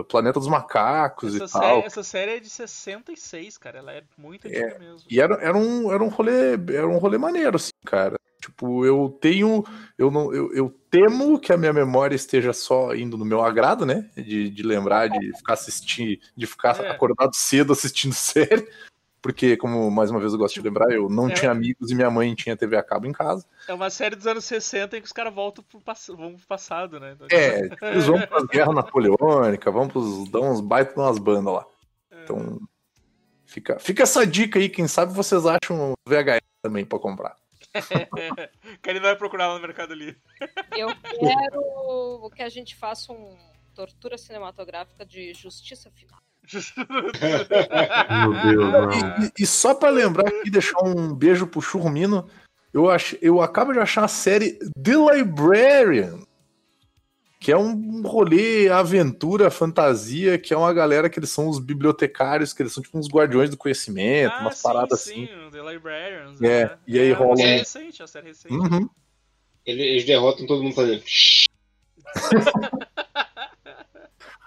ah, 0.00 0.04
Planeta 0.08 0.38
dos 0.38 0.48
Macacos 0.48 1.34
essa, 1.34 1.44
e 1.44 1.48
tal. 1.60 1.60
série, 1.74 1.86
essa 1.86 2.02
série 2.02 2.30
é 2.36 2.40
de 2.40 2.48
66, 2.48 3.58
cara. 3.58 3.78
Ela 3.80 3.92
é 3.92 4.02
muito 4.16 4.46
antiga 4.48 4.78
mesmo. 4.78 5.00
E 5.10 5.20
era, 5.20 5.34
era, 5.42 5.56
um, 5.56 5.92
era 5.92 6.02
um 6.02 6.08
rolê, 6.08 6.52
era 6.72 6.88
um 6.88 6.98
rolê 6.98 7.18
maneiro, 7.18 7.56
assim, 7.56 7.72
cara. 7.84 8.16
Tipo, 8.44 8.84
eu 8.84 9.16
tenho. 9.22 9.64
Eu, 9.96 10.10
não, 10.10 10.30
eu, 10.34 10.52
eu 10.52 10.68
temo 10.90 11.38
que 11.38 11.50
a 11.50 11.56
minha 11.56 11.72
memória 11.72 12.14
esteja 12.14 12.52
só 12.52 12.94
indo 12.94 13.16
no 13.16 13.24
meu 13.24 13.40
agrado, 13.42 13.86
né? 13.86 14.10
De, 14.14 14.50
de 14.50 14.62
lembrar, 14.62 15.08
de 15.08 15.34
ficar 15.38 15.54
assistindo, 15.54 16.20
de 16.36 16.46
ficar 16.46 16.78
É. 16.84 16.90
acordado 16.90 17.34
cedo 17.34 17.72
assistindo 17.72 18.12
série. 18.14 18.68
Porque, 19.22 19.56
como 19.56 19.90
mais 19.90 20.10
uma 20.10 20.20
vez 20.20 20.34
eu 20.34 20.38
gosto 20.38 20.56
de 20.56 20.60
lembrar, 20.60 20.92
eu 20.92 21.08
não 21.08 21.30
É. 21.30 21.32
tinha 21.32 21.50
amigos 21.50 21.90
e 21.90 21.94
minha 21.94 22.10
mãe 22.10 22.34
tinha 22.34 22.54
TV 22.54 22.76
a 22.76 22.82
cabo 22.82 23.06
em 23.06 23.12
casa. 23.12 23.46
É 23.66 23.72
uma 23.72 23.88
série 23.88 24.14
dos 24.14 24.26
anos 24.26 24.44
60 24.44 24.98
em 24.98 25.00
que 25.00 25.06
os 25.06 25.12
caras 25.12 25.32
voltam 25.34 25.64
pro, 25.64 25.80
pass... 25.80 26.08
vão 26.08 26.34
pro 26.34 26.46
passado, 26.46 27.00
né? 27.00 27.12
Então, 27.14 27.26
É, 27.30 27.66
tipo, 27.70 27.84
eles 27.86 28.04
vão 28.04 28.20
pra 28.20 28.44
guerra 28.44 28.74
napoleônica, 28.74 29.70
vão 29.70 29.88
pros. 29.88 30.30
dar 30.30 30.40
uns 30.40 30.60
baitos 30.60 30.94
umas 30.94 31.16
bandas 31.16 31.54
lá. 31.54 31.64
É. 32.10 32.24
Então. 32.24 32.60
Fica, 33.46 33.78
fica 33.78 34.02
essa 34.02 34.26
dica 34.26 34.58
aí, 34.58 34.68
quem 34.68 34.86
sabe 34.86 35.14
vocês 35.14 35.44
acham 35.46 35.94
VHS 36.06 36.40
também 36.62 36.84
pra 36.84 36.98
comprar. 36.98 37.36
que 38.82 38.90
ele 38.90 39.00
vai 39.00 39.16
procurar 39.16 39.48
lá 39.48 39.54
no 39.54 39.60
Mercado 39.60 39.94
Livre. 39.94 40.20
Eu 40.76 40.88
quero 41.18 42.30
que 42.34 42.42
a 42.42 42.48
gente 42.48 42.74
faça 42.74 43.12
um 43.12 43.36
tortura 43.74 44.16
cinematográfica 44.16 45.04
de 45.04 45.34
justiça 45.34 45.90
final. 45.90 46.20
Meu 46.84 48.32
Deus. 48.42 49.32
E, 49.38 49.42
e 49.42 49.46
só 49.46 49.74
pra 49.74 49.90
lembrar 49.90 50.28
aqui, 50.28 50.50
deixar 50.50 50.78
um 50.84 51.14
beijo 51.14 51.46
pro 51.46 51.60
Churrumino, 51.60 52.28
eu, 52.72 52.90
ach, 52.90 53.16
eu 53.20 53.40
acabo 53.40 53.72
de 53.72 53.78
achar 53.78 54.04
a 54.04 54.08
série 54.08 54.58
The 54.82 54.94
Librarian, 55.14 56.20
que 57.44 57.52
é 57.52 57.58
um 57.58 58.00
rolê, 58.00 58.70
aventura, 58.70 59.50
fantasia, 59.50 60.38
que 60.38 60.54
é 60.54 60.56
uma 60.56 60.72
galera 60.72 61.10
que 61.10 61.18
eles 61.18 61.28
são 61.28 61.46
os 61.46 61.58
bibliotecários, 61.58 62.54
que 62.54 62.62
eles 62.62 62.72
são 62.72 62.82
tipo 62.82 62.98
uns 62.98 63.06
guardiões 63.06 63.50
do 63.50 63.56
conhecimento, 63.58 64.32
ah, 64.32 64.40
umas 64.40 64.56
sim, 64.56 64.62
paradas 64.62 65.00
sim, 65.02 65.24
assim. 65.24 65.46
o 65.46 65.50
The 65.50 65.72
Librarians. 65.72 66.40
É, 66.40 66.64
né? 66.64 66.78
e 66.86 66.98
aí 66.98 67.10
é 67.10 67.12
rola 67.12 67.36
série 67.36 67.58
recente, 67.58 68.02
a 68.02 68.06
série 68.06 68.28
recente. 68.28 68.54
Uhum. 68.54 68.88
Eles, 69.66 69.84
eles 69.84 70.04
derrotam 70.06 70.46
todo 70.46 70.62
mundo 70.62 70.74
fazendo. 70.74 71.02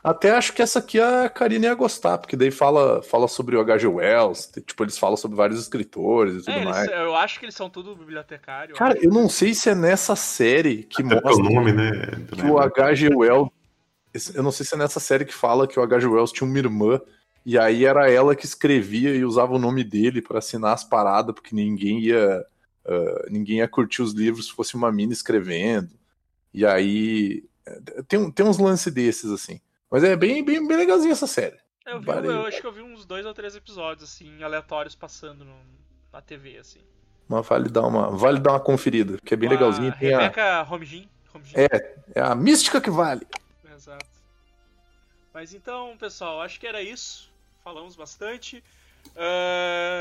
Até 0.09 0.31
acho 0.31 0.53
que 0.53 0.61
essa 0.61 0.79
aqui 0.79 0.99
a 0.99 1.27
Karine 1.29 1.65
ia 1.65 1.75
gostar, 1.75 2.17
porque 2.17 2.35
daí 2.38 2.49
fala, 2.51 3.01
fala 3.03 3.27
sobre 3.27 3.55
o 3.57 3.59
H.G. 3.61 3.88
Wells, 3.88 4.49
tipo, 4.65 4.84
eles 4.84 4.97
falam 4.97 5.17
sobre 5.17 5.35
vários 5.35 5.59
escritores 5.59 6.35
e 6.35 6.38
tudo 6.45 6.51
É, 6.51 6.55
eles- 6.61 6.69
mais. 6.69 6.88
eu 6.89 7.15
acho 7.15 7.39
que 7.39 7.45
eles 7.45 7.55
são 7.55 7.69
tudo 7.69 7.95
bibliotecário. 7.95 8.75
Cara, 8.75 8.97
eu 9.01 9.11
não 9.11 9.27
sei 9.27 9.53
se 9.53 9.69
é 9.69 9.75
nessa 9.75 10.15
série 10.15 10.84
que 10.84 11.01
Até 11.03 11.15
mostra 11.21 11.43
nome, 11.43 11.73
né? 11.73 11.91
que 12.31 12.45
o 12.45 12.57
H.G. 12.59 13.09
Wells. 13.13 13.49
Eu 14.34 14.41
não 14.41 14.51
sei 14.51 14.65
se 14.65 14.73
é 14.73 14.77
nessa 14.77 14.99
série 14.99 15.25
que 15.25 15.34
fala 15.34 15.67
que 15.67 15.79
o 15.79 15.84
H.G. 15.84 16.07
Wells 16.07 16.31
tinha 16.31 16.47
uma 16.49 16.57
irmã, 16.57 16.99
e 17.45 17.57
aí 17.59 17.85
era 17.85 18.09
ela 18.09 18.35
que 18.35 18.45
escrevia 18.45 19.13
e 19.13 19.23
usava 19.25 19.53
o 19.53 19.59
nome 19.59 19.84
dele 19.84 20.21
pra 20.21 20.39
assinar 20.39 20.73
as 20.73 20.84
paradas, 20.84 21.35
porque 21.35 21.53
ninguém 21.55 21.99
ia. 21.99 22.45
ah, 22.88 23.25
ninguém 23.29 23.57
ia 23.57 23.67
curtir 23.67 24.01
os 24.01 24.13
livros 24.13 24.47
se 24.47 24.53
fosse 24.53 24.73
uma 24.75 24.91
mina 24.91 25.11
escrevendo. 25.11 25.89
E 26.53 26.65
aí. 26.65 27.43
eh, 27.65 28.01
Tem, 28.07 28.17
um- 28.17 28.31
tem 28.31 28.45
uns 28.45 28.57
lances 28.57 28.93
desses, 28.93 29.29
assim. 29.29 29.59
Mas 29.89 30.03
é 30.03 30.15
bem, 30.15 30.43
bem, 30.43 30.65
bem 30.68 30.77
legalzinha 30.77 31.14
essa 31.14 31.27
série. 31.27 31.57
Eu, 31.85 32.01
vi, 32.01 32.09
eu 32.09 32.45
acho 32.45 32.59
que 32.59 32.68
eu 32.68 32.72
vi 32.73 32.81
uns 32.81 33.05
dois 33.05 33.26
ou 33.26 33.34
três 33.34 33.55
episódios, 33.55 34.03
assim, 34.09 34.43
aleatórios 34.43 34.93
passando 34.95 35.45
no- 35.45 35.55
na 36.11 36.22
TV, 36.22 36.57
assim. 36.57 36.81
Mas 37.30 37.45
vale 37.47 37.69
dar 37.69 37.85
uma, 37.88 38.09
vale 38.09 38.39
dar 38.39 38.51
uma 38.51 38.59
conferida, 38.59 39.18
que 39.23 39.34
é 39.34 39.38
bem 39.38 39.47
a 39.47 39.51
legalzinho. 39.53 39.93
Tem 39.97 40.14
a, 40.14 40.19
Rebecca 40.19 40.68
Homjin. 40.69 41.07
Homjin. 41.34 41.53
é, 41.55 41.95
é 42.15 42.22
a 42.22 42.35
mística 42.35 42.81
que 42.81 42.89
vale. 42.89 43.26
Exato. 43.73 44.05
Mas 45.34 45.53
então, 45.53 45.95
pessoal, 45.97 46.41
acho 46.41 46.59
que 46.59 46.68
era 46.68 46.81
isso. 46.81 47.31
Falamos 47.64 47.95
bastante. 47.95 48.61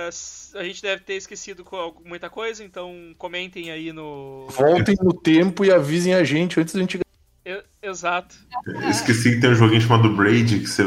S- 0.09 0.57
a 0.57 0.65
gente 0.65 0.83
deve 0.83 1.03
ter 1.03 1.15
esquecido 1.15 1.65
muita 2.05 2.29
coisa, 2.31 2.65
então 2.65 3.15
comentem 3.19 3.71
aí 3.71 3.93
no. 3.93 4.47
Voltem 4.51 4.97
no 5.01 5.13
tempo 5.13 5.65
e 5.65 5.71
avisem 5.73 6.15
a 6.15 6.25
gente 6.25 6.59
antes 6.59 6.75
da 6.75 6.81
gente. 6.81 6.99
E- 7.47 7.65
Exato. 7.81 8.35
Eu 8.67 8.91
esqueci 8.91 9.35
que 9.35 9.41
tem 9.41 9.51
um 9.51 9.55
joguinho 9.55 9.81
chamado 9.81 10.15
Braid 10.15 10.59
que 10.61 10.67
você 10.67 10.83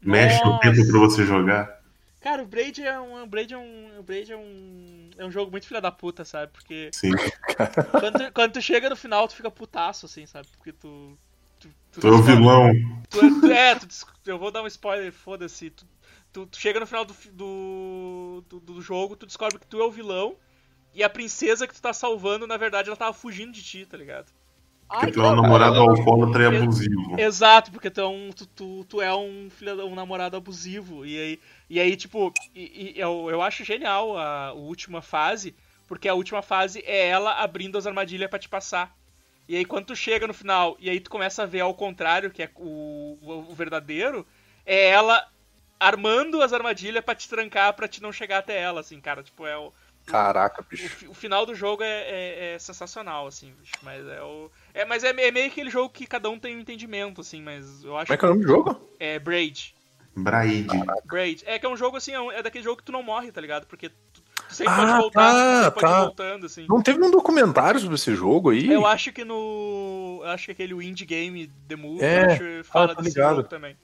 mexe 0.00 0.42
no 0.44 0.58
tempo 0.60 0.86
pra 0.86 0.98
você 1.00 1.26
jogar. 1.26 1.80
Cara, 2.20 2.42
o 2.42 2.46
Braid 2.46 2.82
é 2.82 3.00
um. 3.00 3.22
O 3.22 3.26
Braid 3.26 3.54
é 3.54 3.58
um. 3.58 3.98
O 3.98 4.02
Braid 4.02 4.30
é 4.32 4.36
um. 4.36 5.10
É 5.18 5.24
um 5.24 5.30
jogo 5.30 5.50
muito 5.50 5.66
filha 5.66 5.80
da 5.80 5.90
puta, 5.90 6.24
sabe? 6.24 6.52
Porque 6.52 6.90
Sim. 6.92 7.10
quando 7.98 8.18
tu, 8.18 8.32
quando 8.32 8.52
tu 8.52 8.62
chega 8.62 8.88
no 8.90 8.96
final, 8.96 9.26
tu 9.26 9.34
fica 9.34 9.50
putaço, 9.50 10.06
assim, 10.06 10.26
sabe? 10.26 10.46
Porque 10.56 10.70
tu. 10.72 11.18
Tu, 11.58 11.68
tu 11.92 12.00
Tu 12.00 12.06
é 12.06 12.10
o 12.10 12.22
vilão. 12.22 12.72
Tu, 13.08 13.20
é- 13.20 13.30
tu- 13.40 13.52
é, 13.52 13.78
eu 14.26 14.38
vou 14.38 14.50
dar 14.50 14.62
um 14.62 14.66
spoiler, 14.66 15.10
foda-se. 15.12 15.70
Tu, 15.70 15.86
tu- 16.32 16.46
tu 16.46 16.58
chega 16.58 16.78
no 16.78 16.86
final 16.86 17.04
do, 17.04 17.14
do, 17.32 18.44
do, 18.48 18.60
do 18.60 18.82
jogo, 18.82 19.16
tu 19.16 19.26
descobre 19.26 19.58
que 19.58 19.66
tu 19.66 19.80
é 19.80 19.84
o 19.84 19.90
vilão 19.90 20.36
e 20.94 21.02
a 21.02 21.08
princesa 21.10 21.66
que 21.66 21.74
tu 21.74 21.80
tá 21.82 21.92
salvando, 21.92 22.46
na 22.46 22.56
verdade, 22.56 22.88
ela 22.88 22.96
tava 22.96 23.12
fugindo 23.14 23.52
de 23.52 23.62
ti, 23.62 23.86
tá 23.86 23.96
ligado? 23.96 24.26
Porque 24.90 25.06
Ai, 25.06 25.12
tu 25.12 25.20
é 25.20 25.28
um 25.28 25.36
namorado 25.36 25.80
alcoólatra 25.80 26.42
e 26.42 26.46
abusivo. 26.46 27.20
Exato, 27.20 27.70
porque 27.70 27.88
tu 27.88 28.00
é 28.00 28.06
um, 28.08 28.30
tu, 28.32 28.44
tu, 28.44 28.84
tu 28.88 29.00
é 29.00 29.14
um, 29.14 29.48
filho, 29.48 29.86
um 29.86 29.94
namorado 29.94 30.36
abusivo. 30.36 31.06
E 31.06 31.16
aí, 31.16 31.40
e 31.68 31.78
aí 31.78 31.96
tipo, 31.96 32.34
e, 32.52 32.94
e 32.96 33.00
eu, 33.00 33.28
eu 33.30 33.40
acho 33.40 33.62
genial 33.62 34.18
a, 34.18 34.46
a 34.46 34.52
última 34.52 35.00
fase, 35.00 35.54
porque 35.86 36.08
a 36.08 36.14
última 36.14 36.42
fase 36.42 36.82
é 36.84 37.06
ela 37.06 37.34
abrindo 37.34 37.78
as 37.78 37.86
armadilhas 37.86 38.28
pra 38.28 38.38
te 38.40 38.48
passar. 38.48 38.92
E 39.48 39.54
aí 39.56 39.64
quando 39.64 39.86
tu 39.86 39.94
chega 39.94 40.26
no 40.26 40.34
final 40.34 40.76
e 40.80 40.90
aí 40.90 40.98
tu 40.98 41.08
começa 41.08 41.44
a 41.44 41.46
ver 41.46 41.60
ao 41.60 41.72
contrário, 41.72 42.32
que 42.32 42.42
é 42.42 42.50
o, 42.56 43.16
o, 43.22 43.46
o 43.48 43.54
verdadeiro, 43.54 44.26
é 44.66 44.88
ela 44.88 45.24
armando 45.78 46.42
as 46.42 46.52
armadilhas 46.52 47.04
pra 47.04 47.14
te 47.14 47.28
trancar 47.28 47.74
pra 47.74 47.86
te 47.86 48.02
não 48.02 48.12
chegar 48.12 48.38
até 48.38 48.60
ela, 48.60 48.80
assim, 48.80 49.00
cara. 49.00 49.22
Tipo, 49.22 49.46
é 49.46 49.56
o, 49.56 49.72
Caraca, 50.10 50.60
o, 50.62 50.64
bicho. 50.64 50.88
fi- 50.88 51.08
o 51.08 51.14
final 51.14 51.44
do 51.46 51.54
jogo 51.54 51.82
é, 51.82 52.02
é- 52.02 52.54
é 52.54 52.58
sensacional, 52.58 53.26
assim, 53.26 53.52
bicho. 53.60 53.72
Mas 53.82 54.06
é 54.06 54.20
o. 54.22 54.50
É, 54.74 54.84
mas 54.84 55.04
é, 55.04 55.08
é 55.10 55.30
meio 55.30 55.46
aquele 55.46 55.70
jogo 55.70 55.90
que 55.90 56.06
cada 56.06 56.28
um 56.30 56.38
tem 56.38 56.56
um 56.56 56.60
entendimento, 56.60 57.20
assim, 57.20 57.42
mas 57.42 57.84
eu 57.84 57.96
acho 57.96 58.06
Como 58.06 58.14
é 58.14 58.18
que 58.18 58.24
é 58.24 58.28
o 58.28 58.30
nome 58.30 58.42
do 58.44 58.48
jogo? 58.48 58.88
é 58.98 59.18
Braid. 59.18 59.74
Braid. 60.16 60.68
Braid. 61.04 61.42
É 61.46 61.58
que 61.58 61.64
é 61.66 61.68
um 61.68 61.76
jogo 61.76 61.96
assim, 61.96 62.12
é, 62.12 62.20
um- 62.20 62.32
é 62.32 62.42
daquele 62.42 62.64
jogo 62.64 62.78
que 62.78 62.84
tu 62.84 62.92
não 62.92 63.02
morre, 63.02 63.30
tá 63.32 63.40
ligado? 63.40 63.66
Porque 63.66 63.88
tu, 63.88 63.96
tu 64.48 64.54
sempre 64.54 64.72
Ah, 64.72 64.76
pode 64.76 64.92
voltar, 64.92 65.32
tá, 65.32 65.64
sempre 65.64 65.74
pode 65.74 65.86
ir 65.86 65.90
tá. 65.94 66.00
voltando, 66.00 66.46
assim. 66.46 66.66
Não 66.68 66.82
teve 66.82 67.02
um 67.02 67.10
documentário 67.10 67.78
sobre 67.80 67.94
esse 67.94 68.14
jogo 68.14 68.50
aí? 68.50 68.70
Eu 68.70 68.86
acho 68.86 69.12
que 69.12 69.24
no. 69.24 70.20
Eu 70.22 70.28
acho 70.30 70.46
que 70.46 70.52
aquele 70.52 70.74
Indie 70.74 71.04
Game 71.06 71.46
The 71.68 71.76
Movie 71.76 72.04
É, 72.04 72.24
acho, 72.32 72.64
fala 72.64 72.92
ah, 72.92 72.94
tô 72.96 73.02
desse 73.02 73.14
ligado. 73.16 73.36
jogo 73.36 73.48
também. 73.48 73.76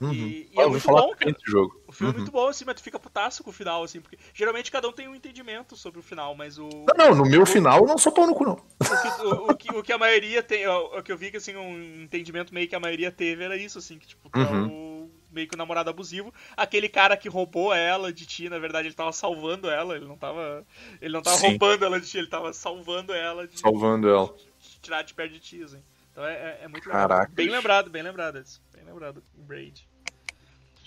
Uhum. 0.00 0.12
E, 0.12 0.48
e 0.54 0.60
é 0.60 0.66
muito 0.66 0.82
falar 0.82 1.02
bom, 1.02 1.14
cara. 1.14 1.36
jogo. 1.46 1.82
O 1.86 1.92
filme 1.92 2.12
é 2.12 2.14
Uhum. 2.14 2.18
muito 2.20 2.32
bom, 2.32 2.46
assim, 2.46 2.64
mas 2.64 2.76
tu 2.76 2.82
fica 2.82 2.98
putaço 3.00 3.42
com 3.42 3.50
o 3.50 3.52
final, 3.52 3.82
assim, 3.82 4.00
porque 4.00 4.16
geralmente 4.32 4.70
cada 4.70 4.88
um 4.88 4.92
tem 4.92 5.08
um 5.08 5.14
entendimento 5.14 5.76
sobre 5.76 5.98
o 5.98 6.02
final, 6.02 6.34
mas 6.36 6.56
o. 6.58 6.68
Não, 6.96 7.08
não, 7.10 7.14
no 7.16 7.24
meu 7.26 7.44
final 7.44 7.80
eu 7.80 7.86
não 7.86 7.98
sou 7.98 8.12
pau 8.12 8.26
no 8.26 8.34
cu, 8.34 8.44
não. 8.44 8.52
O 8.54 9.02
que, 9.02 9.22
o, 9.22 9.50
o 9.50 9.56
que, 9.56 9.76
o 9.78 9.82
que 9.82 9.92
a 9.92 9.98
maioria 9.98 10.42
tem, 10.42 10.66
o, 10.68 10.98
o 10.98 11.02
que 11.02 11.10
eu 11.10 11.18
vi 11.18 11.30
que 11.32 11.38
assim, 11.38 11.56
um 11.56 12.02
entendimento 12.02 12.54
meio 12.54 12.68
que 12.68 12.76
a 12.76 12.80
maioria 12.80 13.10
teve 13.10 13.42
era 13.42 13.56
isso, 13.56 13.78
assim, 13.78 13.98
que 13.98 14.06
tipo, 14.06 14.30
tu 14.30 14.38
é 14.38 14.44
o, 14.44 15.10
meio 15.32 15.48
que 15.48 15.54
o 15.54 15.58
namorado 15.58 15.90
abusivo, 15.90 16.32
aquele 16.56 16.88
cara 16.88 17.16
que 17.16 17.28
roubou 17.28 17.74
ela 17.74 18.12
de 18.12 18.24
ti, 18.24 18.48
na 18.48 18.58
verdade 18.58 18.88
ele 18.88 18.94
tava 18.94 19.12
salvando 19.12 19.68
ela, 19.68 19.96
ele 19.96 20.06
não 20.06 20.16
tava. 20.16 20.64
Ele 21.00 21.12
não 21.12 21.22
tava 21.22 21.38
Sim. 21.38 21.48
roubando 21.50 21.84
ela 21.84 22.00
de 22.00 22.06
ti, 22.06 22.18
ele 22.18 22.28
tava 22.28 22.52
salvando 22.52 23.12
ela 23.12 23.46
de, 23.48 23.58
Salvando 23.58 24.08
ela. 24.08 24.34
de 24.60 24.78
tirar 24.80 25.02
de 25.02 25.12
perto 25.12 25.32
de 25.32 25.40
ti, 25.40 25.62
assim. 25.62 25.82
Então 26.12 26.24
é, 26.26 26.32
é, 26.34 26.58
é 26.64 26.68
muito 26.68 26.86
legal. 26.88 27.08
Caraca. 27.08 27.32
Bem 27.32 27.48
lembrado, 27.48 27.90
bem 27.90 28.02
lembrado. 28.02 28.42
Bem 28.74 28.84
lembrado, 28.84 29.22
Braid. 29.34 29.87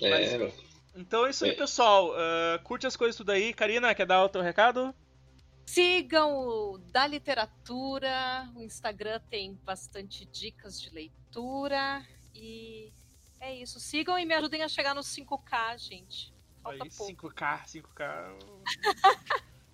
É, 0.02 0.38
Mas- 0.38 0.54
Então 0.96 1.26
é 1.26 1.30
isso 1.30 1.46
aí, 1.46 1.56
pessoal. 1.56 2.12
Ah, 2.16 2.60
curte 2.64 2.86
as 2.88 2.96
coisas 2.96 3.16
tudo 3.16 3.32
aí. 3.32 3.54
Karina, 3.54 3.94
quer 3.96 4.06
dar 4.06 4.24
o 4.24 4.30
teu 4.30 4.42
recado? 4.42 4.94
Sigam 5.66 6.36
o 6.36 6.78
da 6.92 7.08
literatura. 7.08 8.50
O 8.56 8.62
Instagram 8.62 9.22
tem 9.30 9.54
bastante 9.64 10.26
dicas 10.26 10.82
de 10.82 10.90
leitura. 10.90 12.06
E 12.36 12.92
é 13.40 13.56
isso. 13.56 13.80
Sigam 13.80 14.18
e 14.20 14.26
me 14.26 14.34
ajudem 14.34 14.64
a 14.64 14.68
chegar 14.68 14.94
nos 14.94 15.08
5K, 15.08 15.78
gente. 15.78 16.34
Falta 16.62 16.84
Aí, 16.84 16.90
pouco. 16.92 17.30
5K, 17.30 17.64
5K. 17.66 18.38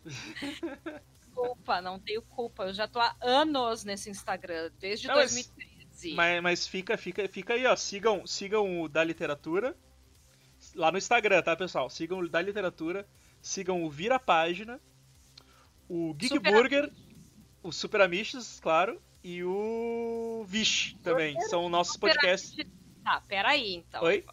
Culpa, 1.33 1.81
não 1.81 1.99
tenho 1.99 2.21
culpa. 2.21 2.63
Eu 2.63 2.73
já 2.73 2.87
tô 2.87 2.99
há 2.99 3.15
anos 3.21 3.83
nesse 3.83 4.09
Instagram, 4.09 4.71
desde 4.79 5.07
Não, 5.07 5.15
mas- 5.15 5.31
2013. 5.33 6.13
Mas, 6.15 6.41
mas 6.43 6.67
fica, 6.67 6.95
fica, 6.97 7.27
fica 7.27 7.53
aí, 7.53 7.65
ó. 7.65 7.75
Sigam, 7.75 8.25
sigam 8.27 8.81
o 8.81 8.87
da 8.87 9.03
literatura 9.03 9.75
lá 10.77 10.91
no 10.91 10.97
Instagram, 10.97 11.41
tá, 11.41 11.55
pessoal? 11.55 11.89
Sigam 11.89 12.19
o 12.19 12.29
da 12.29 12.41
literatura, 12.41 13.05
sigam 13.41 13.83
o 13.83 13.89
Vira 13.89 14.19
Página, 14.19 14.79
o 15.89 16.13
Geek 16.13 16.35
Super 16.35 16.53
Burger, 16.53 16.93
o 17.63 17.71
Super 17.71 18.01
Amishes, 18.01 18.59
claro, 18.59 19.01
e 19.23 19.43
o 19.43 20.45
Vish 20.47 20.95
também. 21.03 21.39
São 21.49 21.67
nossos 21.67 21.97
podcasts. 21.97 22.55
Tá, 23.03 23.21
peraí, 23.27 23.75
então. 23.75 24.03
Oi? 24.03 24.23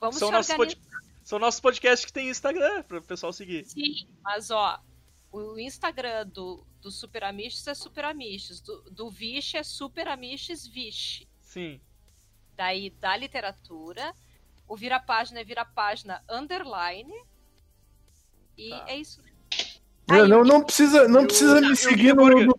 Vamos 0.00 0.16
São 0.16 0.30
nossos, 0.30 0.54
pod... 0.54 0.78
São 1.22 1.38
nossos 1.38 1.60
podcasts 1.60 2.04
que 2.04 2.12
tem 2.12 2.28
Instagram 2.28 2.82
para 2.82 2.98
o 2.98 3.02
pessoal 3.02 3.32
seguir. 3.32 3.64
Sim, 3.66 4.08
mas 4.22 4.50
ó, 4.50 4.82
o 5.30 5.58
Instagram 5.58 6.26
do, 6.26 6.66
do 6.80 6.90
Super 6.90 7.24
Amishes 7.24 7.66
é 7.66 7.74
Super 7.74 8.06
Amishes, 8.06 8.60
do, 8.60 8.82
do 8.90 9.10
Vish 9.10 9.54
é 9.54 9.62
Super 9.62 10.08
Amishes 10.08 10.66
Vish. 10.66 11.26
Sim. 11.40 11.80
Daí 12.56 12.90
da 12.90 13.16
literatura, 13.16 14.14
o 14.70 14.76
vira 14.76 14.98
página 15.00 15.40
é 15.40 15.44
vira 15.44 15.64
página 15.64 16.22
underline. 16.30 17.12
E 18.56 18.70
Tá. 18.70 18.84
é 18.88 18.96
isso. 18.96 19.20
né? 19.20 19.28
Não, 20.26 20.42
não, 20.44 20.62
precisa, 20.62 21.06
não 21.06 21.24
precisa 21.24 21.60
e 21.60 21.64
o 21.66 21.68
me 21.70 21.76
seguir 21.76 22.14
no, 22.14 22.26
no 22.28 22.56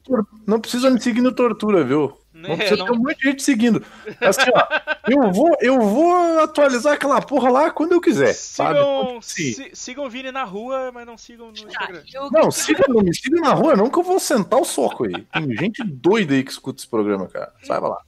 Não 0.47 0.59
precisa 0.59 0.89
me 0.89 1.01
seguir 1.01 1.21
no 1.21 1.33
tortura, 1.33 1.83
viu? 1.83 2.17
Não 2.33 2.51
É, 2.51 2.55
precisa 2.55 2.77
não- 2.77 2.85
ter 2.85 2.91
um 2.93 2.95
monte 2.97 3.17
de 3.17 3.23
gente 3.29 3.43
seguindo. 3.43 3.85
Assim, 4.21 4.49
ó, 4.55 5.11
eu 5.11 5.31
vou, 5.33 5.55
eu 5.59 5.79
vou 5.81 6.39
atualizar 6.39 6.93
aquela 6.93 7.21
porra 7.21 7.49
lá 7.51 7.69
quando 7.71 7.91
eu 7.91 7.99
quiser? 7.99 8.33
Sigam, 8.33 9.21
Sim. 9.21 9.51
si- 9.53 9.71
sigam 9.73 10.05
o 10.05 10.09
Vini 10.09 10.31
na 10.31 10.45
rua, 10.45 10.91
mas 10.93 11.05
não 11.05 11.17
sigam 11.17 11.47
no 11.47 11.53
Tá, 11.53 11.67
Instagram. 11.67 12.03
o 12.25 12.31
Não, 12.31 12.49
siga, 12.51 12.85
não 12.87 13.01
me 13.01 13.13
siga 13.13 13.41
na 13.41 13.53
rua, 13.53 13.75
não, 13.75 13.89
que 13.89 13.99
eu 13.99 14.03
vou 14.03 14.17
sentar 14.19 14.59
o 14.59 14.65
soco 14.65 15.03
aí. 15.05 15.21
Tem 15.23 15.57
gente 15.57 15.83
doida 15.83 16.33
aí 16.33 16.43
que 16.43 16.51
escuta 16.51 16.79
esse 16.79 16.87
programa, 16.87 17.27
cara. 17.27 17.53
Saiba 17.63 17.89
lá. 17.89 18.01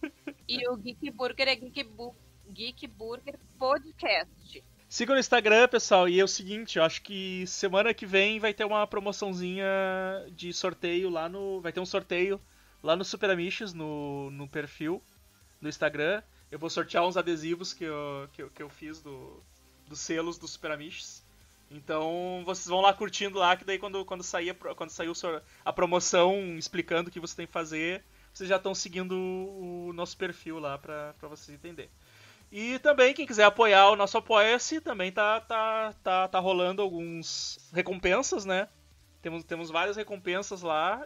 E 0.47 0.67
o 0.69 0.77
Geek 0.77 1.11
Burger 1.11 1.49
é 1.49 1.55
Geek, 1.55 1.83
Bu- 1.83 2.15
Geek 2.53 2.85
Burger 2.85 3.39
Podcast. 3.57 4.63
Sigam 4.87 5.15
no 5.15 5.19
Instagram, 5.19 5.67
pessoal. 5.67 6.07
E 6.07 6.19
é 6.19 6.23
o 6.23 6.27
seguinte, 6.27 6.77
eu 6.77 6.83
acho 6.83 7.01
que 7.01 7.47
semana 7.47 7.95
que 7.95 8.05
vem 8.05 8.39
vai 8.39 8.53
ter 8.53 8.63
uma 8.63 8.85
promoçãozinha 8.85 9.65
de 10.31 10.53
sorteio 10.53 11.09
lá 11.09 11.27
no. 11.27 11.59
Vai 11.61 11.71
ter 11.73 11.79
um 11.79 11.85
sorteio 11.85 12.39
lá 12.83 12.95
no 12.95 13.03
Super 13.03 13.31
Amiches, 13.31 13.73
no, 13.73 14.29
no 14.29 14.47
perfil 14.47 15.01
do 15.59 15.67
Instagram. 15.67 16.21
Eu 16.51 16.59
vou 16.59 16.69
sortear 16.69 17.07
uns 17.07 17.17
adesivos 17.17 17.73
que 17.73 17.85
eu, 17.85 18.29
que 18.33 18.43
eu, 18.43 18.49
que 18.51 18.61
eu 18.61 18.69
fiz 18.69 19.01
do, 19.01 19.41
dos 19.87 19.99
selos 19.99 20.37
do 20.37 20.47
Super 20.47 20.71
Amiches. 20.71 21.25
Então 21.71 22.43
vocês 22.45 22.67
vão 22.67 22.81
lá 22.81 22.93
curtindo 22.93 23.39
lá, 23.39 23.57
que 23.57 23.65
daí 23.65 23.79
quando, 23.79 24.05
quando 24.05 24.21
sair, 24.21 24.51
a 24.51 24.75
quando 24.75 24.91
sair 24.91 25.11
a 25.65 25.73
promoção 25.73 26.55
explicando 26.55 27.09
o 27.09 27.11
que 27.11 27.19
você 27.19 27.35
tem 27.35 27.47
que 27.47 27.53
fazer, 27.53 28.03
vocês 28.31 28.47
já 28.47 28.57
estão 28.57 28.75
seguindo 28.75 29.15
o 29.15 29.91
nosso 29.93 30.15
perfil 30.15 30.59
lá 30.59 30.77
pra, 30.77 31.13
pra 31.13 31.27
vocês 31.27 31.57
entenderem. 31.57 31.89
E 32.55 32.77
também, 32.77 33.15
quem 33.15 33.25
quiser 33.25 33.45
apoiar 33.45 33.89
o 33.89 33.95
nosso 33.95 34.15
Apoia-se, 34.15 34.79
também 34.79 35.11
tá, 35.11 35.41
tá, 35.41 35.91
tá, 36.03 36.27
tá 36.27 36.39
rolando 36.39 36.83
alguns 36.83 37.57
recompensas, 37.73 38.45
né? 38.45 38.69
Temos, 39.23 39.43
temos 39.43 39.71
várias 39.71 39.97
recompensas 39.97 40.61
lá. 40.61 41.03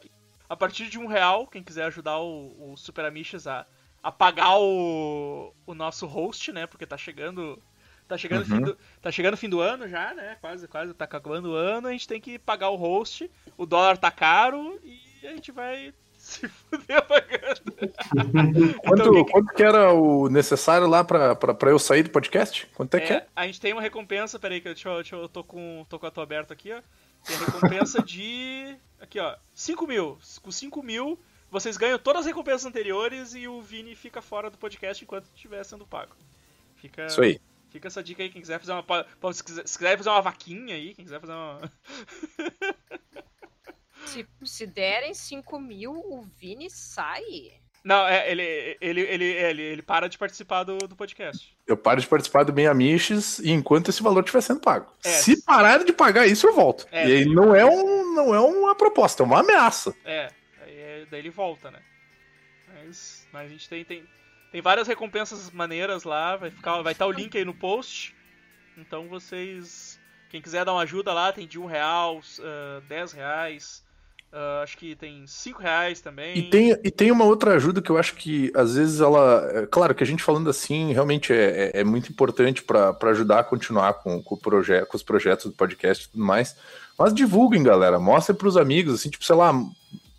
A 0.50 0.58
partir 0.58 0.90
de 0.90 1.00
um 1.00 1.08
real, 1.08 1.48
quem 1.48 1.64
quiser 1.64 1.86
ajudar 1.86 2.20
o, 2.20 2.74
o 2.74 2.76
Super 2.76 3.06
Amishes 3.06 3.48
a, 3.48 3.66
a 4.04 4.12
pagar 4.12 4.58
o, 4.60 5.54
o 5.66 5.74
nosso 5.74 6.06
host, 6.06 6.52
né? 6.52 6.68
Porque 6.68 6.86
tá 6.86 6.98
chegando. 6.98 7.58
Tá 8.10 8.18
chegando, 8.18 8.42
Uhum. 8.42 8.58
fim 8.58 8.62
do, 8.62 8.78
tá 9.02 9.10
chegando 9.10 9.34
o 9.36 9.38
fim 9.38 9.50
do 9.50 9.62
ano 9.62 9.88
já, 9.88 10.14
né? 10.14 10.38
Quase, 10.42 10.68
quase 10.68 10.94
tá 10.94 11.06
acabando 11.06 11.52
o 11.52 11.56
ano. 11.56 11.88
A 11.88 11.92
gente 11.94 12.08
tem 12.10 12.20
que 12.20 12.38
pagar 12.38 12.70
o 12.72 12.76
host. 12.76 13.32
O 13.58 13.66
dólar 13.66 13.98
tá 13.98 14.12
caro 14.12 14.78
e 14.84 15.26
a 15.26 15.32
gente 15.32 15.52
vai 15.54 15.94
se 16.40 16.48
fuder 16.48 17.06
pagando. 17.08 17.62
Quanto, 18.84 19.02
Então, 19.02 19.14
quem- 19.14 19.26
quanto 19.26 19.54
que 19.54 19.64
era 19.64 19.94
o 19.94 20.28
necessário 20.30 20.88
lá 20.88 21.04
pra, 21.04 21.36
pra, 21.36 21.54
pra 21.54 21.70
eu 21.72 21.80
sair 21.80 22.04
do 22.04 22.10
podcast? 22.10 22.68
Quanto 22.76 22.96
é, 22.96 23.00
que 23.00 23.14
é? 23.14 23.16
É, 23.18 23.28
a 23.36 23.46
gente 23.46 23.62
tem 23.62 23.72
uma 23.74 23.82
recompensa, 23.82 24.38
peraí, 24.38 24.60
que 24.60 24.68
eu, 24.68 24.74
deixa 24.74 24.94
deixa 24.96 25.16
eu- 25.16 25.30
tô 25.30 25.44
com, 25.44 25.86
tô 25.88 25.98
com 25.98 26.06
a 26.06 26.12
tua 26.12 26.24
aberta 26.24 26.54
aqui, 26.54 26.74
ó. 26.74 26.82
Tem 27.26 27.36
a 27.36 27.40
recompensa 27.40 28.02
de. 28.04 28.76
Aqui, 29.00 29.20
ó. 29.20 29.36
5 29.54 29.88
mil. 29.88 30.18
Com 30.42 30.52
5 30.52 30.84
mil, 30.84 31.20
vocês 31.50 31.78
ganham 31.78 31.98
todas 32.00 32.22
as 32.22 32.26
recompensas 32.28 32.66
anteriores 32.66 33.34
e 33.34 33.48
o 33.48 33.62
Vini 33.62 33.96
fica 33.96 34.22
fora 34.22 34.50
do 34.50 34.58
podcast 34.58 35.04
enquanto 35.04 35.26
estiver 35.34 35.64
sendo 35.64 35.86
pago. 35.88 36.16
Fica, 36.76 37.06
Isso 37.08 37.22
aí. 37.22 37.40
Fica 37.70 37.88
essa 37.88 38.02
dica 38.04 38.22
aí, 38.24 38.30
quem 38.30 38.42
quiser 38.42 38.60
fazer 38.60 38.72
uma. 38.74 39.34
se, 39.34 39.44
quiser, 39.44 39.68
se 39.68 39.78
quiser 39.78 39.98
fazer 39.98 40.10
uma 40.10 40.22
vaquinha 40.22 40.76
aí, 40.76 40.94
quem 40.94 41.04
quiser 41.06 41.20
fazer 41.20 41.34
uma. 41.34 41.60
Se, 44.08 44.28
se 44.44 44.66
derem 44.66 45.14
5 45.14 45.60
mil, 45.60 45.92
o 45.92 46.22
Vini 46.22 46.70
sai. 46.70 47.24
Não, 47.84 48.06
é, 48.06 48.30
ele, 48.30 48.78
ele, 48.82 49.02
ele, 49.02 49.26
ele, 49.26 49.62
ele 49.62 49.82
para 49.82 50.10
de 50.10 50.18
participar 50.18 50.64
do, 50.64 50.78
do 50.78 50.96
podcast. 50.96 51.56
Eu 51.66 51.78
paro 51.78 52.02
de 52.02 52.08
participar 52.08 52.44
do 52.44 52.52
Bem 52.52 52.68
Amiches 52.68 53.40
e 53.40 53.52
enquanto 53.52 53.90
esse 53.90 54.04
valor 54.04 54.22
estiver 54.22 54.42
sendo 54.42 54.60
pago. 54.60 54.92
É. 55.06 55.10
Se 55.10 55.42
parar 55.44 55.84
de 55.86 55.94
pagar 55.94 56.28
isso, 56.28 56.48
eu 56.48 56.54
volto. 56.54 56.86
É, 56.92 57.08
e 57.08 57.12
aí 57.14 57.26
não 57.26 57.56
é, 57.56 57.66
um, 57.66 58.14
não 58.14 58.36
é 58.36 58.40
uma 58.42 58.76
proposta, 58.76 59.24
é 59.24 59.26
uma 59.26 59.40
ameaça. 59.40 59.96
É, 60.04 60.30
aí 60.62 60.78
é- 60.78 61.06
daí 61.10 61.22
ele 61.22 61.30
volta, 61.30 61.72
né? 61.72 61.80
Mas, 62.68 63.26
mas 63.32 63.46
a 63.46 63.50
gente 63.50 63.70
tem, 63.70 63.86
tem, 63.86 64.04
tem 64.52 64.62
várias 64.62 64.88
recompensas 64.88 65.50
maneiras 65.52 66.04
lá, 66.04 66.36
vai 66.36 66.52
ficar, 66.52 66.82
vai 66.82 66.92
estar 66.92 67.06
o 67.06 67.12
link 67.12 67.38
aí 67.38 67.46
no 67.46 67.54
post. 67.54 68.14
Então 68.78 69.08
vocês, 69.08 69.98
quem 70.30 70.42
quiser 70.42 70.66
dar 70.66 70.74
uma 70.74 70.82
ajuda 70.84 71.14
lá, 71.14 71.32
tem 71.32 71.48
de 71.48 71.58
um 71.58 71.66
real, 71.66 72.20
ah, 72.42 72.82
10 72.88 73.14
reais, 73.14 73.87
ah, 74.32 74.62
acho 74.64 74.78
que 74.78 74.96
tem 74.96 75.24
5 75.26 75.62
reais 75.62 76.02
também. 76.02 76.38
E 76.38 76.44
tem, 76.50 76.72
e 76.84 76.92
tem 76.92 77.12
uma 77.12 77.26
outra 77.26 77.54
ajuda 77.56 77.82
que 77.82 77.90
eu 77.90 77.98
acho 77.98 78.14
que 78.16 78.52
às 78.56 78.76
vezes 78.76 79.00
ela. 79.00 79.50
é, 79.54 79.66
Claro 79.66 79.96
que 79.96 80.04
a 80.04 80.08
gente 80.08 80.24
falando 80.24 80.50
assim 80.50 80.94
realmente 80.94 81.32
é, 81.34 81.72
é- 81.74 81.80
é 81.82 81.84
muito 81.84 82.12
importante 82.12 82.62
para 82.64 82.96
ajudar 83.10 83.40
a 83.40 83.44
continuar 83.44 83.94
com, 83.96 84.22
com, 84.22 84.36
o 84.36 84.38
proje 84.38 84.86
com 84.86 84.98
os 84.98 85.04
projetos 85.04 85.46
do 85.46 85.52
podcast 85.54 86.06
e 86.06 86.10
tudo 86.12 86.24
mais. 86.24 86.56
Mas 87.00 87.14
divulguem, 87.14 87.64
galera. 87.64 88.00
Mostrem 88.00 88.36
para 88.38 88.48
os 88.48 88.58
amigos, 88.58 88.96
assim, 88.96 89.10
tipo, 89.10 89.24
sei 89.24 89.36
lá, 89.36 89.54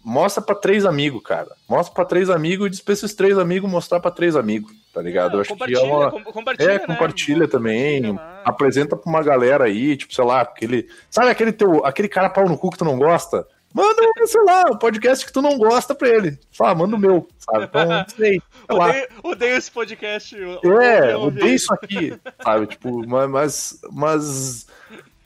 mostra 0.05 0.43
pra 0.43 0.55
três 0.55 0.85
amigos, 0.87 1.23
cara. 1.23 1.49
Mostra 1.69 1.95
pra 1.95 2.05
três 2.05 2.31
amigos 2.31 2.67
e 2.67 2.71
diz 2.71 2.81
pra 2.81 2.95
esses 2.95 3.15
três 3.15 3.37
amigos 3.37 3.71
mostrar 3.71 4.01
pra 4.01 4.11
três 4.11 4.37
amigos, 4.37 4.73
tá 4.95 5.03
ligado? 5.03 5.35
Eu 5.37 5.41
acho 5.41 5.55
que 5.57 5.75
é 5.75 5.81
uma. 5.81 6.11
com- 6.11 6.23
compartilha, 6.25 6.71
É, 6.71 6.79
né? 6.79 6.87
compartilha 6.87 7.49
também. 7.49 8.03
Compartilha. 8.03 8.41
Apresenta 8.45 8.97
pra 8.97 9.11
uma 9.11 9.23
galera 9.23 9.65
aí, 9.65 9.97
tipo, 9.97 10.15
sei 10.15 10.25
lá, 10.25 10.41
aquele. 10.41 10.89
Sabe 11.11 11.29
aquele 11.31 11.53
teu. 11.53 11.85
aquele 11.85 12.09
cara 12.09 12.31
pau 12.31 12.49
no 12.49 12.57
cu 12.57 12.71
que 12.71 12.79
tu 12.79 12.85
não 12.85 12.97
gosta? 12.99 13.47
Manda, 13.75 14.03
sei 14.27 14.43
lá, 14.45 14.65
um 14.71 14.77
podcast 14.79 15.25
que 15.27 15.33
tu 15.33 15.43
não 15.43 15.59
gosta 15.59 15.95
pra 15.95 16.09
ele. 16.09 16.39
Fala, 16.51 16.75
manda 16.75 16.97
o 16.97 16.99
meu, 16.99 17.29
sabe? 17.39 17.65
Então, 17.65 17.85
não 17.87 18.05
sei. 18.09 18.41
sei. 18.41 18.43
Odeio, 18.77 19.07
odeio 19.23 19.57
esse 19.57 19.71
podcast. 19.71 20.37
eu- 20.37 20.81
É, 20.81 21.13
eu 21.13 21.21
odeio 21.23 21.55
isso 21.55 21.73
aqui, 21.75 22.19
sabe? 22.43 22.67
Tipo, 22.67 23.07
ma- 23.07 23.29
mas, 23.29 23.79
mas 23.93 24.67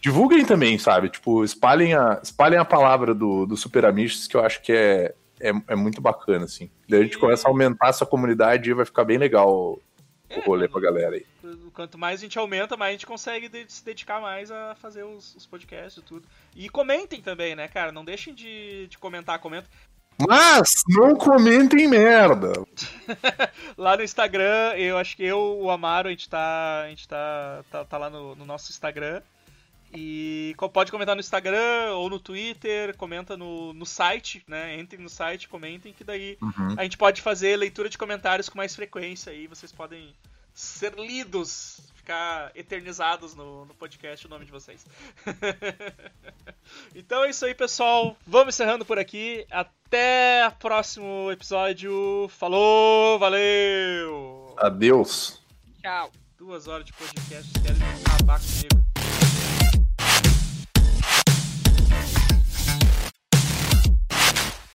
divulguem 0.00 0.44
também, 0.44 0.78
sabe? 0.78 1.08
Tipo, 1.08 1.44
espalhem 1.44 1.94
a, 1.94 2.18
espalhem 2.22 2.58
a 2.58 2.64
palavra 2.64 3.14
do, 3.14 3.46
do 3.46 3.56
Super 3.56 3.84
Amistos, 3.86 4.26
que 4.26 4.36
eu 4.36 4.44
acho 4.44 4.60
que 4.60 4.72
é, 4.72 5.14
é, 5.40 5.52
é 5.68 5.76
muito 5.76 6.00
bacana, 6.00 6.44
assim. 6.44 6.68
Daí 6.88 7.00
a 7.00 7.02
gente 7.04 7.18
começa 7.18 7.46
a 7.46 7.50
aumentar 7.50 7.88
essa 7.88 8.04
comunidade 8.04 8.68
e 8.70 8.74
vai 8.74 8.84
ficar 8.84 9.04
bem 9.04 9.18
legal 9.18 9.78
o, 10.36 10.38
o 10.38 10.42
rolê 10.42 10.68
pra 10.68 10.80
galera 10.80 11.16
aí. 11.16 11.26
Quanto 11.74 11.96
mais 11.98 12.20
a 12.20 12.22
gente 12.22 12.38
aumenta, 12.38 12.76
mais 12.76 12.90
a 12.90 12.92
gente 12.92 13.06
consegue 13.06 13.48
de- 13.48 13.72
se 13.72 13.84
dedicar 13.84 14.20
mais 14.20 14.50
a 14.50 14.74
fazer 14.74 15.04
os, 15.04 15.34
os 15.34 15.46
podcasts 15.46 16.02
e 16.02 16.06
tudo. 16.06 16.26
E 16.54 16.68
comentem 16.68 17.20
também, 17.22 17.54
né, 17.54 17.68
cara? 17.68 17.92
Não 17.92 18.04
deixem 18.04 18.34
de, 18.34 18.86
de 18.88 18.98
comentar, 18.98 19.38
comenta. 19.38 19.68
Mas 20.28 20.82
não 20.88 21.14
comentem 21.16 21.88
merda. 21.88 22.52
Lá 23.76 23.96
no 23.96 24.02
Instagram, 24.02 24.74
eu 24.76 24.98
acho 24.98 25.16
que 25.16 25.24
eu, 25.24 25.58
o 25.60 25.70
Amaro, 25.70 26.08
a 26.08 26.10
gente 26.10 26.28
tá, 26.28 26.82
a 26.82 26.88
gente 26.88 27.08
tá, 27.08 27.64
tá, 27.70 27.84
tá 27.84 27.98
lá 27.98 28.10
no, 28.10 28.34
no 28.36 28.44
nosso 28.44 28.70
Instagram. 28.70 29.22
E 29.94 30.54
pode 30.72 30.90
comentar 30.90 31.14
no 31.14 31.20
Instagram 31.20 31.92
ou 31.94 32.08
no 32.08 32.18
Twitter, 32.18 32.96
comenta 32.96 33.36
no, 33.36 33.72
no 33.74 33.84
site, 33.84 34.42
né? 34.48 34.78
Entrem 34.78 35.02
no 35.02 35.08
site, 35.08 35.48
comentem, 35.48 35.92
que 35.92 36.02
daí 36.04 36.38
Uhum. 36.40 36.74
a 36.78 36.82
gente 36.82 36.96
pode 36.96 37.20
fazer 37.20 37.56
leitura 37.56 37.88
de 37.88 37.98
comentários 37.98 38.48
com 38.48 38.56
mais 38.56 38.74
frequência 38.74 39.32
aí. 39.32 39.46
Vocês 39.46 39.70
podem 39.70 40.14
ser 40.54 40.94
lidos, 40.98 41.80
ficar 41.94 42.50
eternizados 42.54 43.34
no, 43.34 43.64
no 43.64 43.74
podcast 43.74 44.26
o 44.26 44.30
nome 44.30 44.44
de 44.44 44.50
vocês. 44.50 44.84
então 46.94 47.24
é 47.24 47.30
isso 47.30 47.44
aí, 47.44 47.54
pessoal. 47.54 48.16
Vamos 48.26 48.54
encerrando 48.54 48.84
por 48.84 48.98
aqui. 48.98 49.46
Até 49.50 50.46
o 50.48 50.52
próximo 50.52 51.30
episódio. 51.30 52.28
Falou, 52.38 53.18
valeu! 53.18 54.54
Adeus. 54.58 55.40
Tchau. 55.80 56.10
Duas 56.38 56.66
horas 56.66 56.84
de 56.84 56.92
podcast, 56.92 57.52
querem 57.60 57.82
acabar 58.04 58.40
comigo. 58.40 58.91